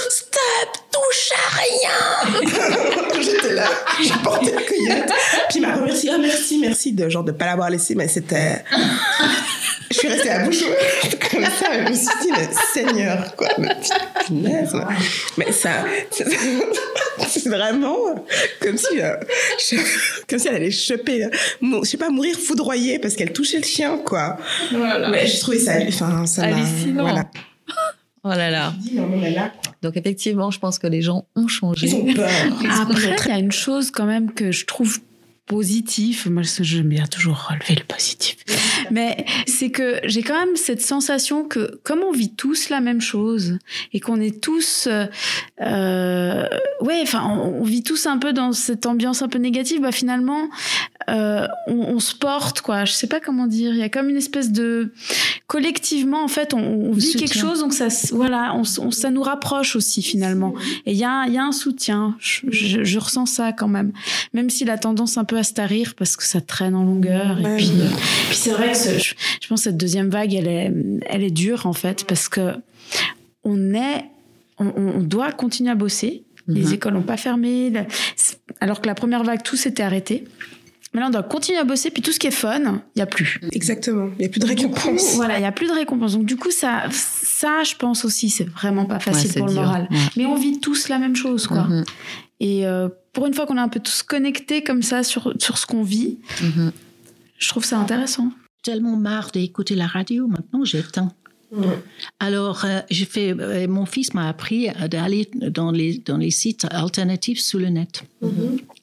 stop, 0.10 0.83
touche 1.04 1.32
à 1.36 1.58
rien. 1.60 3.22
J'étais 3.22 3.54
là, 3.54 3.66
j'ai 4.02 4.14
porté 4.24 4.48
le 4.52 4.52
Coyote, 4.68 5.10
puis 5.50 5.60
il 5.60 5.62
m'a 5.62 5.76
remercié, 5.76 6.12
ah 6.14 6.18
merci, 6.20 6.58
merci 6.60 6.92
de 6.94 7.08
genre 7.10 7.24
de 7.24 7.32
pas 7.32 7.46
l'avoir 7.46 7.70
laissé, 7.70 7.96
mais 7.96 8.08
c'était 8.08 8.64
je 9.92 9.98
suis 10.00 10.08
restée 10.08 10.30
à 10.32 10.40
bouche 10.40 10.62
ouverte 10.64 11.30
comme 11.32 11.44
ça. 11.46 11.86
Je 11.86 11.90
me 11.90 11.96
suis 11.96 12.08
dit, 12.22 12.30
mais 12.32 12.50
Seigneur, 12.74 13.36
quoi. 13.36 13.48
Mais, 13.60 13.70
punaise. 14.26 14.74
mais 15.38 15.52
ça, 15.52 15.70
c'est 17.28 17.48
vraiment 17.48 18.26
comme 18.60 18.78
si, 18.78 19.00
euh, 19.00 19.16
je- 19.60 19.76
comme 20.28 20.40
si 20.40 20.48
elle 20.48 20.56
allait 20.56 20.72
choper, 20.72 21.26
euh, 21.26 21.30
mou- 21.62 21.84
je 21.86 21.92
sais 21.92 21.98
pas, 21.98 22.10
mourir 22.10 22.36
foudroyée 22.38 22.98
parce 23.00 23.14
qu'elle 23.16 23.32
touchait 23.34 23.58
le 23.60 23.64
chien, 23.66 24.00
quoi. 24.04 24.38
Mais 25.12 25.28
j'ai 25.28 25.40
trouvé 25.40 25.60
ça, 25.60 25.74
enfin, 25.88 26.26
ça 26.26 26.48
m'a-. 26.48 27.02
Voilà. 27.02 27.26
Oh 28.26 28.30
là 28.30 28.50
là. 28.50 28.74
Je 28.78 28.90
dis, 28.90 28.96
non, 28.96 29.08
mais 29.08 29.32
là, 29.32 29.50
quoi. 29.50 29.74
Donc 29.82 29.98
effectivement, 29.98 30.50
je 30.50 30.60
pense 30.60 30.80
que 30.80 30.88
les 30.88 31.02
gens 31.02 31.26
ont 31.36 31.48
changé. 31.48 31.88
Ils 31.88 31.96
ont 31.96 32.14
peur. 32.14 32.30
Après, 32.82 33.16
il 33.26 33.30
y 33.30 33.32
a 33.32 33.40
une 33.40 33.52
chose 33.52 33.92
quand 33.92 34.06
même 34.06 34.32
que 34.32 34.52
je 34.52 34.66
trouve 34.66 35.00
positif. 35.46 36.26
Moi, 36.28 36.44
j'aime 36.44 36.90
bien 36.90 37.06
toujours 37.06 37.48
relever 37.50 37.76
le 37.76 37.84
positif. 37.86 38.38
Mais 38.92 39.26
c'est 39.48 39.72
que 39.72 40.00
j'ai 40.06 40.24
quand 40.24 40.38
même 40.40 40.56
cette 40.56 40.82
sensation 40.82 41.46
que 41.46 41.80
comme 41.84 42.00
on 42.00 42.12
vit 42.12 42.34
tous 42.34 42.70
la 42.70 42.80
même 42.80 43.02
chose 43.02 43.58
et 43.94 44.00
qu'on 44.00 44.20
est 44.20 44.42
tous, 44.42 44.88
euh, 45.62 46.48
ouais, 46.82 47.00
enfin, 47.02 47.24
on, 47.28 47.62
on 47.62 47.64
vit 47.64 47.84
tous 47.84 48.06
un 48.06 48.18
peu 48.18 48.34
dans 48.34 48.52
cette 48.54 48.86
ambiance 48.86 49.22
un 49.22 49.28
peu 49.30 49.38
négative. 49.40 49.82
Bah 49.82 49.92
finalement, 49.92 50.50
euh, 51.10 51.48
on, 51.68 51.74
on 51.76 52.00
se 52.00 52.16
porte 52.16 52.62
quoi. 52.62 52.86
Je 52.86 52.92
sais 52.94 53.08
pas 53.08 53.20
comment 53.20 53.48
dire. 53.48 53.74
Il 53.74 53.80
y 53.80 53.84
a 53.84 53.90
comme 53.90 54.10
une 54.10 54.18
espèce 54.18 54.52
de 54.52 54.94
collectivement 55.48 56.24
en 56.24 56.28
fait, 56.28 56.54
on, 56.54 56.92
vit 56.94 57.02
soutien. 57.12 57.20
quelque 57.28 57.38
chose 57.38 57.60
donc 57.60 57.74
ça, 57.74 57.88
voilà, 58.12 58.56
on, 58.56 58.64
ça 58.64 59.10
nous 59.12 59.22
rapproche 59.24 59.76
aussi 59.76 60.02
finalement. 60.02 60.54
Et 60.86 60.92
il 60.94 60.98
y 60.98 61.04
a, 61.06 61.28
y 61.28 61.38
a 61.38 61.44
un 61.44 61.52
soutien. 61.52 62.16
Je, 62.20 62.42
je- 62.50 62.84
je 62.84 63.00
ressens 63.00 63.26
ça 63.28 63.52
quand 63.54 63.68
même. 63.68 63.92
Même 64.34 64.50
s'il 64.50 64.70
a 64.70 64.78
tendance 64.78 65.18
un 65.18 65.24
peu 65.24 65.38
à 65.38 65.43
se 65.44 65.54
tarir 65.54 65.94
parce 65.96 66.16
que 66.18 66.24
ça 66.24 66.42
traîne 66.42 66.76
en 66.76 66.84
longueur. 66.84 67.40
Et 67.40 67.44
Ouais. 67.44 67.58
puis, 67.58 67.72
euh, 67.80 67.88
puis 68.30 68.38
c'est 68.38 68.52
vrai 68.52 68.72
que 68.72 68.78
ce- 68.78 68.98
je, 69.00 69.14
je 69.42 69.48
pense 69.48 69.60
que 69.62 69.64
cette 69.66 69.78
deuxième 69.78 70.10
vague, 70.10 70.34
elle 70.34 70.48
est, 70.48 70.72
elle 71.08 71.24
est 71.24 71.32
dure 71.32 71.66
en 71.66 71.74
fait 71.74 72.06
parce 72.06 72.30
que 72.30 72.54
on 73.44 73.74
est, 73.74 74.06
on, 74.60 74.68
on 74.78 75.00
doit 75.02 75.32
continuer 75.32 75.72
à 75.72 75.76
bosser. 75.76 76.24
Les 76.48 76.66
Mhm. 76.66 76.74
écoles 76.74 76.94
n'ont 76.94 77.02
pas 77.02 77.18
fermé. 77.18 77.70
le- 77.70 77.82
alors 78.60 78.82
que 78.82 78.88
la 78.88 78.96
première 78.96 79.24
vague, 79.24 79.44
tout 79.44 79.56
s'était 79.56 79.84
arrêté. 79.84 80.26
Maintenant, 80.94 81.08
on 81.08 81.12
doit 81.12 81.24
continuer 81.24 81.58
à 81.60 81.64
bosser. 81.64 81.90
Puis 81.90 82.02
tout 82.04 82.12
ce 82.12 82.20
qui 82.20 82.28
est 82.28 82.32
fun, 82.32 82.60
il 82.60 82.82
n'y 82.98 83.02
a 83.02 83.06
plus. 83.08 83.40
Exactement. 83.52 84.10
Il 84.18 84.20
n'y 84.20 84.26
a 84.26 84.30
plus 84.30 84.40
de 84.40 84.46
coup, 84.46 84.50
récompense. 84.54 85.16
voilà, 85.16 85.38
il 85.38 85.42
n'y 85.42 85.48
a 85.48 85.52
plus 85.52 85.68
de 85.68 85.72
récompense. 85.74 86.14
Donc, 86.14 86.26
du 86.26 86.36
coup, 86.36 86.52
ça, 86.52 86.84
ça, 86.92 87.64
je 87.64 87.76
pense 87.76 88.06
aussi, 88.06 88.30
c'est 88.30 88.48
vraiment 88.48 88.86
pas 88.86 89.00
facile 89.00 89.34
pour 89.34 89.48
le 89.48 89.54
dur. 89.54 89.62
moral. 89.64 89.88
Ouais. 89.90 89.98
Mais 90.18 90.26
on 90.28 90.36
vit 90.36 90.60
tous 90.60 90.90
la 90.90 91.00
même 91.00 91.16
chose, 91.16 91.48
quoi. 91.48 91.64
Mhm. 91.64 91.84
Et 92.42 92.68
euh, 92.68 92.90
pour 93.14 93.26
une 93.28 93.34
fois 93.34 93.46
qu'on 93.46 93.58
est 93.58 93.62
un 93.62 93.70
peu 93.70 93.80
tous 93.80 94.04
connectés 94.04 94.64
comme 94.64 94.82
ça 94.82 95.04
sur, 95.04 95.34
sur 95.40 95.58
ce 95.58 95.66
qu'on 95.66 95.84
vit, 95.84 96.18
Mhm. 96.42 96.72
je 97.38 97.48
trouve 97.50 97.64
ça 97.66 97.78
intéressant. 97.80 98.32
tellement 98.64 98.96
marre 98.96 99.32
d'écouter 99.32 99.76
la 99.76 99.88
radio, 99.88 100.26
maintenant 100.28 100.64
j'éteins. 100.64 101.12
Alors, 102.20 102.66
euh, 102.66 102.80
j'ai 102.90 103.06
fait, 103.06 103.32
euh, 103.40 103.68
mon 103.68 103.86
fils 103.86 104.16
m'a 104.16 104.28
appris 104.28 104.70
euh, 104.70 104.88
d'aller 104.88 105.30
dans 105.36 105.70
les, 105.70 106.00
dans 106.00 106.18
les 106.18 106.32
sites 106.32 106.66
alternatifs 106.72 107.40
sur 107.40 107.60
le 107.60 107.68
net, 107.70 108.06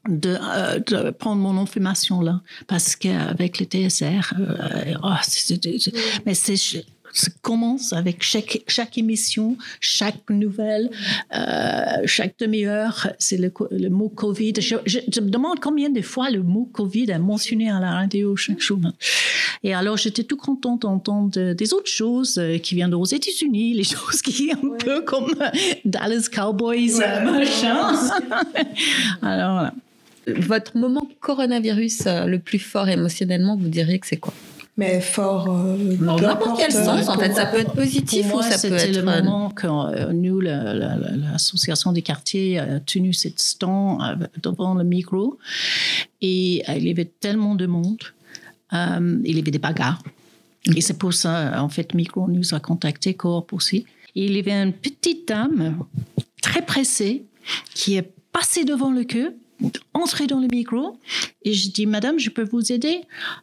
de, 0.08 0.36
euh, 0.40 0.78
de 0.78 1.10
prendre 1.10 1.42
mon 1.42 1.60
information 1.60 2.20
là, 2.20 2.42
parce 2.68 2.94
qu'avec 2.94 3.58
le 3.58 3.66
TSR, 3.66 4.34
oh, 5.02 5.08
mais 6.26 6.34
c'est 6.34 6.54
ça 7.12 7.30
commence 7.42 7.92
avec 7.92 8.22
chaque, 8.22 8.62
chaque 8.68 8.96
émission, 8.98 9.56
chaque 9.80 10.28
nouvelle, 10.30 10.90
euh, 11.34 12.02
chaque 12.06 12.34
demi-heure, 12.38 13.08
c'est 13.18 13.36
le, 13.36 13.50
mot 13.90 14.08
Covid. 14.08 14.54
Je, 14.58 14.76
je- 14.86 14.98
je 15.12 15.20
me 15.20 15.30
demande 15.30 15.60
combien 15.60 15.90
de 15.90 16.00
fois 16.02 16.30
le 16.30 16.42
mot 16.42 16.68
Covid 16.72 17.10
est 17.10 17.18
mentionné 17.18 17.70
à 17.70 17.80
la 17.80 17.92
radio 17.92 18.36
chaque 18.36 18.60
jour. 18.60 18.78
Et 19.62 19.74
alors, 19.74 19.96
j'étais 19.96 20.24
tout 20.24 20.36
contente 20.38 20.82
d'entendre 20.82 21.52
des 21.52 21.74
autres 21.74 21.90
choses 21.90 22.38
euh, 22.38 22.58
qui 22.58 22.74
viennent 22.74 22.94
aux 22.94 23.04
États-Unis, 23.04 23.74
les 23.74 23.84
choses 23.84 24.22
qui 24.22 24.50
un 24.52 24.76
peu 24.78 25.02
comme 25.02 25.34
euh, 25.40 25.50
Dallas 25.84 26.28
Cowboys, 26.32 27.00
euh, 27.02 27.24
machin. 27.30 27.92
alors, 29.22 29.52
voilà. 29.52 29.74
Votre 30.26 30.76
moment 30.76 31.08
coronavirus 31.20 32.04
le 32.06 32.38
plus 32.38 32.58
fort 32.58 32.88
émotionnellement, 32.88 33.56
vous 33.56 33.68
diriez 33.68 33.98
que 33.98 34.06
c'est 34.06 34.18
quoi? 34.18 34.32
Mais 34.76 35.00
fort. 35.00 35.46
euh, 35.50 35.76
Dans 35.96 36.16
n'importe 36.16 36.42
importe, 36.42 36.60
quel 36.60 36.74
euh, 36.76 36.84
sens, 36.84 37.08
en 37.08 37.18
fait. 37.18 37.32
Ça 37.34 37.46
peut 37.46 37.58
être 37.58 37.72
positif 37.74 38.22
Pour 38.28 38.36
moi, 38.38 38.46
ou 38.46 38.50
ça 38.50 38.50
peut 38.52 38.78
c'était 38.78 38.90
être... 38.90 39.02
le 39.04 39.08
euh, 39.08 39.22
moment 39.22 39.52
quand 39.54 39.88
euh, 39.88 40.12
nous, 40.12 40.40
la- 40.40 40.72
la- 40.74 40.96
la- 40.96 41.16
l'association 41.16 41.92
des 41.92 42.02
quartiers, 42.02 42.58
a 42.58 42.80
tenu 42.80 43.12
cette 43.12 43.40
stand 43.40 44.28
devant 44.42 44.74
le 44.74 44.84
micro. 44.84 45.38
Et 46.22 46.62
euh, 46.68 46.74
il 46.76 46.86
y 46.86 46.90
avait 46.90 47.04
tellement 47.20 47.54
de 47.54 47.66
monde. 47.66 47.98
Euh, 48.72 49.18
il 49.24 49.36
y 49.36 49.40
avait 49.40 49.50
des 49.50 49.58
bagarres. 49.58 50.02
Et 50.76 50.80
c'est 50.80 50.96
pour 50.98 51.12
ça, 51.12 51.62
en 51.62 51.68
fait, 51.68 51.94
Micro 51.94 52.28
nous 52.28 52.54
a 52.54 52.60
contacté, 52.60 53.14
Coop 53.14 53.52
aussi. 53.52 53.84
Et 54.14 54.26
il 54.26 54.36
y 54.36 54.38
avait 54.38 54.52
une 54.52 54.72
petite 54.72 55.26
dame 55.28 55.76
très 56.42 56.62
pressée 56.62 57.24
qui 57.74 57.96
est 57.96 58.10
passée 58.32 58.64
devant 58.64 58.90
le 58.92 59.04
queue, 59.04 59.34
entrée 59.94 60.26
dans 60.26 60.40
le 60.40 60.48
micro, 60.48 60.98
et 61.42 61.52
je 61.52 61.70
dis, 61.70 61.86
Madame, 61.86 62.18
je 62.18 62.30
peux 62.30 62.44
vous 62.44 62.72
aider? 62.72 63.02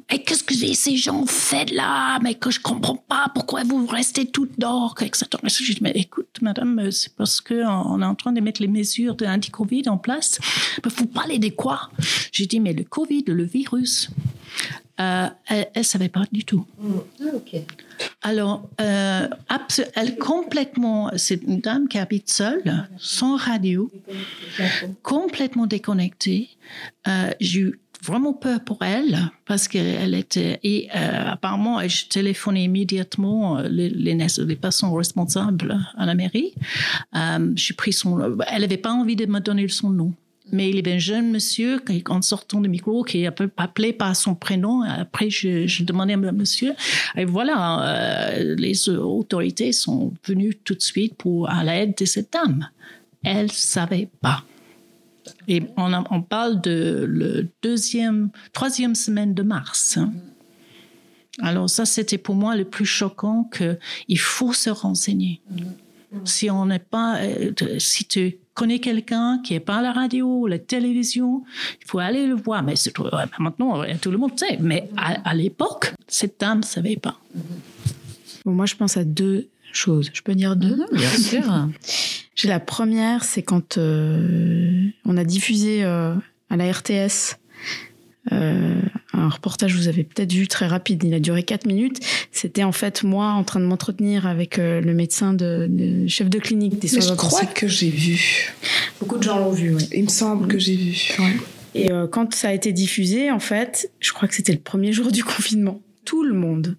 Mais 0.10 0.24
qu'est-ce 0.24 0.44
que 0.44 0.54
ces 0.54 0.98
gens 0.98 1.26
font 1.26 1.66
là? 1.72 2.20
Mais 2.22 2.36
que 2.36 2.52
je 2.52 2.60
comprends 2.60 2.96
pas, 2.96 3.32
pourquoi 3.34 3.64
vous 3.64 3.86
restez 3.88 4.26
toutes 4.26 4.60
dehors, 4.60 4.96
etc. 5.02 5.26
Je 5.44 5.74
dis, 5.74 5.80
mais 5.82 5.92
écoute, 5.96 6.28
Madame, 6.42 6.92
c'est 6.92 7.14
parce 7.16 7.42
qu'on 7.42 8.02
est 8.02 8.06
en 8.06 8.16
train 8.16 8.32
de 8.32 8.42
mettre 8.42 8.62
les 8.62 8.68
mesures 8.68 9.16
anti-Covid 9.26 9.84
en 9.88 9.98
place. 9.98 10.40
Mais 10.84 10.92
vous 10.96 11.08
parlez 11.08 11.40
de 11.40 11.50
quoi? 11.50 11.90
J'ai 12.32 12.46
dit, 12.46 12.60
mais 12.60 12.74
le 12.74 12.84
Covid, 12.84 13.24
le 13.28 13.44
virus, 13.44 14.10
euh, 15.00 15.28
elle 15.48 15.68
ne 15.76 15.84
savait 15.84 16.10
pas 16.10 16.24
du 16.32 16.44
tout. 16.44 16.66
Alors, 18.22 18.68
euh, 18.82 19.28
elle 19.96 20.18
complètement, 20.18 21.12
c'est 21.16 21.42
une 21.44 21.60
dame 21.60 21.88
qui 21.88 21.98
habite 21.98 22.30
seule, 22.30 22.88
sans 22.98 23.36
radio, 23.38 23.92
complètement 25.04 25.68
déconnectée. 25.68 26.50
Euh, 27.08 27.32
J'ai 27.40 27.60
eu 27.62 27.80
vraiment 28.04 28.34
peur 28.34 28.64
pour 28.64 28.84
elle 28.84 29.18
parce 29.46 29.68
qu'elle 29.68 30.14
était 30.14 30.60
et 30.64 30.88
euh, 30.96 31.32
apparemment 31.32 31.80
je 31.88 32.06
téléphonais 32.08 32.66
immédiatement 32.66 33.58
euh, 33.58 33.68
les, 33.68 33.90
les, 33.90 34.16
les 34.16 34.56
personnes 34.56 34.94
responsables 34.94 35.78
à 35.98 36.06
la 36.06 36.14
mairie. 36.14 36.54
Euh, 37.16 37.52
J'ai 37.56 37.74
pris 37.74 37.94
son, 37.94 38.38
elle 38.48 38.62
n'avait 38.62 38.78
pas 38.78 38.92
envie 38.92 39.16
de 39.16 39.26
me 39.26 39.40
donner 39.40 39.68
son 39.68 39.90
nom. 39.90 40.14
Mais 40.52 40.70
il 40.70 40.78
avait 40.80 40.94
un 40.94 41.00
jeune 41.00 41.32
monsieur 41.32 41.82
en 42.10 42.22
sortant 42.22 42.62
du 42.62 42.70
micro 42.70 43.04
qui 43.04 43.26
a 43.26 43.34
appelé 43.58 43.94
par 43.94 44.16
son 44.16 44.36
prénom. 44.36 44.82
Après, 44.82 45.30
je, 45.30 45.68
je 45.68 45.84
demandais 45.84 46.14
à 46.14 46.18
monsieur. 46.18 46.74
Et 47.16 47.26
voilà, 47.26 48.36
euh, 48.36 48.56
les 48.56 48.90
autorités 48.90 49.72
sont 49.72 50.14
venues 50.26 50.56
tout 50.56 50.76
de 50.76 50.82
suite 50.82 51.16
pour 51.16 51.50
à 51.50 51.64
l'aide 51.64 51.96
de 51.98 52.06
cette 52.06 52.32
dame. 52.32 52.70
Elle 53.24 53.52
savait 53.52 54.10
pas. 54.22 54.44
Et 55.48 55.64
on, 55.76 56.22
parle 56.22 56.62
de 56.62 57.48
deuxième, 57.62 58.30
troisième 58.54 58.96
semaine 58.96 59.34
de 59.34 59.44
mars. 59.44 60.00
Alors 61.42 61.70
ça, 61.70 61.86
c'était 61.86 62.18
pour 62.18 62.36
moi 62.36 62.56
le 62.56 62.66
plus 62.66 62.86
choquant 62.86 63.44
que 63.52 63.78
il 64.08 64.20
faut 64.20 64.54
se 64.54 64.70
renseigner. 64.70 65.42
Si 66.24 66.50
on 66.50 66.66
n'est 66.66 66.80
pas, 66.80 67.22
euh, 67.22 67.52
si 67.80 68.06
tu 68.06 68.38
connais 68.58 68.80
quelqu'un 68.80 69.40
qui 69.44 69.54
est 69.54 69.60
pas 69.70 69.78
à 69.78 69.82
la 69.82 69.92
radio 69.94 70.26
ou 70.42 70.48
la 70.48 70.60
télévision, 70.60 71.44
il 71.82 71.86
faut 71.88 72.00
aller 72.00 72.26
le 72.28 72.36
voir. 72.36 72.64
Mais 72.64 72.76
c'est- 72.76 72.94
maintenant, 73.40 73.82
euh, 73.84 73.94
tout 74.02 74.12
le 74.12 74.18
monde 74.18 74.38
sait. 74.38 74.58
Mais 74.60 74.90
à, 74.98 75.30
à 75.30 75.34
l'époque, 75.34 75.94
cette 76.08 76.40
dame 76.40 76.60
ne 76.60 76.64
savait 76.66 76.98
pas. 76.98 77.16
Bon, 78.46 78.52
moi, 78.54 78.66
je 78.66 78.76
pense 78.76 78.98
à 78.98 79.04
deux 79.04 79.48
choses. 79.74 80.10
Je 80.14 80.22
peux 80.22 80.36
dire 80.36 80.56
deux? 80.56 80.76
Mhm, 80.78 80.98
bien 80.98 81.10
sûr. 81.30 81.68
J'ai 82.36 82.48
la 82.48 82.60
première, 82.60 83.24
c'est 83.24 83.44
quand 83.44 83.78
euh, 83.78 84.88
on 85.06 85.18
a 85.18 85.24
diffusé 85.24 85.84
euh, 85.84 86.14
à 86.50 86.56
la 86.58 86.72
RTS 86.72 87.38
euh, 88.32 88.76
un 89.14 89.30
reportage, 89.30 89.76
vous 89.76 89.88
avez 89.88 90.04
peut-être 90.04 90.32
vu 90.32 90.48
très 90.48 90.68
rapide, 90.68 91.04
il 91.04 91.14
a 91.14 91.20
duré 91.20 91.44
4 91.44 91.66
minutes. 91.66 92.00
C'était 92.32 92.64
en 92.64 92.72
fait 92.72 93.04
moi 93.04 93.28
en 93.30 93.44
train 93.44 93.60
de 93.60 93.66
m'entretenir 93.66 94.28
avec 94.28 94.60
euh, 94.60 94.82
le 94.82 94.94
médecin 94.94 95.34
de, 95.34 95.68
de- 95.70 96.08
chef 96.08 96.30
de 96.30 96.40
clinique 96.40 96.80
des 96.80 96.90
Mais 96.94 97.02
soins 97.02 97.14
je 97.14 97.18
crois 97.18 97.46
que 97.46 97.68
j'ai 97.68 97.90
vu. 97.90 98.54
Beaucoup 99.00 99.18
de 99.18 99.24
gens 99.24 99.40
l'ont 99.40 99.52
vu. 99.52 99.76
Il 99.94 100.04
me 100.04 100.10
semble 100.10 100.48
que 100.48 100.60
j'ai 100.60 100.76
vu. 100.76 101.16
Et 101.76 101.92
euh, 101.92 102.08
quand 102.08 102.34
ça 102.34 102.50
a 102.50 102.54
été 102.54 102.72
diffusé, 102.74 103.30
en 103.32 103.40
fait, 103.40 103.92
je 104.00 104.12
crois 104.12 104.28
que 104.28 104.34
c'était 104.36 104.54
le 104.54 104.60
premier 104.60 104.92
jour 104.94 105.12
du 105.12 105.24
confinement. 105.24 105.82
Tout 106.06 106.24
le 106.24 106.34
monde, 106.34 106.78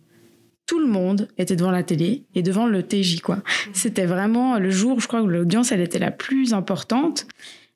tout 0.67 0.79
le 0.81 0.87
monde 0.87 1.29
était 1.39 1.57
devant 1.57 1.71
la 1.71 1.83
télé 1.83 2.25
et 2.35 2.43
devant 2.43 2.67
le 2.67 2.83
TJ, 2.83 3.21
quoi. 3.21 3.43
C'était 3.73 4.07
vraiment 4.07 4.59
le 4.59 4.71
jour, 4.71 5.01
je 5.01 5.07
crois, 5.09 5.23
où 5.23 5.27
l'audience, 5.27 5.71
elle 5.73 5.81
était 5.81 5.99
la 5.99 6.11
plus 6.11 6.53
importante. 6.53 7.27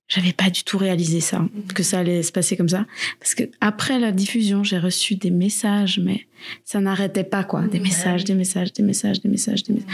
J'avais 0.09 0.33
pas 0.33 0.51
du 0.51 0.63
tout 0.63 0.77
réalisé 0.77 1.21
ça, 1.21 1.43
que 1.75 1.83
ça 1.83 2.01
allait 2.01 2.23
se 2.23 2.33
passer 2.33 2.57
comme 2.57 2.69
ça. 2.69 2.87
Parce 3.19 3.35
que 3.35 3.45
après 3.61 3.99
la 3.99 4.13
diffusion, 4.13 4.63
j'ai 4.63 4.79
reçu 4.79 5.15
des 5.15 5.31
messages, 5.31 6.01
mais 6.03 6.27
ça 6.65 6.81
n'arrêtait 6.81 7.25
pas, 7.25 7.45
quoi. 7.45 7.63
Des 7.63 7.81
messages, 7.81 8.25
des 8.25 8.35
messages, 8.35 8.73
des 8.73 8.83
messages, 8.83 9.21
des 9.21 9.29
messages, 9.31 9.63
des 9.63 9.75
messages. 9.75 9.89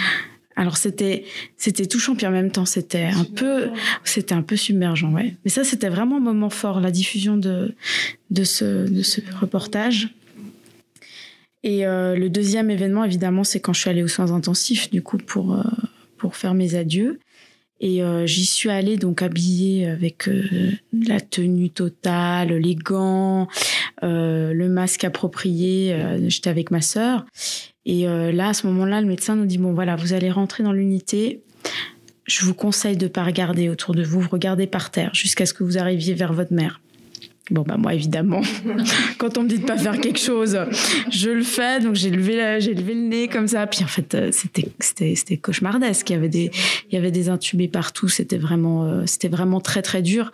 Alors 0.56 0.76
c'était 0.76 1.24
c'était 1.56 1.86
touchant 1.86 2.16
puis 2.16 2.26
en 2.26 2.32
même 2.32 2.50
temps 2.50 2.64
c'était 2.64 3.04
un 3.04 3.22
peu 3.22 3.70
c'était 4.02 4.34
un 4.34 4.42
peu 4.42 4.56
submergent 4.56 5.04
ouais. 5.04 5.36
Mais 5.44 5.52
ça 5.52 5.62
c'était 5.62 5.88
vraiment 5.88 6.16
un 6.16 6.20
moment 6.20 6.50
fort 6.50 6.80
la 6.80 6.90
diffusion 6.90 7.36
de 7.36 7.76
de 8.30 8.42
ce 8.42 8.88
de 8.90 9.02
ce 9.02 9.20
reportage. 9.40 10.09
Et 11.64 11.82
le 11.84 12.28
deuxième 12.28 12.70
événement, 12.70 13.04
évidemment, 13.04 13.44
c'est 13.44 13.61
quand 13.61 13.72
je 13.72 13.80
suis 13.80 13.90
allée 13.90 14.02
aux 14.02 14.09
soins 14.09 14.32
intensifs, 14.32 14.90
du 14.90 15.02
coup, 15.02 15.18
pour, 15.18 15.62
pour 16.16 16.36
faire 16.36 16.54
mes 16.54 16.76
adieux. 16.76 17.18
Et 17.81 18.03
j'y 18.24 18.45
suis 18.45 18.70
allée 18.70 18.97
donc 18.97 19.22
habillée 19.22 19.87
avec 19.87 20.29
la 20.93 21.20
tenue 21.20 21.70
totale, 21.70 22.55
les 22.55 22.74
gants, 22.74 23.47
le 24.03 24.66
masque 24.66 25.05
approprié. 25.05 25.97
J'étais 26.26 26.51
avec 26.51 26.70
ma 26.70 26.81
sœur. 26.81 27.24
Et 27.87 28.05
là, 28.05 28.49
à 28.49 28.55
ce 28.55 28.66
moment-là, 28.66 29.01
le 29.01 29.07
médecin 29.07 29.37
nous 29.37 29.47
dit, 29.47 29.59
bon 29.59 29.72
voilà, 29.72 29.95
vous 29.97 30.12
allez 30.12 30.31
rentrer 30.31 30.64
dans 30.64 30.72
l'unité, 30.72 31.43
je 32.26 32.45
vous 32.45 32.55
conseille 32.55 32.97
de 32.97 33.07
pas 33.09 33.24
regarder 33.24 33.68
autour 33.68 33.95
de 33.95 34.03
vous, 34.03 34.22
regardez 34.29 34.66
par 34.66 34.91
terre 34.91 35.14
jusqu'à 35.14 35.47
ce 35.47 35.55
que 35.55 35.64
vous 35.64 35.79
arriviez 35.79 36.14
vers 36.14 36.33
votre 36.33 36.53
mère. 36.53 36.81
Bon, 37.51 37.62
bah, 37.62 37.76
moi, 37.78 37.94
évidemment, 37.94 38.42
quand 39.18 39.38
on 39.38 39.44
me 39.44 39.49
dit 39.49 39.59
de 39.59 39.64
pas 39.64 39.78
faire 39.78 39.99
quelque 40.01 40.18
chose, 40.18 40.59
je 41.11 41.30
le 41.30 41.42
fais. 41.42 41.80
Donc, 41.80 41.94
j'ai 41.94 42.11
levé, 42.11 42.61
j'ai 42.61 42.74
levé 42.74 42.94
le 42.94 43.01
nez 43.01 43.28
comme 43.28 43.49
ça. 43.49 43.66
Puis, 43.66 43.82
en 43.82 43.86
fait, 43.86 44.14
euh, 44.14 44.28
c'était, 44.32 44.68
c'était, 44.80 45.14
c'était 45.14 45.38
cauchemardesque. 45.38 46.11
Il 46.11 46.12
y 46.12 46.16
avait 46.16 46.28
des, 46.28 46.51
il 46.90 46.94
y 46.94 46.99
avait 46.99 47.11
des 47.11 47.28
intubés 47.30 47.68
partout. 47.68 48.09
C'était 48.09 48.36
vraiment, 48.36 48.84
euh, 48.84 49.03
c'était 49.07 49.28
vraiment 49.28 49.61
très, 49.61 49.80
très 49.80 50.03
dur. 50.03 50.30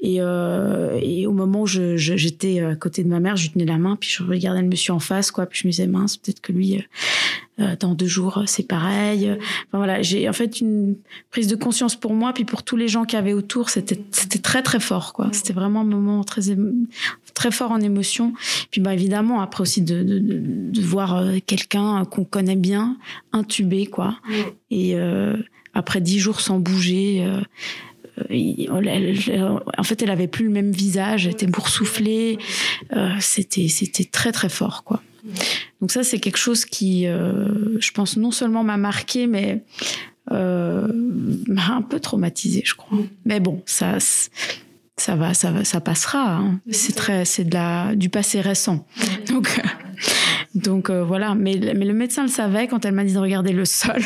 Et, 0.00 0.16
euh, 0.18 0.98
et 1.00 1.26
au 1.26 1.32
moment 1.32 1.62
où 1.62 1.66
je, 1.66 1.96
j'étais 1.96 2.60
à 2.60 2.74
côté 2.74 3.04
de 3.04 3.08
ma 3.08 3.20
mère, 3.20 3.36
je 3.36 3.44
lui 3.44 3.50
tenais 3.50 3.64
la 3.64 3.78
main, 3.78 3.96
puis 3.96 4.10
je 4.10 4.22
regardais 4.22 4.62
le 4.62 4.68
monsieur 4.68 4.92
en 4.92 5.00
face, 5.00 5.30
quoi. 5.30 5.46
Puis 5.46 5.60
je 5.62 5.68
me 5.68 5.70
disais, 5.70 5.86
mince, 5.86 6.16
peut-être 6.16 6.40
que 6.40 6.52
lui, 6.52 6.84
dans 7.80 7.94
deux 7.94 8.06
jours 8.06 8.42
c'est 8.46 8.66
pareil. 8.66 9.30
Enfin 9.30 9.78
voilà, 9.78 10.02
j'ai 10.02 10.28
en 10.28 10.32
fait 10.32 10.60
une 10.60 10.96
prise 11.30 11.46
de 11.46 11.56
conscience 11.56 11.96
pour 11.96 12.12
moi 12.12 12.32
puis 12.32 12.44
pour 12.44 12.62
tous 12.62 12.76
les 12.76 12.88
gens 12.88 13.04
qui 13.04 13.16
avaient 13.16 13.32
autour, 13.32 13.70
c'était 13.70 13.98
c'était 14.10 14.38
très 14.38 14.62
très 14.62 14.80
fort 14.80 15.12
quoi. 15.12 15.28
C'était 15.32 15.52
vraiment 15.52 15.80
un 15.80 15.84
moment 15.84 16.24
très 16.24 16.42
très 17.34 17.50
fort 17.50 17.70
en 17.70 17.80
émotion. 17.80 18.34
Puis 18.70 18.80
bah 18.80 18.94
évidemment 18.94 19.40
après 19.40 19.62
aussi 19.62 19.82
de 19.82 20.02
de, 20.02 20.18
de, 20.18 20.82
voir 20.82 21.16
euh, 21.16 21.36
quelqu'un 21.44 22.04
qu'on 22.04 22.24
connaît 22.24 22.56
bien 22.56 22.96
intubé 23.32 23.86
quoi. 23.86 24.18
Et 24.70 24.94
euh, 24.96 25.36
après 25.74 26.00
dix 26.00 26.18
jours 26.18 26.40
sans 26.40 26.58
bouger. 26.58 27.24
Euh, 28.30 29.58
en 29.78 29.82
fait, 29.82 30.02
elle 30.02 30.10
avait 30.10 30.26
plus 30.26 30.46
le 30.46 30.50
même 30.50 30.72
visage, 30.72 31.26
elle 31.26 31.32
était 31.32 31.46
boursouflée. 31.46 32.38
Euh, 32.94 33.10
c'était, 33.20 33.68
c'était 33.68 34.04
très 34.04 34.32
très 34.32 34.48
fort, 34.48 34.84
quoi. 34.84 35.02
Donc 35.80 35.92
ça, 35.92 36.02
c'est 36.02 36.18
quelque 36.18 36.38
chose 36.38 36.64
qui, 36.64 37.06
euh, 37.06 37.78
je 37.80 37.90
pense, 37.90 38.16
non 38.16 38.30
seulement 38.30 38.64
m'a 38.64 38.76
marqué, 38.76 39.26
mais 39.26 39.62
euh, 40.32 40.88
m'a 41.46 41.74
un 41.74 41.82
peu 41.82 42.00
traumatisé, 42.00 42.62
je 42.64 42.74
crois. 42.74 42.98
Mais 43.24 43.40
bon, 43.40 43.62
ça, 43.66 43.98
ça 44.96 45.16
va, 45.16 45.34
ça 45.34 45.50
va, 45.50 45.64
ça 45.64 45.80
passera. 45.80 46.36
Hein. 46.36 46.60
C'est 46.70 46.94
très, 46.94 47.24
c'est 47.24 47.44
de 47.44 47.54
la, 47.54 47.94
du 47.94 48.08
passé 48.08 48.40
récent. 48.40 48.86
Donc, 49.28 49.60
donc 50.54 50.90
euh, 50.90 51.04
voilà. 51.04 51.34
Mais, 51.34 51.58
mais 51.76 51.84
le 51.84 51.92
médecin 51.92 52.22
le 52.22 52.28
savait 52.28 52.66
quand 52.66 52.84
elle 52.84 52.94
m'a 52.94 53.04
dit 53.04 53.14
de 53.14 53.18
regarder 53.18 53.52
le 53.52 53.64
sol. 53.64 54.02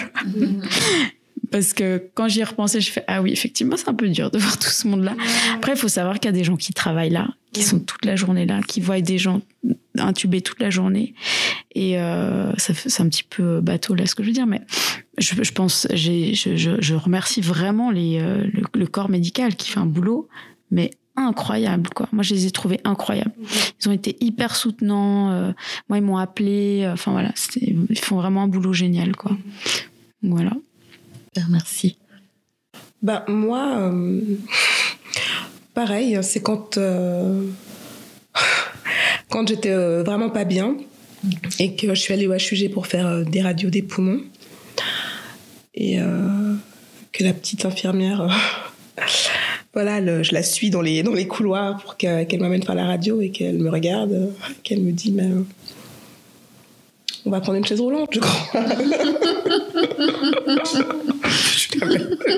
Parce 1.51 1.73
que 1.73 2.03
quand 2.15 2.29
j'y 2.29 2.41
ai 2.41 2.45
repensé, 2.45 2.81
je 2.81 2.91
fais 2.91 3.05
ah 3.07 3.23
oui, 3.23 3.33
effectivement, 3.33 3.77
c'est 3.77 3.89
un 3.89 3.95
peu 3.95 4.09
dur 4.09 4.31
de 4.31 4.39
voir 4.41 4.59
tout 4.59 4.69
ce 4.69 4.87
monde-là. 4.87 5.15
Après, 5.55 5.73
il 5.73 5.79
faut 5.79 5.89
savoir 5.89 6.21
qu'il 6.21 6.27
y 6.27 6.35
a 6.35 6.37
des 6.37 6.45
gens 6.45 6.57
qui 6.57 6.73
travaillent 6.73 7.11
là, 7.11 7.29
qui 7.53 7.63
sont 7.63 7.81
toute 7.81 8.05
la 8.05 8.17
journée 8.17 8.47
là, 8.47 8.61
qui 8.67 8.81
voient 8.81 9.01
des 9.01 9.19
gens 9.19 9.41
intubés 9.99 10.41
toute 10.41 10.61
la 10.61 10.71
journée. 10.71 11.15
Et 11.75 11.99
euh, 11.99 12.53
c'est 12.57 13.01
un 13.01 13.09
petit 13.09 13.25
peu 13.25 13.61
bateau 13.61 13.95
là 13.95 14.07
ce 14.07 14.15
que 14.15 14.23
je 14.23 14.29
veux 14.29 14.35
dire, 14.35 14.47
mais 14.47 14.63
je, 15.19 15.43
je 15.43 15.53
pense, 15.53 15.87
je, 15.93 16.33
je, 16.35 16.77
je, 16.81 16.95
remercie 16.95 17.41
vraiment 17.41 17.91
les, 17.91 18.19
euh, 18.21 18.47
le, 18.73 18.87
corps 18.87 19.09
médical 19.09 19.55
qui 19.55 19.71
fait 19.71 19.79
un 19.79 19.87
boulot, 19.87 20.29
mais 20.71 20.91
incroyable 21.17 21.91
quoi. 21.95 22.09
Moi 22.13 22.23
je 22.23 22.35
les 22.35 22.47
ai 22.47 22.51
trouvés 22.51 22.81
incroyables. 22.85 23.35
Ils 23.81 23.89
ont 23.89 23.93
été 23.93 24.17
hyper 24.21 24.57
soutenants. 24.57 25.31
Euh, 25.31 25.53
moi 25.89 25.99
ils 25.99 26.05
m'ont 26.05 26.17
appelé. 26.17 26.83
Euh, 26.85 26.95
enfin 26.95 27.13
voilà, 27.13 27.33
ils 27.57 27.99
font 27.99 28.17
vraiment 28.17 28.43
un 28.43 28.49
boulot 28.49 28.73
génial 28.73 29.15
quoi. 29.17 29.37
Voilà. 30.23 30.53
Merci. 31.49 31.97
Bah 33.03 33.25
moi, 33.29 33.93
pareil, 35.75 36.19
c'est 36.23 36.43
quand 36.43 36.79
quand 39.29 39.49
j'étais 39.49 39.71
euh, 39.71 40.03
vraiment 40.03 40.31
pas 40.31 40.45
bien 40.45 40.77
et 41.59 41.75
que 41.75 41.89
je 41.89 42.01
suis 42.01 42.15
allée 42.15 42.27
au 42.27 42.35
HUG 42.35 42.71
pour 42.73 42.87
faire 42.87 43.07
euh, 43.07 43.25
des 43.25 43.43
radios 43.43 43.71
des 43.71 43.83
poumons 43.83 44.21
et 45.75 46.01
euh, 46.01 46.55
que 47.13 47.25
la 47.25 47.33
petite 47.33 47.65
infirmière 47.65 48.29
voilà 49.73 50.23
je 50.23 50.33
la 50.33 50.43
suis 50.43 50.71
dans 50.71 50.83
les 50.83 51.27
couloirs 51.27 51.79
pour 51.83 51.97
qu'elle 51.97 52.41
m'amène 52.41 52.63
faire 52.63 52.75
la 52.75 52.87
radio 52.87 53.21
et 53.21 53.31
qu'elle 53.31 53.59
me 53.59 53.71
regarde 53.71 54.33
qu'elle 54.63 54.81
me 54.81 54.93
dit 54.93 55.15
on 57.27 57.31
va 57.31 57.41
prendre 57.41 57.59
une 57.59 57.65
chaise 57.65 57.81
roulante, 57.81 58.11
je 58.13 58.21
crois. 58.21 58.51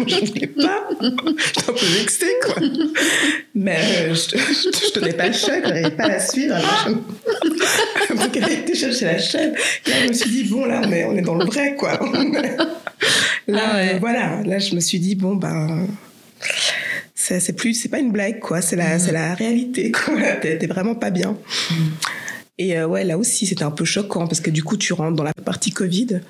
je 0.07 0.27
voulais 0.27 0.47
pas. 0.49 0.89
J'étais 1.01 1.71
un 1.71 1.73
peu 1.73 1.87
vexée, 1.99 2.35
quoi. 2.45 2.55
Mais 3.55 3.79
euh, 3.79 4.15
je, 4.15 4.37
je, 4.37 4.93
tenais 4.93 5.13
pas 5.13 5.29
le 5.29 5.33
choc, 5.33 5.63
je 5.63 5.69
n'arrivais 5.69 5.91
pas 5.91 6.05
à 6.05 6.09
la 6.09 6.21
suivre. 6.21 6.57
Donc, 8.17 8.37
elle 8.37 8.53
été 8.53 8.75
chercher 8.75 9.05
la 9.07 9.19
chaîne. 9.19 9.53
Là, 9.87 9.95
je 10.03 10.09
me 10.09 10.13
suis 10.13 10.31
dit, 10.31 10.45
bon, 10.45 10.65
là, 10.65 10.83
on 10.85 10.93
est, 10.93 11.05
on 11.05 11.17
est 11.17 11.23
dans 11.23 11.37
le 11.37 11.45
vrai, 11.45 11.77
quoi. 11.77 11.99
Là, 13.47 13.61
ah 13.75 13.99
voilà. 14.01 14.43
Là, 14.45 14.59
je 14.59 14.75
me 14.75 14.81
suis 14.81 14.99
dit, 14.99 15.15
bon, 15.15 15.37
ben 15.37 15.87
c'est 17.15 17.53
plus 17.57 17.75
c'est 17.75 17.89
pas 17.89 17.99
une 17.99 18.11
blague 18.11 18.41
quoi 18.41 18.61
c'est 18.61 18.77
la 18.77 18.97
mm. 18.97 18.99
c'est 18.99 19.13
la 19.13 19.35
réalité 19.35 19.93
quoi 19.93 20.15
t'es 20.41 20.67
vraiment 20.67 20.95
pas 20.95 21.11
bien 21.11 21.37
mm. 21.71 21.75
Et 22.63 22.79
euh, 22.79 22.87
ouais, 22.87 23.03
là 23.03 23.19
aussi, 23.19 23.45
c'était 23.45 23.65
un 23.65 23.73
peu 23.73 23.85
choquant 23.85 24.29
parce 24.29 24.41
que 24.41 24.49
du 24.49 24.63
coup, 24.63 24.77
tu 24.77 24.93
rentres 24.93 25.17
dans 25.17 25.25
la 25.25 25.35
partie 25.35 25.73
Covid, 25.73 26.21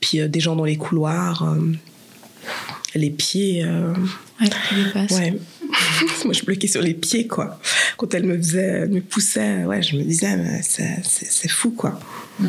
puis 0.00 0.18
euh, 0.18 0.26
des 0.26 0.40
gens 0.40 0.56
dans 0.56 0.64
les 0.64 0.78
couloirs, 0.78 1.42
euh, 1.42 1.60
les 2.94 3.10
pieds. 3.10 3.66
ouais, 3.66 4.48
ouais. 5.10 5.38
Moi, 6.24 6.32
je 6.32 6.42
bloquais 6.42 6.68
sur 6.68 6.80
les 6.80 6.94
pieds, 6.94 7.26
quoi. 7.26 7.60
Quand 7.98 8.14
elle 8.14 8.24
me 8.24 8.38
faisait, 8.38 8.88
me 8.88 9.02
poussait, 9.02 9.66
ouais, 9.66 9.82
je 9.82 9.96
me 9.96 10.04
disais, 10.04 10.38
c'est 10.62 11.50
fou, 11.50 11.72
quoi. 11.72 12.00
Mm-hmm. 12.42 12.46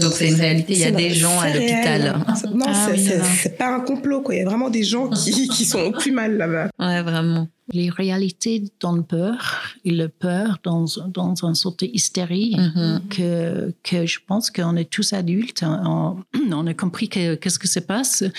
Donc 0.00 0.12
c'est 0.12 0.28
une 0.28 0.34
réalité, 0.34 0.74
il 0.74 0.80
y 0.80 0.84
a 0.84 0.90
des 0.90 1.10
gens 1.10 1.38
à 1.40 1.52
l'hôpital. 1.52 2.24
Non, 2.54 2.66
ah 2.68 2.88
c'est 2.96 3.56
pas 3.56 3.74
un 3.74 3.80
complot, 3.80 4.22
quoi. 4.22 4.34
Il 4.34 4.38
y 4.38 4.42
a 4.42 4.44
vraiment 4.44 4.70
des 4.70 4.84
gens 4.84 5.08
qui, 5.08 5.48
qui 5.56 5.64
sont 5.64 5.92
plus 5.92 6.12
mal 6.12 6.36
là-bas. 6.36 6.70
Ouais, 6.78 7.02
vraiment. 7.02 7.48
Les 7.70 7.90
réalités 7.90 8.64
donnent 8.80 9.04
peur 9.04 9.74
et 9.84 9.90
le 9.90 10.08
peur 10.08 10.58
dans, 10.62 10.86
dans 11.08 11.34
une 11.44 11.54
sorte 11.54 11.84
d'hystérie 11.84 12.56
mm-hmm. 12.56 13.08
que, 13.08 13.74
que 13.82 14.06
je 14.06 14.20
pense 14.26 14.50
qu'on 14.50 14.74
est 14.76 14.88
tous 14.88 15.12
adultes. 15.12 15.62
On, 15.62 16.16
on 16.50 16.66
a 16.66 16.72
compris 16.72 17.10
qu'est-ce 17.10 17.58
que 17.58 17.68
se 17.68 17.80
passe 17.80 18.22
euh, 18.22 18.30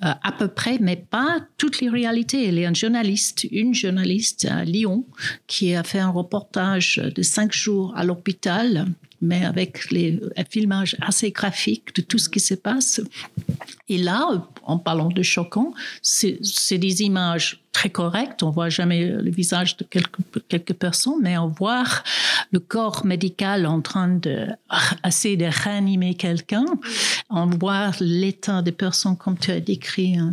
à 0.00 0.32
peu 0.32 0.48
près, 0.48 0.78
mais 0.80 0.96
pas 0.96 1.40
toutes 1.58 1.80
les 1.80 1.90
réalités. 1.90 2.48
Il 2.48 2.58
y 2.58 2.64
a 2.64 2.70
un 2.70 2.74
journaliste, 2.74 3.46
une 3.50 3.74
journaliste 3.74 4.46
à 4.50 4.64
Lyon 4.64 5.04
qui 5.46 5.74
a 5.74 5.82
fait 5.82 5.98
un 5.98 6.10
reportage 6.10 6.96
de 6.96 7.22
cinq 7.22 7.52
jours 7.52 7.92
à 7.94 8.04
l'hôpital 8.04 8.86
mais 9.22 9.44
avec 9.44 9.90
les 9.90 10.20
filmages 10.50 10.96
assez 11.00 11.30
graphiques 11.30 11.94
de 11.94 12.02
tout 12.02 12.18
ce 12.18 12.28
qui 12.28 12.40
se 12.40 12.54
passe. 12.54 13.00
Et 13.88 13.98
là, 13.98 14.46
en 14.64 14.78
parlant 14.78 15.08
de 15.08 15.22
choquant, 15.22 15.72
c'est 16.02 16.78
des 16.78 17.02
images 17.02 17.62
très 17.72 17.88
correctes. 17.88 18.42
On 18.42 18.50
voit 18.50 18.68
jamais 18.68 19.06
le 19.06 19.30
visage 19.30 19.76
de 19.76 19.84
quelques, 19.84 20.18
quelques 20.48 20.74
personnes, 20.74 21.20
mais 21.22 21.38
on 21.38 21.48
voit 21.48 21.84
le 22.52 22.60
corps 22.60 23.06
médical 23.06 23.66
en 23.66 23.80
train 23.80 24.08
de 24.08 24.48
essayer 25.06 25.36
de 25.36 25.46
réanimer 25.46 26.14
quelqu'un. 26.14 26.66
On 27.30 27.46
voit 27.46 27.90
l'état 28.00 28.60
des 28.60 28.72
personnes 28.72 29.16
comme 29.16 29.38
tu 29.38 29.50
as 29.50 29.60
décrit, 29.60 30.16
hein, 30.16 30.32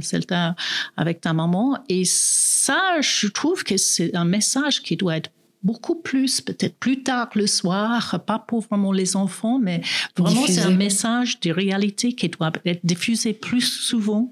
avec 0.97 1.21
ta 1.21 1.33
maman. 1.33 1.77
Et 1.87 2.03
ça, 2.05 2.99
je 3.01 3.27
trouve 3.27 3.63
que 3.63 3.77
c'est 3.77 4.15
un 4.15 4.25
message 4.25 4.81
qui 4.81 4.97
doit 4.97 5.17
être 5.17 5.31
beaucoup 5.63 5.95
plus, 5.95 6.41
peut-être 6.41 6.75
plus 6.77 7.03
tard 7.03 7.29
le 7.35 7.47
soir, 7.47 8.21
pas 8.25 8.39
pour 8.39 8.61
vraiment 8.61 8.91
les 8.91 9.15
enfants, 9.15 9.59
mais 9.59 9.81
vraiment 10.17 10.45
c'est 10.47 10.61
un 10.61 10.71
message 10.71 11.39
de 11.41 11.51
réalité 11.51 12.13
qui 12.13 12.29
doit 12.29 12.51
être 12.65 12.85
diffusé 12.85 13.33
plus 13.33 13.61
souvent 13.61 14.29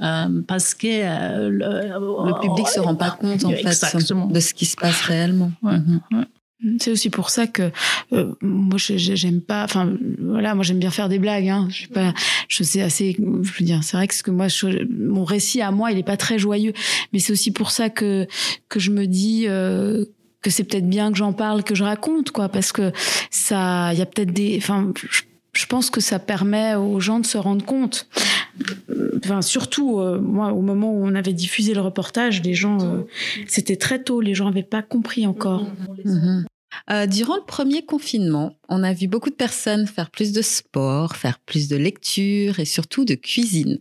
euh, 0.00 0.42
parce 0.46 0.74
que 0.74 0.86
euh, 0.88 1.48
le, 1.50 2.40
public 2.40 2.68
se 2.68 2.80
rend 2.80 2.94
pas 2.94 3.10
compte 3.10 3.44
en 3.44 3.50
fait 3.50 3.96
de 4.30 4.40
ce 4.40 4.54
qui 4.54 4.66
se 4.66 4.76
passe 4.76 5.00
réellement. 5.02 5.52
Mhm. 5.62 6.00
C'est 6.78 6.92
aussi 6.92 7.10
pour 7.10 7.30
ça 7.30 7.48
que 7.48 7.72
euh, 8.12 8.34
moi 8.40 8.78
j'aime 8.78 9.40
pas 9.40 9.64
enfin 9.64 9.96
voilà 10.20 10.54
moi 10.54 10.62
j'aime 10.62 10.78
bien 10.78 10.92
faire 10.92 11.08
des 11.08 11.18
blagues 11.18 11.48
hein. 11.48 11.66
je 11.70 11.74
suis 11.74 11.88
pas 11.88 12.14
je 12.46 12.62
sais 12.62 12.80
assez 12.80 13.16
je 13.18 13.52
veux 13.52 13.64
dire 13.64 13.82
c'est 13.82 13.96
vrai 13.96 14.06
que 14.06 14.14
ce 14.14 14.22
que 14.22 14.30
moi 14.30 14.46
mon 14.88 15.24
récit 15.24 15.60
à 15.60 15.72
moi 15.72 15.90
il 15.90 15.98
est 15.98 16.04
pas 16.04 16.16
très 16.16 16.38
joyeux 16.38 16.72
mais 17.12 17.18
c'est 17.18 17.32
aussi 17.32 17.50
pour 17.50 17.72
ça 17.72 17.90
que 17.90 18.28
que 18.68 18.78
je 18.78 18.92
me 18.92 19.06
dis 19.06 19.46
euh, 19.48 20.04
que 20.42 20.50
c'est 20.50 20.64
peut-être 20.64 20.88
bien 20.88 21.10
que 21.10 21.16
j'en 21.16 21.32
parle, 21.32 21.62
que 21.62 21.74
je 21.74 21.84
raconte, 21.84 22.30
quoi, 22.30 22.48
parce 22.48 22.72
que 22.72 22.92
ça, 23.30 23.92
il 23.92 23.98
y 23.98 24.02
a 24.02 24.06
peut-être 24.06 24.32
des, 24.32 24.56
enfin, 24.58 24.92
je 25.52 25.66
pense 25.66 25.90
que 25.90 26.00
ça 26.00 26.18
permet 26.18 26.74
aux 26.74 27.00
gens 27.00 27.20
de 27.20 27.26
se 27.26 27.38
rendre 27.38 27.64
compte. 27.64 28.08
Enfin, 29.24 29.42
surtout, 29.42 30.00
euh, 30.00 30.20
moi, 30.20 30.52
au 30.52 30.62
moment 30.62 30.92
où 30.92 31.04
on 31.04 31.14
avait 31.14 31.32
diffusé 31.32 31.74
le 31.74 31.80
reportage, 31.80 32.42
les 32.42 32.54
gens, 32.54 32.78
euh, 32.82 33.02
c'était 33.46 33.76
très 33.76 34.02
tôt, 34.02 34.20
les 34.20 34.34
gens 34.34 34.46
n'avaient 34.46 34.62
pas 34.62 34.82
compris 34.82 35.26
encore. 35.26 35.66
Euh, 36.90 37.06
durant 37.06 37.36
le 37.36 37.44
premier 37.44 37.84
confinement, 37.84 38.56
on 38.68 38.82
a 38.82 38.94
vu 38.94 39.06
beaucoup 39.06 39.28
de 39.28 39.34
personnes 39.34 39.86
faire 39.86 40.10
plus 40.10 40.32
de 40.32 40.40
sport, 40.40 41.16
faire 41.16 41.38
plus 41.38 41.68
de 41.68 41.76
lecture 41.76 42.58
et 42.58 42.64
surtout 42.64 43.04
de 43.04 43.14
cuisine. 43.14 43.78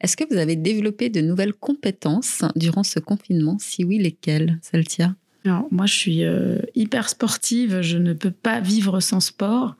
Est-ce 0.00 0.16
que 0.16 0.24
vous 0.30 0.38
avez 0.38 0.56
développé 0.56 1.08
de 1.08 1.22
nouvelles 1.22 1.54
compétences 1.54 2.42
durant 2.54 2.82
ce 2.82 2.98
confinement? 2.98 3.56
Si 3.58 3.84
oui, 3.84 3.98
lesquelles, 3.98 4.58
Celtia 4.62 5.16
Alors, 5.46 5.66
moi, 5.70 5.84
je 5.86 5.94
suis 5.94 6.24
euh, 6.24 6.58
hyper 6.74 7.08
sportive. 7.08 7.82
Je 7.82 7.98
ne 7.98 8.12
peux 8.14 8.30
pas 8.30 8.60
vivre 8.60 9.00
sans 9.00 9.20
sport. 9.20 9.76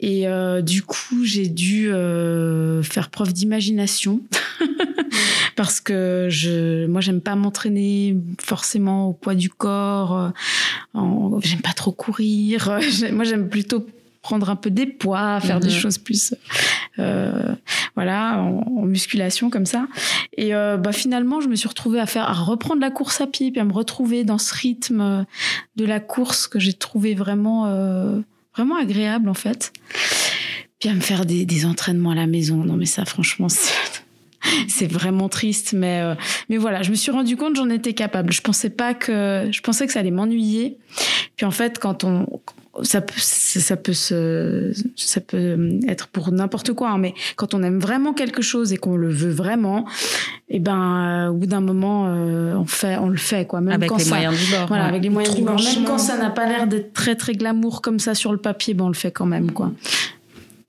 Et 0.00 0.26
euh, 0.28 0.62
du 0.62 0.82
coup, 0.82 1.24
j'ai 1.24 1.48
dû 1.48 1.90
euh, 1.90 2.82
faire 2.82 3.10
preuve 3.10 3.32
d'imagination 3.32 4.20
parce 5.56 5.80
que 5.80 6.28
je, 6.30 6.86
moi, 6.86 7.00
j'aime 7.00 7.20
pas 7.20 7.34
m'entraîner 7.34 8.16
forcément 8.42 9.08
au 9.08 9.12
poids 9.12 9.34
du 9.34 9.48
corps. 9.50 10.32
En- 10.94 11.40
J'aime 11.42 11.60
pas 11.62 11.72
trop 11.74 11.92
courir. 11.92 12.78
Moi, 13.12 13.24
j'aime 13.24 13.48
plutôt 13.50 13.86
prendre 14.26 14.50
un 14.50 14.56
peu 14.56 14.70
des 14.70 14.86
poids, 14.86 15.38
faire 15.40 15.60
des 15.60 15.68
Mhm. 15.68 15.74
choses 15.82 15.98
plus, 15.98 16.34
euh, 16.98 17.54
voilà, 17.94 18.40
en, 18.42 18.64
en 18.80 18.82
musculation 18.82 19.50
comme 19.50 19.66
ça. 19.66 19.86
Et 20.36 20.52
euh, 20.52 20.76
bah, 20.78 20.90
finalement, 20.90 21.40
je 21.40 21.46
me 21.48 21.54
suis 21.54 21.68
retrouvée 21.68 22.00
à 22.00 22.06
faire, 22.06 22.28
à 22.28 22.32
reprendre 22.32 22.80
la 22.80 22.90
course 22.90 23.20
à 23.20 23.28
pied, 23.28 23.52
puis 23.52 23.60
à 23.60 23.64
me 23.64 23.72
retrouver 23.72 24.24
dans 24.24 24.38
ce 24.38 24.52
rythme 24.52 25.24
de 25.76 25.84
la 25.84 26.00
course 26.00 26.48
que 26.48 26.58
j'ai 26.58 26.72
trouvé 26.72 27.14
vraiment, 27.14 27.66
euh, 27.66 28.18
vraiment 28.56 28.76
agréable 28.76 29.28
en 29.28 29.34
fait. 29.34 29.72
Puis 30.80 30.88
à 30.88 30.94
me 30.94 31.00
faire 31.00 31.24
des, 31.24 31.46
des 31.46 31.64
entraînements 31.64 32.10
à 32.10 32.16
la 32.16 32.26
maison. 32.26 32.56
Non, 32.56 32.74
mais 32.76 32.84
ça, 32.86 33.04
franchement, 33.04 33.46
c'est 34.68 34.90
vraiment 34.92 35.28
triste, 35.28 35.72
mais 35.72 36.00
euh, 36.02 36.14
mais 36.48 36.56
voilà, 36.56 36.82
je 36.82 36.90
me 36.90 36.96
suis 36.96 37.12
rendu 37.12 37.36
compte 37.36 37.54
j'en 37.56 37.70
étais 37.70 37.94
capable. 37.94 38.32
Je 38.32 38.40
pensais 38.42 38.70
pas 38.70 38.92
que 38.92 39.48
je 39.52 39.60
pensais 39.60 39.86
que 39.86 39.92
ça 39.92 40.00
allait 40.00 40.10
m'ennuyer. 40.10 40.78
Puis 41.36 41.46
en 41.46 41.50
fait, 41.52 41.78
quand 41.78 42.02
on 42.04 42.26
ça 42.82 43.00
peut 43.00 43.14
ça 43.18 43.76
peut 43.76 43.92
se 43.92 44.72
ça 44.96 45.20
peut 45.20 45.78
être 45.88 46.08
pour 46.08 46.32
n'importe 46.32 46.72
quoi, 46.72 46.90
hein, 46.90 46.98
mais 46.98 47.14
quand 47.36 47.54
on 47.54 47.62
aime 47.62 47.78
vraiment 47.78 48.12
quelque 48.12 48.42
chose 48.42 48.72
et 48.72 48.76
qu'on 48.76 48.96
le 48.96 49.08
veut 49.10 49.30
vraiment, 49.30 49.86
et 50.48 50.58
ben 50.58 51.26
euh, 51.26 51.30
au 51.30 51.34
bout 51.34 51.46
d'un 51.46 51.60
moment, 51.60 52.06
euh, 52.08 52.54
on 52.54 52.66
fait 52.66 52.96
on 52.98 53.08
le 53.08 53.16
fait 53.16 53.46
quoi. 53.46 53.60
Même 53.60 53.74
Avec 53.74 53.88
quand 53.88 53.98
les 53.98 54.04
ça, 54.04 54.10
moyens 54.16 54.38
du 54.38 54.50
bord. 54.50 54.66
voilà, 54.68 54.84
ouais. 54.84 54.88
avec 54.90 55.02
les 55.02 55.10
moyens 55.10 55.34
du 55.34 55.42
bord. 55.42 55.56
Même 55.56 55.84
quand 55.84 55.98
ça 55.98 56.16
n'a 56.16 56.30
pas 56.30 56.46
l'air 56.46 56.66
d'être 56.66 56.92
très 56.92 57.16
très 57.16 57.32
glamour 57.32 57.82
comme 57.82 57.98
ça 57.98 58.14
sur 58.14 58.32
le 58.32 58.38
papier, 58.38 58.74
ben 58.74 58.84
on 58.84 58.88
le 58.88 58.94
fait 58.94 59.10
quand 59.10 59.26
même 59.26 59.52
quoi. 59.52 59.72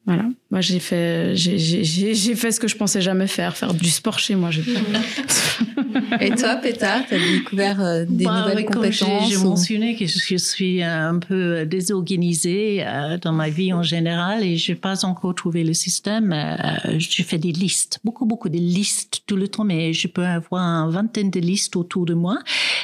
Voilà. 0.05 0.23
Moi 0.49 0.61
j'ai 0.61 0.79
fait 0.79 1.35
j'ai 1.35 1.57
j'ai- 1.59 1.83
j'ai 1.83 2.15
j'ai 2.15 2.35
fait 2.35 2.51
ce 2.53 2.59
que 2.61 2.67
je 2.69 2.75
pensais 2.77 3.01
jamais 3.01 3.27
faire, 3.27 3.57
faire 3.57 3.73
du 3.73 3.89
sport 3.89 4.17
chez 4.17 4.35
moi. 4.35 4.49
Et 6.21 6.29
toi, 6.31 6.55
Pétard, 6.55 7.01
tu 7.07 7.15
as 7.15 7.19
découvert 7.19 7.81
euh, 7.81 8.05
des 8.07 8.25
Bah, 8.25 8.41
nouvelles 8.41 8.57
oui, 8.57 8.65
compétences 8.65 9.29
j'ai 9.29 9.37
ou- 9.37 9.43
mentionné 9.43 9.95
que 9.95 10.05
je 10.05 10.37
suis 10.37 10.81
un 10.83 11.19
peu 11.19 11.65
désorganisée 11.65 12.83
euh, 12.85 13.17
dans 13.17 13.33
ma 13.33 13.49
vie 13.49 13.73
en 13.73 13.83
général 13.83 14.43
et 14.43 14.57
je 14.57 14.71
n'ai 14.71 14.75
pas 14.77 15.05
encore 15.05 15.35
trouvé 15.35 15.63
le 15.63 15.73
système. 15.73 16.31
Euh, 16.33 16.97
Je 16.99 17.23
fais 17.23 17.37
des 17.37 17.51
listes, 17.51 17.99
beaucoup, 18.03 18.25
beaucoup 18.25 18.49
de 18.49 18.57
listes 18.57 19.23
tout 19.27 19.35
le 19.35 19.47
temps, 19.47 19.63
mais 19.63 19.91
je 19.93 20.07
peux 20.07 20.25
avoir 20.25 20.61
une 20.63 20.91
vingtaine 20.91 21.29
de 21.31 21.39
listes 21.39 21.75
autour 21.75 22.05
de 22.05 22.13
moi. 22.13 22.37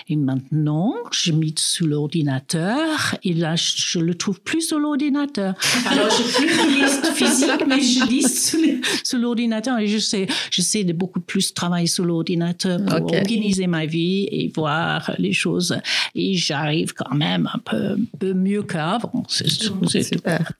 Et 0.09 0.15
maintenant, 0.15 0.93
je 1.11 1.31
mis 1.31 1.53
sur 1.57 1.87
l'ordinateur 1.87 3.15
et 3.23 3.33
là, 3.33 3.55
je, 3.55 3.71
je 3.77 3.99
le 3.99 4.15
trouve 4.15 4.41
plus 4.41 4.61
sur 4.67 4.79
l'ordinateur. 4.79 5.53
Alors, 5.89 6.09
je 6.09 6.23
fais 6.23 6.45
plus 6.45 6.57
de 6.57 6.83
listes 6.83 7.05
physiques, 7.13 7.52
mais 7.67 7.81
je 7.81 8.57
le- 8.57 8.81
sur 9.03 9.17
l'ordinateur 9.19 9.77
et 9.79 9.87
je 9.87 9.97
sais, 9.97 10.27
je 10.51 10.61
sais 10.61 10.83
de 10.83 10.93
beaucoup 10.93 11.19
plus 11.19 11.53
travailler 11.53 11.87
sur 11.87 12.05
l'ordinateur 12.05 12.79
pour 12.85 13.13
organiser 13.13 13.67
ma 13.67 13.85
vie 13.85 14.27
et 14.31 14.51
voir 14.55 15.11
les 15.17 15.33
choses. 15.33 15.77
Et 16.15 16.35
j'arrive 16.35 16.93
quand 16.93 17.13
même 17.15 17.49
un 17.53 17.59
peu, 17.59 17.91
un 17.93 18.17
peu 18.19 18.33
mieux 18.33 18.63
qu'avant. 18.63 19.23
C'est 19.27 19.49
c'est 19.49 19.67
tout. 19.67 19.87
Super. 19.87 20.51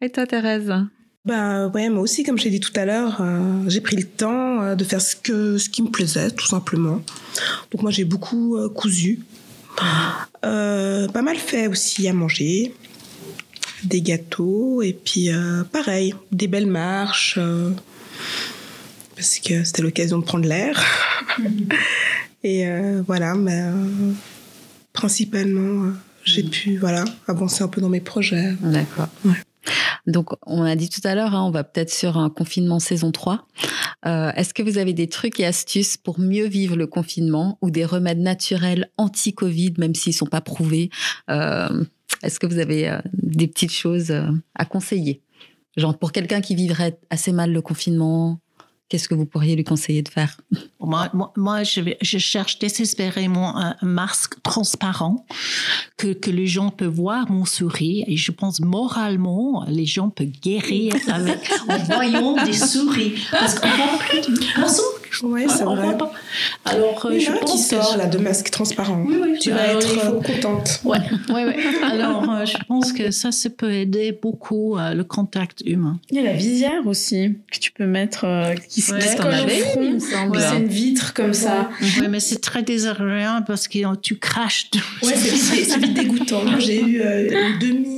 Et 0.00 0.10
toi, 0.10 0.26
Thérèse? 0.26 0.72
Bah 1.24 1.66
ouais, 1.68 1.90
moi 1.90 2.02
aussi, 2.02 2.22
comme 2.22 2.38
je 2.38 2.44
l'ai 2.44 2.50
dit 2.50 2.60
tout 2.60 2.72
à 2.76 2.84
l'heure, 2.86 3.20
euh, 3.20 3.64
j'ai 3.68 3.80
pris 3.80 3.96
le 3.96 4.04
temps 4.04 4.62
euh, 4.62 4.74
de 4.76 4.84
faire 4.84 5.00
ce 5.00 5.14
que 5.16 5.58
ce 5.58 5.68
qui 5.68 5.82
me 5.82 5.90
plaisait, 5.90 6.30
tout 6.30 6.46
simplement. 6.46 7.02
Donc 7.70 7.82
moi, 7.82 7.90
j'ai 7.90 8.04
beaucoup 8.04 8.56
euh, 8.56 8.68
cousu, 8.68 9.20
Euh, 10.44 11.08
pas 11.08 11.22
mal 11.22 11.36
fait 11.36 11.66
aussi 11.66 12.08
à 12.08 12.12
manger, 12.12 12.72
des 13.84 14.02
gâteaux 14.02 14.82
et 14.82 14.92
puis 14.92 15.30
euh, 15.30 15.64
pareil, 15.64 16.14
des 16.32 16.48
belles 16.48 16.66
marches. 16.66 17.36
euh, 17.38 17.70
parce 19.16 19.38
que 19.40 19.64
c'était 19.64 19.82
l'occasion 19.82 20.18
de 20.18 20.24
prendre 20.24 20.46
l'air. 20.48 20.80
et 22.44 22.66
euh, 22.68 23.02
voilà, 23.06 23.34
mais 23.34 23.62
euh, 23.62 24.12
principalement, 24.92 25.92
j'ai 26.24 26.44
pu 26.44 26.76
voilà 26.78 27.04
avancer 27.26 27.62
un 27.64 27.68
peu 27.68 27.80
dans 27.80 27.88
mes 27.88 28.00
projets. 28.00 28.54
D'accord. 28.60 29.08
Ouais. 29.24 29.32
Donc, 30.06 30.30
on 30.46 30.62
a 30.62 30.74
dit 30.76 30.88
tout 30.88 31.00
à 31.04 31.14
l'heure, 31.14 31.34
hein, 31.34 31.42
on 31.44 31.50
va 31.50 31.64
peut-être 31.64 31.92
sur 31.92 32.16
un 32.16 32.30
confinement 32.30 32.78
saison 32.78 33.12
3. 33.12 33.46
Euh, 34.06 34.30
Est-ce 34.36 34.54
que 34.54 34.62
vous 34.62 34.78
avez 34.78 34.94
des 34.94 35.08
trucs 35.08 35.40
et 35.40 35.44
astuces 35.46 35.96
pour 35.98 36.18
mieux 36.18 36.46
vivre 36.46 36.76
le 36.76 36.86
confinement 36.86 37.58
ou 37.60 37.70
des 37.70 37.84
remèdes 37.84 38.20
naturels 38.20 38.90
anti-Covid, 38.96 39.74
même 39.78 39.94
s'ils 39.94 40.14
sont 40.14 40.26
pas 40.26 40.40
prouvés 40.40 40.90
Euh, 41.28 41.84
Est-ce 42.22 42.40
que 42.40 42.46
vous 42.46 42.58
avez 42.58 42.88
euh, 42.88 42.98
des 43.12 43.46
petites 43.46 43.72
choses 43.72 44.10
euh, 44.10 44.26
à 44.54 44.64
conseiller? 44.64 45.22
Genre, 45.76 45.96
pour 45.96 46.12
quelqu'un 46.12 46.40
qui 46.40 46.54
vivrait 46.54 46.98
assez 47.10 47.32
mal 47.32 47.52
le 47.52 47.62
confinement, 47.62 48.40
qu'est-ce 48.88 49.08
que 49.08 49.14
vous 49.14 49.26
pourriez 49.26 49.54
lui 49.54 49.64
conseiller 49.64 50.02
de 50.02 50.08
faire? 50.08 50.40
Moi, 50.80 51.10
moi, 51.36 51.62
je, 51.62 52.18
cherche 52.18 52.58
désespérément 52.58 53.56
un 53.56 53.76
masque 53.82 54.42
transparent 54.42 55.26
que, 55.96 56.16
les 56.30 56.46
gens 56.46 56.70
peuvent 56.70 56.94
voir 56.94 57.30
mon 57.30 57.44
sourire. 57.44 58.04
Et 58.08 58.16
je 58.16 58.32
pense 58.32 58.60
moralement, 58.60 59.64
les 59.68 59.86
gens 59.86 60.10
peuvent 60.10 60.26
guérir 60.26 60.94
en 61.68 61.78
voyant 61.84 62.44
des 62.44 62.52
souris. 62.52 63.14
Parce 63.30 63.58
qu'on 63.58 63.68
voit 63.68 63.98
plus 64.08 64.20
de 65.10 65.14
façon, 65.14 65.26
Ouais, 65.28 65.44
c'est 65.48 65.64
on 65.64 65.74
vrai. 65.74 65.96
pas. 65.98 66.12
Alors, 66.64 67.06
euh, 67.06 67.18
je 67.18 67.32
qui 67.32 67.38
pense 67.40 67.68
que 67.68 67.76
sort 67.76 67.92
je- 67.94 67.98
là 67.98 68.06
de 68.06 68.18
masque 68.18 68.50
transparent. 68.50 69.04
Oui, 69.06 69.16
oui, 69.20 69.38
tu 69.40 69.50
vas 69.50 69.62
alors, 69.62 69.82
être 69.82 69.88
faut- 69.88 70.16
euh, 70.16 70.20
contente. 70.20 70.80
Ouais, 70.84 70.98
ouais, 71.30 71.44
ouais. 71.46 71.56
Alors, 71.82 72.30
euh, 72.30 72.44
je 72.44 72.56
pense 72.66 72.92
que 72.92 73.10
ça, 73.10 73.32
ça 73.32 73.50
peut 73.50 73.72
aider 73.72 74.12
beaucoup 74.12 74.76
euh, 74.76 74.94
le 74.94 75.04
contact 75.04 75.62
humain. 75.66 75.98
Il 76.10 76.16
y 76.16 76.20
a 76.20 76.22
la 76.24 76.32
visière 76.34 76.86
aussi 76.86 77.34
que 77.50 77.58
tu 77.58 77.72
peux 77.72 77.86
mettre 77.86 78.24
euh, 78.24 78.54
qui 78.68 78.80
se 78.80 78.92
Ouais, 78.92 78.98
qui 79.00 79.08
se 79.08 79.16
t'en 79.16 79.22
colle 79.24 79.32
au 79.32 79.42
avais 79.42 79.58
front. 79.60 79.80
une, 79.82 79.86
il 79.88 79.94
me 79.94 79.98
semble. 80.00 80.32
Puis 80.32 80.42
C'est 80.48 80.56
une 80.58 80.66
vitre 80.68 81.14
comme 81.14 81.34
ça. 81.34 81.68
Ouais, 82.00 82.08
mais 82.08 82.20
c'est 82.20 82.40
très 82.40 82.62
désagréable 82.62 83.44
parce 83.46 83.68
que 83.68 83.78
euh, 83.78 83.94
tu 84.00 84.16
craches. 84.16 84.70
Ouais, 85.02 85.14
c'est 85.14 85.78
vite, 85.78 85.94
dégoûtant. 85.94 86.42
J'ai 86.58 86.82
eu 86.82 87.00
euh, 87.00 87.28
une 87.52 87.58
demi 87.58 87.97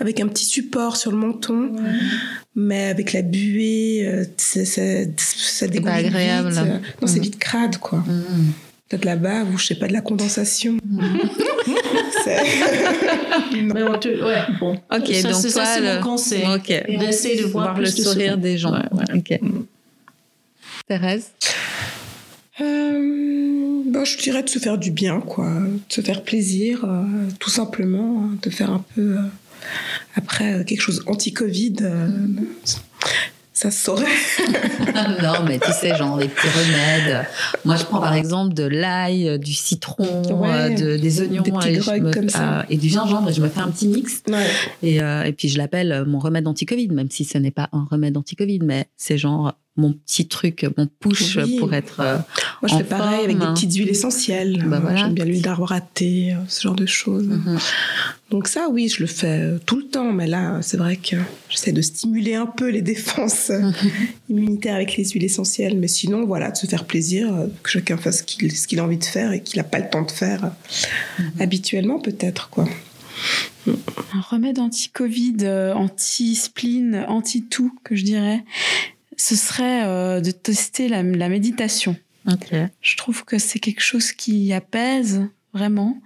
avec 0.00 0.20
un 0.20 0.28
petit 0.28 0.44
support 0.44 0.96
sur 0.96 1.10
le 1.10 1.16
menton, 1.16 1.72
mais 2.54 2.84
avec 2.88 3.12
la 3.12 3.22
buée, 3.22 4.06
euh, 4.06 4.24
ça, 4.36 4.64
ça, 4.64 4.82
ça 5.16 5.66
pas 5.66 5.72
dégouline 5.72 6.06
agréable. 6.06 6.50
vite. 6.50 6.58
Euh, 6.58 6.78
Non, 7.02 7.06
c'est 7.06 7.18
Mm. 7.18 7.22
vite 7.22 7.38
crade, 7.38 7.76
quoi. 7.78 7.98
Mm. 8.00 8.52
Peut-être 8.88 9.04
la 9.04 9.16
bave 9.16 9.52
ou 9.52 9.58
je 9.58 9.66
sais 9.66 9.74
pas 9.74 9.86
de 9.86 9.92
la 9.92 10.00
condensation. 10.00 10.78
C'est- 12.24 12.42
Mais 13.62 13.82
on 13.82 13.98
te- 13.98 14.08
ouais, 14.24 14.42
bon. 14.58 14.72
Ok, 14.94 15.14
ça, 15.14 15.30
donc 15.30 15.40
c'est, 15.42 15.50
ça, 15.50 15.64
c'est 15.66 15.80
le- 15.80 15.96
mon 15.96 16.02
conseil. 16.02 16.42
Ok. 16.54 16.68
D'essayer 16.98 17.36
de 17.42 17.46
voir, 17.46 17.66
Voir 17.66 17.78
le 17.78 17.84
de 17.84 17.90
sourire 17.90 18.12
sourire. 18.12 18.38
des 18.38 18.56
gens. 18.58 18.72
Ouais, 18.72 18.84
ouais. 18.92 19.18
Ok. 19.18 19.40
Thérèse 20.88 21.26
Euh, 22.60 23.82
bah, 23.86 24.04
je 24.04 24.16
dirais 24.16 24.42
de 24.42 24.48
se 24.48 24.58
faire 24.58 24.78
du 24.78 24.90
bien, 24.90 25.20
quoi. 25.20 25.48
De 25.50 25.78
se 25.92 26.00
faire 26.00 26.22
plaisir, 26.22 26.84
euh, 26.84 27.04
tout 27.38 27.50
simplement. 27.50 28.24
hein, 28.24 28.36
de 28.42 28.50
faire 28.50 28.70
un 28.70 28.84
peu. 28.94 29.16
euh, 29.18 29.20
après, 30.16 30.54
euh, 30.54 30.64
quelque 30.64 30.80
chose 30.80 31.02
anti-Covid, 31.06 31.74
euh, 31.82 32.08
ça 33.52 33.70
se 33.72 33.82
saurait. 33.84 34.04
non, 35.22 35.42
mais 35.46 35.58
tu 35.58 35.72
sais, 35.72 35.96
genre 35.96 36.16
des 36.16 36.28
petits 36.28 36.46
remèdes. 36.48 37.26
Moi, 37.64 37.74
je 37.76 37.84
prends 37.84 38.00
par 38.00 38.14
exemple 38.14 38.54
de 38.54 38.62
l'ail, 38.64 39.28
euh, 39.28 39.38
du 39.38 39.52
citron, 39.52 40.22
Ouais, 40.32 40.74
de- 40.74 40.96
des 40.96 41.20
oignons 41.22 41.42
des 41.42 41.50
et, 41.50 42.00
me- 42.00 42.12
comme 42.12 42.28
ça. 42.28 42.60
euh, 42.60 42.62
et 42.70 42.76
du 42.76 42.88
gingembre. 42.88 43.30
Et 43.30 43.32
je 43.32 43.40
me 43.40 43.48
fais 43.48 43.60
un 43.60 43.70
petit 43.70 43.88
mix. 43.88 44.22
Ouais. 44.28 44.46
Et, 44.82 45.02
euh, 45.02 45.24
et 45.24 45.32
puis, 45.32 45.48
je 45.48 45.58
l'appelle 45.58 46.04
mon 46.06 46.20
remède 46.20 46.46
anti-Covid, 46.46 46.88
même 46.88 47.10
si 47.10 47.24
ce 47.24 47.36
n'est 47.38 47.50
pas 47.50 47.68
un 47.72 47.84
remède 47.90 48.16
anti-Covid, 48.16 48.60
mais 48.62 48.86
c'est 48.96 49.18
genre 49.18 49.54
mon 49.78 49.92
petit 49.94 50.26
truc, 50.28 50.66
mon 50.76 50.86
push 51.00 51.36
Oui. 51.36 51.56
pour 51.58 51.72
être. 51.72 52.00
euh, 52.00 52.18
Moi, 52.60 52.68
je 52.68 52.74
En 52.74 52.78
fais 52.78 52.84
pareil 52.84 53.24
avec 53.24 53.36
des 53.38 53.42
forme. 53.42 53.54
petites 53.54 53.74
huiles 53.74 53.88
essentielles. 53.88 54.64
Bah 54.66 54.80
voilà. 54.80 54.96
J'aime 54.96 55.14
bien 55.14 55.24
l'huile 55.24 55.40
d'arbre 55.42 55.72
à 55.72 55.80
thé, 55.80 56.32
euh, 56.32 56.36
ce 56.48 56.62
genre 56.62 56.74
de 56.74 56.84
choses. 56.86 57.24
mhm. 57.26 57.58
Donc 58.30 58.46
ça, 58.48 58.68
oui, 58.70 58.88
je 58.88 59.00
le 59.00 59.06
fais 59.06 59.40
euh, 59.40 59.58
tout 59.64 59.76
le 59.76 59.84
temps. 59.86 60.12
Mais 60.12 60.26
là, 60.26 60.58
c'est 60.60 60.76
vrai 60.76 60.96
que 60.96 61.16
j'essaie 61.48 61.72
de 61.72 61.80
stimuler 61.80 62.34
un 62.34 62.44
peu 62.46 62.68
les 62.68 62.82
défenses 62.82 63.50
euh, 63.50 63.70
immunitaires 64.28 64.74
avec 64.74 64.96
les 64.96 65.04
huiles 65.08 65.24
essentielles. 65.24 65.78
Mais 65.78 65.88
sinon, 65.88 66.26
voilà, 66.26 66.50
de 66.50 66.56
se 66.56 66.66
faire 66.66 66.84
plaisir, 66.84 67.32
que 67.62 67.70
chacun 67.70 67.96
fasse 67.96 68.18
ce 68.18 68.22
qu'il 68.24 68.50
ce 68.54 68.66
qu'il 68.66 68.80
a 68.80 68.84
envie 68.84 68.98
de 68.98 69.04
faire 69.04 69.32
et 69.32 69.42
qu'il 69.42 69.56
n'a 69.58 69.64
pas 69.64 69.78
le 69.78 69.88
temps 69.88 70.02
de 70.02 70.10
faire 70.10 70.44
euh, 71.20 71.22
habituellement, 71.40 72.00
peut-être, 72.00 72.50
quoi. 72.50 72.68
Un 73.66 74.20
remède 74.30 74.58
anti-Covid, 74.58 75.46
anti-spleen, 75.74 77.04
anti-tout, 77.08 77.72
que 77.84 77.96
je 77.96 78.04
dirais, 78.04 78.44
ce 79.18 79.36
serait 79.36 79.84
euh, 79.84 80.20
de 80.22 80.30
tester 80.30 80.88
la, 80.88 81.02
la 81.02 81.28
méditation. 81.28 81.96
Je 82.80 82.96
trouve 82.96 83.24
que 83.24 83.38
c'est 83.38 83.58
quelque 83.58 83.80
chose 83.80 84.12
qui 84.12 84.52
apaise 84.52 85.22
vraiment, 85.54 85.98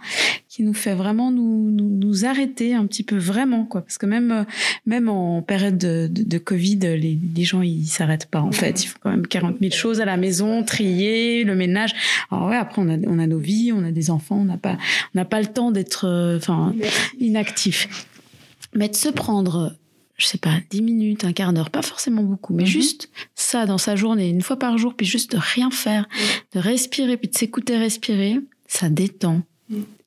qui 0.49 0.63
nous 0.63 0.73
fait 0.73 0.95
vraiment 0.95 1.33
nous, 1.33 1.71
nous, 1.71 1.89
nous, 1.89 2.25
arrêter 2.25 2.75
un 2.75 2.87
petit 2.87 3.03
peu 3.03 3.17
vraiment, 3.17 3.65
quoi. 3.65 3.83
Parce 3.83 3.99
que 3.99 4.07
même, 4.07 4.47
même 4.87 5.09
en 5.09 5.43
période 5.43 5.77
de, 5.77 6.09
de, 6.11 6.23
de 6.23 6.39
Covid, 6.39 6.79
les, 6.79 7.19
les, 7.35 7.45
gens, 7.45 7.61
ils 7.61 7.87
s'arrêtent 7.87 8.27
pas, 8.31 8.41
en 8.41 8.53
fait. 8.53 8.85
Il 8.85 8.87
faut 8.87 8.99
quand 9.03 9.11
même 9.11 9.27
40 9.27 9.57
000 9.61 9.73
choses 9.73 10.01
à 10.01 10.05
la 10.05 10.17
maison, 10.17 10.63
trier, 10.63 11.43
le 11.43 11.57
ménage. 11.57 11.93
Alors 12.31 12.49
ouais, 12.49 12.57
après, 12.57 12.81
on 12.81 12.89
a, 12.89 12.97
on 13.07 13.19
a 13.19 13.27
nos 13.27 13.41
vies, 13.41 13.73
on 13.75 13.85
a 13.85 13.91
des 13.91 14.11
enfants, 14.11 14.39
on 14.39 14.45
n'a 14.45 14.59
pas, 14.59 14.79
on 15.15 15.19
n'a 15.19 15.25
pas 15.25 15.41
le 15.41 15.49
temps 15.49 15.73
d'être, 15.73 16.07
euh, 16.07 16.37
enfin, 16.37 16.73
inactif. 17.19 18.07
Mais 18.75 18.89
de 18.89 18.95
se 18.95 19.09
prendre 19.09 19.77
je 20.17 20.27
sais 20.27 20.39
pas, 20.39 20.57
10 20.71 20.83
minutes, 20.83 21.25
un 21.25 21.33
quart 21.33 21.53
d'heure, 21.53 21.71
pas 21.71 21.83
forcément 21.83 22.23
beaucoup, 22.23 22.55
mais 22.55 22.65
mm 22.65 22.67
-hmm. 22.67 22.81
juste 22.81 23.11
ça 23.35 23.67
dans 23.67 23.79
sa 23.79 23.97
journée, 23.97 24.29
une 24.29 24.43
fois 24.43 24.59
par 24.59 24.79
jour, 24.79 24.95
puis 24.95 25.07
juste 25.07 25.33
de 25.33 25.39
rien 25.55 25.71
faire, 25.71 26.09
de 26.55 26.61
respirer, 26.61 27.17
puis 27.17 27.29
de 27.29 27.37
s'écouter 27.37 27.77
respirer, 27.77 28.41
ça 28.67 28.89
détend. 28.89 29.43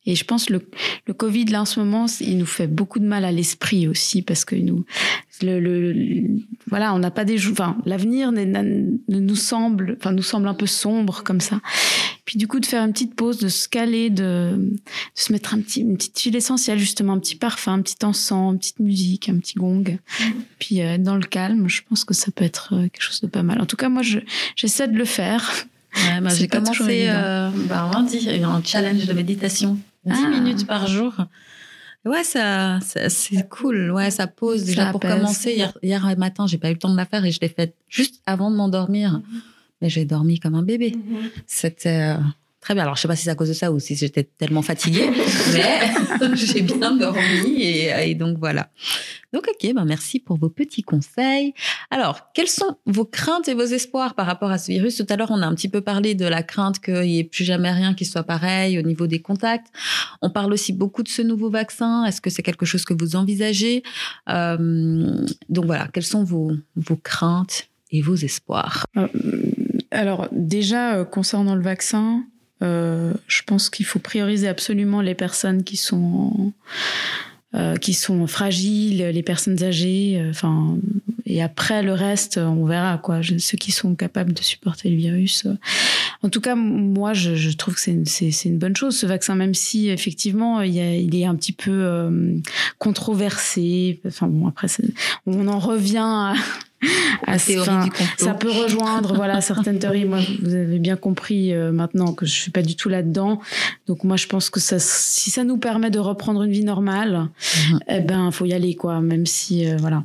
Et 0.08 0.16
je 0.16 0.24
pense 0.24 0.50
le 0.50 0.60
le 1.08 1.14
Covid 1.14 1.46
là 1.46 1.62
en 1.62 1.66
ce 1.66 1.80
moment, 1.80 2.06
il 2.20 2.38
nous 2.38 2.46
fait 2.46 2.68
beaucoup 2.68 3.00
de 3.00 3.06
mal 3.06 3.26
à 3.26 3.32
l'esprit 3.32 3.88
aussi 3.88 4.22
parce 4.22 4.46
que 4.46 4.56
nous 4.56 4.86
le, 5.42 5.60
le 5.60 5.78
voilà, 6.68 6.94
on 6.94 7.00
n'a 7.00 7.12
pas 7.12 7.26
des 7.26 7.38
enfin 7.50 7.78
l'avenir 7.86 8.32
ne 8.32 9.20
nous 9.20 9.36
semble 9.36 9.98
enfin 10.00 10.12
nous 10.12 10.24
semble 10.24 10.48
un 10.48 10.54
peu 10.54 10.68
sombre 10.68 11.24
comme 11.24 11.42
ça. 11.42 11.60
Puis 12.26 12.40
du 12.40 12.48
coup 12.48 12.60
de 12.60 12.66
faire 12.66 12.84
une 12.84 12.92
petite 12.92 13.16
pause, 13.16 13.38
de 13.38 13.48
se 13.48 13.70
caler, 13.70 14.10
de, 14.10 14.56
de 14.58 14.80
se 15.14 15.32
mettre 15.32 15.54
un 15.54 15.62
petit 15.62 15.82
une 15.82 15.96
petite 15.96 16.20
huile 16.20 16.36
essentielle 16.36 16.80
justement, 16.80 17.14
un 17.14 17.20
petit 17.20 17.36
parfum, 17.36 17.74
un 17.74 17.82
petit 17.82 18.04
encens, 18.04 18.54
une 18.54 18.60
petite 18.60 18.80
musique, 18.80 19.30
un 19.30 19.38
petit 19.38 19.54
gong. 19.54 19.84
Mmh. 20.20 20.24
Puis 20.58 20.82
euh, 20.82 20.98
dans 20.98 21.16
le 21.16 21.24
calme, 21.24 21.70
je 21.70 21.82
pense 21.88 22.04
que 22.04 22.16
ça 22.16 22.32
peut 22.32 22.44
être 22.44 22.74
euh, 22.74 22.82
quelque 22.84 23.02
chose 23.02 23.22
de 23.22 23.28
pas 23.28 23.44
mal. 23.44 23.62
En 23.62 23.68
tout 23.68 23.78
cas, 23.78 23.90
moi 23.90 24.02
je 24.02 24.20
j'essaie 24.56 24.88
de 24.88 24.98
le 24.98 25.06
faire. 25.06 25.54
Ouais, 25.96 26.20
moi 26.20 26.32
j'ai 26.32 26.48
commencé 26.48 27.06
euh, 27.08 27.50
bah, 27.70 27.90
lundi 27.94 28.28
un 28.44 28.64
challenge 28.64 29.06
de 29.06 29.14
méditation 29.14 29.78
10 30.06 30.14
ah. 30.14 30.30
minutes 30.30 30.66
par 30.66 30.88
jour. 30.88 31.14
Ouais, 32.06 32.24
ça, 32.24 32.80
ça 32.82 33.10
c'est 33.10 33.48
cool. 33.50 33.92
Ouais, 33.92 34.12
ça 34.12 34.28
pose. 34.28 34.62
Ça 34.62 34.66
Déjà, 34.66 34.92
pour 34.92 35.00
commencer, 35.00 35.54
hier, 35.54 35.74
hier 35.82 36.18
matin, 36.18 36.46
j'ai 36.48 36.58
pas 36.58 36.70
eu 36.70 36.74
le 36.74 36.80
temps 36.80 36.92
de 36.92 36.98
la 36.98 37.06
faire 37.06 37.24
et 37.26 37.32
je 37.32 37.40
l'ai 37.40 37.50
faite 37.50 37.76
juste 37.88 38.22
avant 38.26 38.52
de 38.52 38.56
m'endormir. 38.56 39.14
Mm. 39.14 39.42
Mais 39.82 39.90
j'ai 39.90 40.06
dormi 40.06 40.40
comme 40.40 40.56
un 40.56 40.64
bébé. 40.64 40.92
Mm 40.96 41.00
-hmm. 41.00 41.30
C'était 41.48 42.16
euh, 42.16 42.18
très 42.62 42.74
bien. 42.74 42.84
Alors, 42.84 42.96
je 42.96 43.02
sais 43.02 43.08
pas 43.08 43.16
si 43.16 43.24
c'est 43.26 43.30
à 43.30 43.36
cause 43.36 43.50
de 43.50 43.54
ça 43.54 43.72
ou 43.72 43.80
si 43.80 43.96
j'étais 43.96 44.24
tellement 44.24 44.64
fatiguée, 44.64 45.08
mais 45.54 46.36
j'ai 46.36 46.62
bien 46.62 46.92
dormi 46.96 47.62
et, 47.62 48.10
et, 48.10 48.16
donc 48.16 48.40
voilà. 48.40 48.70
Donc, 49.34 49.44
ok, 49.48 49.74
ben 49.74 49.86
merci 49.86 50.20
pour 50.20 50.38
vos 50.38 50.50
petits 50.50 50.82
conseils. 50.82 51.54
Alors, 51.92 52.16
quelles 52.34 52.48
sont 52.62 52.78
vos 52.86 53.06
craintes 53.06 53.48
et 53.52 53.54
vos 53.54 53.70
espoirs 53.80 54.16
par 54.16 54.26
rapport 54.26 54.50
à 54.50 54.58
ce 54.58 54.72
virus? 54.72 54.96
Tout 54.98 55.06
à 55.10 55.16
l'heure, 55.18 55.32
on 55.38 55.42
a 55.42 55.48
un 55.52 55.54
petit 55.54 55.72
peu 55.76 55.82
parlé 55.82 56.16
de 56.16 56.26
la 56.26 56.42
crainte 56.42 56.80
qu'il 56.80 57.02
n'y 57.12 57.20
ait 57.20 57.30
plus 57.36 57.44
jamais 57.44 57.72
rien 57.72 57.94
qui 57.94 58.06
soit 58.06 58.24
pareil 58.24 58.80
au 58.80 58.82
niveau 58.82 59.08
des 59.08 59.22
contacts. 59.30 59.68
On 60.22 60.30
parle 60.32 60.52
aussi 60.54 60.72
beaucoup 60.74 61.04
de 61.04 61.10
ce 61.18 61.22
nouveau 61.22 61.50
vaccin. 61.62 62.06
Est-ce 62.06 62.20
que 62.22 62.30
c'est 62.30 62.44
quelque 62.50 62.66
chose 62.66 62.84
que 62.86 62.96
vous 63.02 63.16
envisagez? 63.16 63.84
Euh, 64.30 65.26
Donc 65.50 65.66
voilà, 65.66 65.86
quelles 65.94 66.10
sont 66.16 66.24
vos, 66.24 66.52
vos 66.76 66.98
craintes 66.98 67.68
et 67.92 68.02
vos 68.02 68.16
espoirs? 68.16 68.86
Euh, 68.98 69.08
Alors 69.96 70.28
déjà, 70.32 70.96
euh, 70.96 71.06
concernant 71.06 71.56
le 71.56 71.62
vaccin, 71.62 72.24
euh, 72.62 73.14
je 73.28 73.42
pense 73.44 73.70
qu'il 73.70 73.86
faut 73.86 74.00
prioriser 74.00 74.48
absolument 74.48 75.02
les 75.02 75.16
personnes 75.16 75.64
qui 75.64 75.78
sont 75.78 76.54
euh, 77.56 77.78
qui 77.78 77.94
sont 77.94 78.28
fragiles, 78.28 78.98
les 78.98 79.24
personnes 79.24 79.64
âgées, 79.64 80.22
enfin 80.30 80.78
et 81.26 81.42
après 81.42 81.82
le 81.82 81.94
reste, 81.94 82.38
on 82.38 82.66
verra 82.66 82.98
quoi. 82.98 83.22
Ceux 83.24 83.58
qui 83.58 83.72
sont 83.72 83.96
capables 83.96 84.34
de 84.34 84.42
supporter 84.42 84.90
le 84.90 84.98
virus. 84.98 85.48
En 86.22 86.30
tout 86.30 86.42
cas, 86.42 86.56
moi, 86.56 87.14
je, 87.14 87.56
trouve 87.56 87.76
que 87.76 87.80
c'est 87.80 87.92
une, 87.92 88.06
une 88.46 88.58
bonne 88.58 88.76
chose 88.76 88.98
ce 88.98 89.06
vaccin, 89.06 89.36
même 89.36 89.54
si 89.54 89.90
effectivement 89.90 90.62
il, 90.62 91.16
est 91.16 91.26
un 91.26 91.36
petit 91.36 91.54
peu 91.54 92.12
controversé. 92.78 94.02
Enfin 94.06 94.28
bon, 94.28 94.48
après 94.48 94.68
on 95.26 95.48
en 95.48 95.60
revient 95.60 95.98
à 96.00 96.34
à 97.26 97.38
fin. 97.38 97.90
Ça 98.18 98.34
peut 98.34 98.52
rejoindre 98.52 99.16
voilà 99.16 99.42
certaines 99.42 99.80
théories. 99.80 100.06
Moi, 100.06 100.20
vous 100.42 100.54
avez 100.54 100.80
bien 100.80 100.96
compris 100.96 101.54
euh, 101.54 101.72
maintenant 101.72 102.14
que 102.14 102.26
je 102.26 102.32
suis 102.32 102.52
pas 102.52 102.62
du 102.62 102.76
tout 102.76 102.90
là-dedans. 102.90 103.40
Donc 103.88 104.04
moi, 104.04 104.18
je 104.18 104.28
pense 104.28 104.50
que 104.50 104.60
ça, 104.60 104.78
si 104.80 105.32
ça 105.32 105.44
nous 105.44 105.58
permet 105.58 105.90
de 105.90 106.00
reprendre 106.00 106.44
une 106.44 106.52
vie 106.52 106.64
normale, 106.64 107.14
mm 107.14 107.28
-hmm. 107.28 107.80
eh 107.96 108.02
ben, 108.02 108.32
faut 108.32 108.46
y 108.46 108.54
aller 108.54 108.76
quoi. 108.76 109.02
Même 109.02 109.26
si 109.26 109.68
euh, 109.68 109.78
voilà. 109.80 110.04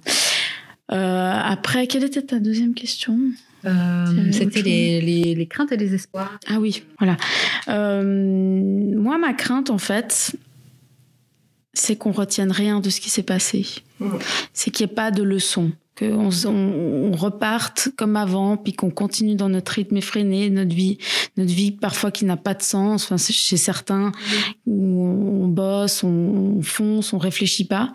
Euh, 0.93 1.33
après, 1.57 1.87
quelle 1.87 2.05
était 2.05 2.23
ta 2.23 2.39
deuxième 2.39 2.75
question? 2.75 3.19
Euh, 3.65 4.33
C'était 4.33 4.63
les, 4.63 5.01
les, 5.01 5.35
les, 5.35 5.47
craintes 5.47 5.73
et 5.73 5.77
les 5.77 5.95
espoirs. 5.95 6.39
Ah 6.49 6.59
oui, 6.59 6.83
voilà. 6.99 7.17
Euh, 7.69 8.03
moi, 8.97 9.19
ma 9.19 9.35
crainte, 9.35 9.71
en 9.71 9.79
fait, 9.79 10.35
c'est 11.73 11.97
qu'on 11.97 12.13
retienne 12.13 12.51
rien 12.51 12.81
de 12.81 12.91
ce 12.91 13.01
qui 13.01 13.11
s'est 13.11 13.23
passé. 13.23 13.67
Mmh. 14.01 14.09
C'est 14.53 14.71
qu'il 14.71 14.87
n'y 14.87 14.93
ait 14.93 14.95
pas 14.95 15.11
de 15.11 15.23
leçon 15.23 15.73
qu'on 16.01 16.31
on, 16.47 17.13
on 17.13 17.13
reparte 17.13 17.91
comme 17.97 18.17
avant, 18.17 18.57
puis 18.57 18.73
qu'on 18.73 18.91
continue 18.91 19.35
dans 19.35 19.49
notre 19.49 19.73
rythme 19.73 19.99
effréné, 19.99 20.51
notre 20.51 20.75
vie, 20.75 20.99
notre 21.37 21.53
vie 21.53 21.73
parfois 21.73 22.11
qui 22.11 22.25
n'a 22.25 22.37
pas 22.37 22.55
de 22.55 22.63
sens. 22.63 23.05
Enfin, 23.05 23.17
chez 23.19 23.57
certains 23.57 24.13
où 24.67 25.45
on, 25.45 25.49
bosse, 25.49 26.03
on, 26.03 26.57
on 26.59 26.63
fonce, 26.63 27.13
on 27.13 27.19
réfléchit 27.19 27.67
pas. 27.67 27.93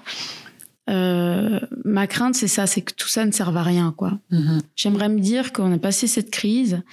Euh, 0.89 1.59
ma 1.83 2.05
crainte, 2.05 2.35
c'est 2.35 2.47
ça, 2.47 2.67
c'est 2.67 2.81
que 2.81 2.93
tout 2.93 3.07
ça 3.07 3.25
ne 3.25 3.31
serve 3.31 3.57
à 3.57 3.63
rien, 3.63 3.93
quoi. 3.97 4.19
Mm-hmm. 4.31 4.61
J'aimerais 4.75 5.09
me 5.09 5.19
dire 5.19 5.51
qu'on 5.51 5.73
a 5.73 5.79
passé 5.79 6.05
cette 6.07 6.29
crise 6.29 6.83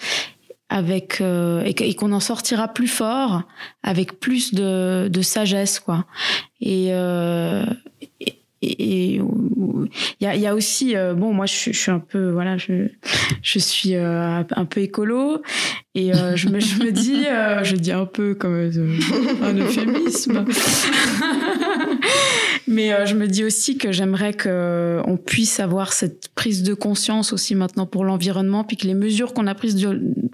avec 0.70 1.20
euh, 1.20 1.62
et 1.64 1.94
qu'on 1.94 2.12
en 2.12 2.20
sortira 2.20 2.68
plus 2.68 2.88
fort, 2.88 3.42
avec 3.82 4.18
plus 4.18 4.54
de, 4.54 5.08
de 5.12 5.22
sagesse, 5.22 5.78
quoi. 5.78 6.06
Et, 6.62 6.88
euh, 6.90 7.66
et 8.62 9.14
il 9.16 9.90
y 10.20 10.26
a, 10.26 10.36
y 10.36 10.46
a 10.46 10.54
aussi 10.54 10.96
euh, 10.96 11.14
bon 11.14 11.32
moi 11.32 11.46
je, 11.46 11.72
je, 11.72 11.78
suis 11.78 11.90
un 11.90 11.98
peu 11.98 12.30
voilà 12.30 12.56
je 12.56 12.88
je 13.42 13.58
suis 13.58 13.94
euh, 13.94 14.42
un 14.50 14.64
peu 14.64 14.80
écolo. 14.80 15.42
Et 15.94 16.14
euh, 16.14 16.36
je 16.36 16.48
me 16.48 16.58
je 16.58 16.82
me 16.82 16.90
dis 16.90 17.26
euh, 17.26 17.62
je 17.64 17.76
dis 17.76 17.92
un 17.92 18.06
peu 18.06 18.34
comme 18.34 18.54
euh, 18.54 18.98
un 19.42 19.54
euphémisme. 19.54 20.46
Mais 22.66 23.06
je 23.06 23.14
me 23.14 23.26
dis 23.26 23.44
aussi 23.44 23.76
que 23.76 23.92
j'aimerais 23.92 24.32
que 24.32 25.02
on 25.04 25.18
puisse 25.18 25.60
avoir 25.60 25.92
cette 25.92 26.30
prise 26.34 26.62
de 26.62 26.72
conscience 26.72 27.34
aussi 27.34 27.54
maintenant 27.54 27.84
pour 27.84 28.04
l'environnement 28.04 28.64
puis 28.64 28.78
que 28.78 28.86
les 28.86 28.94
mesures 28.94 29.34
qu'on 29.34 29.46
a 29.46 29.54
prises 29.54 29.86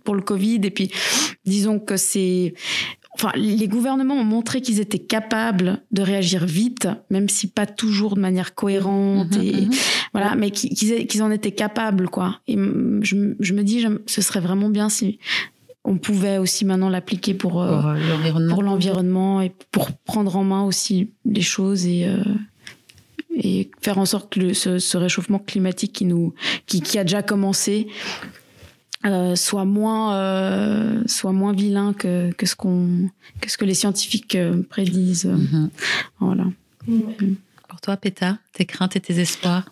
pour 0.04 0.14
le 0.14 0.22
Covid 0.22 0.60
et 0.62 0.70
puis 0.70 0.92
disons 1.44 1.80
que 1.80 1.96
c'est 1.96 2.54
enfin, 3.18 3.32
les 3.36 3.68
gouvernements 3.68 4.14
ont 4.14 4.24
montré 4.24 4.60
qu'ils 4.60 4.80
étaient 4.80 4.98
capables 4.98 5.82
de 5.90 6.02
réagir 6.02 6.46
vite, 6.46 6.88
même 7.10 7.28
si 7.28 7.48
pas 7.48 7.66
toujours 7.66 8.14
de 8.14 8.20
manière 8.20 8.54
cohérente 8.54 9.36
mmh, 9.36 9.42
et 9.42 9.66
mmh. 9.66 9.70
voilà, 10.12 10.34
mais 10.36 10.50
qu'ils 10.50 11.06
qu 11.06 11.20
en 11.20 11.30
étaient 11.30 11.52
capables, 11.52 12.08
quoi. 12.08 12.40
Et 12.46 12.56
je, 12.56 13.34
je 13.38 13.54
me 13.54 13.62
dis, 13.62 13.84
ce 14.06 14.22
serait 14.22 14.40
vraiment 14.40 14.68
bien 14.68 14.88
si 14.88 15.18
on 15.84 15.96
pouvait 15.96 16.38
aussi 16.38 16.64
maintenant 16.64 16.90
l'appliquer 16.90 17.34
pour, 17.34 17.62
euh, 17.62 17.94
pour 18.50 18.62
l'environnement 18.62 19.40
et 19.40 19.52
pour 19.70 19.90
prendre 19.92 20.36
en 20.36 20.44
main 20.44 20.64
aussi 20.64 21.10
les 21.24 21.40
choses 21.40 21.86
et 21.86 22.06
euh, 22.06 22.22
et 23.40 23.70
faire 23.80 23.98
en 23.98 24.04
sorte 24.04 24.32
que 24.32 24.40
le, 24.40 24.54
ce, 24.54 24.80
ce, 24.80 24.96
réchauffement 24.96 25.38
climatique 25.38 25.92
qui 25.92 26.04
nous 26.04 26.34
qui, 26.66 26.80
qui 26.80 26.98
a 26.98 27.04
déjà 27.04 27.22
commencé 27.22 27.86
euh, 29.08 29.36
soit 29.36 29.64
moins 29.64 30.14
euh, 30.14 31.02
soit 31.06 31.32
moins 31.32 31.52
vilain 31.52 31.92
que, 31.92 32.30
que 32.32 32.46
ce 32.46 32.54
qu'on 32.54 33.08
que 33.40 33.50
ce 33.50 33.56
que 33.58 33.64
les 33.64 33.74
scientifiques 33.74 34.34
euh, 34.34 34.62
prédisent. 34.68 35.26
Mm 35.26 35.46
-hmm. 35.50 35.68
voilà. 36.20 36.44
Mm. 36.86 37.34
pour 37.68 37.80
toi 37.80 37.96
Péta 37.96 38.38
tes 38.54 38.64
craintes 38.64 38.96
et 38.96 39.00
tes 39.00 39.18
espoirs? 39.20 39.64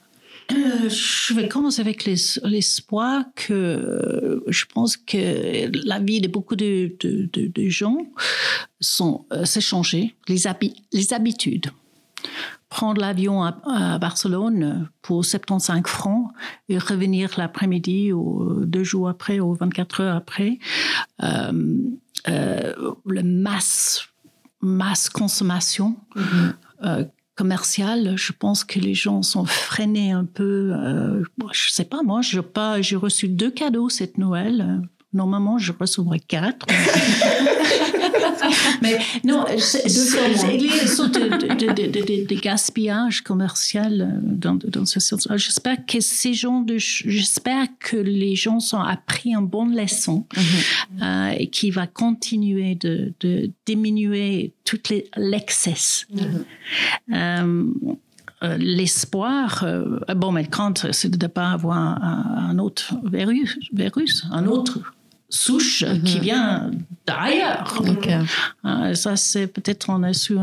Euh, 0.53 0.89
je 0.89 1.35
vais 1.35 1.49
commencer 1.49 1.81
avec 1.81 2.05
l'espoir 2.05 3.25
que 3.35 4.43
je 4.47 4.65
pense 4.73 4.97
que 4.97 5.69
la 5.87 5.99
vie 5.99 6.21
de 6.21 6.29
beaucoup 6.29 6.57
de, 6.57 6.95
de, 7.01 7.29
de, 7.33 7.43
de 7.49 7.69
gens 7.69 7.99
sont 8.81 9.27
euh, 9.33 9.45
s'est 9.45 9.67
changée. 9.73 10.15
Les, 10.29 10.47
habi 10.47 10.69
les 10.93 11.13
habitudes 11.13 11.69
prendre 12.69 13.01
l'avion 13.01 13.43
à, 13.43 13.57
à, 13.65 13.99
Barcelone 13.99 14.89
pour 15.03 15.25
75 15.25 15.83
francs 15.87 16.31
et 16.69 16.79
revenir 16.79 17.31
l'après-midi 17.37 18.13
ou 18.13 18.65
deux 18.65 18.85
jours 18.85 19.09
après 19.09 19.41
ou 19.41 19.55
24 19.55 20.01
heures 20.01 20.17
après. 20.17 20.59
Euh, 21.23 21.79
euh, 22.29 22.73
le 23.05 23.23
masse, 23.23 24.09
masse 24.61 25.09
consommation 25.09 25.97
mm 26.17 26.23
-hmm. 26.23 26.53
euh, 26.85 27.05
commerciale, 27.37 28.17
je 28.17 28.33
pense 28.33 28.65
que 28.65 28.81
les 28.81 28.95
gens 28.95 29.23
sont 29.23 29.45
freinés 29.45 30.11
un 30.11 30.25
peu. 30.25 30.73
Euh, 30.73 31.23
je 31.53 31.71
sais 31.71 31.85
pas, 31.85 32.03
moi, 32.03 32.21
j'ai 32.23 32.43
pas, 32.43 32.81
j'ai 32.81 32.97
reçu 32.97 33.29
deux 33.29 33.51
cadeaux 33.51 33.89
cette 33.91 34.19
Noël 34.19 34.83
Normalement, 35.13 35.59
je 35.59 35.73
recevrais 35.79 36.21
quatre. 36.21 36.67
Mais 38.83 38.99
non, 39.25 39.43
a 39.43 39.53
une 39.53 39.59
sorte 39.59 41.15
de, 41.15 42.41
gaspillage 42.41 43.23
commercial 43.23 44.01
euh, 44.01 44.21
dans, 44.23 44.55
dans 44.55 44.85
ce 44.85 45.01
sens. 45.01 45.29
J'espère 45.37 45.85
que 45.87 46.01
ces 46.01 46.35
gens 46.35 46.61
de, 46.61 46.77
j'espère 46.79 47.67
que 47.79 47.97
les 47.97 48.35
gens 48.35 48.59
ont 48.73 48.81
appris 48.81 49.35
une 49.35 49.47
bonne 49.47 49.77
leçon 49.77 50.27
mm-hmm. 50.35 51.03
euh, 51.03 51.37
et 51.39 51.49
qui 51.49 51.71
va 51.71 51.87
continuer 51.87 52.75
de, 52.75 53.15
diminuer 53.67 54.53
tout 54.65 54.81
l'excès. 55.17 56.05
Mm-hmm. 56.13 56.45
Euh, 58.43 58.59
l'espoir, 58.59 59.65
bon, 60.15 60.31
mais 60.31 60.47
quand 60.47 60.93
c'est 60.93 61.09
de 61.09 61.25
ne 61.25 61.29
pas 61.29 61.53
avoir 61.53 61.79
un, 61.79 62.59
autre 62.59 62.95
virus, 63.03 63.59
virus 63.73 64.27
un 64.31 64.47
autre 64.47 64.79
souche 65.29 65.85
qui 66.05 66.17
mhm. 66.17 66.23
vient 66.23 66.71
d'ailleurs. 67.07 67.83
Euh, 68.65 68.95
ça, 68.95 69.17
c'est 69.17 69.47
peut-être 69.47 69.91
on 69.91 70.03
est 70.05 70.15
sur, 70.15 70.43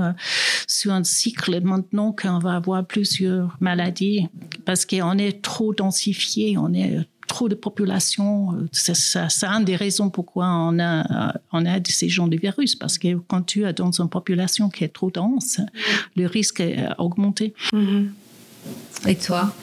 sur 0.67 0.93
un 0.93 1.03
cycle 1.03 1.61
maintenant 1.61 2.11
qu'on 2.11 2.39
va 2.39 2.55
avoir 2.55 2.85
plusieurs 2.85 3.55
maladies 3.59 4.27
parce 4.65 4.85
qu'on 4.85 5.17
est 5.17 5.41
trop 5.41 5.73
densifié, 5.73 6.57
on 6.57 6.73
est 6.73 6.99
trop 7.27 7.47
de 7.49 7.55
population. 7.55 8.67
C'est 8.71 9.45
une 9.45 9.63
des 9.63 9.75
raisons 9.75 10.09
pourquoi 10.09 10.47
on 10.47 10.79
a, 10.79 11.33
on 11.51 11.65
a 11.65 11.79
ces 11.87 12.09
genres 12.09 12.27
de 12.27 12.37
virus 12.37 12.75
parce 12.75 12.97
que 12.97 13.15
quand 13.27 13.43
tu 13.43 13.65
es 13.65 13.73
dans 13.73 13.91
une 13.91 14.09
population 14.09 14.69
qui 14.69 14.83
est 14.83 14.93
trop 14.93 15.11
dense, 15.11 15.59
le 16.15 16.27
risque 16.27 16.59
est 16.59 16.85
augmenté. 16.97 17.53
Mhm. 17.71 18.13
Et 19.07 19.15
toi? 19.15 19.53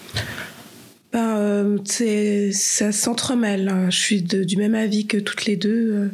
Ben, 1.12 1.36
euh, 1.36 1.78
c'est, 1.84 2.52
ça 2.52 2.92
s'entremêle. 2.92 3.68
Hein. 3.68 3.90
Je 3.90 3.98
suis 3.98 4.22
du 4.22 4.56
même 4.56 4.76
avis 4.76 5.06
que 5.06 5.16
toutes 5.16 5.44
les 5.44 5.56
deux. 5.56 5.92
Euh. 5.92 6.08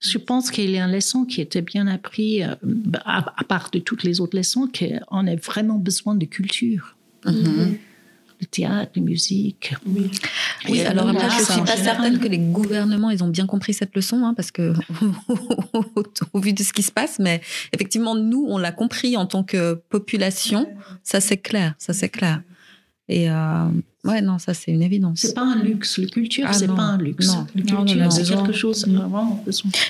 Je 0.00 0.16
pense 0.16 0.50
qu'il 0.50 0.70
y 0.70 0.78
a 0.78 0.84
une 0.84 0.92
leçon 0.92 1.24
qui 1.24 1.42
était 1.42 1.60
bien 1.60 1.86
apprise, 1.86 2.44
euh, 2.44 2.98
à, 3.04 3.44
part 3.46 3.70
de 3.70 3.78
toutes 3.78 4.04
les 4.04 4.20
autres 4.20 4.36
leçons, 4.36 4.66
qu'on 4.66 5.26
a 5.26 5.36
vraiment 5.36 5.76
besoin 5.76 6.14
de 6.14 6.24
culture. 6.24 6.96
Mm-hmm. 7.24 7.78
Le 8.40 8.46
théâtre, 8.46 8.92
la 8.94 9.02
musique. 9.02 9.74
Oui, 9.84 10.10
oui 10.68 10.80
alors 10.82 11.08
après, 11.08 11.28
je 11.28 11.40
ne 11.40 11.44
suis 11.44 11.60
pas 11.62 11.76
certaine 11.76 12.20
que 12.20 12.28
les 12.28 12.38
gouvernements 12.38 13.10
ils 13.10 13.24
ont 13.24 13.28
bien 13.28 13.46
compris 13.46 13.74
cette 13.74 13.96
leçon, 13.96 14.24
hein, 14.24 14.32
parce 14.32 14.52
que 14.52 14.72
au 16.32 16.38
vu 16.38 16.52
de 16.52 16.62
ce 16.62 16.72
qui 16.72 16.84
se 16.84 16.92
passe, 16.92 17.18
mais 17.18 17.42
effectivement, 17.72 18.14
nous, 18.14 18.46
on 18.48 18.56
l'a 18.56 18.70
compris 18.70 19.16
en 19.16 19.26
tant 19.26 19.42
que 19.42 19.74
population, 19.74 20.68
ça 21.02 21.20
c'est 21.20 21.38
clair, 21.38 21.74
ça 21.78 21.92
c'est 21.92 22.08
clair. 22.08 22.40
Et 23.10 23.30
euh, 23.30 23.68
ouais, 24.04 24.20
non, 24.20 24.38
ça 24.38 24.52
c'est 24.52 24.70
une 24.70 24.82
évidence. 24.82 25.20
C'est 25.20 25.34
pas 25.34 25.44
un 25.44 25.62
luxe. 25.62 25.98
La 25.98 26.06
culture, 26.08 26.44
ah, 26.46 26.52
c'est 26.52 26.66
pas 26.66 26.82
un 26.82 26.98
luxe. 26.98 27.28
Non, 27.28 27.46
la 27.54 27.62
culture, 27.62 28.12
c'est 28.12 28.24
quelque 28.24 28.52
chose. 28.52 28.86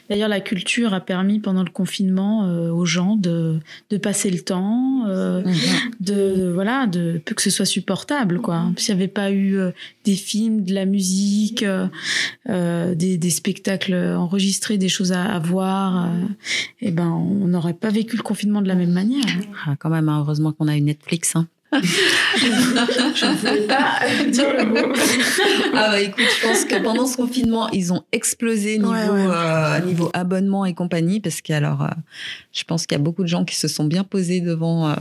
D'ailleurs, 0.08 0.28
la 0.28 0.40
culture 0.40 0.94
a 0.94 1.00
permis 1.00 1.40
pendant 1.40 1.64
le 1.64 1.70
confinement 1.70 2.46
euh, 2.46 2.70
aux 2.70 2.84
gens 2.84 3.16
de, 3.16 3.58
de 3.90 3.96
passer 3.96 4.30
le 4.30 4.38
temps, 4.38 5.04
euh, 5.08 5.42
mhm. 5.42 5.54
de 5.98 6.52
voilà, 6.54 6.86
de 6.86 7.20
que 7.24 7.42
ce 7.42 7.50
soit 7.50 7.66
supportable, 7.66 8.40
quoi. 8.40 8.70
S'il 8.76 8.94
n'y 8.94 9.00
avait 9.00 9.08
pas 9.08 9.32
eu 9.32 9.56
euh, 9.56 9.72
des 10.04 10.14
films, 10.14 10.62
de 10.62 10.74
la 10.74 10.84
musique, 10.84 11.64
des, 12.46 13.18
des, 13.18 13.30
spectacles 13.30 13.94
enregistrés, 13.94 14.78
des 14.78 14.88
choses 14.88 15.12
à, 15.12 15.38
voir, 15.40 16.08
et 16.80 16.88
eh 16.88 16.90
ben, 16.92 17.08
on 17.08 17.48
n'aurait 17.48 17.74
pas 17.74 17.90
vécu 17.90 18.16
le 18.16 18.22
confinement 18.22 18.62
de 18.62 18.68
la 18.68 18.74
même 18.74 18.92
manière. 18.92 19.24
Ah, 19.66 19.74
quand 19.76 19.90
même, 19.90 20.08
hein, 20.08 20.20
heureusement 20.20 20.52
qu'on 20.52 20.68
a 20.68 20.76
eu 20.76 20.80
Netflix. 20.80 21.36
Hein 21.36 21.48
je 21.72 23.26
ne 23.26 23.34
voulais 23.36 23.66
pas 23.66 23.98
dire 24.30 24.54
le 24.56 24.64
mot. 24.64 24.94
ah 25.74 25.90
bah 25.90 26.00
écoute, 26.00 26.24
je 26.40 26.46
pense 26.46 26.64
que 26.64 26.82
pendant 26.82 27.06
ce 27.06 27.16
confinement, 27.16 27.68
ils 27.70 27.92
ont 27.92 28.04
explosé 28.12 28.78
niveau, 28.78 28.92
euh, 28.94 29.80
niveau 29.80 30.10
abonnement 30.14 30.64
et 30.64 30.74
compagnie, 30.74 31.20
parce 31.20 31.42
qu'alors, 31.42 31.82
euh, 31.82 31.88
je 32.52 32.64
pense 32.64 32.86
qu'il 32.86 32.96
y 32.96 33.00
a 33.00 33.04
beaucoup 33.04 33.22
de 33.22 33.28
gens 33.28 33.44
qui 33.44 33.54
se 33.54 33.68
sont 33.68 33.84
bien 33.84 34.02
posés 34.02 34.40
devant 34.40 34.88
euh, 34.88 34.94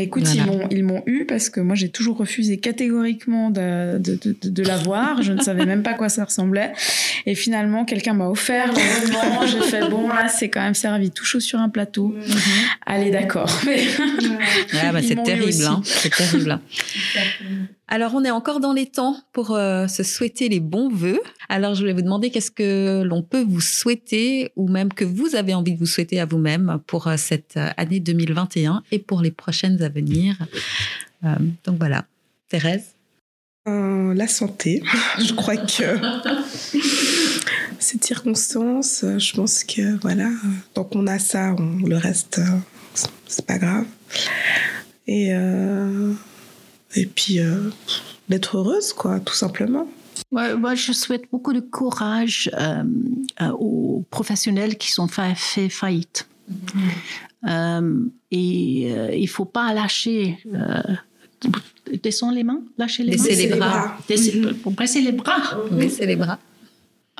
écoute, 0.00 0.24
ils 0.70 0.84
m'ont 0.84 1.02
eu 1.06 1.26
parce 1.26 1.50
que 1.50 1.60
moi 1.60 1.74
j'ai 1.74 1.90
toujours 1.90 2.16
refusé 2.16 2.58
catégoriquement 2.58 3.50
de, 3.50 3.98
de, 3.98 4.18
de, 4.24 4.48
de 4.48 4.62
la 4.62 4.76
voir. 4.78 5.22
Je 5.22 5.32
ne 5.32 5.40
savais 5.40 5.66
même 5.66 5.82
pas 5.82 5.94
quoi 5.94 6.08
ça 6.08 6.24
ressemblait. 6.24 6.72
Et 7.26 7.34
finalement, 7.34 7.84
quelqu'un 7.84 8.14
m'a 8.14 8.28
offert 8.28 8.68
l'abonnement. 8.68 9.46
J'ai 9.46 9.60
fait 9.60 9.88
bon 9.88 10.08
là, 10.08 10.28
c'est 10.28 10.48
quand 10.48 10.62
même 10.62 10.74
servi 10.74 11.10
tout 11.10 11.24
chaud 11.24 11.40
sur 11.40 11.58
un 11.58 11.68
plateau. 11.68 12.14
Allez, 12.86 13.10
d'accord. 13.10 13.50
ah, 14.82 14.92
bah, 14.92 15.00
c'est 15.02 15.22
terrible, 15.22 15.64
hein. 15.66 15.82
c'est 15.84 16.10
terrible. 16.10 16.58
Alors, 17.88 18.14
on 18.14 18.24
est 18.24 18.30
encore 18.30 18.60
dans 18.60 18.72
les 18.72 18.86
temps 18.86 19.16
pour 19.32 19.50
euh, 19.50 19.86
se 19.86 20.02
souhaiter 20.02 20.48
les 20.48 20.60
bons 20.60 20.88
vœux. 20.88 21.20
Alors, 21.48 21.74
je 21.74 21.80
voulais 21.80 21.92
vous 21.92 22.02
demander 22.02 22.30
qu'est-ce 22.30 22.50
que 22.50 23.02
l'on 23.02 23.22
peut 23.22 23.42
vous 23.42 23.60
souhaiter 23.60 24.52
ou 24.56 24.68
même 24.68 24.92
que 24.92 25.04
vous 25.04 25.34
avez 25.34 25.52
envie 25.52 25.74
de 25.74 25.78
vous 25.78 25.86
souhaiter 25.86 26.20
à 26.20 26.24
vous-même 26.24 26.80
pour 26.86 27.06
euh, 27.06 27.16
cette 27.16 27.56
euh, 27.56 27.70
année 27.76 28.00
2021 28.00 28.82
et 28.92 28.98
pour 28.98 29.20
les 29.20 29.30
prochaines 29.30 29.82
à 29.82 29.88
venir. 29.88 30.38
donc 31.64 31.78
voilà. 31.78 32.06
Thérèse? 32.48 32.94
La 33.66 34.26
santé. 34.26 34.82
je 35.18 35.32
crois 35.34 35.56
que 35.56 35.98
cette 37.78 38.04
circonstance, 38.04 39.04
je 39.18 39.32
pense 39.34 39.64
que 39.64 40.00
voilà, 40.00 40.28
tant 40.74 40.84
qu'on 40.84 41.06
a 41.06 41.18
ça, 41.18 41.54
le 41.84 41.96
reste, 41.96 42.40
c'est 43.26 43.46
pas 43.46 43.58
grave. 43.58 43.86
Et 45.06 45.32
et 46.94 47.06
puis 47.06 47.40
euh, 47.40 47.70
d'être 48.28 48.56
heureuse, 48.56 48.92
quoi, 48.92 49.20
tout 49.20 49.34
simplement. 49.34 49.86
moi, 50.30 50.74
je 50.74 50.92
souhaite 50.92 51.24
beaucoup 51.30 51.52
de 51.52 51.60
courage 51.60 52.50
euh, 52.54 52.84
euh, 53.40 53.50
aux 53.52 54.04
professionnels 54.10 54.76
qui 54.76 54.90
sont 54.90 55.08
fait, 55.08 55.34
fait 55.34 55.68
faillite. 55.68 56.28
Et 57.44 58.82
il 58.82 59.22
ne 59.22 59.26
faut 59.26 59.44
pas 59.44 59.72
lâcher. 59.72 60.38
descendre 62.02 62.34
les 62.34 62.44
mains, 62.44 62.62
lâcher 62.78 63.02
les 63.02 63.16
mains. 63.16 63.24
les 63.28 63.46
bras. 63.48 63.96
Pour 64.62 64.74
presser 64.74 65.00
les 65.00 65.12
bras. 65.12 65.40
Baisser 65.70 66.06
les 66.06 66.16
bras. 66.16 66.38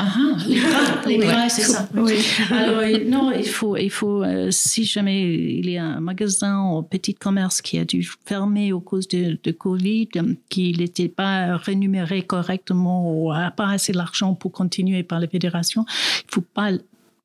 Ah, 0.05 0.17
ah, 0.17 0.37
les 0.49 0.61
bras, 0.61 1.07
les 1.07 1.19
bras, 1.19 1.49
c'est 1.49 1.63
ça. 1.63 1.89
Oui. 1.95 2.15
Alors, 2.51 2.83
non, 3.07 3.31
il 3.31 3.47
faut, 3.47 3.77
il 3.77 3.91
faut 3.91 4.25
euh, 4.25 4.49
si 4.51 4.85
jamais 4.85 5.23
il 5.23 5.71
y 5.71 5.79
a 5.79 5.85
un 5.85 6.01
magasin 6.01 6.61
ou 6.61 6.79
un 6.79 6.83
petit 6.83 7.15
commerce 7.15 7.63
qui 7.63 7.79
a 7.79 7.85
dû 7.85 8.05
fermer 8.25 8.73
au 8.73 8.81
cause 8.81 9.07
de, 9.07 9.39
de 9.41 9.53
Covid, 9.53 10.09
qu'il 10.49 10.79
n'était 10.79 11.09
pas 11.09 11.57
rémunéré 11.57 12.23
correctement 12.23 13.13
ou 13.13 13.33
n'a 13.33 13.53
pas 13.53 13.69
assez 13.69 13.93
d'argent 13.93 14.35
pour 14.35 14.51
continuer 14.51 15.05
par 15.05 15.21
la 15.21 15.29
fédération, 15.29 15.85
il 15.87 16.27
ne 16.27 16.33
faut 16.33 16.41
pas 16.41 16.73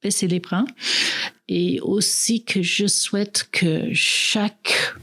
baisser 0.04 0.28
les 0.28 0.40
bras. 0.40 0.66
Et 1.48 1.80
aussi 1.82 2.44
que 2.44 2.62
je 2.62 2.86
souhaite 2.86 3.50
que 3.52 3.92
chaque 3.92 4.94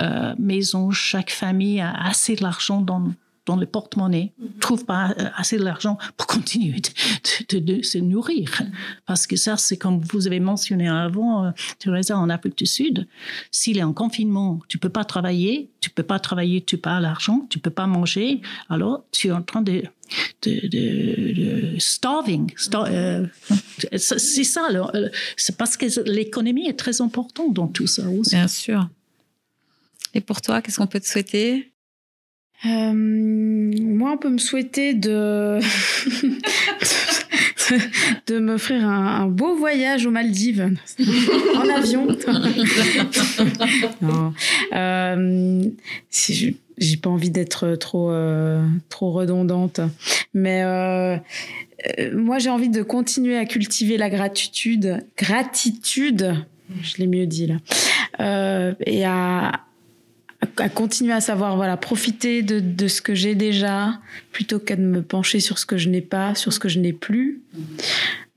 euh, 0.00 0.34
maison, 0.38 0.92
chaque 0.92 1.30
famille 1.30 1.80
a 1.80 1.92
assez 1.92 2.36
d'argent 2.36 2.80
dans 2.80 3.12
dans 3.48 3.56
le 3.56 3.64
porte-monnaie, 3.64 4.34
ne 4.38 4.44
mhm. 4.44 4.58
trouve 4.60 4.84
pas 4.84 5.14
euh, 5.18 5.30
assez 5.34 5.58
d'argent 5.58 5.96
pour 6.18 6.26
continuer 6.36 6.80
de, 7.50 7.82
se 7.82 7.98
nourrir. 7.98 8.62
Parce 9.06 9.26
que 9.26 9.36
ça, 9.36 9.56
c'est 9.56 9.78
comme 9.78 10.00
vous 10.00 10.26
avez 10.26 10.38
mentionné 10.38 10.86
avant, 10.86 11.46
euh, 11.46 11.50
Teresa, 11.78 12.16
en 12.18 12.28
Afrique 12.28 12.58
du 12.58 12.66
Sud, 12.66 13.08
s'il 13.50 13.78
est 13.78 13.82
en 13.82 13.94
confinement, 13.94 14.60
tu 14.68 14.76
peux 14.78 14.90
pas 14.90 15.04
travailler, 15.04 15.70
tu 15.80 15.88
peux 15.88 16.02
pas 16.02 16.18
travailler, 16.18 16.62
tu 16.62 16.76
pas 16.76 17.00
l'argent, 17.00 17.46
tu 17.48 17.58
peux 17.58 17.70
pas 17.70 17.86
manger, 17.86 18.42
alors 18.68 19.04
tu 19.12 19.28
es 19.28 19.32
en 19.32 19.42
train 19.42 19.62
de 19.62 19.82
de, 20.42 21.76
starving. 21.78 22.50
Euh, 22.74 23.26
c'est 23.96 24.44
ça. 24.44 24.68
C'est 25.36 25.56
parce 25.56 25.76
que 25.76 25.86
l'économie 26.08 26.66
est 26.66 26.78
très 26.78 27.02
importante 27.02 27.52
dans 27.52 27.68
tout 27.68 27.86
ça 27.86 28.08
aussi. 28.08 28.34
Bien 28.34 28.48
sûr. 28.48 28.88
Et 30.14 30.22
pour 30.22 30.40
toi, 30.40 30.62
qu'est-ce 30.62 30.78
qu'on 30.78 30.86
peut 30.86 31.00
te 31.00 31.06
souhaiter? 31.06 31.72
Euh, 32.66 32.92
moi, 32.92 34.10
on 34.12 34.16
peut 34.16 34.30
me 34.30 34.38
souhaiter 34.38 34.94
de 34.94 35.60
de, 38.26 38.40
m'offrir 38.40 38.84
un, 38.84 39.28
beau 39.28 39.54
voyage 39.54 40.06
aux 40.06 40.10
Maldives 40.10 40.68
en 41.56 41.68
avion. 41.68 42.08
non. 44.02 44.32
Euh, 44.72 45.62
j'ai 46.10 46.96
pas 46.96 47.10
envie 47.10 47.30
d'être 47.30 47.76
trop 47.76 48.10
euh, 48.10 48.66
trop 48.88 49.12
redondante, 49.12 49.80
mais 50.34 50.64
moi 52.12 52.38
j'ai 52.38 52.50
envie 52.50 52.70
de 52.70 52.82
continuer 52.82 53.36
à 53.36 53.44
cultiver 53.44 53.98
la 53.98 54.10
gratitude, 54.10 55.06
gratitude, 55.16 56.34
je 56.82 56.96
l'ai 56.96 57.06
mieux 57.06 57.26
dit 57.26 57.46
là, 57.46 58.74
et 58.84 59.04
à 59.04 59.67
à 60.58 60.68
continuer 60.68 61.12
à 61.12 61.20
savoir 61.20 61.56
voilà 61.56 61.76
profiter 61.76 62.42
de, 62.42 62.60
de 62.60 62.86
ce 62.88 63.00
que 63.02 63.14
j'ai 63.14 63.34
déjà 63.34 63.98
plutôt 64.32 64.58
qu'à 64.60 64.76
de 64.76 64.82
me 64.82 65.02
pencher 65.02 65.40
sur 65.40 65.58
ce 65.58 65.66
que 65.66 65.76
je 65.76 65.88
n'ai 65.88 66.00
pas 66.00 66.34
sur 66.36 66.52
ce 66.52 66.60
que 66.60 66.68
je 66.68 66.78
n'ai 66.78 66.92
plus 66.92 67.40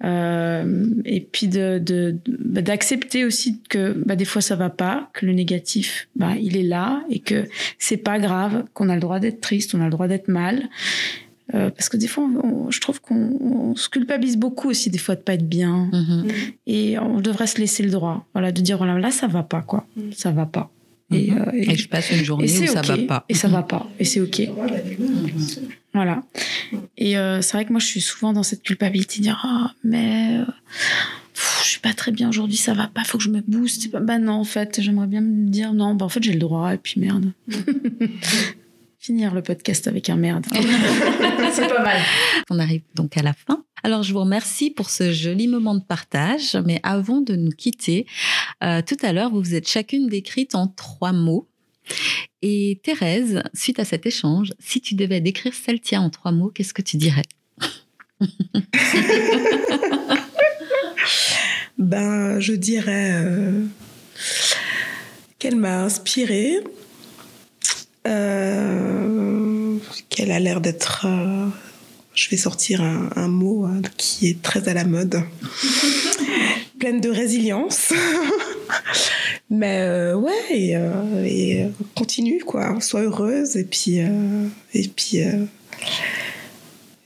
euh, 0.04 0.86
et 1.06 1.22
puis 1.22 1.48
de, 1.48 1.78
de 1.78 2.18
bah, 2.40 2.62
d'accepter 2.62 3.24
aussi 3.24 3.60
que 3.70 3.94
bah, 4.06 4.16
des 4.16 4.26
fois 4.26 4.42
ça 4.42 4.56
va 4.56 4.70
pas 4.72 5.10
que 5.14 5.26
le 5.28 5.34
négatif 5.34 6.08
bah, 6.16 6.34
il 6.42 6.58
est 6.58 6.64
là 6.64 7.04
et 7.10 7.20
que 7.20 7.48
c'est 7.78 7.98
pas 7.98 8.18
grave 8.18 8.64
qu'on 8.74 8.90
a 8.90 8.96
le 8.96 9.02
droit 9.02 9.20
d'être 9.20 9.42
triste 9.42 9.76
on 9.76 9.82
a 9.82 9.86
le 9.86 9.92
droit 9.92 10.08
d'être 10.08 10.28
mal 10.28 10.70
Euh, 11.54 11.70
parce 11.70 11.90
que 11.90 11.98
des 11.98 12.08
fois, 12.08 12.24
on- 12.24 12.72
je 12.72 12.80
trouve 12.80 13.02
qu'on 13.02 13.36
on 13.42 13.76
se 13.76 13.90
culpabilise 13.90 14.38
beaucoup 14.38 14.70
aussi 14.70 14.90
des 14.90 14.98
fois 14.98 15.16
de 15.16 15.20
pas 15.22 15.34
être 15.34 15.50
bien. 15.50 15.90
Mhm. 15.92 16.26
Et 16.66 16.98
on 16.98 17.20
devrait 17.20 17.46
se 17.48 17.60
laisser 17.60 17.84
le 17.84 17.90
droit, 17.92 18.26
voilà, 18.34 18.54
de 18.54 18.62
dire 18.62 18.78
voilà, 18.78 18.98
là 18.98 19.12
ça 19.12 19.28
va 19.28 19.44
pas 19.44 19.62
quoi, 19.62 19.86
ça 20.16 20.32
va 20.32 20.46
pas. 20.46 20.72
Et, 21.12 21.32
Mhm. 21.32 21.38
euh, 21.40 21.52
et- 21.54 21.72
Et 21.72 21.76
je 21.78 21.88
passe 21.88 22.12
une 22.12 22.24
journée 22.24 22.46
et 22.50 22.60
où 22.64 22.68
ça 22.68 22.80
ok. 22.82 22.86
va 22.88 22.98
pas. 22.98 23.26
Et 23.30 23.34
ça 23.34 23.48
va 23.48 23.64
pas. 23.64 23.88
Et 24.00 24.06
c'est 24.06 24.20
ok. 24.22 24.42
Voilà. 25.94 26.24
Et 26.98 27.18
euh, 27.18 27.42
c'est 27.42 27.54
vrai 27.58 27.66
que 27.66 27.72
moi, 27.72 27.80
je 27.82 27.86
suis 27.88 28.02
souvent 28.02 28.32
dans 28.34 28.44
cette 28.44 28.64
culpabilité 28.64 29.18
de 29.18 29.24
dire 29.24 29.40
ah 29.44 29.72
mais 29.84 30.38
euh, 30.40 30.46
pff, 31.34 31.62
je 31.64 31.68
suis 31.70 31.80
pas 31.82 31.94
très 31.94 32.12
bien 32.12 32.30
aujourd'hui, 32.30 32.56
ça 32.58 32.74
va 32.74 32.88
pas, 32.88 33.04
faut 33.04 33.18
que 33.18 33.24
je 33.26 33.30
me 33.30 33.42
booste. 33.42 33.90
Bah 33.92 34.18
non, 34.20 34.34
en 34.34 34.44
fait, 34.46 34.80
j'aimerais 34.82 35.08
bien 35.08 35.22
me 35.22 35.50
dire 35.50 35.74
non, 35.74 35.96
bah 35.96 36.06
en 36.06 36.10
fait 36.10 36.24
j'ai 36.24 36.32
le 36.34 36.40
droit 36.40 36.74
et 36.74 36.78
puis 36.78 37.00
merde. 37.02 37.32
Finir 39.00 39.34
le 39.34 39.42
podcast 39.42 39.88
avec 39.88 40.10
un 40.10 40.16
merde. 40.16 40.46
c'est 41.52 41.68
pas 41.68 41.84
mal. 41.84 41.98
On 42.52 42.60
arrive 42.60 42.82
donc 42.96 43.18
à 43.18 43.24
la 43.24 43.34
fin. 43.34 43.64
Alors, 43.84 44.04
je 44.04 44.14
vous 44.14 44.20
remercie 44.20 44.70
pour 44.70 44.90
ce 44.90 45.12
joli 45.12 45.48
moment 45.48 45.76
de 45.76 45.84
partage. 45.84 46.56
Mais 46.66 46.80
avant 46.84 47.22
de 47.22 47.36
nous 47.36 47.52
quitter, 47.52 48.06
euh, 48.64 48.82
tout 48.86 48.98
à 49.02 49.14
l'heure, 49.14 49.32
vous 49.32 49.42
vous 49.42 49.56
êtes 49.56 49.68
chacune 49.68 50.08
décrite 50.08 50.56
en 50.56 50.68
trois 50.68 51.14
mots. 51.14 51.48
Et 52.42 52.80
Thérèse, 52.84 53.44
suite 53.54 53.80
à 53.80 53.86
cet 53.86 54.06
échange, 54.06 54.54
si 54.60 54.82
tu 54.82 54.96
devais 54.96 55.22
décrire 55.22 55.54
Celtia 55.54 56.02
en 56.02 56.10
trois 56.10 56.32
mots, 56.32 56.50
qu'est-ce 56.50 56.74
que 56.74 56.82
tu 56.82 56.98
dirais? 56.98 57.24
Ben, 61.78 62.40
je 62.40 62.54
dirais 62.54 63.12
euh, 63.14 63.66
qu'elle 65.40 65.56
m'a 65.56 65.82
inspirée, 65.82 66.60
euh, 68.08 69.78
qu'elle 70.10 70.32
a 70.32 70.40
l'air 70.40 70.62
d'être. 70.62 71.08
Je 72.22 72.30
vais 72.30 72.38
sortir 72.38 72.82
un, 72.84 73.10
un 73.16 73.28
mot 73.28 73.66
hein, 73.66 73.82
qui 73.98 74.28
est 74.28 74.42
très 74.44 74.70
à 74.70 74.76
la 74.76 74.84
mode, 74.84 75.24
pleine 76.80 77.02
de 77.02 77.10
résilience. 77.10 77.94
Mais 79.50 79.80
euh, 79.82 80.16
ouais, 80.16 80.32
et, 80.52 80.76
euh, 80.76 81.26
et, 81.26 81.64
euh, 81.64 81.70
continue 81.96 82.40
quoi, 82.46 82.80
sois 82.80 83.02
heureuse 83.02 83.58
et 83.58 83.64
puis 83.64 84.00
euh, 84.00 84.48
et 84.74 84.88
puis 84.88 85.18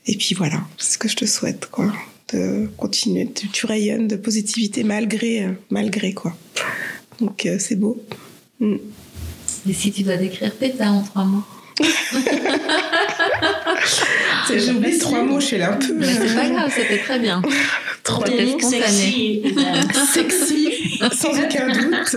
et 0.06 0.16
puis 0.16 0.34
voilà, 0.34 0.62
c'est 0.76 0.92
ce 0.92 0.98
que 0.98 1.08
je 1.08 1.16
te 1.16 1.24
souhaite 1.24 1.66
quoi 1.66 1.92
de 2.32 2.68
continuer, 2.76 3.30
tu, 3.32 3.48
tu 3.48 3.66
rayonnes 3.66 4.08
de 4.08 4.16
positivité 4.16 4.84
malgré, 4.84 5.48
malgré 5.70 6.12
quoi. 6.12 6.36
Donc 7.20 7.48
c'est 7.58 7.76
beau. 7.76 8.00
Mm. 8.60 8.76
Et 9.68 9.72
si 9.72 9.92
tu 9.92 10.02
dois 10.02 10.16
décrire 10.16 10.54
Péta 10.54 10.90
en 10.90 11.02
trois 11.02 11.24
mots? 11.24 11.44
J'ai 14.48 14.70
oublié 14.72 14.98
trois 14.98 15.22
mots, 15.22 15.40
je 15.40 15.46
suis 15.46 15.58
là 15.58 15.72
un 15.72 15.76
peu 15.76 15.92
Mais 15.94 16.06
C'est 16.06 16.34
pas 16.34 16.48
grave, 16.48 16.72
c'était 16.74 16.98
très 16.98 17.18
bien. 17.18 17.42
Organique, 18.08 18.62
spontané. 18.62 19.42
sexy. 20.12 20.12
sexy, 20.12 21.00
sans 21.12 21.30
aucun 21.30 21.68
doute. 21.68 22.16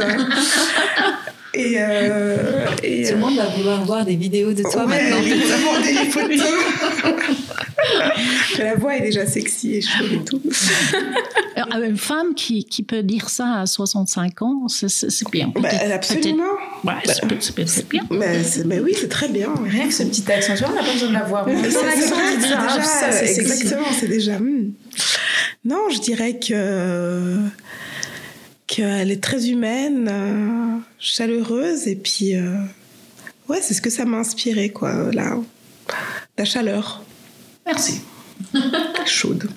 Et, 1.55 1.76
euh, 1.80 2.38
et 2.84 3.05
Tout 3.07 3.13
le 3.15 3.19
monde 3.19 3.35
va 3.38 3.45
vouloir 3.47 3.84
voir 3.84 4.05
des 4.05 4.15
vidéos 4.15 4.53
de 4.53 4.61
toi 4.61 4.85
Ouais, 4.85 5.09
maintenant. 5.11 5.17
exactement, 5.23 5.80
des 5.81 5.93
photos. 6.11 6.53
La 8.59 8.76
voix 8.76 8.97
est 8.97 9.01
déjà 9.01 9.26
sexy 9.26 9.76
et 9.76 9.81
chaude 9.81 10.11
et 10.13 10.23
tout. 10.26 10.41
Alors, 11.55 11.84
Une 11.84 11.97
femme 11.97 12.35
qui, 12.35 12.65
qui 12.65 12.84
peut 12.84 13.01
dire 13.03 13.30
ça 13.30 13.61
à 13.61 13.65
65 13.65 14.41
ans, 14.43 14.67
c'est- 14.67 14.89
c'est 14.89 15.09
c'est 15.09 15.30
bien. 15.31 15.51
Bah, 15.59 15.69
absolument. 15.93 16.43
Ouais, 16.84 16.93
c'est- 17.05 17.21
c'est 17.39 17.67
c'est 17.67 17.89
bien. 17.89 18.03
Mais, 18.11 18.43
c'est- 18.43 18.65
mais 18.65 18.80
oui, 18.80 18.93
c'est 18.99 19.09
très 19.09 19.27
bien. 19.30 19.49
Rien 19.67 19.88
que 19.88 19.93
ce 19.93 20.03
petit 20.03 20.30
accent, 20.31 20.53
tu 20.55 20.63
vois, 20.63 20.71
on 20.71 20.76
n'a 20.76 20.84
pas 20.84 20.93
besoin 20.93 21.09
de 21.09 21.13
l'avoir. 21.13 21.47
On 21.47 21.63
C'est 21.63 21.77
ah, 21.84 22.35
déjà, 22.38 22.84
ça, 22.84 23.11
c'est 23.11 23.26
sexy. 23.27 23.41
exactement, 23.41 23.88
c'est 23.99 24.07
déjà. 24.07 24.38
hmm. 24.39 24.71
Non, 25.65 25.89
je 25.91 25.99
dirais 25.99 26.38
que 26.39 27.38
qu'elle 28.70 29.10
est 29.12 29.22
très 29.24 29.50
humaine, 29.50 30.08
euh, 30.12 30.78
chaleureuse 31.00 31.88
et 31.88 31.96
puis 31.96 32.36
euh, 32.36 32.54
ouais, 33.50 33.60
c'est 33.62 33.74
ce 33.74 33.82
que 33.82 33.90
ça 33.90 34.06
m'a 34.06 34.18
inspiré 34.18 34.70
quoi, 34.70 35.12
la 35.12 35.36
la 36.38 36.46
chaleur 36.46 37.02
Merci. 37.66 38.02
chaude. 39.06 39.50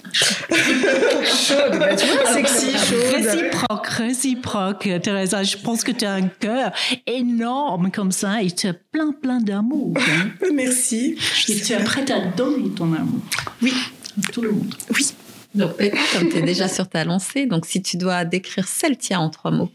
Chaude, 0.53 1.79
bah, 1.79 1.95
tu 1.95 2.07
vois, 2.07 2.33
sexy, 2.33 2.71
chaude. 2.73 3.15
Réciproque, 3.15 3.87
réciproque, 3.87 4.89
Teresa. 5.03 5.43
Je 5.45 5.57
pense 5.57 5.85
que 5.85 5.93
tu 5.93 6.05
as 6.05 6.15
un 6.15 6.27
cœur 6.27 6.73
énorme 7.07 7.91
comme 7.93 8.11
ça 8.11 8.43
et 8.43 8.51
tu 8.51 8.67
as 8.67 8.75
plein, 8.75 9.13
plein 9.13 9.41
d'amour. 9.41 9.95
hein. 9.99 10.31
Merci. 10.53 11.17
Je 11.47 11.53
Et 11.53 11.61
tu 11.61 11.73
es 11.75 11.85
prête 11.85 12.11
à 12.11 12.21
donner 12.37 12.71
ton 12.71 12.93
amour. 12.93 13.21
Oui, 13.63 13.73
à 14.19 14.33
Tout 14.33 14.43
le 14.43 14.51
monde. 14.51 14.75
oui. 14.95 15.07
Donc, 15.55 15.77
comme 15.77 16.29
tu 16.31 16.39
es 16.39 16.43
déjà 16.43 16.69
sur 16.69 16.89
ta 16.89 17.05
lancée, 17.05 17.47
donc 17.47 17.67
si 17.67 17.83
tu 17.83 17.97
dois 17.97 18.25
décrire 18.25 18.67
Celtia 18.67 19.21
en 19.21 19.31
trois 19.31 19.51
mots, 19.51 19.71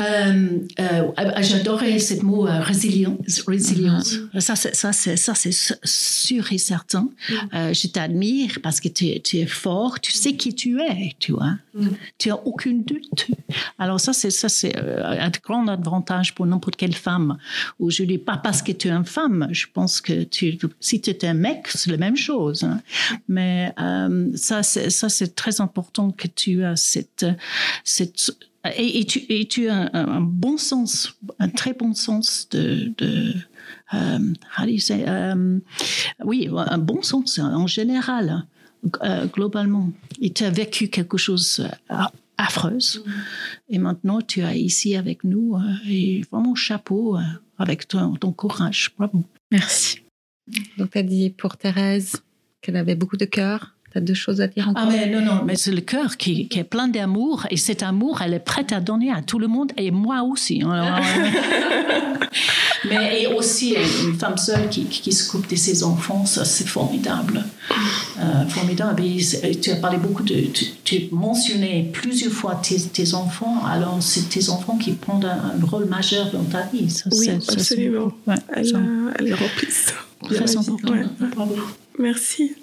Euh, 0.00 0.58
euh, 0.80 1.10
J'adorais 1.40 1.98
ce 1.98 2.14
mot 2.22 2.46
euh, 2.46 2.60
résilience. 2.60 3.42
résilience. 3.46 4.16
Ça, 4.38 4.56
c'est, 4.56 4.74
ça, 4.74 4.92
c'est, 4.92 5.16
ça, 5.16 5.34
c'est 5.34 5.48
s- 5.50 5.78
sûr 5.84 6.52
et 6.52 6.58
certain. 6.58 7.08
Euh, 7.54 7.72
je 7.72 7.86
t'admire 7.88 8.58
parce 8.62 8.80
que 8.80 8.88
tu, 8.88 9.06
es- 9.06 9.20
tu 9.20 9.38
es 9.38 9.46
fort, 9.46 10.00
tu 10.00 10.12
sais 10.12 10.34
qui 10.34 10.54
tu 10.54 10.80
es, 10.80 11.12
tu 11.18 11.32
vois. 11.32 11.54
Tu 12.18 12.28
n'as 12.28 12.36
aucun 12.44 12.72
doute. 12.72 13.26
Alors 13.78 14.00
ça, 14.00 14.12
c'est, 14.12 14.30
ça, 14.30 14.48
c'est 14.48 14.76
un 14.76 15.30
grand 15.42 15.66
avantage 15.68 16.34
pour 16.34 16.46
n'importe 16.46 16.76
quelle 16.76 16.94
femme. 16.94 17.38
Aujourd'hui, 17.78 18.18
pas 18.18 18.36
parce 18.36 18.62
que 18.62 18.72
tu 18.72 18.88
es 18.88 18.92
une 18.92 19.04
femme. 19.04 19.48
Je 19.50 19.66
pense 19.72 20.00
que 20.00 20.22
tu, 20.24 20.58
si 20.80 21.00
tu 21.00 21.10
es 21.10 21.24
un 21.26 21.34
mec, 21.34 21.66
c'est 21.68 21.90
la 21.90 21.96
même 21.96 22.16
chose. 22.16 22.62
hein. 22.64 22.80
Mais 23.28 23.72
ça, 24.36 24.62
c'est, 24.62 24.90
ça, 24.90 25.08
c'est 25.08 25.34
très 25.34 25.60
important 25.60 26.10
que 26.10 26.28
tu 26.28 26.64
as 26.64 26.76
cette, 26.76 27.26
cette 27.82 28.30
et, 28.76 29.00
et 29.00 29.04
tu, 29.04 29.20
et 29.28 29.46
tu 29.46 29.68
as 29.68 29.90
un, 29.92 30.08
un 30.08 30.20
bon 30.20 30.56
sens, 30.56 31.16
un 31.38 31.48
très 31.48 31.74
bon 31.74 31.94
sens 31.94 32.48
de, 32.50 32.92
de 32.98 33.34
euh, 33.92 34.34
how 34.58 34.64
do 34.64 34.70
you 34.70 34.78
say, 34.78 35.04
euh, 35.06 35.58
oui, 36.24 36.48
un 36.52 36.78
bon 36.78 37.02
sens 37.02 37.38
en 37.38 37.66
général, 37.66 38.46
euh, 39.02 39.26
globalement. 39.26 39.92
Et 40.20 40.32
tu 40.32 40.44
as 40.44 40.50
vécu 40.50 40.88
quelque 40.88 41.18
chose 41.18 41.66
affreuse. 42.38 43.04
Et 43.68 43.78
maintenant, 43.78 44.20
tu 44.20 44.40
es 44.40 44.60
ici 44.60 44.96
avec 44.96 45.24
nous. 45.24 45.56
et 45.86 46.22
vraiment, 46.30 46.54
chapeau 46.54 47.18
avec 47.58 47.86
ton, 47.88 48.14
ton 48.16 48.32
courage. 48.32 48.92
Bravo. 48.96 49.24
Merci. 49.50 50.00
donc 50.78 50.90
tu 50.90 50.98
as 50.98 51.02
dit 51.02 51.30
pour 51.30 51.56
Thérèse 51.56 52.22
qu'elle 52.60 52.76
avait 52.76 52.96
beaucoup 52.96 53.16
de 53.16 53.24
cœur. 53.24 53.73
Tu 53.94 53.98
as 53.98 54.00
deux 54.00 54.14
choses 54.14 54.40
à 54.40 54.48
dire 54.48 54.68
encore 54.68 54.82
Ah, 54.88 54.90
mais 54.90 55.08
non, 55.08 55.20
non, 55.24 55.44
mais 55.44 55.54
c'est 55.54 55.70
le 55.70 55.80
cœur 55.80 56.16
qui, 56.16 56.48
qui 56.48 56.58
est 56.58 56.64
plein 56.64 56.88
d'amour. 56.88 57.46
Et 57.50 57.56
cet 57.56 57.84
amour, 57.84 58.22
elle 58.22 58.34
est 58.34 58.40
prête 58.40 58.72
à 58.72 58.80
donner 58.80 59.12
à 59.12 59.22
tout 59.22 59.38
le 59.38 59.46
monde 59.46 59.70
et 59.76 59.92
moi 59.92 60.22
aussi. 60.24 60.62
Alors, 60.62 60.96
euh, 60.96 62.00
mais 62.88 63.22
et 63.22 63.26
aussi, 63.28 63.76
une 64.04 64.14
femme 64.14 64.36
seule 64.36 64.68
qui, 64.68 64.86
qui 64.86 65.12
s'occupe 65.12 65.48
de 65.48 65.54
ses 65.56 65.84
enfants, 65.84 66.26
ça, 66.26 66.44
c'est 66.44 66.66
formidable. 66.66 67.44
Euh, 68.18 68.46
formidable. 68.48 69.00
Et 69.04 69.60
tu 69.60 69.70
as 69.70 69.76
parlé 69.76 69.98
beaucoup 69.98 70.24
de. 70.24 70.34
Tu, 70.52 70.64
tu 70.82 71.02
mentionnais 71.12 71.88
plusieurs 71.92 72.32
fois 72.32 72.60
tes, 72.62 72.80
tes 72.80 73.14
enfants. 73.14 73.62
Alors, 73.64 73.98
c'est 74.02 74.28
tes 74.28 74.48
enfants 74.50 74.76
qui 74.76 74.90
prennent 74.92 75.24
un, 75.24 75.52
un 75.62 75.66
rôle 75.66 75.84
majeur 75.86 76.30
dans 76.32 76.42
ta 76.42 76.62
vie. 76.72 76.90
Ça, 76.90 77.04
Oui, 77.12 77.26
c'est- 77.26 77.40
ça, 77.42 77.52
absolument. 77.52 78.12
ouais, 78.26 78.34
Elle, 78.56 78.66
ça, 78.66 78.78
elle 79.20 79.28
est 79.28 79.34
remplisse. 79.34 79.94
très 80.24 80.56
important. 80.56 80.92
Ouais. 80.92 81.04
Bravo. 81.34 81.54
Merci. 81.98 82.56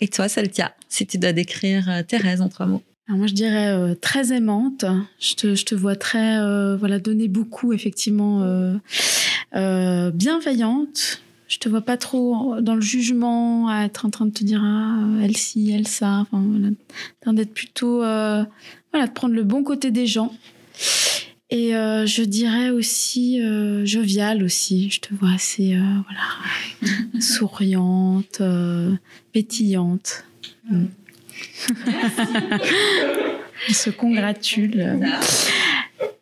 Et 0.00 0.08
toi, 0.08 0.28
Celtia, 0.28 0.74
si 0.88 1.06
tu 1.06 1.18
dois 1.18 1.32
décrire 1.32 1.88
euh, 1.88 2.02
Thérèse 2.02 2.40
en 2.40 2.48
trois 2.48 2.66
mots 2.66 2.82
Alors 3.08 3.18
moi, 3.18 3.26
je 3.26 3.34
dirais 3.34 3.68
euh, 3.68 3.94
très 3.94 4.32
aimante. 4.32 4.84
Je 5.20 5.34
te, 5.34 5.54
je 5.54 5.64
te 5.64 5.74
vois 5.74 5.96
très, 5.96 6.38
euh, 6.38 6.76
voilà, 6.76 6.98
donner 6.98 7.28
beaucoup, 7.28 7.72
effectivement, 7.72 8.42
euh, 9.54 10.10
bienveillante. 10.12 11.22
Je 11.48 11.58
te 11.58 11.68
vois 11.68 11.80
pas 11.80 11.96
trop 11.96 12.60
dans 12.60 12.74
le 12.74 12.82
jugement, 12.82 13.68
à 13.68 13.86
être 13.86 14.04
en 14.04 14.10
train 14.10 14.26
de 14.26 14.32
te 14.32 14.44
dire 14.44 14.60
ah 14.62 14.98
elle 15.22 15.36
ci, 15.36 15.72
elle 15.72 15.88
ça. 15.88 16.18
Enfin 16.30 16.44
voilà, 16.46 16.68
d'être 17.32 17.54
plutôt, 17.54 18.00
voilà, 18.00 18.46
de 19.06 19.10
prendre 19.12 19.34
le 19.34 19.44
bon 19.44 19.64
côté 19.64 19.90
des 19.90 20.06
gens. 20.06 20.30
Et 21.48 21.70
je 21.70 22.22
dirais 22.22 22.68
aussi 22.68 23.40
joviale 23.86 24.42
aussi. 24.42 24.90
Je 24.90 25.00
te 25.00 25.14
vois 25.14 25.30
assez, 25.30 25.74
voilà, 26.04 27.00
souriante, 27.18 28.42
pétillante. 29.42 30.24
Mm. 30.68 30.86
On 33.68 33.72
se 33.72 33.90
congratule. 33.90 34.98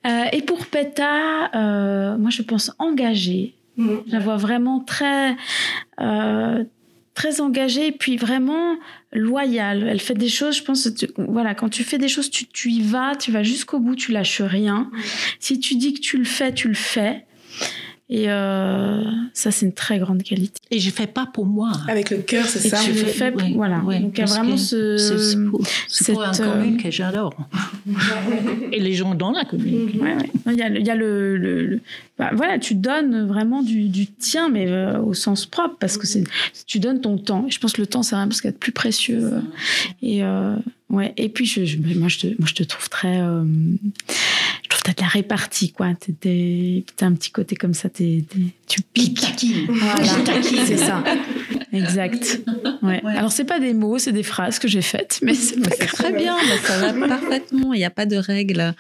Euh, 0.07 0.25
et 0.33 0.43
pour 0.43 0.67
Peta, 0.67 1.51
euh, 1.55 2.17
moi 2.19 2.31
je 2.31 2.43
pense 2.43 2.71
engagée. 2.79 3.55
Je 3.79 4.13
la 4.13 4.19
vois 4.21 4.37
vraiment 4.37 4.81
très, 4.81 5.37
euh, 6.01 6.65
très 7.15 7.41
engagée 7.41 7.89
et 7.89 7.93
puis 7.93 8.17
vraiment 8.17 8.77
loyale. 9.13 9.87
Elle 9.89 10.01
fait 10.01 10.15
des 10.15 10.29
choses, 10.29 10.57
je 10.59 10.63
pense, 10.63 10.89
tu- 10.95 11.09
voilà, 11.19 11.55
quand 11.55 11.69
tu 11.71 11.85
fais 11.85 11.99
des 11.99 12.09
choses, 12.09 12.31
tu, 12.31 12.47
tu 12.47 12.71
y 12.71 12.81
vas, 12.83 13.15
tu 13.17 13.31
vas 13.33 13.43
jusqu'au 13.43 13.79
bout, 13.81 13.95
tu 13.97 14.13
lâches 14.13 14.41
rien. 14.43 14.91
Si 15.41 15.59
tu 15.61 15.75
dis 15.77 15.93
que 15.95 16.01
tu 16.01 16.17
le 16.19 16.25
fais, 16.25 16.53
tu 16.55 16.69
le 16.69 16.75
fais. 16.75 17.25
Et 18.09 18.31
euh, 18.31 19.03
ça, 19.33 19.51
c'est 19.51 19.67
une 19.67 19.73
très 19.73 19.99
grande 19.99 20.23
qualité. 20.23 20.61
Et 20.71 20.79
je 20.79 20.91
fais 20.91 21.09
pas 21.09 21.27
pour 21.27 21.45
moi. 21.45 21.73
Avec 21.89 22.11
le 22.11 22.19
cœur, 22.19 22.47
c'est 22.47 22.65
Et 22.65 22.71
ça. 22.71 22.79
tu 22.85 22.93
le 22.93 23.01
Oui, 23.03 23.07
fais, 23.11 23.33
oui, 23.35 23.55
voilà. 23.57 23.83
oui, 23.85 23.99
Donc 23.99 24.13
il 24.17 24.21
y 24.21 24.23
a 24.23 24.27
vraiment 24.27 24.57
ce. 24.57 24.97
C'est 24.97 25.37
pour, 25.45 25.61
pour 26.15 26.23
un 26.23 26.33
cette, 26.33 26.47
euh, 26.47 26.53
commune 26.53 26.77
que 26.81 26.89
j'adore. 26.93 27.35
Et 28.73 28.79
les 28.79 28.93
gens 28.95 29.17
dans 29.17 29.33
la 29.33 29.45
commune. 29.45 29.91
Ouais, 30.01 30.15
ouais. 30.15 30.31
Il 30.53 30.57
y 30.57 30.63
a, 30.63 30.69
le- 30.69 30.79
il 30.81 30.87
y 30.87 30.91
a 30.91 30.95
le, 30.95 31.37
le- 31.37 31.67
le- 31.67 31.81
bah, 32.17 32.31
voilà, 32.33 32.61
tu 32.61 32.77
donnes 32.77 33.27
vraiment 33.27 33.63
du, 33.65 33.89
du 33.89 34.07
tien, 34.07 34.49
mais 34.51 34.67
euh, 34.69 35.01
au 35.01 35.13
sens 35.13 35.45
propre, 35.45 35.75
parce 35.81 35.99
que 35.99 36.07
c'est, 36.07 36.23
tu 36.69 36.79
donnes 36.79 37.01
ton 37.01 37.19
temps. 37.19 37.45
Et 37.49 37.51
je 37.51 37.59
pense 37.59 37.73
que 37.73 37.81
le 37.81 37.89
temps, 37.89 38.05
c'est 38.05 38.15
vraiment 38.15 38.31
ce 38.31 38.41
qu'il 38.41 38.49
y 38.49 38.53
a 38.53 38.53
de 38.53 38.59
plus 38.59 38.73
précieux. 38.73 39.21
euh. 39.33 39.41
Et 40.03 40.23
euh, 40.23 40.55
ouais. 40.91 41.13
Et 41.17 41.29
puis, 41.29 41.45
je, 41.45 41.65
je- 41.65 41.79
moi, 41.99 42.07
je 42.09 42.19
te, 42.21 42.27
moi, 42.39 42.47
je 42.47 42.55
te 42.55 42.63
trouve 42.63 42.89
très, 42.89 43.19
t'as 44.87 44.93
de 44.93 45.01
la 45.01 45.09
répartie, 45.09 45.73
quoi. 45.73 45.95
T'es, 45.99 46.13
t'es- 46.13 46.85
t'as 46.95 47.07
un 47.07 47.15
petit 47.15 47.33
côté 47.33 47.57
comme 47.57 47.75
ça, 47.75 47.89
t'es, 47.89 48.25
t'es- 48.29 48.55
tu 48.69 48.83
piques. 48.83 49.47
Voilà, 49.69 49.97
c'est 50.65 50.77
ça. 50.77 51.03
Exact. 51.73 52.41
Ouais. 52.83 53.03
Ouais. 53.05 53.17
Alors, 53.17 53.33
c'est 53.33 53.45
pas 53.45 53.59
des 53.59 53.75
mots, 53.75 53.99
c'est 53.99 54.13
des 54.13 54.23
phrases 54.23 54.61
que 54.61 54.69
j'ai 54.69 54.83
faites, 54.83 55.19
mais 55.23 55.35
c'est 55.35 55.61
très 55.87 56.13
bien, 56.13 56.37
ça 56.63 56.93
va 56.93 57.07
parfaitement, 57.09 57.75
il 57.75 57.79
n'y 57.79 57.85
a 57.85 57.91
pas 57.91 58.07
de 58.07 58.17
règles. 58.17 58.75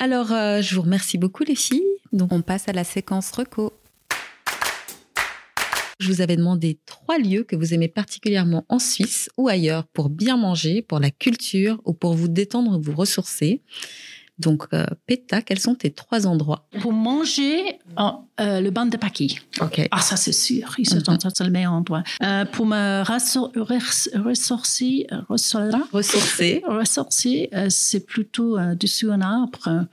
Alors, 0.00 0.32
euh, 0.32 0.60
je 0.62 0.74
vous 0.74 0.82
remercie 0.82 1.16
beaucoup 1.18 1.44
les 1.44 1.54
filles. 1.54 1.84
Donc, 2.12 2.32
on 2.32 2.42
passe 2.42 2.68
à 2.68 2.72
la 2.72 2.82
séquence 2.84 3.30
reco. 3.30 3.72
Je 6.00 6.08
vous 6.08 6.22
avais 6.22 6.36
demandé 6.36 6.78
trois 6.86 7.18
lieux 7.18 7.44
que 7.44 7.54
vous 7.54 7.74
aimez 7.74 7.88
particulièrement 7.88 8.64
en 8.70 8.78
Suisse 8.78 9.28
ou 9.36 9.48
ailleurs 9.48 9.84
pour 9.92 10.08
bien 10.08 10.38
manger, 10.38 10.80
pour 10.82 10.98
la 10.98 11.10
culture 11.10 11.80
ou 11.84 11.92
pour 11.92 12.14
vous 12.14 12.28
détendre 12.28 12.78
ou 12.78 12.82
vous 12.82 12.94
ressourcer. 12.96 13.60
Donc, 14.40 14.66
euh, 14.72 14.86
Péta, 15.06 15.42
quels 15.42 15.58
sont 15.60 15.74
tes 15.74 15.90
trois 15.90 16.26
endroits 16.26 16.66
Pour 16.80 16.92
manger, 16.92 17.78
oh, 17.98 18.10
euh, 18.40 18.60
le 18.60 18.70
banc 18.70 18.86
de 18.86 18.96
Paki. 18.96 19.38
Ok. 19.60 19.86
Ah, 19.90 20.00
ça 20.00 20.16
c'est 20.16 20.32
sûr, 20.32 20.74
ils 20.78 20.88
Mhm. 20.94 21.04
sont 21.04 21.18
c'est 21.34 21.44
le 21.44 21.50
meilleur 21.50 21.72
endroit. 21.74 22.02
Euh, 22.22 22.44
pour 22.46 22.66
me 22.66 23.02
ressourcer, 23.06 25.06
ressourcer, 25.28 26.62
Ressourcer. 26.66 27.48
euh, 27.54 27.66
c'est 27.68 28.06
plutôt 28.06 28.58
euh, 28.58 28.74
dessus 28.74 29.10
un 29.10 29.20
arbre 29.20 29.86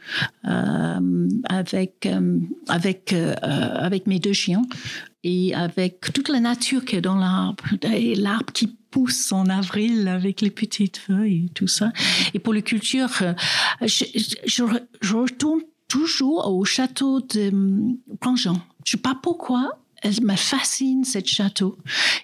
euh, 0.48 1.28
avec, 1.49 2.06
euh, 2.06 2.40
avec, 2.68 3.14
euh, 3.14 3.34
avec 3.41 4.07
mes 4.07 4.19
deux 4.19 4.34
chiens 4.34 4.61
et 5.28 5.54
avec 5.54 6.14
toute 6.14 6.30
la 6.30 6.40
nature 6.40 6.86
qui 6.86 6.95
est 6.95 7.02
dans 7.02 7.18
l'arbre. 7.18 7.66
L'arbre 7.84 8.54
qui 8.54 8.68
pousse 8.68 9.34
en 9.34 9.48
avril 9.48 10.08
avec 10.08 10.40
les 10.40 10.49
petites 10.49 10.95
feuilles 10.95 11.49
tout 11.54 11.68
ça. 11.68 11.91
Et 12.34 12.40
pour 12.40 12.54
les 12.54 12.62
cultures, 12.62 13.12
euh, 13.22 13.34
je, 13.86 14.64
retourne 15.14 15.60
toujours 15.90 16.48
au 16.48 16.64
château 16.64 17.20
de 17.20 17.49
hum, 17.49 17.98
Grandjean. 18.22 18.58
Je 18.86 18.91
sais 18.91 18.98
pas 18.98 19.20
pourquoi. 19.22 19.78
Elle 20.03 20.22
me 20.24 20.36
fascine, 20.36 21.03
ce 21.03 21.19
château. 21.26 21.78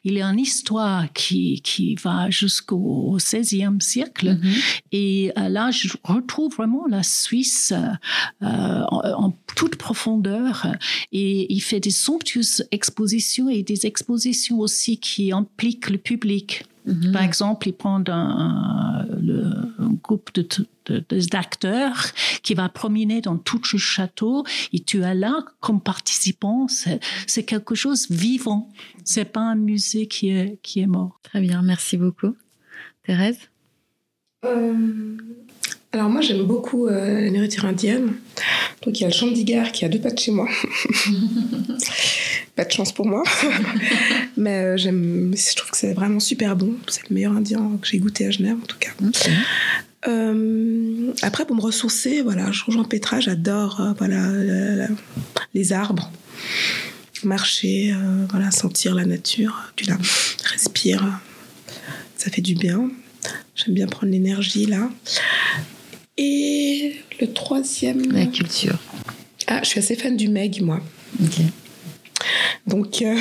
Il 0.04 0.22
a 0.22 0.28
une 0.28 0.40
histoire 0.40 1.12
qui, 1.14 1.62
qui 1.62 1.96
va 1.96 2.30
jusqu'au 2.30 3.18
XVIe 3.18 3.80
siècle. 3.80 4.38
Mhm. 4.42 4.54
Et 4.92 5.32
euh, 5.38 5.50
là, 5.50 5.72
je 5.72 5.90
retrouve 6.04 6.54
vraiment 6.54 6.86
la 6.88 7.04
Suisse 7.04 7.74
euh, 7.74 8.84
en, 8.90 9.02
en 9.16 9.32
toute 9.56 9.76
profondeur. 9.76 10.68
Et 11.12 11.52
il 11.52 11.62
fait 11.62 11.80
des 11.80 11.92
somptueuses 11.92 12.66
expositions 12.72 13.50
et 13.50 13.64
des 13.64 13.86
expositions 13.86 14.60
aussi 14.60 14.98
qui 14.98 15.32
impliquent 15.32 15.90
le 15.90 15.98
public. 15.98 16.66
Mhm. 16.86 17.12
Par 17.14 17.24
exemple, 17.24 17.70
ils 17.70 17.74
prennent 17.74 18.04
un, 18.10 19.06
le, 19.22 19.46
un 19.80 19.94
groupe 20.04 20.34
de, 20.34 20.46
de- 20.86 21.04
de- 21.08 21.26
d'acteurs 21.28 22.08
qui 22.42 22.54
va 22.56 22.68
promener 22.68 23.22
dans 23.22 23.38
tout 23.38 23.62
le 23.72 23.78
château 23.80 24.44
et 24.74 24.82
tu 24.82 25.02
es 25.02 25.16
là 25.16 25.46
comme 25.62 25.80
participant. 25.82 26.68
C'est, 26.68 27.00
c'est 27.26 27.44
quelque 27.46 27.74
chose 27.74 28.10
vivant. 28.10 28.70
C'est 29.06 29.26
pas 29.32 29.42
un 29.42 29.56
musée 29.56 30.08
qui 30.08 30.30
est, 30.30 30.60
qui 30.62 30.82
est 30.82 30.88
mort. 30.88 31.20
Très 31.24 31.40
bien, 31.40 31.62
merci 31.62 31.96
beaucoup. 31.96 32.36
Thérèse? 33.04 33.40
Euh, 34.46 35.18
alors 35.94 36.10
moi 36.10 36.22
j'aime 36.22 36.44
beaucoup 36.44 36.88
euh, 36.88 37.22
la 37.22 37.30
nourriture 37.30 37.66
indienne. 37.66 38.14
Donc 38.84 39.00
il 39.00 39.04
y 39.04 39.06
a 39.06 39.10
le 39.10 39.14
Chandigarh 39.14 39.72
qui 39.72 39.86
a 39.86 39.90
deux 39.90 40.00
pas 40.02 40.10
de 40.12 40.20
chez 40.20 40.32
moi. 40.32 40.48
pas 42.56 42.66
de 42.66 42.72
chance 42.72 42.92
pour 42.92 43.06
moi. 43.06 43.24
Mais 44.38 44.58
euh, 44.64 44.78
j'aime, 44.78 45.34
je 45.36 45.56
trouve 45.56 45.72
que 45.72 45.78
c'est 45.78 45.94
vraiment 45.94 46.20
super 46.20 46.56
bon. 46.56 46.74
C'est 46.88 47.08
le 47.10 47.14
meilleur 47.14 47.34
indien 47.34 47.78
que 47.82 47.88
j'ai 47.88 48.00
goûté 48.00 48.26
à 48.26 48.32
Genève 48.32 48.58
en 48.62 48.66
tout 48.66 48.78
cas. 48.80 48.90
Euh, 50.08 51.12
après 51.22 51.46
pour 51.46 51.56
me 51.56 51.62
ressourcer, 51.62 52.22
voilà, 52.22 52.52
je 52.52 52.64
rejoins 52.66 52.84
Petra, 52.84 53.20
j'adore 53.22 53.80
euh, 53.80 53.94
voilà 53.98 54.28
la- 54.32 54.76
la- 54.76 54.88
les 55.54 55.72
arbres, 55.72 56.12
marcher, 57.24 57.94
euh, 57.94 58.26
voilà 58.32 58.52
sentir 58.52 58.96
la 58.96 59.06
nature, 59.06 59.72
tu 59.78 59.86
la 59.86 59.98
respires, 60.44 61.20
ça 62.18 62.30
fait 62.32 62.42
du 62.42 62.56
bien. 62.56 62.90
J'aime 63.56 63.76
bien 63.76 63.88
prendre 63.88 64.12
l'énergie 64.12 64.66
là. 64.66 64.90
Et 66.18 66.96
le 67.20 67.32
troisième. 67.34 68.12
La 68.12 68.26
culture. 68.26 68.78
Ah, 69.48 69.62
je 69.64 69.70
suis 69.70 69.80
assez 69.80 69.96
fan 69.96 70.16
du 70.16 70.28
Meg, 70.30 70.62
moi. 70.62 70.80
Ok. 71.22 71.42
Donc, 72.68 73.02
euh, 73.02 73.18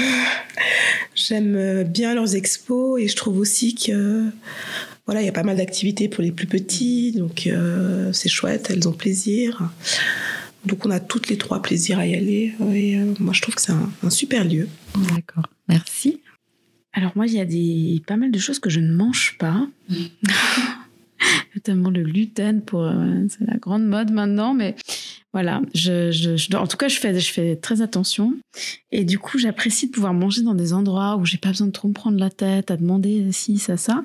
j'aime 1.14 1.84
bien 1.84 2.14
leurs 2.14 2.34
expos 2.36 3.00
et 3.00 3.08
je 3.08 3.16
trouve 3.16 3.38
aussi 3.38 3.74
que 3.74 4.26
voilà, 5.06 5.20
il 5.22 5.26
y 5.26 5.28
a 5.28 5.32
pas 5.32 5.42
mal 5.42 5.56
d'activités 5.56 6.08
pour 6.08 6.22
les 6.22 6.30
plus 6.30 6.46
petits, 6.46 7.12
donc 7.12 7.48
euh, 7.48 8.12
c'est 8.12 8.28
chouette, 8.28 8.70
elles 8.70 8.88
ont 8.88 8.92
plaisir. 8.92 9.70
Donc, 10.64 10.86
on 10.86 10.90
a 10.90 11.00
toutes 11.00 11.28
les 11.28 11.36
trois 11.36 11.60
plaisir 11.60 11.98
à 11.98 12.06
y 12.06 12.14
aller 12.14 12.54
et 12.72 12.96
euh, 12.98 13.14
moi, 13.18 13.32
je 13.32 13.40
trouve 13.42 13.56
que 13.56 13.62
c'est 13.62 13.72
un, 13.72 13.90
un 14.04 14.10
super 14.10 14.44
lieu. 14.44 14.68
D'accord. 15.12 15.46
Merci. 15.68 16.20
Alors 16.94 17.12
moi, 17.14 17.26
il 17.26 17.32
y 17.32 17.40
a 17.40 17.44
des, 17.44 18.02
pas 18.06 18.16
mal 18.16 18.30
de 18.30 18.38
choses 18.38 18.58
que 18.58 18.68
je 18.68 18.80
ne 18.80 18.92
mange 18.92 19.36
pas. 19.38 19.66
Notamment 21.54 21.90
le 21.90 22.02
gluten, 22.02 22.62
pour, 22.62 22.82
euh, 22.82 23.26
c'est 23.28 23.46
la 23.46 23.56
grande 23.56 23.84
mode 23.84 24.10
maintenant, 24.10 24.54
mais 24.54 24.74
voilà, 25.32 25.62
en 26.54 26.66
tout 26.66 26.76
cas, 26.76 26.88
je 26.88 26.98
fais, 26.98 27.18
je 27.18 27.32
fais 27.32 27.56
très 27.56 27.80
attention. 27.80 28.34
Et 28.90 29.04
du 29.04 29.18
coup, 29.18 29.38
j'apprécie 29.38 29.86
de 29.86 29.92
pouvoir 29.92 30.12
manger 30.12 30.42
dans 30.42 30.54
des 30.54 30.74
endroits 30.74 31.16
où 31.16 31.24
j'ai 31.24 31.38
pas 31.38 31.48
besoin 31.48 31.68
de 31.68 31.72
trop 31.72 31.88
me 31.88 31.94
prendre 31.94 32.18
la 32.18 32.30
tête 32.30 32.70
à 32.70 32.76
demander 32.76 33.32
si, 33.32 33.58
ça, 33.58 33.76
ça. 33.76 34.04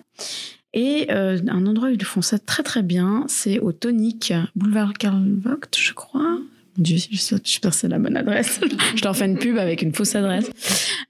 Et 0.74 1.08
euh, 1.12 1.40
un 1.48 1.66
endroit 1.66 1.90
où 1.90 1.92
ils 1.92 2.04
font 2.04 2.22
ça 2.22 2.40
très 2.40 2.64
très 2.64 2.84
bien, 2.84 3.26
c'est 3.28 3.60
au 3.60 3.72
Tonic, 3.72 4.34
boulevard 4.56 4.94
Karl 4.94 5.26
Vogt, 5.42 5.78
je 5.78 5.94
crois. 5.94 6.40
Mon 6.78 6.84
Dieu, 6.84 6.98
je 6.98 7.02
suis 7.02 7.16
je 7.18 7.22
suis 7.22 7.60
sûre 7.60 7.70
que 7.72 7.76
c'est 7.76 7.88
la 7.88 7.98
bonne 8.00 8.16
adresse. 8.16 8.60
je 8.96 9.04
leur 9.04 9.16
fais 9.16 9.26
une 9.26 9.38
pub 9.40 9.58
avec 9.58 9.82
une 9.82 9.94
fausse 9.94 10.14
adresse. 10.16 10.46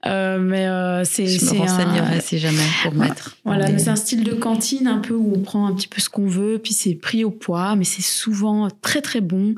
Euh, 0.06 0.38
mais 0.38 0.66
euh, 0.66 1.04
c'est 1.04 1.26
Je 1.26 1.44
me 1.44 1.50
c'est 1.50 1.56
un- 1.56 1.60
renseignerai 1.60 2.20
si 2.20 2.38
jamais 2.38 2.56
pour 2.82 2.94
mettre. 2.94 3.36
voilà, 3.44 3.66
des- 3.66 3.72
mais 3.74 3.78
c'est 3.78 3.90
un 3.90 3.96
style 3.96 4.24
de 4.24 4.32
cantine 4.32 4.86
un 4.86 4.98
peu 4.98 5.14
où 5.14 5.32
on 5.36 5.40
prend 5.40 5.66
un 5.66 5.74
petit 5.74 5.88
peu 5.88 6.00
ce 6.00 6.08
qu'on 6.08 6.26
veut, 6.26 6.58
puis 6.62 6.72
c'est 6.72 6.94
pris 6.94 7.22
au 7.24 7.30
poids, 7.30 7.76
mais 7.76 7.84
c'est 7.84 8.02
souvent 8.02 8.68
très 8.82 9.02
très 9.02 9.20
bon. 9.20 9.54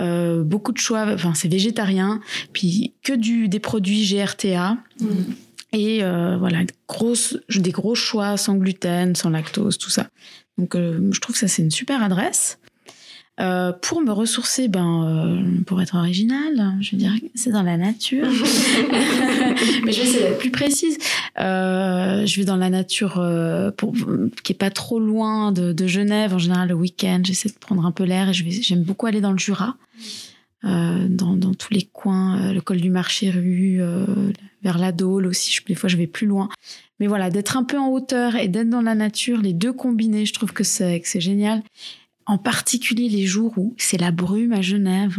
Euh, 0.00 0.42
beaucoup 0.42 0.72
de 0.72 0.78
choix, 0.78 1.06
enfin 1.12 1.32
c'est 1.34 1.48
végétarien, 1.48 2.20
puis 2.52 2.94
que 3.04 3.12
du 3.12 3.48
des 3.48 3.60
produits 3.60 4.04
GRTA. 4.04 4.78
Et 5.74 6.02
euh, 6.02 6.36
voilà, 6.38 6.60
grosse, 6.88 7.38
des 7.48 7.70
gros 7.70 7.94
choix 7.94 8.36
sans 8.36 8.56
gluten, 8.56 9.14
sans 9.14 9.30
lactose, 9.30 9.78
tout 9.78 9.88
ça. 9.90 10.08
Donc 10.58 10.74
euh, 10.74 11.08
je 11.12 11.20
trouve 11.20 11.34
que 11.34 11.38
ça 11.40 11.48
c'est 11.48 11.62
une 11.62 11.70
super 11.70 12.02
adresse. 12.02 12.58
Euh, 13.40 13.72
pour 13.72 14.02
me 14.02 14.12
ressourcer, 14.12 14.68
ben, 14.68 15.04
euh, 15.06 15.62
pour 15.64 15.80
être 15.80 15.96
original, 15.96 16.76
je 16.80 16.92
veux 16.92 16.98
dire, 16.98 17.12
c'est 17.34 17.50
dans 17.50 17.62
la 17.62 17.78
nature. 17.78 18.26
Mais 19.84 19.92
je 19.92 20.00
vais 20.00 20.08
essayer 20.08 20.20
d'être 20.20 20.38
plus 20.38 20.50
précise. 20.50 20.98
Euh, 21.40 22.26
je 22.26 22.36
vais 22.38 22.44
dans 22.44 22.56
la 22.56 22.68
nature 22.68 23.14
pour, 23.78 23.94
qui 24.44 24.52
est 24.52 24.56
pas 24.56 24.70
trop 24.70 25.00
loin 25.00 25.50
de, 25.50 25.72
de 25.72 25.86
Genève. 25.86 26.34
En 26.34 26.38
général, 26.38 26.68
le 26.68 26.74
week-end, 26.74 27.20
j'essaie 27.24 27.48
de 27.48 27.58
prendre 27.58 27.86
un 27.86 27.92
peu 27.92 28.04
l'air 28.04 28.28
et 28.28 28.34
j'aime 28.34 28.82
beaucoup 28.82 29.06
aller 29.06 29.22
dans 29.22 29.32
le 29.32 29.38
Jura, 29.38 29.76
euh, 30.64 31.08
dans, 31.08 31.34
dans 31.34 31.54
tous 31.54 31.74
les 31.74 31.82
coins, 31.82 32.40
euh, 32.40 32.52
le 32.52 32.60
col 32.60 32.80
du 32.80 32.90
Marché 32.90 33.30
Rue, 33.30 33.78
euh, 33.80 34.06
vers 34.62 34.78
la 34.78 34.92
Dôle 34.92 35.26
aussi. 35.26 35.52
Je, 35.52 35.64
des 35.64 35.74
fois, 35.74 35.88
je 35.88 35.96
vais 35.96 36.06
plus 36.06 36.26
loin. 36.26 36.48
Mais 37.00 37.08
voilà, 37.08 37.30
d'être 37.30 37.56
un 37.56 37.64
peu 37.64 37.78
en 37.78 37.88
hauteur 37.88 38.36
et 38.36 38.46
d'être 38.46 38.70
dans 38.70 38.80
la 38.80 38.94
nature, 38.94 39.38
les 39.38 39.54
deux 39.54 39.72
combinés, 39.72 40.24
je 40.24 40.32
trouve 40.32 40.52
que 40.52 40.62
c'est 40.62 41.02
génial. 41.18 41.62
En 42.26 42.38
particulier 42.38 43.08
les 43.08 43.26
jours 43.26 43.52
où 43.56 43.74
c'est 43.78 44.00
la 44.00 44.12
brume 44.12 44.52
à 44.52 44.62
Genève. 44.62 45.18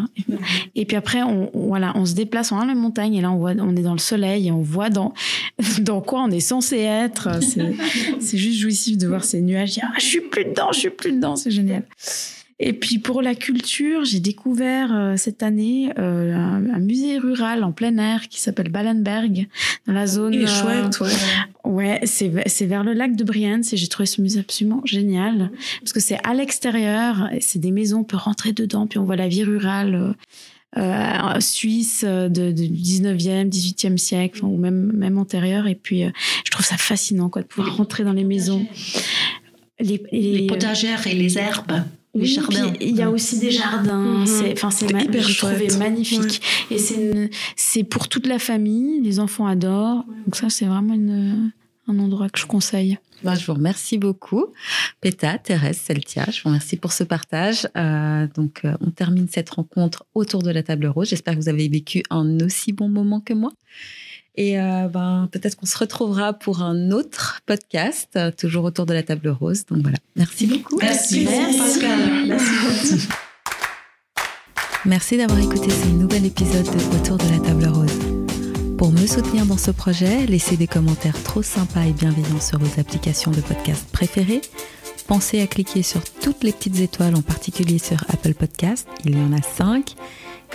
Et 0.76 0.86
puis 0.86 0.96
après, 0.96 1.22
on, 1.22 1.50
on- 1.54 1.68
voilà, 1.68 1.92
on 1.96 2.06
se 2.06 2.14
déplace 2.16 2.52
en 2.52 2.64
la 2.66 2.76
montagne 2.76 3.16
et 3.16 3.22
là, 3.22 3.32
on, 3.32 3.38
voit, 3.38 3.52
on 3.60 3.76
est 3.76 3.82
dans 3.82 3.92
le 3.94 4.00
soleil 4.00 4.48
et 4.48 4.52
on 4.52 4.62
voit 4.62 4.90
dans, 4.90 5.14
dans 5.80 6.00
quoi 6.02 6.22
on 6.24 6.32
est 6.32 6.40
censé 6.40 6.78
être. 6.78 7.30
C'est, 8.20 8.38
juste 8.38 8.60
jouissif 8.60 8.98
de 8.98 9.08
voir 9.08 9.24
ces 9.24 9.42
nuages. 9.42 9.80
Ah, 9.82 9.92
je 9.98 10.06
suis 10.06 10.22
plus 10.22 10.46
dedans, 10.46 10.72
je 10.72 10.80
suis 10.80 10.90
plus 10.90 11.12
dedans, 11.12 11.36
c'est 11.36 11.52
génial. 11.52 11.84
Et 12.66 12.72
puis 12.72 12.98
pour 12.98 13.22
la 13.22 13.36
culture, 13.36 14.06
j'ai 14.06 14.22
découvert 14.22 14.90
euh, 14.96 15.18
cette 15.18 15.44
année 15.44 15.92
euh, 16.00 16.34
un, 16.34 16.70
un 16.74 16.80
musée 16.80 17.18
rural 17.18 17.62
en 17.66 17.74
plein 17.74 17.98
air 17.98 18.30
qui 18.30 18.40
s'appelle 18.40 18.70
Ballenberg, 18.70 19.48
dans 19.86 19.92
la 19.94 20.08
zone. 20.08 20.34
Il 20.34 20.44
est 20.44 20.46
euh, 20.46 20.48
chouette, 20.48 21.00
ouais. 21.02 21.12
Ouais, 21.66 22.00
c'est 22.06 22.30
ve- 22.30 22.44
c'est 22.46 22.66
vers 22.66 22.86
le 22.86 22.94
lac 22.94 23.18
de 23.18 23.24
Brienz 23.26 23.74
et 23.74 23.78
j'ai 23.78 23.88
trouvé 23.88 24.06
ce 24.06 24.22
musée 24.22 24.40
absolument 24.40 24.82
génial 24.86 25.52
parce 25.82 25.92
que 25.92 26.00
c'est 26.00 26.18
à 26.24 26.34
l'extérieur, 26.34 27.30
c'est 27.42 27.60
des 27.60 27.72
maisons, 27.72 28.00
on 28.00 28.04
peut 28.06 28.16
rentrer 28.18 28.54
dedans, 28.54 28.88
puis 28.88 28.98
on 28.98 29.04
voit 29.04 29.18
la 29.18 29.28
vie 29.28 29.44
rurale. 29.44 29.96
euh, 29.96 30.14
euh, 30.76 31.40
suisse 31.40 32.04
de, 32.04 32.52
du 32.52 32.64
19e, 32.64 33.48
18e 33.48 33.98
siècle, 33.98 34.44
ou 34.44 34.58
même, 34.58 34.92
même 34.94 35.20
antérieur. 35.20 35.68
Et 35.68 35.76
puis, 35.76 36.02
je 36.46 36.50
trouve 36.50 36.66
ça 36.66 36.78
fascinant 36.78 37.30
quoi, 37.30 37.44
de 37.44 37.48
pouvoir 37.48 37.78
rentrer 37.78 38.04
dans 38.04 38.12
les 38.14 38.24
maisons. 38.24 38.66
Les, 39.80 40.02
les, 40.12 40.48
potagères 40.48 41.06
et 41.06 41.14
les 41.14 41.38
herbes. 41.38 41.84
Les 42.16 42.26
jardins. 42.26 42.74
Il 42.80 42.96
y 42.96 43.02
a 43.02 43.10
aussi 43.10 43.40
des 43.40 43.52
jardins. 43.52 44.20
Mhm. 44.20 44.26
C'est, 44.28 44.54
enfin, 44.54 44.70
c'est 44.70 44.86
hyper 44.86 45.24
je 45.24 45.38
trouvais 45.38 45.68
magnifique. 45.78 46.42
Et 46.70 46.78
c'est, 46.78 47.32
c'est 47.56 47.84
pour 47.84 48.08
toute 48.08 48.28
la 48.28 48.40
famille. 48.40 49.02
Les 49.02 49.20
enfants 49.20 49.48
adorent. 49.48 50.06
Donc 50.26 50.36
ça, 50.36 50.50
c'est 50.50 50.66
vraiment 50.66 50.94
une, 50.94 51.52
un 51.88 52.00
endroit 52.00 52.30
que 52.30 52.40
je 52.40 52.46
conseille. 52.46 53.00
Bah, 53.24 53.36
je 53.36 53.46
vous 53.46 53.54
remercie 53.54 53.98
beaucoup, 53.98 54.48
Péta, 55.00 55.38
Thérèse, 55.38 55.78
Celtia. 55.78 56.26
Je 56.30 56.44
vous 56.44 56.50
remercie 56.50 56.76
pour 56.76 56.92
ce 56.92 57.06
partage. 57.06 57.68
Euh, 57.78 58.28
donc, 58.36 58.62
euh, 58.66 58.76
on 58.82 58.92
termine 58.92 59.28
cette 59.30 59.50
rencontre 59.50 60.06
autour 60.14 60.44
de 60.44 60.52
la 60.52 60.62
table 60.62 60.88
rose. 60.88 61.10
J'espère 61.10 61.36
que 61.36 61.40
vous 61.40 61.50
avez 61.50 61.70
vécu 61.70 62.04
un 62.10 62.38
aussi 62.42 62.74
bon 62.74 62.90
moment 62.90 63.22
que 63.22 63.34
moi. 63.34 63.52
Et 64.36 64.60
euh, 64.60 64.88
ben, 64.88 65.30
peut-être 65.32 65.56
qu'on 65.56 65.66
se 65.68 65.78
retrouvera 65.78 66.34
pour 66.34 66.62
un 66.62 66.92
autre 66.92 67.42
podcast, 67.46 68.18
toujours 68.38 68.66
autour 68.66 68.86
de 68.86 68.94
la 68.94 69.04
table 69.04 69.30
rose. 69.30 69.66
Donc 69.68 69.82
voilà, 69.82 69.98
merci 70.16 70.48
beaucoup. 70.48 70.78
Merci, 70.78 71.26
Pascal. 71.26 72.28
Merci. 72.28 73.08
Merci 74.86 75.18
d'avoir 75.18 75.40
écouté 75.40 75.70
ce 75.70 75.88
nouvel 75.88 76.26
épisode 76.26 76.66
de 76.66 76.98
Autour 76.98 77.18
de 77.18 77.30
la 77.32 77.40
table 77.40 77.68
rose. 77.68 78.00
Pour 78.78 78.92
me 78.92 79.06
soutenir 79.08 79.46
dans 79.46 79.58
ce 79.58 79.72
projet, 79.72 80.26
laissez 80.26 80.58
des 80.58 80.68
commentaires 80.68 81.22
trop 81.24 81.42
sympas 81.42 81.84
et 81.84 81.94
bienveillants 81.94 82.42
sur 82.42 82.60
vos 82.60 82.82
applications 82.82 83.32
de 83.32 83.40
podcast 83.40 83.88
préférées. 83.94 84.42
Pensez 85.08 85.42
à 85.42 85.48
cliquer 85.48 85.84
sur 85.84 86.04
toutes 86.22 86.44
les 86.44 86.52
petites 86.52 86.82
étoiles, 86.82 87.16
en 87.16 87.22
particulier 87.22 87.78
sur 87.78 88.04
Apple 88.10 88.34
Podcast, 88.34 88.86
il 89.06 89.18
y 89.18 89.22
en 89.22 89.32
a 89.32 89.42
5, 89.42 89.96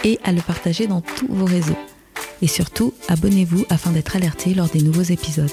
et 0.04 0.18
à 0.24 0.32
le 0.32 0.42
partager 0.42 0.86
dans 0.86 1.00
tous 1.00 1.26
vos 1.28 1.46
réseaux. 1.46 1.78
Et 2.42 2.46
surtout, 2.46 2.94
abonnez-vous 3.08 3.66
afin 3.70 3.90
d'être 3.90 4.16
alerté 4.16 4.54
lors 4.54 4.68
des 4.68 4.82
nouveaux 4.82 5.02
épisodes. 5.02 5.50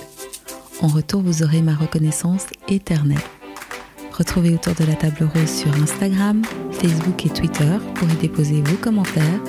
En 0.82 0.88
retour, 0.88 1.22
vous 1.22 1.44
aurez 1.44 1.62
ma 1.62 1.76
reconnaissance 1.76 2.46
éternelle. 2.68 3.18
Retrouvez 4.12 4.54
autour 4.54 4.74
de 4.76 4.86
la 4.86 4.96
table 4.96 5.30
rose 5.34 5.50
sur 5.50 5.74
Instagram, 5.74 6.42
Facebook 6.72 7.26
et 7.26 7.30
Twitter 7.30 7.78
pour 7.96 8.10
y 8.10 8.16
déposer 8.16 8.62
vos 8.62 8.78
commentaires 8.78 9.42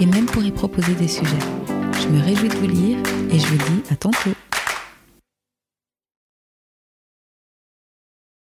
et 0.00 0.06
même 0.06 0.26
pour 0.26 0.42
y 0.42 0.50
proposer 0.50 0.94
des 0.94 1.08
sujets. 1.08 1.38
Je 2.02 2.08
me 2.08 2.22
réjouis 2.22 2.48
de 2.48 2.54
vous 2.54 2.68
lire 2.68 2.98
et 3.30 3.38
je 3.38 3.46
vous 3.46 3.56
dis 3.56 3.82
à 3.90 3.96
tantôt. 3.96 4.30